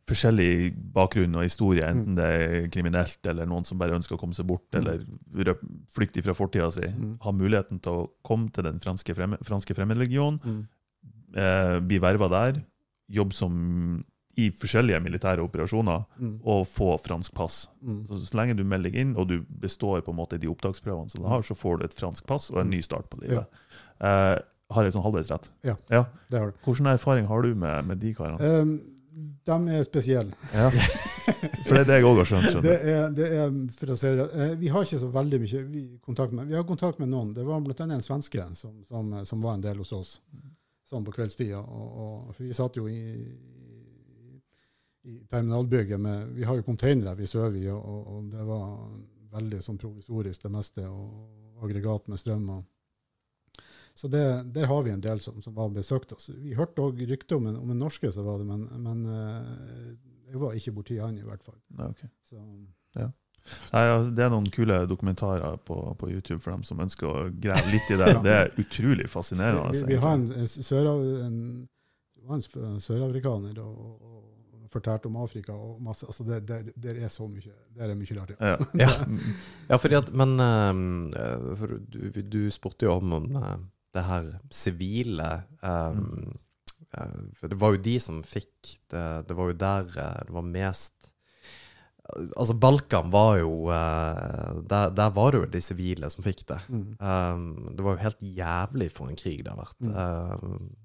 forskjellig 0.05 0.69
bakgrunn 0.93 1.33
og 1.35 1.43
historie, 1.47 1.81
enten 1.89 2.13
Mm. 2.13 2.15
det 2.15 2.25
er 2.25 2.67
kriminelt 2.69 3.25
eller 3.25 3.45
noen 3.49 3.65
som 3.65 3.77
bare 3.81 3.95
ønsker 3.97 4.15
å 4.15 4.19
komme 4.21 4.35
seg 4.37 4.45
bort, 4.45 4.67
Mm. 4.71 4.79
eller 5.39 5.55
flykte 5.89 6.21
fra 6.23 6.33
fortida 6.37 6.71
si, 6.71 6.81
Mm. 6.87 7.17
har 7.21 7.31
muligheten 7.33 7.81
til 7.81 7.91
å 7.91 8.09
komme 8.23 8.51
til 8.53 8.63
den 8.63 8.79
franske, 8.79 9.15
fremme, 9.15 9.37
franske 9.43 9.73
fremmedlegionen, 9.73 10.39
Mm. 10.45 10.67
eh, 11.35 11.79
bli 11.79 11.97
verva 11.99 12.29
der, 12.29 12.61
jobbe 13.09 13.33
som 13.33 14.05
i 14.37 14.49
forskjellige 14.51 14.99
militære 14.99 15.43
operasjoner, 15.43 16.05
Mm. 16.19 16.39
og 16.43 16.65
få 16.67 16.97
fransk 16.99 17.33
pass. 17.33 17.69
Mm. 17.81 18.01
Så, 18.07 18.19
så 18.27 18.37
lenge 18.37 18.57
du 18.57 18.63
melder 18.63 18.95
inn, 18.95 19.15
og 19.15 19.29
du 19.29 19.37
består 19.61 20.01
på 20.01 20.11
en 20.11 20.17
måte 20.19 20.39
de 20.41 20.47
opptaksprøvene 20.51 21.09
som 21.11 21.23
du 21.23 21.29
har, 21.29 21.41
så 21.41 21.55
får 21.55 21.79
du 21.79 21.85
et 21.85 21.95
fransk 21.95 22.25
pass 22.27 22.49
og 22.51 22.59
en 22.61 22.69
ny 22.69 22.81
start 22.81 23.07
på 23.09 23.21
livet. 23.21 23.45
Eh, 24.01 24.35
har 24.73 24.83
jeg 24.83 24.95
sånn 24.95 25.05
halvveis 25.05 25.29
rett? 25.31 25.47
Ja. 25.63 25.75
ja. 25.93 26.03
Det 26.31 26.39
har 26.41 26.51
du. 26.51 26.59
Hvilken 26.65 26.89
erfaring 26.91 27.27
har 27.29 27.41
du 27.45 27.55
med, 27.55 27.85
med 27.85 28.01
de 28.01 28.13
karene? 28.17 28.39
Um, 28.41 28.79
de 29.45 29.77
er 29.77 29.83
spesielle. 29.87 30.33
Ja. 30.51 30.71
For 31.65 31.77
det 31.77 31.85
er 31.85 31.87
det 31.89 31.99
jeg 31.99 32.07
òg 32.09 32.19
har 32.19 32.27
skjønt. 32.29 32.57
Det 32.65 32.73
er, 32.81 33.05
det 33.15 33.29
er, 33.33 33.53
for 33.79 33.93
å 33.93 33.95
si 33.97 34.11
det, 34.17 34.25
eh, 34.33 34.51
Vi 34.59 34.69
har 34.73 34.83
ikke 34.85 34.99
så 35.01 35.07
veldig 35.13 35.39
mye 35.41 35.61
vi, 35.69 35.83
kontakt 36.03 36.35
med. 36.35 36.49
Vi 36.49 36.57
har 36.57 36.65
kontakt 36.67 36.99
med 36.99 37.09
noen. 37.13 37.31
Det 37.33 37.45
var 37.45 37.61
annet 37.61 37.79
en 37.85 38.03
svenske 38.03 38.43
som, 38.57 38.75
som, 38.89 39.15
som 39.25 39.41
var 39.45 39.55
en 39.57 39.63
del 39.63 39.79
hos 39.81 39.93
oss 39.95 40.17
sånn 40.89 41.05
på 41.05 41.13
kveldstida. 41.15 41.61
Og, 41.61 41.87
og, 42.05 42.33
for 42.35 42.43
vi 42.45 42.53
satt 42.57 42.77
jo 42.77 42.85
i, 42.91 42.99
i 45.05 45.19
terminalbygget 45.29 45.99
med 46.01 46.31
Vi 46.33 46.43
har 46.43 46.57
jo 46.57 46.63
containere 46.65 47.15
vi 47.15 47.27
sover 47.29 47.57
i, 47.59 47.67
og, 47.69 48.07
og, 48.07 48.29
det 48.31 48.45
var 48.47 48.71
veldig 49.35 49.59
sånn 49.61 49.77
provisorisk 49.81 50.45
det 50.47 50.51
meste. 50.53 50.85
Og 50.89 51.63
aggregat 51.65 52.07
med 52.11 52.19
strøm. 52.19 52.49
og 52.49 52.63
så 53.95 54.09
det, 54.11 54.23
Der 54.53 54.65
har 54.67 54.81
vi 54.83 54.91
en 54.91 55.01
del 55.01 55.21
som, 55.23 55.41
som 55.41 55.53
var 55.55 55.69
besøkt 55.71 56.11
oss. 56.11 56.29
Vi 56.29 56.55
hørte 56.57 56.83
òg 56.83 56.99
rykter 57.07 57.37
om, 57.37 57.47
en- 57.47 57.59
om 57.61 57.71
en 57.71 57.79
norske 57.79 58.11
som 58.11 58.25
var 58.25 58.41
det, 58.41 58.47
men, 58.49 58.65
men 58.83 59.05
eh, 59.05 59.93
jeg 60.31 60.41
var 60.41 60.57
ikke 60.57 60.73
borti 60.75 60.97
han 60.99 61.17
i 61.17 61.23
hvert 61.23 61.43
fall. 61.43 61.55
Okay. 61.79 62.09
Så, 62.27 62.41
ja. 62.99 63.07
Nei, 63.71 63.83
det 64.17 64.25
er 64.25 64.31
noen 64.33 64.49
kule 64.51 64.81
dokumentarer 64.89 65.55
på, 65.63 65.77
på 65.99 66.09
YouTube 66.09 66.41
for 66.41 66.51
dem 66.55 66.63
som 66.65 66.79
ønsker 66.81 67.07
å 67.07 67.29
grave 67.29 67.71
litt 67.71 67.91
i 67.93 67.99
det. 68.01 68.11
Det 68.25 68.33
er 68.35 68.51
utrolig 68.59 69.07
fascinerende. 69.07 69.69
Vi, 69.71 69.83
vi, 69.85 69.93
vi 69.93 70.01
har 70.01 70.17
en, 70.17 70.27
en, 70.33 70.47
sørav, 70.49 71.03
en, 71.27 71.39
en 72.33 72.81
sørafrikaner 72.81 73.61
og, 73.63 73.77
og 74.01 74.23
fortalte 74.75 75.09
om 75.09 75.19
Afrika 75.23 75.55
og 75.55 75.81
masse. 75.83 76.07
Altså 76.07 76.25
det, 76.27 76.41
det, 76.49 76.73
det, 76.75 76.95
er 76.99 77.11
så 77.11 77.27
mye 77.29 77.41
Det 77.45 77.85
er 77.85 77.95
mye 77.97 78.17
rart. 78.19 78.35
Ja, 78.39 78.55
ja. 78.79 78.91
ja 79.69 79.79
at 79.99 80.11
Men 80.13 80.35
for 81.59 81.77
du, 81.79 82.09
du, 82.21 82.41
spurte 82.53 82.87
jo 82.87 82.97
om, 82.99 83.15
om 83.19 83.29
uh, 83.39 83.55
det 83.95 84.05
her 84.05 84.33
sivile 84.53 85.29
um, 85.61 86.01
mm. 86.01 86.41
For 87.35 87.51
det 87.51 87.59
var 87.59 87.75
jo 87.75 87.83
de 87.83 87.97
som 87.99 88.21
fikk 88.23 88.77
det, 88.91 89.07
det 89.27 89.35
var 89.35 89.49
jo 89.51 89.57
der 89.59 89.89
det 89.91 90.31
var 90.31 90.45
mest 90.47 90.93
Altså, 92.37 92.53
Balkan 92.53 93.09
var 93.09 93.39
jo 93.41 93.71
der, 94.69 94.91
der, 94.93 95.09
var 95.09 95.33
det 95.33 95.39
jo 95.39 95.47
de 95.55 95.61
sivile 95.65 96.09
som 96.13 96.21
fikk 96.23 96.43
det. 96.51 96.59
Mm. 96.69 96.83
Um, 97.01 97.47
det 97.73 97.81
var 97.81 97.95
jo 97.95 98.03
helt 98.03 98.21
jævlig 98.21 98.91
for 98.93 99.09
en 99.09 99.17
krig 99.17 99.41
det 99.41 99.49
har 99.49 99.57
vært. 99.57 99.79
Mm. 99.81 99.95
Uh, 99.97 100.84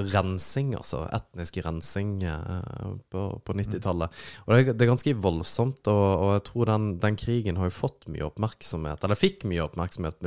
rensing, 0.00 0.72
altså. 0.78 1.02
Etnisk 1.12 1.58
rensing 1.64 2.14
uh, 2.24 2.94
på, 3.12 3.24
på 3.44 3.56
90-tallet. 3.58 4.12
Mm. 4.12 4.44
Og 4.46 4.54
det 4.54 4.62
det 4.72 4.86
er, 4.86 4.90
ganske 4.90 5.14
voldsomt, 5.20 5.90
og, 5.92 6.06
og 6.24 6.32
jeg 6.36 6.44
tror 6.48 6.70
den, 6.72 6.88
den, 7.02 7.18
krigen 7.20 7.60
har 7.60 7.68
jo 7.68 7.76
fått 7.76 8.08
mye 8.12 8.24
oppmerksomhet. 8.26 9.04
Eller 9.04 9.20
fikk 9.20 9.46
mye 9.50 9.66
oppmerksomhet 9.66 10.24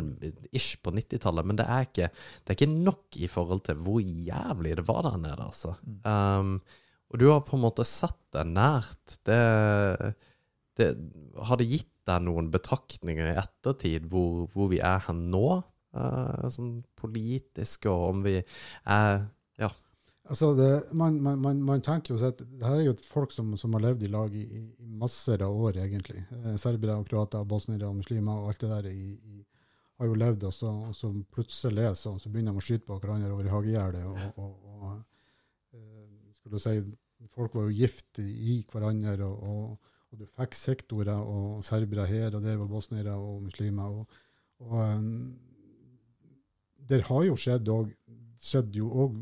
ish 0.55 0.77
på 0.85 0.93
90-tallet, 0.93 1.49
men 1.49 1.59
det 1.59 1.65
er, 1.65 1.89
ikke, 1.89 2.11
det 2.13 2.53
er, 2.53 2.59
ikke, 2.59 2.71
nok 2.85 3.19
i 3.19 3.29
forhold 3.31 3.65
til 3.65 3.81
hvor 3.81 4.01
jævlig 4.03 4.77
det 4.79 4.87
var 4.87 5.05
der 5.09 5.19
nede, 5.23 5.49
altså. 5.49 5.75
Um, 6.05 6.59
og 7.13 7.21
du 7.21 7.27
har 7.29 7.43
på 7.47 7.57
en 7.57 7.65
måte 7.65 7.85
sett 7.87 8.19
det 8.35 8.45
nært. 8.49 9.19
Det, 9.25 9.41
det 10.77 10.89
Har 11.47 11.61
det 11.61 11.69
gitt 11.69 11.91
deg 12.05 12.25
noen 12.25 12.51
betraktninger 12.53 13.31
i 13.31 13.39
ettertid 13.41 14.05
hvor, 14.11 14.45
hvor 14.53 14.69
vi 14.69 14.81
er 14.83 15.01
hen 15.07 15.29
nå? 15.33 15.47
Uh, 15.95 16.45
sånn 16.51 16.81
politisk, 16.99 17.87
og 17.87 18.09
om 18.11 18.25
vi 18.25 18.35
er. 18.41 19.25
Altså 20.25 20.55
det, 20.57 20.69
man, 20.97 21.19
man, 21.21 21.59
man, 21.61 21.81
tenker 21.85 22.15
jo 22.15 22.19
at 22.25 22.39
det 22.41 22.65
her 22.65 22.79
er 22.79 22.87
jo 22.87 22.95
folk 23.05 23.33
som, 23.33 23.51
som 23.61 23.75
har 23.77 23.83
levd 23.83 24.07
i 24.07 24.09
lag 24.09 24.33
i, 24.33 24.45
i 24.57 24.61
masser 24.97 25.43
av 25.45 25.53
år, 25.53 25.77
egentlig. 25.83 26.23
Eh, 26.33 26.55
serbere 26.61 26.95
og 26.97 27.05
kroater, 27.09 27.45
bosniere 27.45 27.89
og 27.91 27.99
muslimer 27.99 28.39
og 28.41 28.49
alt 28.49 28.63
det 28.63 28.71
der 28.71 28.87
i, 28.89 29.11
i, 29.13 29.43
har 29.99 30.09
jo 30.09 30.17
levd, 30.17 30.47
og 30.49 30.55
så, 30.55 30.71
og 30.89 30.95
så 30.97 31.11
plutselig 31.31 31.91
så, 31.99 32.15
så, 32.19 32.31
begynner 32.31 32.55
de 32.55 32.63
å 32.63 32.65
skyte 32.65 32.87
på 32.87 32.97
hverandre 32.97 33.29
over 33.35 33.45
i 33.45 33.53
hagegjerdet. 33.53 34.05
Og, 34.09 34.41
og, 34.41 34.79
og, 34.79 35.83
skulle 36.39 36.61
si, 36.61 36.79
Folk 37.31 37.55
var 37.55 37.65
jo 37.65 37.73
gift 37.73 38.19
i 38.21 38.59
hverandre, 38.69 39.25
og, 39.25 39.75
og, 39.75 39.93
du 40.15 40.23
fikk 40.29 40.53
sektorer 40.55 41.17
og 41.27 41.63
serbere 41.67 42.05
her, 42.07 42.35
og 42.37 42.43
der 42.45 42.55
var 42.59 42.69
bosniere 42.71 43.15
og 43.19 43.41
muslimer. 43.43 43.91
og, 43.91 44.19
og 44.63 44.77
um, 44.79 45.33
der 46.89 47.01
har 47.07 47.23
jo 47.25 47.35
skjedd, 47.39 47.71
skjedd 48.39 48.77
jo 48.77 48.91
òg 49.03 49.17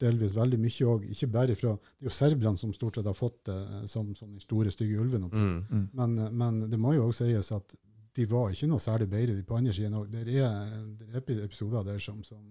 delvis 0.00 0.36
veldig 0.36 0.60
mye 0.62 0.86
òg, 0.92 1.08
ikke 1.10 1.30
bare 1.32 1.56
fra 1.58 1.74
Det 1.74 2.06
er 2.06 2.10
jo 2.10 2.14
serberne 2.14 2.60
som 2.60 2.72
stort 2.74 2.98
sett 2.98 3.08
har 3.08 3.16
fått 3.16 3.40
det 3.48 3.58
som, 3.90 4.14
som 4.14 4.30
den 4.30 4.40
store, 4.40 4.70
stygge 4.70 5.00
ulven. 5.00 5.28
Mm, 5.32 5.58
mm. 5.70 5.84
Men, 5.92 6.16
men, 6.32 6.62
det 6.70 6.78
må 6.78 6.94
jo 6.94 7.08
òg 7.08 7.16
sies 7.18 7.52
at 7.52 7.74
de 8.18 8.26
var 8.30 8.50
ikke 8.50 8.70
noe 8.70 8.82
særlig 8.82 9.08
bedre 9.10 9.42
på 9.46 9.58
andre 9.58 9.74
siden 9.74 9.98
òg. 9.98 10.08
Det 10.12 10.24
er, 10.38 11.20
episoder 11.44 11.86
der 11.86 11.98
som, 12.02 12.22
som 12.26 12.42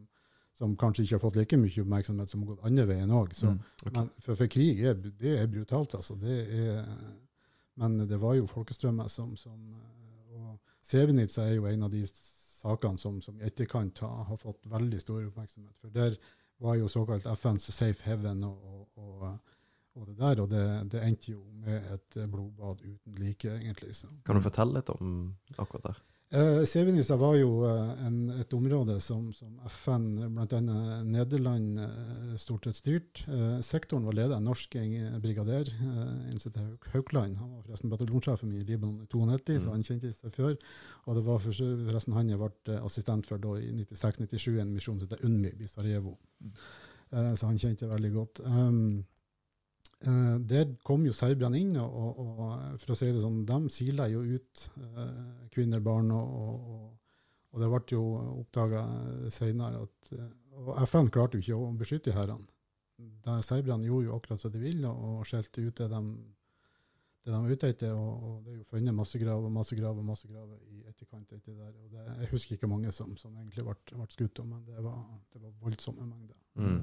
som 0.57 0.73
kanskje 0.79 1.03
ikke 1.05 1.17
har 1.17 1.21
fått 1.21 1.35
like 1.37 1.57
mye 1.59 1.83
oppmerksomhet 1.83 2.31
som 2.31 2.41
har 2.41 2.53
gått 2.53 2.65
andre 2.65 2.87
veien 2.89 3.13
òg. 3.13 3.33
Mm, 3.45 3.59
okay. 3.85 4.07
for, 4.25 4.33
for, 4.33 4.49
krig 4.49 4.81
er, 4.89 4.95
det 4.97 5.35
er 5.37 5.51
brutalt, 5.51 5.93
altså. 5.99 6.17
Det 6.17 6.37
er, 6.49 6.87
men 7.77 7.99
det 8.09 8.17
var 8.21 8.33
jo 8.39 8.47
folkestrømmer 8.49 9.11
som, 9.11 9.35
som 9.37 9.59
Og 10.33 10.57
Srebrenica 10.81 11.45
er 11.45 11.59
jo 11.59 11.67
en 11.69 11.85
av 11.85 11.93
de 11.93 12.01
sakene 12.07 12.97
som, 12.97 13.19
som 13.21 13.37
i 13.37 13.45
etterkant 13.45 14.01
har, 14.01 14.23
har, 14.31 14.39
fått 14.41 14.65
veldig 14.71 15.01
stor 15.01 15.21
oppmerksomhet. 15.27 15.77
For 15.77 15.93
der 15.93 16.17
var 16.63 16.75
jo 16.75 16.87
såkalt 16.87 17.25
FNs 17.37 17.69
safe 17.73 18.03
heaven 18.03 18.43
og, 18.43 18.87
og, 18.95 19.37
og 19.95 20.07
det 20.07 20.17
der, 20.19 20.41
og 20.41 20.49
det, 20.49 20.91
det, 20.91 21.03
endte 21.05 21.31
jo 21.31 21.43
med 21.65 21.91
et 21.93 22.17
blodbad 22.31 22.81
uten 22.81 23.17
like, 23.21 23.49
egentlig. 23.59 23.95
Så. 23.95 24.09
Kan 24.25 24.35
du 24.37 24.45
fortelle 24.45 24.79
litt 24.79 24.89
om 24.93 25.35
akkurat 25.57 25.91
det? 25.91 25.95
Eh, 26.29 26.65
Srebrenica 26.67 27.15
var 27.15 27.37
jo 27.39 27.51
eh, 27.63 27.91
en, 28.03 28.15
et 28.41 28.53
område 28.53 28.97
som, 28.99 29.29
som 29.31 29.61
FN, 29.71 30.07
bl.a. 30.35 30.59
Nederland, 31.07 31.79
eh, 31.79 32.33
stort 32.35 32.67
sett 32.67 32.81
styrt. 32.81 33.21
Eh, 33.31 33.61
sektoren 33.63 34.03
var 34.03 34.17
ledet 34.17 34.35
av 34.35 34.41
en 34.41 34.49
norsk 34.49 34.75
brigader, 35.23 35.71
eh, 35.71 36.59
Haukland. 36.91 37.37
Han 37.39 37.53
var 37.53 37.63
forresten 37.63 37.93
bataljonssjefen 37.93 38.51
i 38.51 38.65
Libanon 38.67 39.05
i 39.05 39.07
92, 39.07 39.55
mm. 39.55 39.63
så 39.63 39.71
han 39.71 39.87
kjente 39.87 40.11
seg 40.17 40.35
før. 40.35 40.57
Og 41.05 41.15
det 41.15 41.23
var 41.29 41.39
forresten 41.45 42.19
han 42.19 42.33
jeg 42.33 42.43
ble 42.43 42.75
eh, 42.75 42.83
assistent 42.83 43.29
for 43.29 43.39
da 43.39 43.55
i 43.61 43.71
96-97, 43.85 44.59
en 44.59 44.75
misjon 44.75 44.99
som 44.99 45.07
heter 45.07 45.23
UNMIB 45.23 45.63
i 45.63 45.71
Sarajevo. 45.71 46.17
Mm. 46.43 46.55
Eh, 47.13 47.33
så 47.39 47.47
han 47.47 47.61
kjente 47.63 47.87
veldig 47.87 48.11
godt. 48.19 48.43
Um, 48.43 49.05
Uh, 50.05 50.37
der 50.45 50.69
kom 50.85 51.05
jo 51.07 51.13
serberne 51.15 51.57
inn, 51.57 51.73
og, 51.81 51.95
og, 51.97 52.17
og, 52.21 52.75
for 52.81 52.93
å 52.93 52.97
si 52.99 53.07
det 53.09 53.23
sånn, 53.23 53.39
de 53.49 53.57
sila 53.73 54.05
jo 54.11 54.21
ut 54.21 54.65
uh, 54.77 55.47
kvinner, 55.53 55.81
barn, 55.83 56.11
og, 56.13 56.69
og, 57.51 57.57
det 57.57 57.69
ble 57.71 57.79
jo 57.89 58.01
oppdaga 58.43 58.83
senere 59.33 59.79
at 59.87 60.11
uh, 60.13 60.27
Og 60.67 60.75
FN 60.85 61.09
klarte 61.13 61.39
jo 61.39 61.41
ikke 61.41 61.57
å 61.57 61.71
beskytte 61.77 62.13
herrene. 62.13 62.45
Serberne 63.45 63.85
gjorde 63.85 64.07
jo 64.07 64.15
akkurat 64.15 64.41
som 64.41 64.53
de 64.53 64.61
ville, 64.61 64.89
og 64.89 65.25
skjelte 65.29 65.61
ut 65.61 65.81
det 65.81 65.87
de, 65.91 65.99
det 67.25 67.33
de 67.33 67.41
var 67.43 67.53
ute 67.53 67.69
etter. 67.73 67.93
Og, 67.93 68.39
det 68.45 68.53
er 68.53 68.59
jo 68.59 68.69
funnet 68.69 68.93
og 68.93 68.97
massegraver 68.97 69.99
og 70.01 70.07
massegraver 70.07 70.61
i 70.73 70.81
etterkant 70.89 71.33
etter 71.37 71.57
der. 71.57 71.73
og 71.73 71.91
det, 71.93 72.05
Jeg 72.23 72.31
husker 72.31 72.57
ikke 72.57 72.71
mange 72.71 72.93
som, 72.95 73.13
som 73.21 73.35
egentlig 73.37 73.65
ble, 73.67 73.75
ble 73.91 74.09
skutt, 74.13 74.41
men 74.45 74.65
det 74.65 74.81
var, 74.85 74.97
det 75.33 75.43
var 75.43 75.53
voldsomme 75.61 76.07
mengder. 76.09 76.39
Mm. 76.57 76.81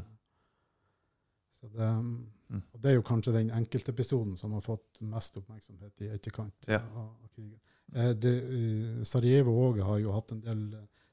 Så 1.65 1.71
det, 1.73 1.91
mm. 2.53 2.63
og 2.63 2.83
det 2.83 2.91
er 2.91 2.99
jo 2.99 3.05
kanskje 3.07 3.37
den 3.39 3.53
enkeltepisoden 3.57 4.37
som 4.41 4.53
har 4.57 4.65
fått 4.65 5.01
mest 5.01 5.39
oppmerksomhet 5.41 6.05
i 6.05 6.11
etterkant 6.13 6.69
ja. 6.69 6.83
av, 6.85 7.15
krigen. 7.33 7.57
Eh, 7.95 8.11
det, 8.21 8.35
uh, 8.45 9.01
Sarajevo 9.09 9.55
òg 9.69 9.81
har 9.85 10.03
jo 10.03 10.13
hatt 10.15 10.35
en 10.35 10.43
del 10.45 10.67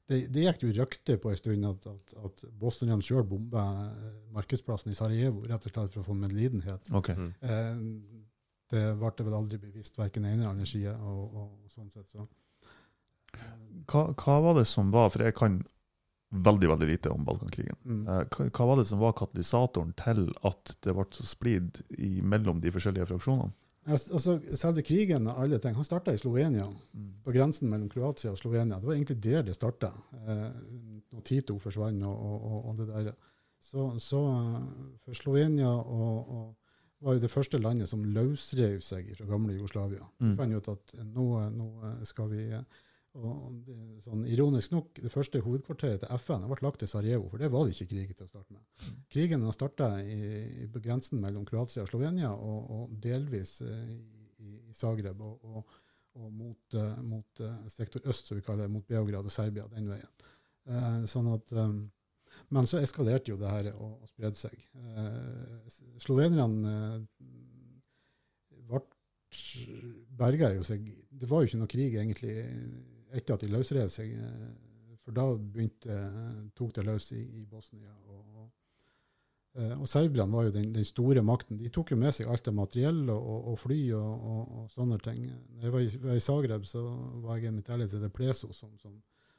Det, 0.08 0.26
det 0.34 0.42
gikk 0.44 0.64
jo 0.64 0.72
rykter 0.76 1.18
på 1.22 1.30
en 1.30 1.38
stund 1.38 1.64
at, 1.64 1.86
at, 1.88 2.14
at 2.26 2.40
bosnierne 2.60 3.04
sjøl 3.06 3.22
bomba 3.24 3.62
eh, 3.86 4.16
markedsplassen 4.34 4.92
i 4.92 4.96
Sarajevo 4.98 5.46
rett 5.46 5.68
og 5.68 5.72
slett 5.72 5.94
for 5.94 6.02
å 6.02 6.08
få 6.10 6.16
medlidenhet. 6.18 6.90
Okay. 7.00 7.16
Mm. 7.16 7.30
Eh, 7.46 8.26
det 8.72 8.82
ble 8.98 9.26
vel 9.26 9.36
aldri 9.36 9.60
bevisst, 9.62 9.98
verken 10.00 10.26
ene 10.26 10.42
eller 10.42 10.50
andre 10.50 10.66
side. 10.68 10.92
Og, 11.06 11.36
og, 11.38 11.70
sånn 11.72 11.88
sett, 11.94 12.10
så. 12.10 12.26
hva, 13.88 14.02
hva, 14.10 14.36
var 14.48 14.58
det 14.58 14.66
som 14.68 14.90
var 14.92 15.08
For 15.14 15.24
jeg 15.24 15.36
kan 15.38 15.62
veldig 16.32 16.68
veldig 16.68 16.88
lite 16.88 17.10
om 17.12 17.24
Balkankrigen. 17.24 17.76
Mm. 17.84 18.04
Eh, 18.08 18.22
hva, 18.32 18.46
hva, 18.48 18.68
var 18.70 18.80
det 18.80 18.86
som 18.88 19.02
var 19.02 19.16
katalysatoren 19.18 19.92
til 20.00 20.30
at 20.48 20.76
det 20.84 20.94
ble 20.96 21.04
så 21.12 21.26
splid 21.28 21.82
mellom 22.24 22.62
de 22.62 22.72
forskjellige 22.72 23.10
fraksjonene? 23.10 23.52
Altså, 23.82 24.36
selve 24.54 24.84
krigen 24.86 25.26
og 25.26 25.40
alle 25.42 25.58
ting, 25.58 25.74
han 25.74 25.86
starta 25.86 26.12
i 26.14 26.20
Slovenia, 26.20 26.68
mm. 26.70 27.08
på 27.24 27.34
grensen 27.34 27.70
mellom 27.70 27.90
Kroatia 27.90 28.30
og 28.30 28.38
Slovenia. 28.38 28.78
Det 28.78 28.86
var 28.86 28.94
egentlig 28.94 29.18
der 29.24 29.42
det 29.46 29.56
starta. 29.58 29.90
Eh, 30.22 30.48
når 31.12 31.24
Tito 31.26 31.58
forsvant 31.60 32.06
og, 32.06 32.26
og, 32.38 32.58
og, 32.70 32.76
det 32.78 32.88
der. 32.92 33.12
Så, 33.62 33.90
så 34.02 34.22
for 35.04 35.18
Slovenia 35.18 35.70
og, 35.70 36.54
var 37.02 37.18
jo 37.18 37.24
det 37.24 37.30
første 37.30 37.58
landet 37.58 37.90
som 37.90 38.04
løsrev 38.06 38.78
seg 38.86 39.10
fra 39.18 39.26
gamle 39.26 39.56
Jugoslavia. 39.56 40.06
Mm. 40.22 40.30
De 40.30 40.38
fant 40.38 40.54
ut 40.54 40.72
at 40.72 40.94
nå, 41.02 41.26
nå 41.50 41.68
skal 42.06 42.30
vi 42.30 42.46
og 43.12 43.66
sånn 44.00 44.24
Ironisk 44.30 44.72
nok, 44.72 44.98
det 45.04 45.10
første 45.12 45.42
hovedkvarteret 45.44 46.00
til 46.00 46.20
FN 46.22 46.46
ble 46.48 46.56
lagt 46.64 46.80
til 46.80 46.88
Sarajevo, 46.88 47.28
for 47.28 47.42
det 47.42 47.50
var 47.52 47.66
det 47.66 47.74
ikke 47.76 47.90
krig 47.90 48.12
til 48.16 48.24
å 48.24 48.30
starte 48.30 48.56
med. 48.56 48.92
Krigen 49.12 49.44
starta 49.52 49.90
på 50.72 50.82
grensen 50.84 51.20
mellom 51.20 51.44
Kroatia 51.48 51.84
og 51.84 51.90
Slovenia, 51.90 52.32
og, 52.32 52.70
og 52.72 52.94
delvis 53.04 53.58
uh, 53.66 53.72
i, 53.92 53.98
i, 54.40 54.76
Zagreb 54.76 55.20
og, 55.20 55.44
og, 55.44 55.80
og 56.16 56.30
mot, 56.32 56.78
uh, 56.78 57.02
mot 57.04 57.42
uh, 57.44 57.58
sektor 57.72 58.08
øst, 58.08 58.30
som 58.30 58.40
vi 58.40 58.44
kaller 58.46 58.64
det, 58.64 58.72
mot 58.72 58.86
Beograd 58.88 59.28
og 59.28 59.34
Serbia, 59.34 59.68
den 59.72 59.92
veien. 59.92 60.24
sånn 61.10 61.28
at, 61.34 61.52
um, 61.58 61.90
men 62.54 62.68
så 62.70 62.80
eskalerte 62.80 63.32
jo 63.32 63.36
det 63.40 63.50
her 63.50 63.68
og, 63.74 63.98
og 64.04 64.08
spredde 64.08 64.38
seg. 64.38 64.56
Slovenerne 66.00 66.74
ble 68.70 68.82
berga 70.16 70.52
jo 70.52 70.64
seg 70.66 70.84
Det 71.08 71.28
var 71.28 71.42
jo 71.42 71.48
ikke 71.48 71.60
noe 71.60 71.70
krig 71.72 71.96
egentlig 71.96 72.34
etter 73.12 73.36
at 73.36 73.44
de 73.44 73.52
løsrev 73.52 73.90
seg. 73.92 74.12
Eh, 74.16 74.96
for 75.02 75.14
da 75.16 75.26
begynte, 75.34 75.94
tok 76.54 76.74
det 76.76 76.84
løs 76.86 77.10
i, 77.16 77.22
i 77.40 77.44
Bosnia. 77.48 77.90
Og, 78.06 78.42
eh, 79.58 79.74
og 79.74 79.88
serberne 79.90 80.30
var 80.30 80.46
jo 80.46 80.54
den, 80.54 80.70
den, 80.74 80.86
store 80.86 81.24
makten. 81.26 81.58
De 81.58 81.70
tok 81.74 81.92
jo 81.94 81.98
med 81.98 82.14
seg 82.14 82.30
alt 82.30 82.48
av 82.50 82.56
materiell 82.58 83.02
og, 83.08 83.18
og, 83.18 83.48
og 83.52 83.58
fly 83.64 83.80
og, 83.98 84.28
og, 84.44 84.68
sånne 84.72 85.00
ting. 85.02 85.26
Da 85.56 85.66
jeg 85.66 85.74
var 85.74 85.86
i, 85.86 85.90
var 86.06 86.20
i, 86.20 86.24
Zagreb, 86.28 86.68
så 86.68 86.84
var 87.24 87.42
jeg 87.42 87.54
med 87.56 87.66
til 87.66 88.04
det 88.04 88.12
Pleso, 88.14 88.52
som, 88.56 88.76
som, 88.78 88.94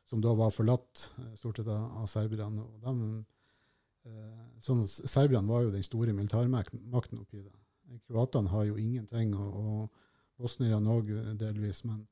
som, 0.10 0.24
da 0.24 0.36
var 0.38 0.52
forlatt 0.56 1.08
eh, 1.24 1.34
stort 1.40 1.62
sett 1.62 1.72
av 1.72 2.08
serberne. 2.12 2.68
Og 2.68 2.84
de, 2.84 3.26
sånn, 4.64 4.84
serberne 4.90 5.48
var 5.48 5.64
jo 5.64 5.76
den 5.76 5.86
store 5.86 6.12
militærmakten 6.16 7.22
oppi 7.24 7.40
det. 7.40 7.54
Kroatene 8.10 8.52
har 8.52 8.66
jo 8.68 8.80
ingenting. 8.80 9.36
og, 9.38 9.60
og 9.64 10.02
bosnierne 10.40 10.94
òg 10.94 11.12
delvis. 11.40 11.84
Men 11.88 12.04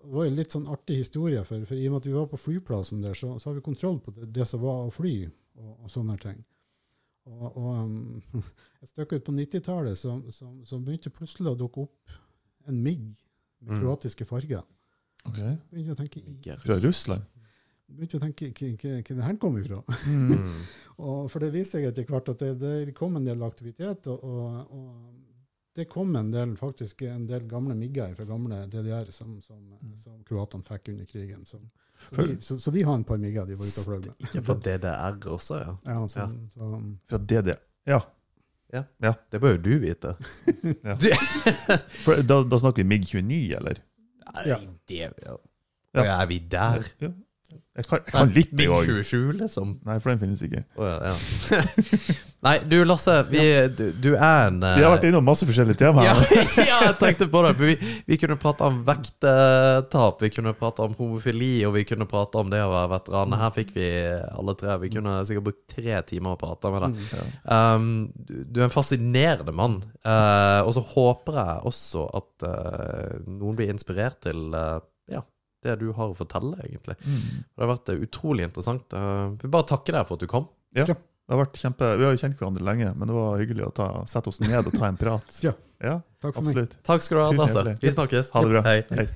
det 0.00 0.12
var 0.14 0.26
en 0.26 0.38
litt 0.38 0.54
sånn 0.54 0.68
artig 0.72 1.00
historie, 1.02 1.42
for, 1.44 1.64
for 1.68 1.76
i 1.78 1.88
og 1.88 1.94
med 1.94 2.02
at 2.02 2.08
vi 2.08 2.14
var 2.16 2.28
på 2.30 2.40
flyplassen 2.40 3.02
der, 3.04 3.14
så, 3.18 3.34
så 3.38 3.50
har 3.50 3.58
vi 3.58 3.64
kontroll 3.66 3.98
på 4.04 4.14
det, 4.16 4.30
det 4.34 4.46
som 4.48 4.62
var 4.62 4.86
å 4.86 4.94
fly 4.94 5.14
og, 5.26 5.72
og 5.84 5.90
sånne 5.92 6.16
ting. 6.22 6.38
Og, 7.30 7.46
og 7.50 7.70
um, 7.84 8.22
et 8.82 8.90
stykke 8.90 9.20
ut 9.20 9.26
på 9.28 9.34
90-tallet 9.36 9.98
så, 10.00 10.16
så, 10.32 10.48
så 10.66 10.78
begynte 10.82 11.12
plutselig 11.14 11.52
å 11.52 11.58
dukke 11.60 11.84
opp 11.88 12.16
en 12.70 12.80
MIG 12.84 13.10
med 13.10 13.26
Mm. 13.60 13.82
kroatiske 13.82 14.24
farger. 14.24 14.62
Ok. 15.28 15.36
Begynte 15.68 15.92
å 15.92 15.98
tenke, 15.98 16.54
Fra 16.62 16.78
Russland? 16.80 17.26
begynte 17.90 18.16
å 18.16 18.22
tenke 18.22 18.46
hvor 18.54 19.16
det 19.18 19.24
her 19.26 19.36
kom 19.42 19.58
ifra. 19.60 19.82
Mm. 20.06 20.30
Mm. 20.32 20.62
Og 21.10 21.26
for 21.32 21.44
det 21.44 21.50
viste 21.52 21.76
seg 21.76 21.88
etter 21.90 22.06
hvert 22.08 22.30
at 22.32 22.40
det, 22.40 22.54
det 22.60 22.94
kom 22.96 23.16
en 23.18 23.26
del 23.28 23.42
aktivitet, 23.44 24.08
og, 24.12 24.24
og, 24.24 24.72
og 24.72 25.29
det 25.76 25.84
kom 25.88 26.16
en 26.16 26.30
del, 26.32 26.56
faktisk 26.58 27.02
en 27.06 27.26
del 27.28 27.44
gamle 27.48 27.74
migger 27.78 28.14
fra 28.18 28.24
gamle 28.26 28.56
DDR 28.72 29.10
som, 29.14 29.36
som, 29.44 29.60
som 29.96 30.16
kroatene 30.26 30.64
fikk 30.66 30.88
under 30.92 31.04
krigen. 31.06 31.44
Så, 31.46 31.60
så, 32.08 32.14
For- 32.16 32.26
de, 32.26 32.38
så, 32.42 32.56
så 32.60 32.70
de 32.74 32.82
har 32.82 32.94
en 32.98 33.04
par 33.04 33.20
migger 33.22 33.46
de 33.46 33.54
var 33.58 33.68
ute 33.70 33.80
og 33.80 33.86
fløy 33.86 34.00
med. 34.06 34.14
Ikke 34.26 34.42
fra 34.48 34.56
DDR 34.66 35.28
også, 35.36 35.60
ja. 35.62 35.76
Ja, 35.86 36.00
så, 36.10 36.20
Ja. 36.20 36.48
Så, 36.54 36.70
Fra 37.12 37.18
DDR, 37.18 37.60
Ja. 37.86 39.14
Det 39.30 39.40
bør 39.42 39.56
jo 39.56 39.62
du 39.64 39.72
vite. 39.82 40.12
For, 42.04 42.20
da, 42.22 42.42
da 42.46 42.58
snakker 42.60 42.82
vi 42.84 42.88
MiG-29, 42.88 43.56
eller? 43.56 43.80
Ja. 44.46 44.58
Det 44.88 45.00
ja. 45.00 45.36
Ja. 45.94 46.04
Er 46.20 46.26
vi 46.30 46.38
der? 46.38 46.86
Ja. 47.02 47.08
Jeg 47.50 47.86
kan, 47.86 48.02
jeg 48.04 48.12
kan 48.12 48.32
litt, 48.34 48.50
jeg 48.58 48.70
òg. 48.72 48.82
MiG-27, 48.84 49.38
liksom? 49.40 49.76
Nei, 49.86 49.96
for 50.02 50.12
den 50.12 50.20
finnes 50.20 50.42
ikke. 50.44 50.64
Oh, 50.76 50.84
ja, 50.84 51.12
ja. 51.12 51.14
Nei, 52.46 52.54
du 52.64 52.78
Lasse, 52.88 53.14
vi, 53.28 53.42
du, 53.76 53.82
du 54.00 54.08
er 54.14 54.46
en 54.46 54.62
eh, 54.64 54.78
Vi 54.78 54.84
har 54.86 54.94
vært 54.94 55.04
innom 55.10 55.26
masse 55.28 55.44
forskjellige 55.44 55.76
temaer. 55.82 56.22
ja, 56.70 56.78
jeg 56.86 56.94
tenkte 57.00 57.28
på 57.32 57.42
det. 57.44 57.50
For 57.58 57.68
vi, 57.68 57.90
vi 58.08 58.18
kunne 58.20 58.38
prate 58.40 58.68
om 58.68 58.78
vekttap, 58.86 60.24
vi 60.24 60.30
kunne 60.32 60.54
prate 60.56 60.86
om 60.86 60.96
homofili, 60.96 61.52
og 61.68 61.74
vi 61.76 61.84
kunne 61.88 62.08
prate 62.10 62.40
om 62.40 62.52
det 62.52 62.62
å 62.64 62.70
være 62.72 62.92
veteran. 62.94 63.36
Her 63.42 63.52
fikk 63.56 63.74
vi 63.76 63.90
alle 64.08 64.56
tre. 64.60 64.78
Vi 64.80 64.92
kunne 64.96 65.18
sikkert 65.28 65.50
brukt 65.50 65.64
tre 65.74 66.00
timer 66.08 66.36
å 66.36 66.40
prate 66.40 66.72
med 66.74 66.86
deg. 66.86 67.00
mm. 67.10 67.36
Um, 67.50 67.90
du 68.28 68.60
du 68.60 68.64
er 68.64 68.68
en 68.68 68.72
fascinerende 68.72 69.52
mann. 69.56 69.78
Uh, 70.04 70.60
og 70.66 70.74
så 70.76 70.82
håper 70.92 71.38
jeg 71.40 71.68
også 71.70 72.06
at 72.18 72.48
uh, 72.48 73.20
noen 73.28 73.56
blir 73.58 73.72
inspirert 73.72 74.20
til 74.26 74.50
uh, 74.52 74.80
ja, 75.10 75.22
det 75.66 75.76
du 75.82 75.90
har 75.96 76.12
å 76.12 76.16
fortelle, 76.16 76.56
egentlig. 76.64 76.96
Mm. 77.04 77.44
Det 77.44 77.64
har 77.64 77.72
vært 77.74 77.92
eh, 77.92 78.02
utrolig 78.06 78.46
interessant. 78.48 78.96
Jeg 78.96 79.40
vil 79.44 79.54
bare 79.54 79.68
takke 79.70 79.94
deg 79.96 80.06
for 80.08 80.18
at 80.18 80.24
du 80.24 80.30
kom. 80.30 80.48
Ja. 80.76 80.86
Det 80.86 81.36
har 81.36 81.44
vært 81.44 81.58
kjempe, 81.62 81.88
Vi 81.94 82.06
har 82.06 82.14
jo 82.16 82.18
kjent 82.18 82.40
hverandre 82.40 82.64
lenge, 82.66 82.94
men 82.98 83.10
det 83.10 83.14
var 83.14 83.36
hyggelig 83.38 83.68
å 83.68 83.74
ta, 83.74 83.84
sette 84.10 84.32
oss 84.32 84.40
ned 84.42 84.64
og 84.64 84.72
ta 84.74 84.88
en 84.88 84.98
prat. 84.98 85.36
Ja. 85.46 85.52
ja 85.78 86.00
Takk 86.22 86.40
for 86.40 86.48
meg. 86.48 86.74
Takk 86.86 87.04
skal 87.06 87.20
du 87.20 87.22
ha, 87.22 87.28
Tusen 87.30 87.44
Lasse. 87.44 87.60
hjertelig. 87.60 87.84
Vi 87.84 87.92
snakkes. 87.94 88.32
Ha 88.34 88.42
det 88.42 88.56
bra. 88.56 88.64
Hei. 88.66 88.80
Hei. 88.98 89.06